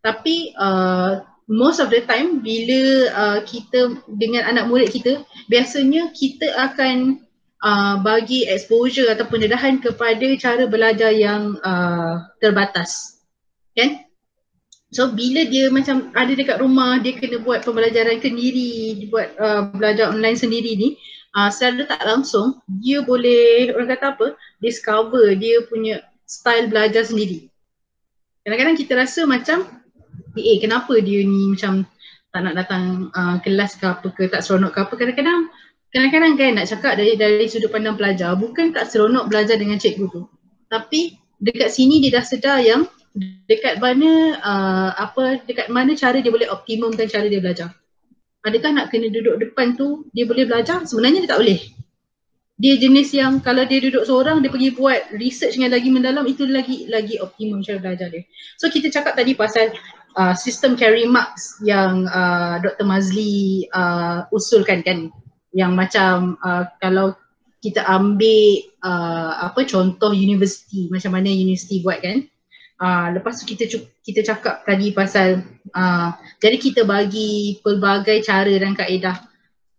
Tapi 0.07 0.55
uh, 0.63 1.27
most 1.51 1.83
of 1.83 1.91
the 1.91 2.07
time 2.07 2.39
bila 2.39 3.11
uh, 3.19 3.39
kita 3.43 3.99
dengan 4.15 4.47
anak 4.47 4.71
murid 4.71 4.95
kita, 4.95 5.27
biasanya 5.51 6.15
kita 6.15 6.55
akan 6.55 7.19
uh, 7.65 8.01
bagi 8.03 8.47
exposure 8.47 9.11
atau 9.11 9.27
pendedahan 9.27 9.83
kepada 9.83 10.27
cara 10.39 10.65
belajar 10.67 11.11
yang 11.15 11.59
uh, 11.63 12.27
terbatas. 12.39 13.23
Kan? 13.75 14.09
So 14.89 15.13
bila 15.13 15.45
dia 15.45 15.69
macam 15.69 16.09
ada 16.17 16.33
dekat 16.33 16.65
rumah, 16.65 16.97
dia 17.05 17.13
kena 17.13 17.45
buat 17.45 17.61
pembelajaran 17.61 18.25
sendiri, 18.25 18.97
dia 18.97 19.07
buat 19.13 19.29
uh, 19.37 19.69
belajar 19.77 20.11
online 20.11 20.39
sendiri 20.41 20.81
ni, 20.81 20.89
uh, 21.37 21.53
secara 21.53 21.85
tak 21.85 22.03
langsung 22.09 22.57
dia 22.81 23.05
boleh 23.05 23.69
orang 23.77 23.93
kata 23.93 24.17
apa, 24.17 24.27
discover 24.65 25.37
dia 25.37 25.61
punya 25.69 26.01
style 26.25 26.73
belajar 26.73 27.05
sendiri. 27.05 27.53
Kadang-kadang 28.49 28.77
kita 28.81 28.93
rasa 28.97 29.29
macam 29.29 29.69
eh 30.41 30.57
kenapa 30.57 30.97
dia 31.05 31.21
ni 31.21 31.53
macam 31.53 31.85
tak 32.33 32.41
nak 32.45 32.55
datang 32.57 33.13
uh, 33.13 33.37
kelas 33.45 33.77
ke 33.77 33.85
apa 33.89 34.09
ke, 34.13 34.25
tak 34.29 34.41
seronok 34.41 34.73
ke 34.73 34.79
apa. 34.89 34.95
Kadang-kadang 34.97 35.53
kadang-kadang 35.89 36.35
kan 36.37 36.51
nak 36.61 36.67
cakap 36.69 36.93
dari 37.01 37.17
dari 37.17 37.47
sudut 37.49 37.73
pandang 37.73 37.97
pelajar 37.97 38.37
bukan 38.37 38.77
tak 38.77 38.93
seronok 38.93 39.29
belajar 39.29 39.57
dengan 39.57 39.81
cikgu 39.81 40.07
tu. 40.13 40.23
Tapi 40.69 41.17
dekat 41.41 41.73
sini 41.73 42.03
dia 42.05 42.21
dah 42.21 42.25
sedar 42.25 42.59
yang 42.61 42.85
dekat 43.49 43.81
mana 43.81 44.37
uh, 44.39 44.91
apa 44.95 45.43
dekat 45.49 45.73
mana 45.73 45.97
cara 45.97 46.21
dia 46.21 46.31
boleh 46.31 46.49
optimumkan 46.53 47.09
cara 47.09 47.27
dia 47.27 47.41
belajar. 47.41 47.73
Adakah 48.47 48.71
nak 48.71 48.87
kena 48.95 49.11
duduk 49.11 49.41
depan 49.41 49.75
tu 49.75 50.07
dia 50.13 50.29
boleh 50.29 50.47
belajar? 50.47 50.85
Sebenarnya 50.85 51.25
dia 51.27 51.31
tak 51.35 51.41
boleh. 51.43 51.61
Dia 52.59 52.75
jenis 52.75 53.15
yang 53.15 53.39
kalau 53.39 53.63
dia 53.71 53.79
duduk 53.79 54.03
seorang 54.03 54.43
dia 54.43 54.51
pergi 54.51 54.75
buat 54.75 55.15
research 55.15 55.63
yang 55.63 55.71
lagi 55.71 55.95
mendalam 55.95 56.27
itu 56.27 56.43
lagi 56.43 56.91
lagi 56.91 57.19
optimum 57.23 57.63
cara 57.63 57.79
belajar 57.79 58.11
dia. 58.11 58.27
So 58.59 58.67
kita 58.67 58.91
cakap 58.91 59.15
tadi 59.15 59.39
pasal 59.39 59.71
uh, 60.19 60.35
sistem 60.35 60.75
carry 60.75 61.07
marks 61.07 61.63
yang 61.63 62.11
uh, 62.11 62.59
Dr. 62.59 62.83
Mazli 62.83 63.71
uh, 63.71 64.27
usulkan 64.35 64.83
kan 64.83 65.15
yang 65.59 65.75
macam 65.75 66.39
uh, 66.39 66.71
kalau 66.79 67.19
kita 67.59 67.83
ambil 67.83 68.63
uh, 68.87 69.51
apa 69.51 69.67
contoh 69.67 70.15
universiti 70.15 70.87
macam 70.95 71.19
mana 71.19 71.27
universiti 71.35 71.83
buat 71.83 71.99
kan 71.99 72.23
uh, 72.79 73.07
lepas 73.19 73.43
tu 73.43 73.51
kita 73.51 73.67
kita 74.07 74.23
cakap 74.23 74.63
tadi 74.63 74.95
pasal 74.95 75.43
uh, 75.75 76.15
jadi 76.39 76.57
kita 76.63 76.87
bagi 76.87 77.59
pelbagai 77.67 78.23
cara 78.23 78.55
dan 78.55 78.79
kaedah 78.79 79.29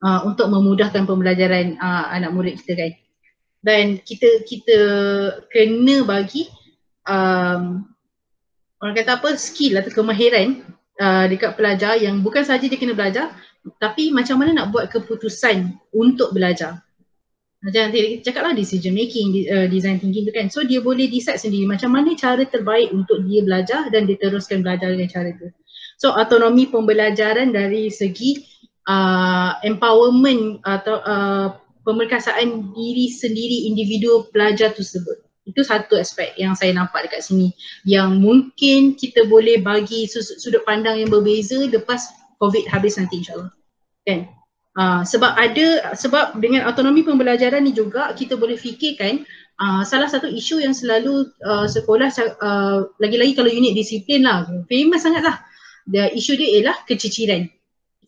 uh, 0.04 0.20
untuk 0.28 0.48
memudahkan 0.52 1.04
pembelajaran 1.04 1.76
uh, 1.80 2.12
anak 2.12 2.32
murid 2.32 2.56
kita 2.64 2.74
kan. 2.76 2.92
Dan 3.60 3.86
kita 4.00 4.48
kita 4.48 4.80
kena 5.52 6.08
bagi 6.08 6.48
um, 7.04 7.84
orang 8.80 8.96
kata 8.96 9.20
apa 9.20 9.36
skill 9.36 9.84
atau 9.84 9.92
kemahiran 9.92 10.64
uh, 10.96 11.28
dekat 11.28 11.60
pelajar 11.60 12.00
yang 12.00 12.24
bukan 12.24 12.48
saja 12.48 12.64
dia 12.64 12.80
kena 12.80 12.96
belajar 12.96 13.36
tapi 13.78 14.10
macam 14.16 14.40
mana 14.40 14.56
nak 14.56 14.72
buat 14.72 14.88
keputusan 14.88 15.76
untuk 15.92 16.32
belajar. 16.32 16.80
Macam 17.60 17.92
nanti 17.92 18.24
cakap 18.24 18.48
lah 18.48 18.56
decision 18.56 18.96
making, 18.96 19.52
uh, 19.52 19.68
design 19.68 20.00
thinking 20.00 20.24
tu 20.24 20.32
kan. 20.32 20.48
So 20.48 20.64
dia 20.64 20.80
boleh 20.80 21.12
decide 21.12 21.44
sendiri 21.44 21.68
macam 21.68 21.92
mana 21.92 22.16
cara 22.16 22.48
terbaik 22.48 22.96
untuk 22.96 23.20
dia 23.28 23.44
belajar 23.44 23.92
dan 23.92 24.08
dia 24.08 24.16
teruskan 24.16 24.64
belajar 24.64 24.96
dengan 24.96 25.12
cara 25.12 25.36
tu. 25.36 25.52
So 26.00 26.16
autonomi 26.16 26.72
pembelajaran 26.72 27.52
dari 27.52 27.92
segi 27.92 28.40
uh, 28.88 29.60
empowerment 29.68 30.64
atau 30.64 31.04
uh, 31.04 31.48
pemerkasaan 31.84 32.72
diri 32.72 33.12
sendiri 33.12 33.68
individu 33.68 34.32
pelajar 34.32 34.72
tersebut. 34.72 35.20
Itu 35.44 35.66
satu 35.66 36.00
aspek 36.00 36.38
yang 36.40 36.56
saya 36.56 36.72
nampak 36.72 37.10
dekat 37.10 37.28
sini 37.28 37.52
yang 37.84 38.22
mungkin 38.24 38.96
kita 38.96 39.28
boleh 39.28 39.60
bagi 39.60 40.06
sudut 40.08 40.62
pandang 40.64 41.02
yang 41.02 41.12
berbeza 41.12 41.60
lepas 41.68 42.19
COVID 42.40 42.72
habis 42.72 42.96
nanti 42.96 43.22
insyaAllah. 43.22 43.52
Kan? 44.08 44.32
Uh, 44.80 45.04
sebab 45.04 45.36
ada 45.36 45.92
sebab 45.92 46.40
dengan 46.40 46.64
autonomi 46.64 47.04
pembelajaran 47.04 47.68
ni 47.68 47.76
juga 47.76 48.16
kita 48.16 48.40
boleh 48.40 48.56
fikirkan 48.56 49.28
uh, 49.60 49.84
salah 49.84 50.08
satu 50.08 50.30
isu 50.30 50.64
yang 50.64 50.72
selalu 50.72 51.28
uh, 51.44 51.68
sekolah 51.68 52.08
uh, 52.40 52.88
lagi-lagi 53.02 53.36
kalau 53.36 53.52
unit 53.52 53.76
disiplin 53.76 54.24
lah 54.24 54.48
famous 54.72 55.04
sangat 55.04 55.26
lah 55.26 55.42
the 55.90 56.14
isu 56.16 56.38
dia 56.38 56.62
ialah 56.62 56.78
keciciran 56.86 57.50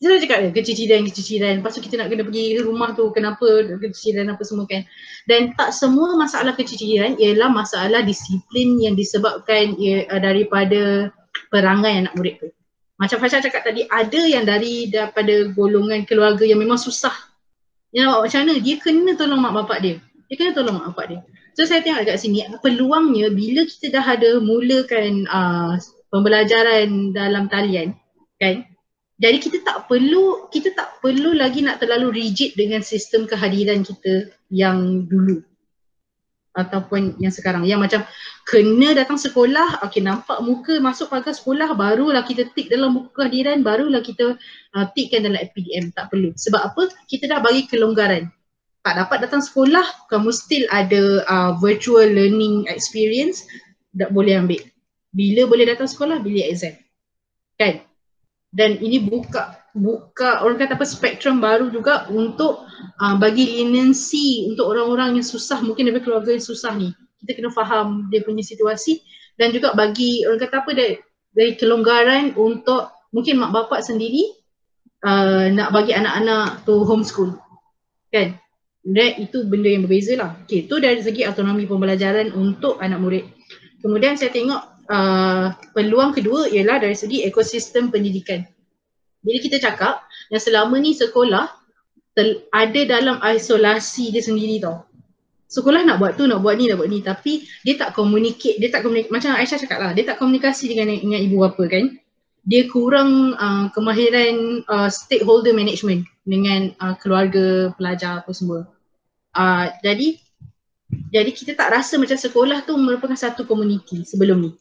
kita 0.01 0.05
dah 0.05 0.21
cakap 0.21 0.39
keciciran 0.53 1.01
keciciran 1.05 1.53
lepas 1.59 1.73
tu 1.75 1.81
kita 1.81 1.97
nak 1.97 2.07
kena 2.13 2.23
pergi 2.29 2.61
rumah 2.61 2.93
tu 2.93 3.09
kenapa 3.09 3.45
keciciran 3.77 4.33
apa 4.33 4.41
semua 4.41 4.65
kan? 4.65 4.81
Dan 5.29 5.53
tak 5.53 5.77
semua 5.77 6.17
masalah 6.17 6.57
keciciran 6.57 7.21
ialah 7.21 7.53
masalah 7.53 8.01
disiplin 8.01 8.81
yang 8.81 8.97
disebabkan 8.97 9.77
ia, 9.77 10.09
daripada 10.17 11.13
perangai 11.53 12.01
anak 12.01 12.17
murid 12.17 12.41
tu 12.41 12.49
macam 13.01 13.17
Fasha 13.17 13.41
cakap 13.41 13.65
tadi, 13.65 13.81
ada 13.89 14.21
yang 14.29 14.45
dari 14.45 14.85
daripada 14.85 15.49
golongan 15.57 16.05
keluarga 16.05 16.45
yang 16.45 16.61
memang 16.61 16.77
susah. 16.77 17.13
Yang 17.89 18.29
macam 18.29 18.39
mana? 18.45 18.53
Dia 18.61 18.75
kena 18.77 19.11
tolong 19.17 19.41
mak 19.41 19.53
bapak 19.57 19.79
dia. 19.81 19.95
Dia 20.29 20.35
kena 20.37 20.53
tolong 20.53 20.77
mak 20.77 20.93
bapak 20.93 21.05
dia. 21.09 21.19
So 21.57 21.65
saya 21.65 21.81
tengok 21.81 22.05
kat 22.05 22.21
sini, 22.21 22.45
peluangnya 22.61 23.33
bila 23.33 23.65
kita 23.65 23.89
dah 23.89 24.05
ada 24.05 24.37
mulakan 24.37 25.25
uh, 25.25 25.81
pembelajaran 26.13 27.09
dalam 27.11 27.49
talian, 27.49 27.97
kan? 28.37 28.69
Jadi 29.17 29.37
kita 29.49 29.57
tak 29.65 29.89
perlu, 29.89 30.47
kita 30.53 30.69
tak 30.77 31.01
perlu 31.01 31.33
lagi 31.33 31.65
nak 31.65 31.81
terlalu 31.81 32.21
rigid 32.21 32.53
dengan 32.53 32.85
sistem 32.85 33.25
kehadiran 33.25 33.81
kita 33.81 34.29
yang 34.53 35.09
dulu 35.09 35.41
ataupun 36.57 37.15
yang 37.21 37.31
sekarang. 37.31 37.63
Yang 37.63 37.79
macam 37.87 38.01
kena 38.49 38.97
datang 38.97 39.15
sekolah 39.15 39.85
okey 39.87 40.03
nampak 40.03 40.39
muka 40.43 40.81
masuk 40.83 41.07
pagar 41.07 41.31
sekolah 41.31 41.71
barulah 41.77 42.25
kita 42.25 42.49
tik 42.51 42.67
dalam 42.67 42.97
buku 42.97 43.09
kehadiran 43.15 43.63
barulah 43.63 44.03
kita 44.03 44.35
uh, 44.75 44.85
tikkan 44.97 45.23
dalam 45.23 45.39
PDM 45.55 45.95
tak 45.95 46.11
perlu. 46.11 46.35
Sebab 46.35 46.61
apa? 46.73 46.91
Kita 47.07 47.31
dah 47.31 47.39
bagi 47.39 47.69
kelonggaran. 47.69 48.27
Tak 48.81 48.97
dapat 48.97 49.29
datang 49.29 49.45
sekolah 49.45 50.09
kamu 50.09 50.33
still 50.33 50.65
ada 50.73 51.21
uh, 51.29 51.51
virtual 51.61 52.09
learning 52.09 52.65
experience 52.67 53.45
tak 53.93 54.09
boleh 54.11 54.35
ambil. 54.41 54.61
Bila 55.11 55.45
boleh 55.47 55.69
datang 55.69 55.87
sekolah 55.87 56.23
bila 56.23 56.47
exam. 56.47 56.73
Kan? 57.59 57.83
Dan 58.51 58.81
ini 58.81 58.99
buka 58.99 59.60
buka 59.72 60.43
orang 60.43 60.60
kata 60.60 60.76
apa 60.76 60.84
spektrum 60.84 61.39
baru 61.39 61.72
juga 61.72 62.07
untuk 62.11 62.68
uh, 62.99 63.15
bagi 63.15 63.48
leniency 63.48 64.52
untuk 64.52 64.68
orang-orang 64.68 65.19
yang 65.19 65.26
susah 65.26 65.64
mungkin 65.64 65.88
daripada 65.88 66.03
keluarga 66.03 66.31
yang 66.35 66.43
susah 66.43 66.76
ni. 66.76 66.91
Kita 67.23 67.38
kena 67.38 67.52
faham 67.53 68.11
dia 68.11 68.26
punya 68.26 68.43
situasi 68.43 68.99
dan 69.39 69.56
juga 69.56 69.72
bagi 69.72 70.27
orang 70.27 70.41
kata 70.41 70.56
apa 70.65 70.72
dari, 70.76 70.95
dari 71.31 71.52
kelonggaran 71.56 72.35
untuk 72.35 72.91
mungkin 73.15 73.39
mak 73.39 73.52
bapak 73.56 73.85
sendiri 73.85 74.27
uh, 75.07 75.48
nak 75.53 75.72
bagi 75.72 75.95
anak-anak 75.95 76.68
tu 76.68 76.84
homeschool. 76.84 77.39
Kan? 78.11 78.35
Dan 78.81 79.22
itu 79.22 79.45
benda 79.45 79.69
yang 79.69 79.85
berbeza 79.85 80.18
lah 80.18 80.34
okay, 80.41 80.65
tu 80.65 80.81
dari 80.81 80.99
segi 81.06 81.22
autonomi 81.22 81.69
pembelajaran 81.69 82.34
untuk 82.34 82.81
anak 82.81 82.99
murid. 82.99 83.26
Kemudian 83.80 84.18
saya 84.18 84.34
tengok 84.34 84.61
uh, 84.89 85.53
peluang 85.72 86.18
kedua 86.18 86.49
ialah 86.49 86.81
dari 86.81 86.98
segi 86.98 87.23
ekosistem 87.23 87.93
pendidikan 87.93 88.41
jadi 89.22 89.38
kita 89.39 89.57
cakap 89.61 90.02
yang 90.34 90.41
selama 90.41 90.81
ni 90.81 90.98
sekolah 90.98 91.45
ada 92.52 92.81
dalam 92.84 93.18
isolasi 93.23 94.11
dia 94.11 94.22
sendiri 94.22 94.60
tau. 94.60 94.84
Sekolah 95.52 95.84
nak 95.84 95.99
buat 95.99 96.15
tu, 96.15 96.27
nak 96.31 96.39
buat 96.39 96.56
ni, 96.56 96.72
nak 96.72 96.80
buat 96.80 96.89
ni 96.89 97.03
tapi 97.03 97.43
dia 97.68 97.76
tak 97.76 97.91
communicate, 97.91 98.56
dia 98.60 98.72
tak 98.72 98.88
communicate, 98.88 99.11
macam 99.11 99.35
Aisyah 99.35 99.60
cakap 99.60 99.80
lah, 99.84 99.91
dia 99.91 100.07
tak 100.07 100.15
komunikasi 100.19 100.72
dengan, 100.72 100.95
dengan 100.95 101.19
ibu 101.19 101.43
bapa 101.43 101.68
kan. 101.68 101.99
Dia 102.41 102.65
kurang 102.72 103.38
uh, 103.38 103.69
kemahiran 103.69 104.65
uh, 104.65 104.89
stakeholder 104.89 105.53
management 105.53 106.07
dengan 106.26 106.73
uh, 106.81 106.95
keluarga, 106.98 107.69
pelajar 107.76 108.26
apa 108.26 108.31
semua. 108.34 108.65
Uh, 109.35 109.69
jadi 109.85 110.18
jadi 111.11 111.31
kita 111.31 111.56
tak 111.56 111.72
rasa 111.72 111.95
macam 111.95 112.19
sekolah 112.19 112.68
tu 112.68 112.76
merupakan 112.76 113.15
satu 113.15 113.48
komuniti 113.48 114.03
sebelum 114.03 114.43
ni. 114.43 114.52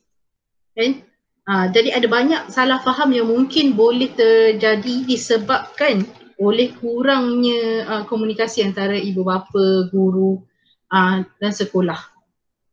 Kan? 0.74 1.02
Ha, 1.48 1.72
jadi 1.72 1.96
ada 1.96 2.06
banyak 2.06 2.52
salah 2.52 2.78
faham 2.84 3.16
yang 3.16 3.28
mungkin 3.32 3.72
boleh 3.72 4.12
terjadi 4.12 5.08
disebabkan 5.08 6.04
oleh 6.40 6.72
kurangnya 6.76 7.84
uh, 7.84 8.04
komunikasi 8.08 8.64
antara 8.64 8.96
ibu 8.96 9.24
bapa, 9.24 9.88
guru 9.92 10.40
uh, 10.88 11.20
dan 11.20 11.52
sekolah. 11.52 12.00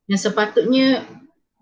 Yang 0.07 0.31
sepatutnya 0.31 1.03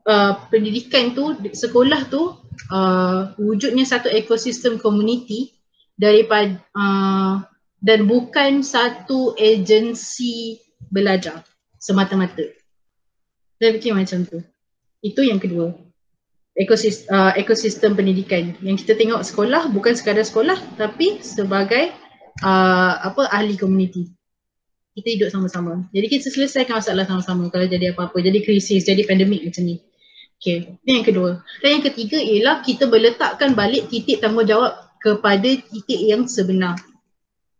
uh, 0.06 0.38
pendidikan 0.50 1.18
tu, 1.18 1.34
sekolah 1.50 2.10
tu 2.10 2.38
uh, 2.70 3.34
wujudnya 3.42 3.86
satu 3.86 4.10
ekosistem 4.10 4.78
komuniti 4.78 5.54
daripada 5.98 6.62
uh, 6.78 7.42
dan 7.82 8.06
bukan 8.06 8.62
satu 8.62 9.34
agensi 9.38 10.62
belajar 10.90 11.42
semata-mata. 11.82 12.46
Saya 13.58 13.72
fikir 13.78 13.94
macam 13.94 14.26
tu. 14.26 14.42
Itu 15.02 15.22
yang 15.22 15.38
kedua 15.38 15.85
ekosistem, 16.56 17.12
uh, 17.12 17.32
ekosistem 17.36 17.94
pendidikan 17.94 18.56
yang 18.64 18.80
kita 18.80 18.96
tengok 18.96 19.22
sekolah 19.22 19.68
bukan 19.70 19.94
sekadar 19.94 20.24
sekolah 20.24 20.56
tapi 20.80 21.20
sebagai 21.20 21.92
uh, 22.42 22.94
apa 23.12 23.28
ahli 23.30 23.60
komuniti 23.60 24.10
kita 24.96 25.08
hidup 25.20 25.30
sama-sama 25.36 25.86
jadi 25.92 26.08
kita 26.08 26.32
selesaikan 26.32 26.80
masalah 26.80 27.04
sama-sama 27.04 27.52
kalau 27.52 27.68
jadi 27.68 27.92
apa-apa 27.92 28.18
jadi 28.24 28.40
krisis 28.40 28.88
jadi 28.88 29.04
pandemik 29.04 29.44
macam 29.44 29.68
ni 29.68 29.84
Okay, 30.36 30.78
ini 30.84 31.02
yang 31.02 31.08
kedua. 31.08 31.42
Dan 31.64 31.80
yang 31.80 31.86
ketiga 31.90 32.20
ialah 32.20 32.60
kita 32.62 32.92
meletakkan 32.92 33.56
balik 33.56 33.88
titik 33.88 34.20
tanggungjawab 34.20 34.78
kepada 35.00 35.48
titik 35.48 36.00
yang 36.06 36.28
sebenar. 36.28 36.76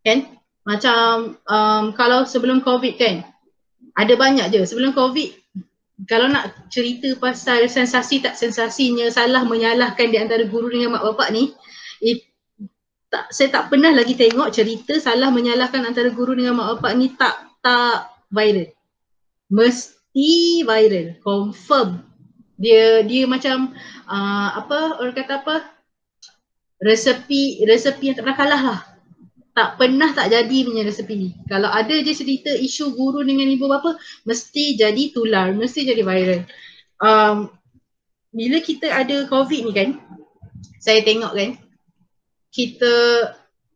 Kan? 0.04 0.28
Macam 0.68 1.34
um, 1.46 1.84
kalau 1.96 2.28
sebelum 2.28 2.62
COVID 2.62 2.94
kan, 3.00 3.26
ada 3.96 4.14
banyak 4.20 4.52
je. 4.52 4.62
Sebelum 4.68 4.92
COVID 4.92 5.45
kalau 6.04 6.28
nak 6.28 6.68
cerita 6.68 7.16
pasal 7.16 7.72
sensasi 7.72 8.20
tak 8.20 8.36
sensasinya 8.36 9.08
salah 9.08 9.48
menyalahkan 9.48 10.12
di 10.12 10.20
antara 10.20 10.44
guru 10.44 10.68
dengan 10.68 11.00
mak 11.00 11.08
bapak 11.08 11.32
ni 11.32 11.56
it, 12.04 12.28
tak, 13.08 13.32
saya 13.32 13.48
tak 13.48 13.72
pernah 13.72 13.96
lagi 13.96 14.20
tengok 14.20 14.52
cerita 14.52 15.00
salah 15.00 15.32
menyalahkan 15.32 15.88
antara 15.88 16.12
guru 16.12 16.36
dengan 16.36 16.60
mak 16.60 16.80
bapak 16.80 16.92
ni 17.00 17.16
tak 17.16 17.36
tak 17.64 18.12
viral. 18.28 18.76
Mesti 19.48 20.68
viral 20.68 21.24
confirm. 21.24 22.04
Dia 22.60 23.00
dia 23.08 23.24
macam 23.24 23.72
uh, 24.12 24.50
apa 24.60 25.00
orang 25.00 25.16
kata 25.16 25.48
apa? 25.48 25.64
Resepi 26.84 27.64
resepi 27.64 28.12
yang 28.12 28.20
tak 28.20 28.24
pernah 28.28 28.40
kalah 28.40 28.62
lah 28.68 28.82
tak 29.56 29.80
pernah 29.80 30.12
tak 30.12 30.36
jadi 30.36 30.68
punya 30.68 30.84
resepi. 30.84 31.32
Kalau 31.48 31.72
ada 31.72 31.96
je 32.04 32.12
cerita 32.12 32.52
isu 32.52 32.92
guru 32.92 33.24
dengan 33.24 33.48
ibu 33.48 33.72
bapa, 33.72 33.96
mesti 34.28 34.76
jadi 34.76 35.16
tular, 35.16 35.56
mesti 35.56 35.88
jadi 35.88 36.04
viral. 36.04 36.44
Um, 37.00 37.48
bila 38.36 38.60
kita 38.60 38.92
ada 38.92 39.24
COVID 39.32 39.62
ni 39.64 39.72
kan, 39.72 39.90
saya 40.84 41.00
tengok 41.08 41.32
kan, 41.32 41.56
kita 42.52 42.94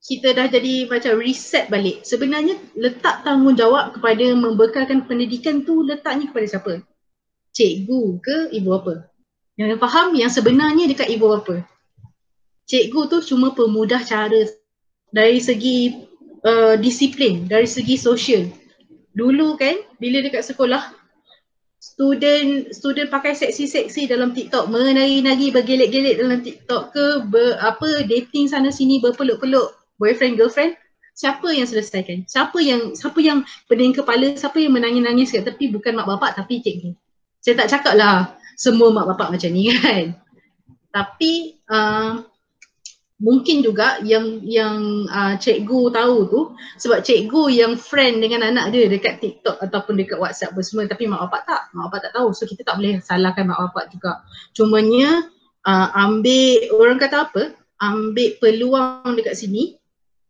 kita 0.04 0.36
dah 0.36 0.52
jadi 0.52 0.92
macam 0.92 1.16
reset 1.16 1.72
balik. 1.72 2.04
Sebenarnya 2.04 2.60
letak 2.76 3.24
tanggungjawab 3.24 3.96
kepada 3.96 4.36
membekalkan 4.36 5.08
pendidikan 5.08 5.64
tu 5.64 5.88
letaknya 5.88 6.28
kepada 6.28 6.60
siapa? 6.60 6.74
Cikgu 7.56 8.04
ke 8.20 8.38
ibu 8.52 8.68
bapa? 8.76 9.08
Yang 9.56 9.80
faham 9.80 10.12
yang 10.16 10.32
sebenarnya 10.32 10.92
dekat 10.92 11.08
ibu 11.08 11.40
bapa. 11.40 11.64
Cikgu 12.68 13.02
tu 13.08 13.18
cuma 13.32 13.56
pemudah 13.56 14.04
cara 14.04 14.44
dari 15.10 15.42
segi 15.42 16.06
uh, 16.46 16.76
disiplin, 16.78 17.46
dari 17.50 17.66
segi 17.66 17.96
sosial. 17.98 18.48
Dulu 19.14 19.58
kan 19.58 19.76
bila 19.98 20.22
dekat 20.24 20.46
sekolah 20.46 20.96
student 21.80 22.72
student 22.76 23.08
pakai 23.08 23.36
seksi-seksi 23.36 24.08
dalam 24.08 24.36
TikTok, 24.36 24.68
menari-nari 24.72 25.52
bergelik-gelik 25.52 26.20
dalam 26.20 26.40
TikTok 26.44 26.96
ke 26.96 27.06
ber, 27.28 27.56
apa 27.60 28.04
dating 28.08 28.48
sana 28.52 28.72
sini 28.72 29.00
berpeluk-peluk 29.04 29.76
boyfriend 30.00 30.40
girlfriend, 30.40 30.76
siapa 31.16 31.52
yang 31.52 31.68
selesaikan? 31.68 32.24
Siapa 32.28 32.56
yang 32.64 32.96
siapa 32.96 33.20
yang 33.20 33.44
pening 33.68 33.92
kepala, 33.92 34.36
siapa 34.40 34.60
yang 34.60 34.76
menangis-nangis 34.76 35.36
kat 35.36 35.44
tepi 35.44 35.72
bukan 35.72 36.00
mak 36.00 36.08
bapak 36.08 36.40
tapi 36.40 36.64
cikgu. 36.64 36.96
Saya 37.44 37.56
tak 37.60 37.70
cakap 37.72 37.94
lah 38.00 38.36
semua 38.56 38.92
mak 38.92 39.08
bapak 39.16 39.36
macam 39.36 39.52
ni 39.52 39.72
kan. 39.76 40.16
Tapi 40.96 41.60
uh, 41.68 42.24
mungkin 43.20 43.60
juga 43.60 44.00
yang 44.02 44.40
yang 44.48 45.06
uh, 45.12 45.36
cikgu 45.36 45.92
tahu 45.92 46.18
tu 46.32 46.42
sebab 46.80 47.04
cikgu 47.04 47.52
yang 47.52 47.74
friend 47.76 48.24
dengan 48.24 48.48
anak 48.48 48.72
dia 48.72 48.88
dekat 48.88 49.20
TikTok 49.20 49.60
ataupun 49.60 50.00
dekat 50.00 50.18
WhatsApp 50.18 50.56
apa 50.56 50.62
semua 50.64 50.88
tapi 50.88 51.06
mak 51.06 51.28
bapak 51.28 51.44
tak, 51.44 51.62
mak 51.76 51.92
bapak 51.92 52.10
tak 52.10 52.12
tahu. 52.16 52.32
So 52.32 52.48
kita 52.48 52.64
tak 52.64 52.80
boleh 52.80 53.04
salahkan 53.04 53.44
mak 53.44 53.60
bapak 53.70 53.92
juga. 53.92 54.24
Cumanya 54.56 55.28
uh, 55.68 55.88
ambil 56.00 56.72
orang 56.80 56.98
kata 56.98 57.18
apa? 57.28 57.44
Ambil 57.80 58.40
peluang 58.40 59.16
dekat 59.20 59.36
sini 59.36 59.76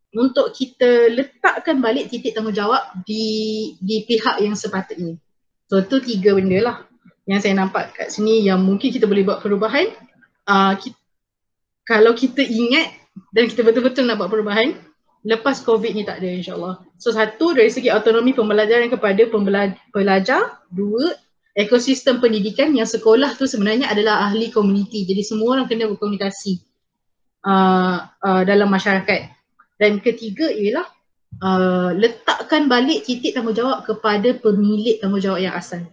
untuk 0.09 0.49
kita 0.57 1.13
letakkan 1.13 1.85
balik 1.85 2.09
titik 2.09 2.33
tanggungjawab 2.33 3.05
di 3.05 3.77
di 3.77 4.01
pihak 4.09 4.41
yang 4.41 4.57
sepatutnya. 4.57 5.13
So 5.69 5.85
tu 5.85 6.01
tiga 6.01 6.33
benda 6.33 6.57
lah 6.65 6.77
yang 7.29 7.37
saya 7.37 7.53
nampak 7.53 7.93
kat 7.93 8.09
sini 8.09 8.41
yang 8.41 8.65
mungkin 8.65 8.89
kita 8.89 9.05
boleh 9.05 9.21
buat 9.21 9.45
perubahan. 9.45 9.93
Uh, 10.49 10.73
kita, 10.81 10.97
kalau 11.89 12.13
kita 12.13 12.45
ingat 12.45 12.93
dan 13.33 13.49
kita 13.49 13.65
betul-betul 13.65 14.05
nak 14.05 14.21
buat 14.21 14.29
perubahan 14.29 14.77
lepas 15.25 15.65
covid 15.65 15.97
ni 15.97 16.05
tak 16.05 16.21
ada 16.21 16.29
insyaAllah. 16.29 16.75
So 17.01 17.09
satu 17.11 17.57
dari 17.57 17.73
segi 17.73 17.89
autonomi 17.89 18.31
pembelajaran 18.31 18.93
kepada 18.93 19.25
pembelajar, 19.27 20.61
dua 20.71 21.17
ekosistem 21.57 22.21
pendidikan 22.23 22.71
yang 22.77 22.87
sekolah 22.87 23.35
tu 23.35 23.49
sebenarnya 23.49 23.89
adalah 23.91 24.29
ahli 24.29 24.53
komuniti 24.53 25.03
jadi 25.03 25.25
semua 25.25 25.59
orang 25.59 25.67
kena 25.67 25.89
berkomunikasi 25.91 26.61
uh, 27.43 28.05
uh, 28.05 28.41
dalam 28.45 28.69
masyarakat. 28.71 29.33
Dan 29.79 29.99
ketiga 30.03 30.47
ialah 30.47 30.87
uh, 31.41 31.91
letakkan 31.97 32.71
balik 32.71 33.03
titik 33.03 33.35
tanggungjawab 33.35 33.83
kepada 33.83 34.37
pemilik 34.39 35.01
tanggungjawab 35.01 35.41
yang 35.41 35.55
asal. 35.57 35.83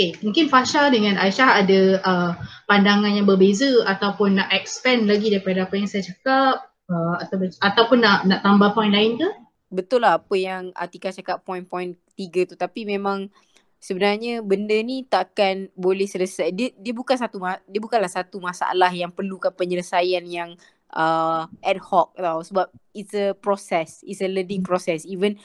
Okay, 0.00 0.16
mungkin 0.24 0.48
Fasha 0.48 0.88
dengan 0.88 1.20
Aisyah 1.20 1.60
ada 1.60 1.80
uh, 2.00 2.32
pandangan 2.64 3.12
yang 3.12 3.28
berbeza 3.28 3.84
ataupun 3.84 4.40
nak 4.40 4.48
expand 4.48 5.04
lagi 5.04 5.28
daripada 5.28 5.68
apa 5.68 5.76
yang 5.76 5.92
saya 5.92 6.08
cakap 6.08 6.72
uh, 6.88 7.20
atau, 7.20 7.36
ataupun 7.60 8.00
nak 8.00 8.24
nak 8.24 8.40
tambah 8.40 8.72
point 8.72 8.96
lain 8.96 9.20
ke? 9.20 9.28
Betul 9.68 10.08
lah 10.08 10.16
apa 10.16 10.32
yang 10.40 10.72
Atika 10.72 11.12
cakap 11.12 11.44
point-point 11.44 12.00
tiga 12.16 12.48
tu 12.48 12.56
tapi 12.56 12.88
memang 12.88 13.28
sebenarnya 13.76 14.40
benda 14.40 14.72
ni 14.80 15.04
takkan 15.04 15.68
boleh 15.76 16.08
selesai. 16.08 16.48
Dia 16.56 16.72
dia 16.80 16.96
bukan 16.96 17.20
satu 17.20 17.36
dia 17.68 17.80
bukanlah 17.84 18.08
satu 18.08 18.40
masalah 18.40 18.88
yang 18.96 19.12
perlukan 19.12 19.52
penyelesaian 19.52 20.24
yang 20.24 20.56
uh, 20.96 21.44
ad 21.60 21.76
hoc 21.76 22.16
tau 22.16 22.40
sebab 22.40 22.72
it's 22.96 23.12
a 23.12 23.36
process, 23.36 24.00
it's 24.08 24.24
a 24.24 24.28
learning 24.32 24.64
process. 24.64 25.04
Even 25.04 25.36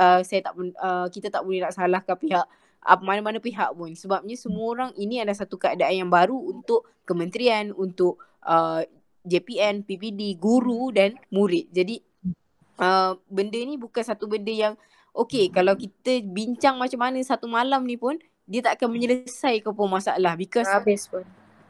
uh, 0.00 0.24
saya 0.24 0.40
tak 0.48 0.56
uh, 0.56 1.12
kita 1.12 1.28
tak 1.28 1.44
boleh 1.44 1.60
nak 1.60 1.76
salahkan 1.76 2.16
pihak 2.16 2.48
apa 2.88 3.04
mana-mana 3.04 3.36
pihak 3.36 3.76
pun. 3.76 3.92
Sebabnya 3.92 4.32
semua 4.40 4.66
orang 4.72 4.90
ini 4.96 5.20
adalah 5.20 5.36
satu 5.36 5.60
keadaan 5.60 6.08
yang 6.08 6.10
baru 6.10 6.40
untuk 6.40 6.88
kementerian 7.04 7.76
untuk 7.76 8.16
uh, 8.48 8.80
JPN, 9.28 9.84
PPD, 9.84 10.40
guru 10.40 10.88
dan 10.88 11.12
murid. 11.28 11.68
Jadi 11.68 12.00
uh, 12.80 13.12
benda 13.28 13.60
ni 13.60 13.76
bukan 13.76 14.00
satu 14.00 14.24
benda 14.24 14.48
yang 14.48 14.74
okey 15.12 15.52
kalau 15.52 15.76
kita 15.76 16.24
bincang 16.24 16.80
macam 16.80 17.04
mana 17.04 17.20
satu 17.20 17.44
malam 17.50 17.84
ni 17.84 18.00
pun 18.00 18.16
dia 18.48 18.64
tak 18.64 18.80
akan 18.80 18.96
menyelesaikan 18.96 19.76
pun 19.76 19.88
masalah 19.92 20.32
because 20.38 20.64
habis 20.64 21.04
pun. 21.04 21.20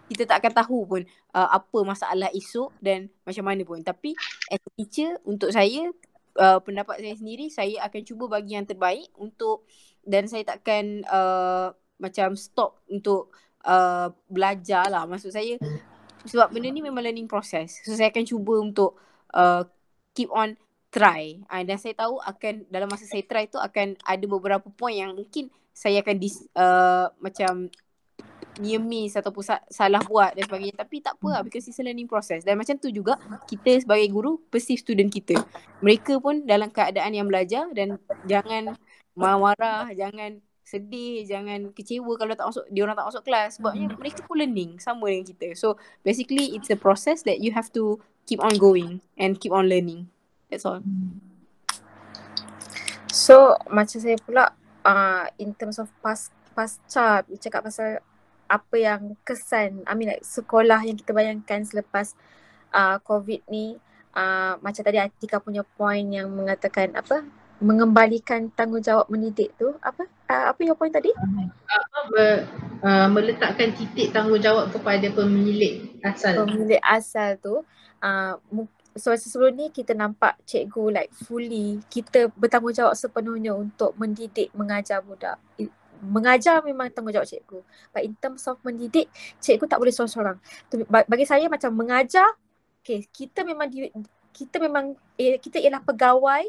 kita 0.07 0.23
tak 0.23 0.39
akan 0.39 0.53
tahu 0.63 0.79
pun 0.87 1.03
uh, 1.35 1.49
apa 1.59 1.79
masalah 1.83 2.31
esok 2.31 2.71
dan 2.79 3.11
macam 3.27 3.43
mana 3.43 3.67
pun. 3.67 3.83
Tapi 3.83 4.15
as 4.55 4.63
a 4.63 4.71
teacher 4.79 5.19
untuk 5.27 5.51
saya 5.51 5.91
uh, 6.39 6.63
pendapat 6.63 7.03
saya 7.03 7.17
sendiri 7.19 7.51
saya 7.51 7.83
akan 7.83 8.01
cuba 8.07 8.39
bagi 8.39 8.55
yang 8.55 8.65
terbaik 8.65 9.11
untuk 9.19 9.67
dan 10.05 10.31
saya 10.31 10.45
takkan 10.47 11.03
uh, 11.09 11.75
macam 11.99 12.39
stop 12.39 12.83
untuk 12.87 13.35
uh, 13.67 14.13
belajar 14.31 14.87
lah. 14.87 15.05
Maksud 15.05 15.35
saya 15.35 15.59
sebab 16.27 16.51
benda 16.51 16.69
ni 16.71 16.83
memang 16.83 17.03
learning 17.03 17.31
process. 17.31 17.83
So 17.83 17.95
saya 17.95 18.11
akan 18.11 18.25
cuba 18.27 18.55
untuk 18.61 18.99
uh, 19.35 19.67
keep 20.15 20.31
on 20.31 20.55
try. 20.89 21.39
Uh, 21.51 21.63
dan 21.67 21.77
saya 21.77 21.95
tahu 21.95 22.19
akan 22.23 22.67
dalam 22.71 22.89
masa 22.89 23.05
saya 23.05 23.23
try 23.27 23.47
tu 23.47 23.61
akan 23.61 23.99
ada 24.03 24.25
beberapa 24.25 24.67
point 24.73 24.99
yang 24.99 25.13
mungkin 25.15 25.53
saya 25.71 26.03
akan 26.03 26.17
dis, 26.19 26.43
uh, 26.59 27.07
macam 27.23 27.71
near 28.59 28.83
miss 28.83 29.15
ataupun 29.15 29.47
sa- 29.47 29.63
salah 29.71 30.03
buat 30.03 30.35
dan 30.35 30.43
sebagainya. 30.51 30.75
Tapi 30.75 30.97
tak 30.99 31.15
apa 31.23 31.29
lah 31.39 31.43
because 31.47 31.71
it's 31.71 31.79
a 31.79 31.85
learning 31.87 32.11
process. 32.11 32.43
Dan 32.43 32.59
macam 32.59 32.75
tu 32.83 32.91
juga 32.91 33.15
kita 33.47 33.79
sebagai 33.79 34.11
guru 34.11 34.43
perceive 34.51 34.83
student 34.83 35.07
kita. 35.07 35.39
Mereka 35.79 36.19
pun 36.19 36.43
dalam 36.43 36.75
keadaan 36.75 37.15
yang 37.15 37.31
belajar 37.31 37.71
dan 37.71 38.03
jangan 38.27 38.75
marah 39.19 39.91
jangan 39.93 40.39
sedih 40.69 41.25
jangan 41.25 41.73
kecewa 41.73 42.13
kalau 42.21 42.37
tak 42.37 42.53
masuk 42.53 42.65
dia 42.69 42.85
orang 42.85 42.97
tak 42.97 43.09
masuk 43.09 43.23
kelas. 43.25 43.51
Sebabnya 43.57 43.87
mereka 43.97 44.21
pun 44.29 44.37
learning 44.37 44.77
sama 44.77 45.09
dengan 45.09 45.25
kita. 45.25 45.49
So 45.57 45.81
basically 46.05 46.53
it's 46.53 46.69
a 46.69 46.77
process 46.77 47.25
that 47.25 47.41
you 47.41 47.57
have 47.57 47.73
to 47.73 47.97
keep 48.29 48.39
on 48.45 48.53
going 48.61 49.01
and 49.17 49.41
keep 49.41 49.51
on 49.51 49.73
learning. 49.73 50.13
That's 50.53 50.69
all. 50.69 50.85
So 53.09 53.57
macam 53.73 53.97
saya 53.97 54.21
pula 54.21 54.53
uh, 54.85 55.25
in 55.41 55.57
terms 55.57 55.81
of 55.81 55.89
pas 56.05 56.29
pasca 56.53 57.25
cakap 57.41 57.65
pasal 57.65 58.05
apa 58.49 58.77
yang 58.77 59.17
kesan 59.25 59.85
I 59.85 59.93
mean 59.97 60.09
like 60.13 60.25
sekolah 60.25 60.81
yang 60.85 60.97
kita 60.97 61.13
bayangkan 61.13 61.65
selepas 61.65 62.17
uh, 62.73 62.97
covid 63.05 63.45
ni 63.53 63.77
uh, 64.17 64.57
macam 64.65 64.83
tadi 64.83 64.99
Atika 64.99 65.39
punya 65.39 65.63
point 65.77 66.09
yang 66.09 66.33
mengatakan 66.33 66.97
apa 66.97 67.29
mengembalikan 67.59 68.51
tanggungjawab 68.55 69.11
mendidik 69.11 69.51
tu? 69.59 69.75
Apa? 69.83 70.07
Uh, 70.31 70.45
apa 70.55 70.61
yang 70.63 70.79
point 70.79 70.95
tadi? 70.95 71.11
Apa 71.67 71.99
uh, 72.15 72.39
uh, 72.83 73.07
meletakkan 73.11 73.75
titik 73.75 74.15
tanggungjawab 74.15 74.71
kepada 74.71 75.11
pemilik 75.11 75.99
asal. 76.07 76.47
Pemilik 76.47 76.83
asal 76.83 77.39
tu 77.43 77.63
uh, 78.03 78.35
so 78.99 79.15
sebelum 79.15 79.55
ni 79.55 79.67
kita 79.71 79.95
nampak 79.95 80.39
cikgu 80.47 80.91
like 80.91 81.11
fully 81.15 81.79
kita 81.87 82.31
bertanggungjawab 82.35 82.95
sepenuhnya 82.99 83.55
untuk 83.55 83.95
mendidik 83.99 84.51
mengajar 84.55 85.03
budak. 85.03 85.39
Mengajar 85.99 86.63
memang 86.63 86.95
tanggungjawab 86.95 87.27
cikgu. 87.27 87.59
But 87.91 88.07
in 88.07 88.15
terms 88.23 88.47
of 88.47 88.63
mendidik, 88.63 89.11
cikgu 89.43 89.67
tak 89.67 89.83
boleh 89.83 89.91
seorang-seorang. 89.91 90.39
Bagi 90.87 91.27
saya 91.27 91.51
macam 91.51 91.75
mengajar, 91.75 92.39
okay, 92.79 93.03
kita 93.11 93.43
memang 93.43 93.67
di, 93.67 93.91
kita 94.31 94.63
memang 94.63 94.95
eh, 95.19 95.43
kita 95.43 95.59
ialah 95.59 95.83
pegawai 95.83 96.47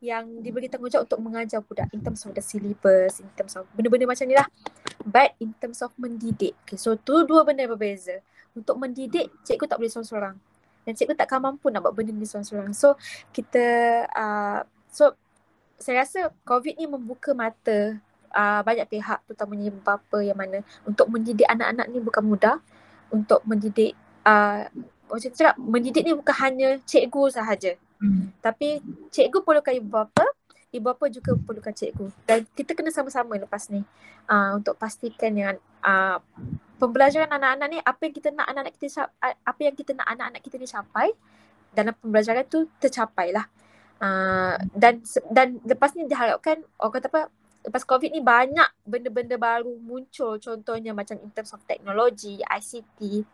yang 0.00 0.40
diberi 0.40 0.72
tanggungjawab 0.72 1.04
untuk 1.04 1.20
mengajar 1.20 1.60
budak 1.60 1.92
in 1.92 2.00
terms 2.00 2.24
of 2.24 2.32
the 2.32 2.40
syllabus, 2.40 3.20
in 3.20 3.28
terms 3.36 3.52
of 3.52 3.68
benda-benda 3.76 4.08
macam 4.08 4.24
ni 4.24 4.34
lah. 4.34 4.48
But 5.04 5.36
in 5.44 5.52
terms 5.60 5.84
of 5.84 5.92
mendidik, 6.00 6.56
okay, 6.64 6.80
so 6.80 6.96
tu 6.96 7.28
dua 7.28 7.44
benda 7.44 7.68
yang 7.68 7.76
berbeza. 7.76 8.24
Untuk 8.56 8.80
mendidik, 8.80 9.28
cikgu 9.44 9.68
tak 9.68 9.76
boleh 9.76 9.92
seorang-seorang. 9.92 10.36
Dan 10.88 10.92
cikgu 10.96 11.12
takkan 11.14 11.44
mampu 11.44 11.68
nak 11.68 11.84
buat 11.84 11.92
benda 11.92 12.16
ni 12.16 12.24
seorang-seorang. 12.24 12.72
So 12.72 12.96
kita, 13.28 13.64
uh, 14.08 14.64
so 14.88 15.12
saya 15.76 16.04
rasa 16.04 16.32
COVID 16.48 16.80
ni 16.80 16.88
membuka 16.88 17.36
mata 17.36 18.00
uh, 18.32 18.60
banyak 18.64 18.88
pihak 18.88 19.24
terutamanya 19.28 19.72
bapa 19.72 20.18
yang 20.24 20.36
mana 20.36 20.64
untuk 20.84 21.08
mendidik 21.08 21.48
anak-anak 21.48 21.86
ni 21.88 21.98
bukan 22.00 22.24
mudah 22.24 22.56
untuk 23.08 23.40
mendidik 23.48 23.96
uh, 24.28 24.68
macam 25.10 25.30
cakap 25.34 25.56
mendidik 25.58 26.04
ni 26.06 26.12
bukan 26.14 26.36
hanya 26.36 26.68
cikgu 26.86 27.32
sahaja 27.32 27.74
hmm. 28.00 28.40
tapi 28.40 28.80
cikgu 29.12 29.44
perlukan 29.44 29.72
ibu 29.76 29.88
bapa 29.88 30.26
ibu 30.70 30.84
bapa 30.84 31.06
juga 31.12 31.36
perlukan 31.36 31.74
cikgu 31.74 32.08
dan 32.24 32.46
kita 32.56 32.74
kena 32.74 32.90
sama-sama 32.90 33.36
lepas 33.36 33.68
ni 33.68 33.84
uh, 34.30 34.56
untuk 34.56 34.74
pastikan 34.80 35.32
yang 35.36 35.56
uh, 35.84 36.18
pembelajaran 36.80 37.28
anak-anak 37.28 37.66
ni 37.68 37.78
apa 37.84 38.00
yang 38.08 38.14
kita 38.14 38.28
nak 38.32 38.46
anak-anak 38.48 38.74
kita 38.80 38.86
apa 39.20 39.60
yang 39.60 39.74
kita 39.76 39.92
nak 39.92 40.06
anak-anak 40.08 40.40
kita 40.40 40.56
ni 40.56 40.66
capai 40.66 41.08
dalam 41.70 41.94
pembelajaran 42.00 42.44
tu 42.48 42.66
tercapai 42.80 43.30
lah 43.30 43.46
uh, 44.00 44.56
dan 44.72 45.04
dan 45.30 45.60
lepas 45.62 45.92
ni 45.94 46.08
diharapkan 46.08 46.64
orang 46.80 46.94
kata 46.98 47.06
apa 47.12 47.22
lepas 47.60 47.84
COVID 47.84 48.10
ni 48.12 48.24
banyak 48.24 48.70
benda-benda 48.88 49.36
baru 49.36 49.76
muncul 49.76 50.40
contohnya 50.40 50.96
macam 50.96 51.20
in 51.20 51.28
terms 51.32 51.52
of 51.52 51.60
teknologi, 51.68 52.40
ICT. 52.40 53.24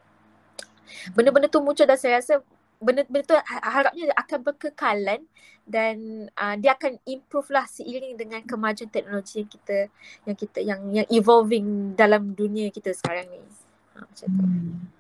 Benda-benda 1.15 1.47
tu 1.51 1.63
muncul 1.63 1.87
dan 1.87 1.99
saya 1.99 2.19
rasa 2.19 2.43
benda-benda 2.87 3.27
tu 3.27 3.35
ha-, 3.35 3.65
harapnya 3.67 4.15
akan 4.15 4.39
berkekalan 4.47 5.21
dan 5.67 6.31
uh, 6.39 6.55
dia 6.55 6.79
akan 6.79 7.03
improve 7.03 7.51
lah 7.51 7.67
seiring 7.67 8.15
dengan 8.15 8.47
kemajuan 8.47 8.87
teknologi 8.87 9.43
yang 9.43 9.51
kita 9.51 9.79
yang 10.23 10.37
kita 10.39 10.59
yang 10.63 10.81
yang 10.95 11.07
evolving 11.11 11.99
dalam 11.99 12.39
dunia 12.39 12.71
kita 12.71 12.95
sekarang 12.95 13.27
ni. 13.27 13.43
Ha, 13.99 14.07
macam 14.07 14.29
tu. 14.31 14.45
Hmm. 14.47 14.95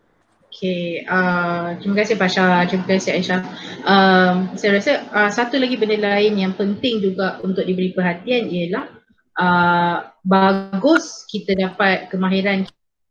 Okay, 0.56 1.04
uh, 1.04 1.76
terima 1.76 2.00
kasih 2.00 2.16
Pasha, 2.16 2.64
terima 2.64 2.88
kasih 2.88 3.12
Aisyah. 3.12 3.40
Um, 3.84 4.56
saya 4.56 4.80
rasa 4.80 4.92
uh, 5.12 5.28
satu 5.28 5.60
lagi 5.60 5.76
benda 5.76 6.00
lain 6.00 6.32
yang 6.32 6.56
penting 6.56 7.04
juga 7.04 7.36
untuk 7.44 7.68
diberi 7.68 7.92
perhatian 7.92 8.48
ialah 8.48 8.88
uh, 9.36 9.98
bagus 10.24 11.28
kita 11.28 11.52
dapat 11.60 12.08
kemahiran 12.08 12.64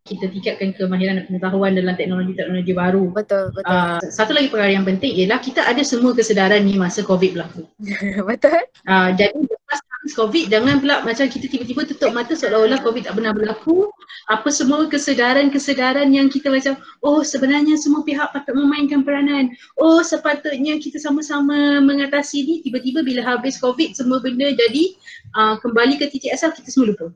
kita 0.05 0.29
tingkatkan 0.29 0.69
kemahiran 0.77 1.17
dan 1.17 1.25
pengetahuan 1.25 1.73
dalam 1.73 1.97
teknologi-teknologi 1.97 2.73
baru. 2.77 3.09
Betul, 3.09 3.49
betul. 3.57 3.73
Uh, 3.73 3.97
satu 4.13 4.37
lagi 4.37 4.53
perkara 4.53 4.77
yang 4.77 4.85
penting 4.85 5.17
ialah 5.17 5.41
kita 5.41 5.65
ada 5.65 5.81
semua 5.81 6.13
kesedaran 6.13 6.61
ni 6.61 6.77
masa 6.77 7.01
COVID 7.01 7.33
berlaku. 7.33 7.65
betul. 8.29 8.53
Uh, 8.85 9.09
jadi 9.17 9.33
lepas 9.33 9.81
COVID 10.13 10.53
jangan 10.53 10.77
pula 10.77 11.01
macam 11.01 11.25
kita 11.25 11.49
tiba-tiba 11.49 11.89
tutup 11.89 12.13
mata 12.13 12.37
seolah-olah 12.37 12.77
COVID 12.85 13.09
tak 13.09 13.17
pernah 13.17 13.33
berlaku 13.33 13.89
apa 14.29 14.53
semua 14.53 14.85
kesedaran-kesedaran 14.85 16.13
yang 16.13 16.29
kita 16.29 16.53
macam 16.53 16.77
oh 17.01 17.25
sebenarnya 17.25 17.73
semua 17.81 18.05
pihak 18.05 18.29
patut 18.29 18.53
memainkan 18.53 19.01
peranan 19.01 19.49
oh 19.81 20.05
sepatutnya 20.05 20.77
kita 20.77 21.01
sama-sama 21.01 21.81
mengatasi 21.81 22.45
ni 22.45 22.55
tiba-tiba 22.61 23.01
bila 23.01 23.25
habis 23.25 23.57
COVID 23.57 23.97
semua 23.97 24.21
benda 24.21 24.53
jadi 24.53 24.93
uh, 25.33 25.57
kembali 25.57 25.97
ke 25.97 26.05
titik 26.13 26.37
asal 26.37 26.53
kita 26.53 26.69
semua 26.69 26.93
lupa 26.93 27.09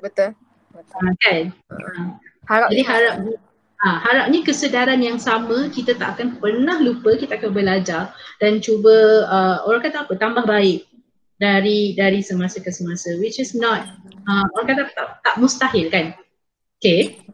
Betul. 0.00 0.32
Betul. 0.72 0.96
Uh, 0.96 1.14
kan 1.20 1.44
uh. 1.76 2.29
Harap 2.50 2.68
jadi 2.74 2.84
harap 2.84 3.14
Ha, 3.80 3.96
harapnya 3.96 4.44
kesedaran 4.44 5.00
yang 5.00 5.16
sama 5.16 5.72
kita 5.72 5.96
tak 5.96 6.20
akan 6.20 6.36
pernah 6.36 6.76
lupa 6.84 7.16
kita 7.16 7.40
akan 7.40 7.48
belajar 7.48 8.12
dan 8.36 8.60
cuba 8.60 9.24
uh, 9.24 9.64
orang 9.64 9.88
kata 9.88 10.04
apa? 10.04 10.20
Tambah 10.20 10.44
baik 10.44 10.84
dari 11.40 11.96
dari 11.96 12.20
semasa 12.20 12.60
ke 12.60 12.68
semasa 12.68 13.16
which 13.16 13.40
is 13.40 13.56
not 13.56 13.88
uh, 14.28 14.44
orang 14.52 14.68
kata 14.68 14.82
tak, 14.92 15.08
tak 15.24 15.34
mustahil 15.40 15.88
kan? 15.88 16.12
Okay. 16.76 17.24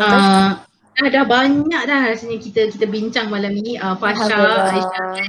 Uh, 0.00 0.56
dah, 0.96 1.08
dah 1.12 1.24
banyak 1.28 1.82
dah 1.84 2.00
rasanya 2.08 2.40
kita 2.40 2.72
kita 2.72 2.88
bincang 2.88 3.28
malam 3.28 3.52
ni. 3.52 3.76
Uh, 3.76 3.92
Fasha 4.00 4.40
Aisyah 4.72 5.20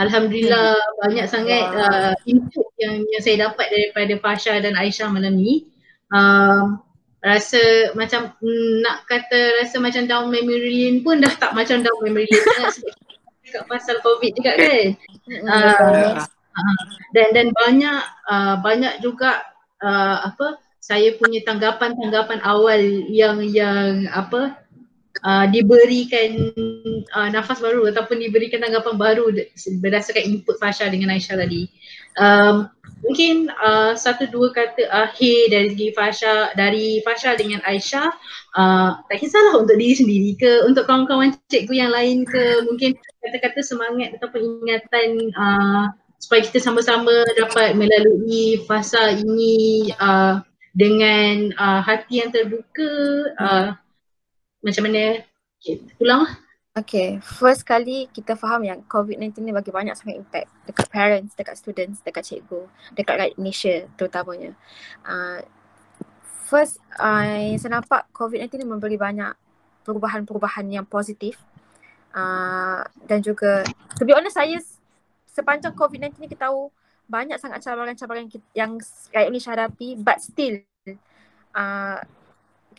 Alhamdulillah 0.00 0.72
hmm. 0.72 0.96
banyak 1.04 1.26
sangat 1.28 1.68
uh, 1.76 2.16
input 2.24 2.64
yang 2.80 3.04
yang 3.12 3.20
saya 3.20 3.52
dapat 3.52 3.68
daripada 3.68 4.16
Fasha 4.24 4.56
dan 4.56 4.72
Aisyah 4.72 5.12
malam 5.12 5.36
ni. 5.36 5.68
Uh, 6.08 6.80
rasa 7.20 7.92
macam 7.92 8.32
mm, 8.40 8.72
nak 8.80 9.04
kata 9.04 9.60
rasa 9.60 9.76
macam 9.76 10.08
down 10.08 10.32
memory 10.32 10.88
lane 10.88 11.04
pun 11.04 11.20
dah 11.20 11.32
tak 11.36 11.52
macam 11.52 11.84
down 11.84 12.00
memory 12.00 12.24
lane 12.28 12.46
sangat 12.56 12.74
sebab 13.50 13.64
pasal 13.66 13.96
covid 14.00 14.32
juga 14.32 14.52
kan. 14.56 14.88
Uh, 15.28 16.16
dan 17.14 17.28
dan 17.36 17.46
banyak 17.52 18.00
uh, 18.30 18.56
banyak 18.62 19.02
juga 19.04 19.42
uh, 19.82 20.30
apa 20.32 20.60
saya 20.80 21.12
punya 21.20 21.44
tanggapan-tanggapan 21.44 22.40
awal 22.40 22.80
yang 23.12 23.44
yang 23.44 24.08
apa 24.08 24.56
uh, 25.20 25.46
diberikan 25.50 26.50
uh, 27.12 27.28
nafas 27.28 27.60
baru 27.60 27.84
ataupun 27.92 28.16
diberikan 28.16 28.64
tanggapan 28.64 28.96
baru 28.96 29.28
berdasarkan 29.82 30.24
input 30.24 30.56
Fasha 30.56 30.88
dengan 30.88 31.12
Aisyah 31.12 31.36
tadi. 31.36 31.68
Um, 32.18 32.70
mungkin 33.00 33.48
uh, 33.60 33.96
satu 33.96 34.28
dua 34.28 34.52
kata 34.52 34.84
akhir 34.92 35.52
dari 35.52 35.72
segi 35.72 35.88
Fasha 35.96 36.52
dari 36.52 37.00
Fasha 37.00 37.32
dengan 37.36 37.64
Aisyah 37.64 38.10
uh, 38.56 38.90
tak 39.08 39.18
kisahlah 39.24 39.60
untuk 39.64 39.80
diri 39.80 39.96
sendiri 39.96 40.30
ke 40.36 40.68
untuk 40.68 40.84
kawan-kawan 40.84 41.32
cikgu 41.48 41.74
yang 41.86 41.92
lain 41.92 42.28
ke 42.28 42.64
mungkin 42.68 42.96
kata-kata 43.24 43.60
semangat 43.64 44.20
ataupun 44.20 44.64
ingatan 44.64 45.32
uh, 45.32 45.88
supaya 46.20 46.44
kita 46.44 46.60
sama-sama 46.60 47.24
dapat 47.36 47.72
melalui 47.72 48.60
fasa 48.68 49.16
ini 49.16 49.88
uh, 49.96 50.44
dengan 50.76 51.50
uh, 51.56 51.80
hati 51.80 52.20
yang 52.20 52.30
terbuka 52.30 52.92
uh, 53.40 53.68
macam 54.60 54.84
mana? 54.84 55.24
Okay, 55.60 55.80
pulang 55.96 56.24
lah 56.28 56.32
Okay, 56.70 57.18
first 57.18 57.66
kali 57.66 58.06
kita 58.14 58.38
faham 58.38 58.62
yang 58.62 58.78
COVID-19 58.86 59.42
ni 59.42 59.50
bagi 59.50 59.74
banyak 59.74 59.90
sangat 59.98 60.22
impact 60.22 60.46
dekat 60.70 60.86
parents, 60.86 61.34
dekat 61.34 61.58
students, 61.58 61.98
dekat 61.98 62.22
cikgu, 62.22 62.62
dekat 62.94 63.14
rakyat 63.18 63.34
Malaysia 63.42 63.90
terutamanya. 63.98 64.54
Uh, 65.02 65.42
first, 66.46 66.78
uh, 67.02 67.58
saya 67.58 67.70
nampak 67.74 68.06
COVID-19 68.14 68.62
ni 68.62 68.66
memberi 68.70 68.94
banyak 68.94 69.34
perubahan-perubahan 69.82 70.70
yang 70.70 70.86
positif. 70.86 71.42
Uh, 72.14 72.86
dan 73.02 73.18
juga, 73.18 73.66
to 73.98 74.06
be 74.06 74.14
honest, 74.14 74.38
saya 74.38 74.62
sepanjang 75.26 75.74
COVID-19 75.74 76.22
ni 76.22 76.30
kita 76.30 76.46
tahu 76.46 76.70
banyak 77.10 77.42
sangat 77.42 77.66
cabaran-cabaran 77.66 78.30
yang 78.54 78.78
rakyat 79.10 79.26
Malaysia 79.26 79.50
hadapi 79.58 79.98
but 79.98 80.22
still 80.22 80.62
uh, 81.50 81.98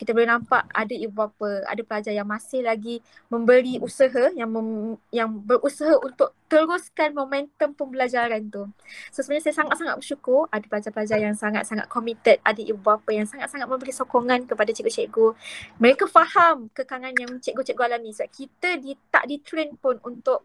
kita 0.02 0.18
boleh 0.18 0.26
nampak 0.26 0.66
ada 0.74 0.90
ibu 0.90 1.14
bapa, 1.14 1.62
ada 1.70 1.78
pelajar 1.86 2.10
yang 2.10 2.26
masih 2.26 2.66
lagi 2.66 2.98
memberi 3.30 3.78
usaha 3.78 4.34
yang 4.34 4.50
mem, 4.50 4.98
yang 5.14 5.30
berusaha 5.30 5.94
untuk 6.02 6.34
teruskan 6.50 7.14
momentum 7.14 7.70
pembelajaran 7.70 8.50
tu. 8.50 8.66
So 9.14 9.22
sebenarnya 9.22 9.46
saya 9.46 9.62
sangat-sangat 9.62 9.94
bersyukur 10.02 10.50
ada 10.50 10.66
pelajar-pelajar 10.66 11.18
yang 11.22 11.38
sangat-sangat 11.38 11.86
committed, 11.86 12.42
ada 12.42 12.58
ibu 12.58 12.82
bapa 12.82 13.14
yang 13.14 13.30
sangat-sangat 13.30 13.70
memberi 13.70 13.94
sokongan 13.94 14.42
kepada 14.50 14.74
cikgu-cikgu. 14.74 15.38
Mereka 15.78 16.10
faham 16.10 16.66
kekangan 16.74 17.14
yang 17.14 17.38
cikgu-cikgu 17.38 17.82
alami 17.86 18.10
sebab 18.10 18.30
kita 18.34 18.82
di, 18.82 18.98
tak 19.06 19.30
di-train 19.30 19.78
pun 19.78 20.02
untuk 20.02 20.42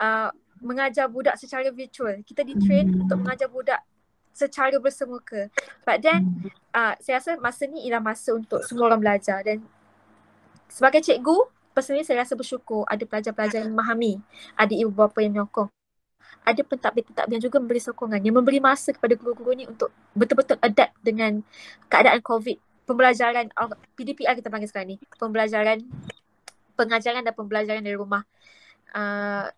uh, 0.00 0.32
mengajar 0.64 1.12
budak 1.12 1.36
secara 1.36 1.68
virtual. 1.68 2.24
Kita 2.24 2.40
di-train 2.40 2.88
hmm. 2.88 3.04
untuk 3.04 3.20
mengajar 3.20 3.52
budak 3.52 3.84
secara 4.34 4.76
bersemuka. 4.82 5.48
But 5.86 6.02
then 6.02 6.50
uh, 6.74 6.98
saya 6.98 7.22
rasa 7.22 7.38
masa 7.38 7.70
ni 7.70 7.86
ialah 7.86 8.02
masa 8.02 8.34
untuk 8.34 8.60
semua 8.66 8.90
orang 8.90 9.00
belajar 9.00 9.40
dan 9.46 9.62
sebagai 10.66 11.06
cikgu, 11.06 11.46
personally 11.70 12.02
saya 12.02 12.26
rasa 12.26 12.34
bersyukur 12.34 12.82
ada 12.90 13.06
pelajar-pelajar 13.06 13.62
yang 13.62 13.72
memahami, 13.72 14.18
ada 14.58 14.74
ibu 14.74 14.90
bapa 14.90 15.22
yang 15.22 15.38
menyokong. 15.38 15.70
Ada 16.44 16.60
pentadbir-pentadbir 16.60 17.40
yang 17.40 17.44
juga 17.46 17.56
memberi 17.62 17.80
sokongan, 17.80 18.20
yang 18.20 18.36
memberi 18.36 18.60
masa 18.60 18.92
kepada 18.92 19.16
guru-guru 19.16 19.56
ni 19.56 19.64
untuk 19.64 19.88
betul-betul 20.12 20.60
adapt 20.60 20.92
dengan 21.00 21.40
keadaan 21.88 22.20
COVID. 22.20 22.58
Pembelajaran, 22.84 23.48
PDPR 23.96 24.36
kita 24.36 24.52
panggil 24.52 24.68
sekarang 24.68 24.92
ni, 24.92 24.96
pembelajaran, 25.16 25.80
pengajaran 26.76 27.24
dan 27.24 27.32
pembelajaran 27.32 27.80
dari 27.80 27.96
rumah. 27.96 28.28
Uh, 28.92 29.48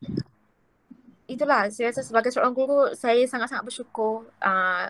itulah 1.26 1.68
saya 1.74 1.90
rasa 1.90 2.06
sebagai 2.06 2.30
seorang 2.30 2.54
guru 2.54 2.94
saya 2.94 3.22
sangat-sangat 3.26 3.66
bersyukur 3.66 4.30
uh, 4.40 4.86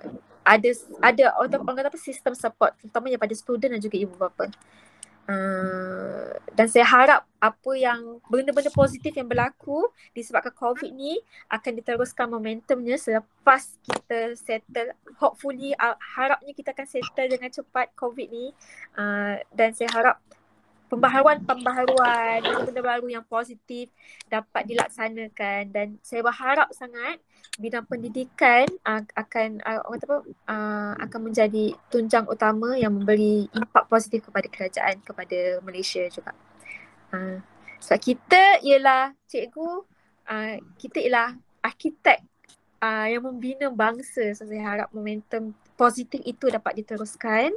ada 0.47 0.71
ada 1.03 1.25
orang, 1.43 1.61
orang 1.67 1.77
kata 1.83 1.91
apa 1.91 2.01
sistem 2.01 2.33
support 2.39 2.77
terutamanya 2.79 3.19
pada 3.19 3.35
student 3.35 3.75
dan 3.77 3.83
juga 3.83 3.97
ibu 3.99 4.15
bapa. 4.15 4.47
Uh, 5.27 6.39
dan 6.55 6.71
saya 6.71 6.87
harap 6.87 7.27
apa 7.43 7.73
yang 7.75 8.23
benda-benda 8.31 8.71
positif 8.71 9.11
yang 9.11 9.27
berlaku 9.27 9.91
disebabkan 10.15 10.55
COVID 10.55 10.95
ni 10.95 11.19
akan 11.51 11.83
diteruskan 11.83 12.31
momentumnya 12.31 12.95
selepas 12.95 13.75
kita 13.83 14.39
settle 14.39 14.95
hopefully 15.19 15.75
uh, 15.83 15.99
harapnya 15.99 16.55
kita 16.55 16.71
akan 16.71 16.87
settle 16.87 17.27
dengan 17.27 17.51
cepat 17.51 17.91
COVID 17.99 18.27
ni 18.31 18.55
uh, 18.95 19.43
dan 19.51 19.75
saya 19.75 19.91
harap 19.91 20.23
pembaharuan-pembaharuan 20.87 22.41
benda 22.67 22.83
baru 22.83 23.07
yang 23.11 23.27
positif 23.27 23.91
dapat 24.31 24.67
dilaksanakan. 24.67 25.63
Dan 25.71 25.87
saya 26.03 26.23
berharap 26.23 26.71
sangat 26.75 27.19
bidang 27.57 27.89
pendidikan 27.89 28.69
uh, 28.85 29.03
akan 29.17 29.65
uh, 29.65 29.83
apa 29.83 30.17
uh, 30.47 30.93
akan 31.01 31.21
menjadi 31.33 31.73
tunjang 31.89 32.29
utama 32.29 32.77
yang 32.77 32.95
memberi 32.95 33.49
impak 33.51 33.89
positif 33.89 34.29
kepada 34.29 34.47
kerajaan 34.47 35.01
kepada 35.03 35.61
Malaysia 35.65 36.05
juga. 36.13 36.33
Uh, 37.11 37.41
sebab 37.81 38.01
kita 38.03 38.43
ialah 38.63 39.15
cikgu 39.31 39.71
uh, 40.29 40.55
kita 40.79 40.99
ialah 41.03 41.39
arkitek 41.63 42.23
uh, 42.83 43.07
yang 43.11 43.25
membina 43.25 43.73
bangsa. 43.73 44.35
So 44.37 44.47
saya 44.47 44.63
harap 44.63 44.89
momentum 44.93 45.55
positif 45.77 46.20
itu 46.24 46.48
dapat 46.48 46.82
diteruskan 46.82 47.53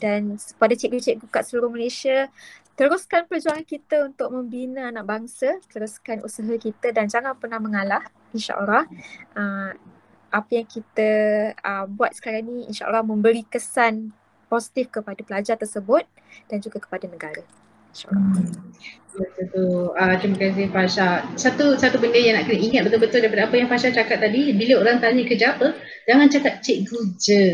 dan 0.00 0.40
pada 0.56 0.74
cikgu-cikgu 0.74 1.28
kat 1.28 1.44
seluruh 1.46 1.70
Malaysia 1.70 2.32
teruskan 2.74 3.28
perjuangan 3.28 3.68
kita 3.68 4.08
untuk 4.08 4.32
membina 4.32 4.88
anak 4.88 5.04
bangsa 5.04 5.60
teruskan 5.68 6.24
usaha 6.24 6.56
kita 6.56 6.96
dan 6.96 7.06
jangan 7.12 7.36
pernah 7.36 7.60
mengalah 7.60 8.02
insyaallah 8.32 8.88
uh, 9.36 9.72
apa 10.30 10.50
yang 10.50 10.66
kita 10.66 11.10
uh, 11.60 11.84
buat 11.90 12.16
sekarang 12.16 12.48
ni 12.48 12.56
insyaallah 12.70 13.04
memberi 13.04 13.44
kesan 13.44 14.14
positif 14.50 14.90
kepada 14.90 15.20
pelajar 15.22 15.54
tersebut 15.54 16.02
dan 16.50 16.58
juga 16.58 16.82
kepada 16.82 17.06
negara. 17.06 17.59
Betul. 19.10 19.90
Uh, 19.98 20.14
terima 20.22 20.36
kasih 20.38 20.66
Fasha. 20.70 21.26
Satu 21.34 21.74
satu 21.74 21.98
benda 21.98 22.16
yang 22.16 22.38
nak 22.38 22.46
kena 22.46 22.58
ingat 22.62 22.82
betul-betul 22.86 23.26
daripada 23.26 23.50
apa 23.50 23.54
yang 23.58 23.68
Fasha 23.68 23.90
cakap 23.90 24.22
tadi, 24.22 24.54
bila 24.54 24.86
orang 24.86 25.02
tanya 25.02 25.22
kerja 25.26 25.58
apa, 25.58 25.74
jangan 26.06 26.26
cakap 26.30 26.54
cikgu 26.62 27.00
je. 27.18 27.44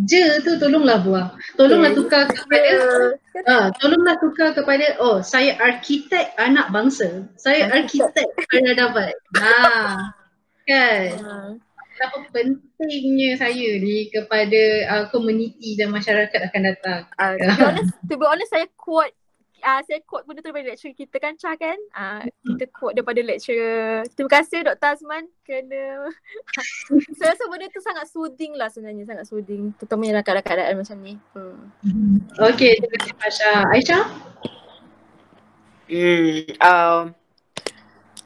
Je 0.00 0.24
tu 0.40 0.56
tolonglah 0.56 1.04
buang. 1.04 1.28
Tolonglah 1.60 1.92
tukar 1.92 2.24
kepada 2.32 2.72
uh, 3.44 3.68
tolonglah 3.84 4.16
tukar 4.16 4.56
kepada 4.56 4.96
oh 4.96 5.20
saya 5.20 5.60
arkitek 5.60 6.32
anak 6.40 6.72
bangsa. 6.72 7.28
Saya 7.36 7.68
arkitek 7.68 8.24
peradaban. 8.48 9.12
Ha. 9.36 9.52
Kan? 10.64 11.04
Betapa 12.00 12.16
pentingnya 12.32 13.36
saya 13.36 13.76
ni 13.76 14.08
kepada 14.08 14.62
uh, 14.88 15.04
komuniti 15.12 15.76
dan 15.76 15.92
masyarakat 15.92 16.48
akan 16.48 16.62
datang. 16.64 17.04
Uh, 17.20 17.36
to, 17.36 17.44
be 17.44 17.60
honest, 17.60 17.92
to 18.08 18.14
be 18.16 18.24
honest, 18.24 18.50
saya 18.56 18.66
quote 18.80 19.12
uh, 19.60 19.80
saya 19.84 20.00
quote 20.04 20.24
benda 20.26 20.40
tu 20.40 20.50
daripada 20.50 20.72
lecturer 20.72 20.96
kita 20.96 21.16
kan 21.20 21.34
Chah 21.36 21.54
kan? 21.56 21.78
Uh, 21.92 22.22
kita 22.56 22.64
quote 22.72 22.96
daripada 22.96 23.20
lecturer. 23.20 24.04
Terima 24.12 24.30
kasih 24.30 24.58
Dr. 24.66 24.88
Azman 24.96 25.24
kerana 25.44 26.10
saya 27.18 27.36
rasa 27.36 27.44
benda 27.48 27.66
tu 27.68 27.82
sangat 27.84 28.06
soothing 28.08 28.52
lah 28.56 28.68
sebenarnya 28.72 29.04
sangat 29.06 29.24
soothing. 29.28 29.72
Terutamanya 29.76 30.20
dalam 30.20 30.24
keadaan-keadaan 30.24 30.74
macam 30.80 30.96
ni. 31.00 31.14
Hmm. 31.36 31.60
Okay 32.52 32.80
terima 32.80 32.96
kasih 32.98 33.14
Fasha 33.16 33.50
Aisyah? 33.70 34.04
Hmm, 35.90 36.34
um, 36.62 37.02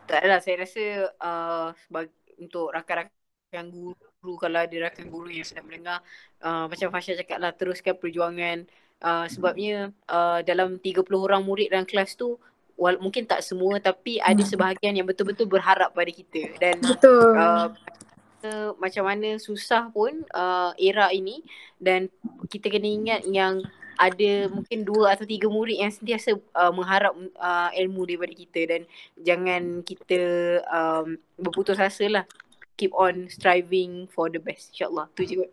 tak 0.05 0.19
adalah 0.21 0.41
saya 0.45 0.57
rasa 0.61 0.85
uh, 1.17 1.69
sebag- 1.89 2.13
untuk 2.37 2.69
rakan-rakan 2.75 3.67
guru 3.73 3.97
guru 4.25 4.41
kalau 4.41 4.65
ada 4.65 4.77
rakan 4.89 5.13
guru 5.13 5.29
yang 5.29 5.45
sedang 5.45 5.69
mendengar 5.69 6.01
uh, 6.41 6.65
macam 6.65 6.89
Fasha 6.89 7.13
cakap 7.13 7.37
lah 7.37 7.53
teruskan 7.53 7.93
perjuangan 8.01 8.65
uh, 9.05 9.29
sebabnya 9.29 9.93
uh, 10.09 10.41
dalam 10.41 10.81
30 10.81 11.05
orang 11.13 11.45
murid 11.45 11.69
dalam 11.69 11.85
kelas 11.85 12.17
tu 12.17 12.41
wal- 12.75 12.99
mungkin 12.99 13.29
tak 13.29 13.45
semua 13.45 13.77
tapi 13.79 14.19
ada 14.19 14.41
Hmm. 14.41 14.49
sebahagian 14.49 14.97
yang 14.97 15.07
betul-betul 15.07 15.47
berharap 15.47 15.93
pada 15.93 16.09
kita 16.09 16.57
dan 16.57 16.81
Betul. 16.81 17.37
uh, 17.37 17.69
macam 18.77 19.09
mana 19.09 19.41
susah 19.41 19.89
pun 19.89 20.25
uh, 20.37 20.77
era 20.77 21.09
ini 21.09 21.41
dan 21.81 22.13
kita 22.53 22.69
kena 22.69 22.85
ingat 22.85 23.21
yang 23.25 23.65
ada 23.95 24.51
mungkin 24.51 24.83
dua 24.83 25.15
atau 25.15 25.23
tiga 25.23 25.47
murid 25.47 25.79
yang 25.79 25.89
sentiasa 25.89 26.35
uh, 26.35 26.73
mengharap 26.75 27.15
uh, 27.39 27.71
ilmu 27.73 28.05
daripada 28.05 28.35
kita 28.35 28.61
dan 28.67 28.83
jangan 29.17 29.87
kita 29.87 30.21
um, 30.67 31.15
berputus 31.39 31.79
asa 31.79 32.11
lah. 32.11 32.25
Keep 32.75 32.91
on 32.91 33.31
striving 33.31 34.11
for 34.11 34.27
the 34.27 34.43
best 34.43 34.75
insyaAllah. 34.75 35.07
Tu 35.15 35.31
je 35.31 35.35
kot. 35.41 35.51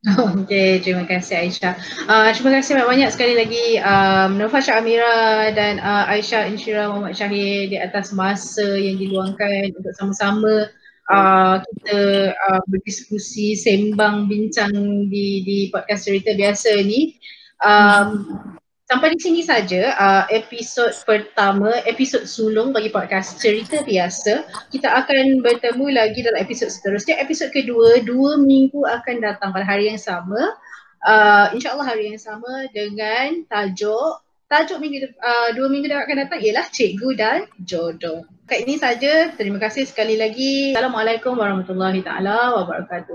Okay, 0.44 0.80
terima 0.80 1.04
kasih 1.04 1.44
Aisyah. 1.44 1.76
Uh, 2.08 2.32
terima 2.32 2.56
kasih 2.56 2.72
banyak-banyak 2.72 3.10
sekali 3.12 3.34
lagi 3.36 3.76
um, 3.84 4.40
Nafasha 4.40 4.80
Amira 4.80 5.52
dan 5.52 5.76
uh, 5.76 6.08
Aisyah 6.08 6.48
Insyira 6.48 6.88
Muhammad 6.88 7.12
Syahir 7.12 7.68
di 7.68 7.76
atas 7.76 8.16
masa 8.16 8.64
yang 8.80 8.96
diluangkan 8.96 9.76
untuk 9.76 9.92
sama-sama 10.00 10.72
uh, 11.12 11.60
kita 11.60 12.32
uh, 12.32 12.62
berdiskusi, 12.72 13.52
sembang, 13.52 14.24
bincang 14.24 14.72
di 15.12 15.44
di 15.44 15.58
podcast 15.68 16.08
cerita 16.08 16.32
biasa 16.32 16.80
ni. 16.80 17.20
Um, 17.60 18.56
sampai 18.90 19.14
di 19.14 19.18
sini 19.22 19.40
saja 19.46 19.94
uh, 19.94 20.24
episod 20.34 20.90
pertama, 21.06 21.70
episod 21.86 22.26
sulung 22.26 22.74
bagi 22.74 22.90
podcast 22.90 23.38
cerita 23.38 23.86
biasa. 23.86 24.50
Kita 24.74 24.90
akan 25.06 25.46
bertemu 25.46 25.94
lagi 25.94 26.26
dalam 26.26 26.42
episod 26.42 26.66
seterusnya. 26.66 27.22
Episod 27.22 27.54
kedua, 27.54 28.02
dua 28.02 28.34
minggu 28.42 28.82
akan 28.82 29.22
datang 29.22 29.54
pada 29.54 29.62
hari 29.62 29.94
yang 29.94 30.00
sama. 30.02 30.58
Uh, 31.06 31.54
InsyaAllah 31.54 31.86
hari 31.86 32.10
yang 32.10 32.20
sama 32.20 32.66
dengan 32.74 33.46
tajuk 33.46 34.26
Tajuk 34.50 34.82
minggu 34.82 35.06
uh, 35.22 35.54
dua 35.54 35.70
minggu 35.70 35.86
yang 35.86 36.02
akan 36.02 36.26
datang 36.26 36.42
ialah 36.42 36.66
Cikgu 36.74 37.08
dan 37.14 37.46
Jodoh. 37.62 38.26
Kat 38.50 38.66
ini 38.66 38.82
saja. 38.82 39.30
Terima 39.38 39.62
kasih 39.62 39.86
sekali 39.86 40.18
lagi. 40.18 40.74
Assalamualaikum 40.74 41.38
warahmatullahi 41.38 42.02
taala 42.02 42.58
wabarakatuh. 42.58 43.14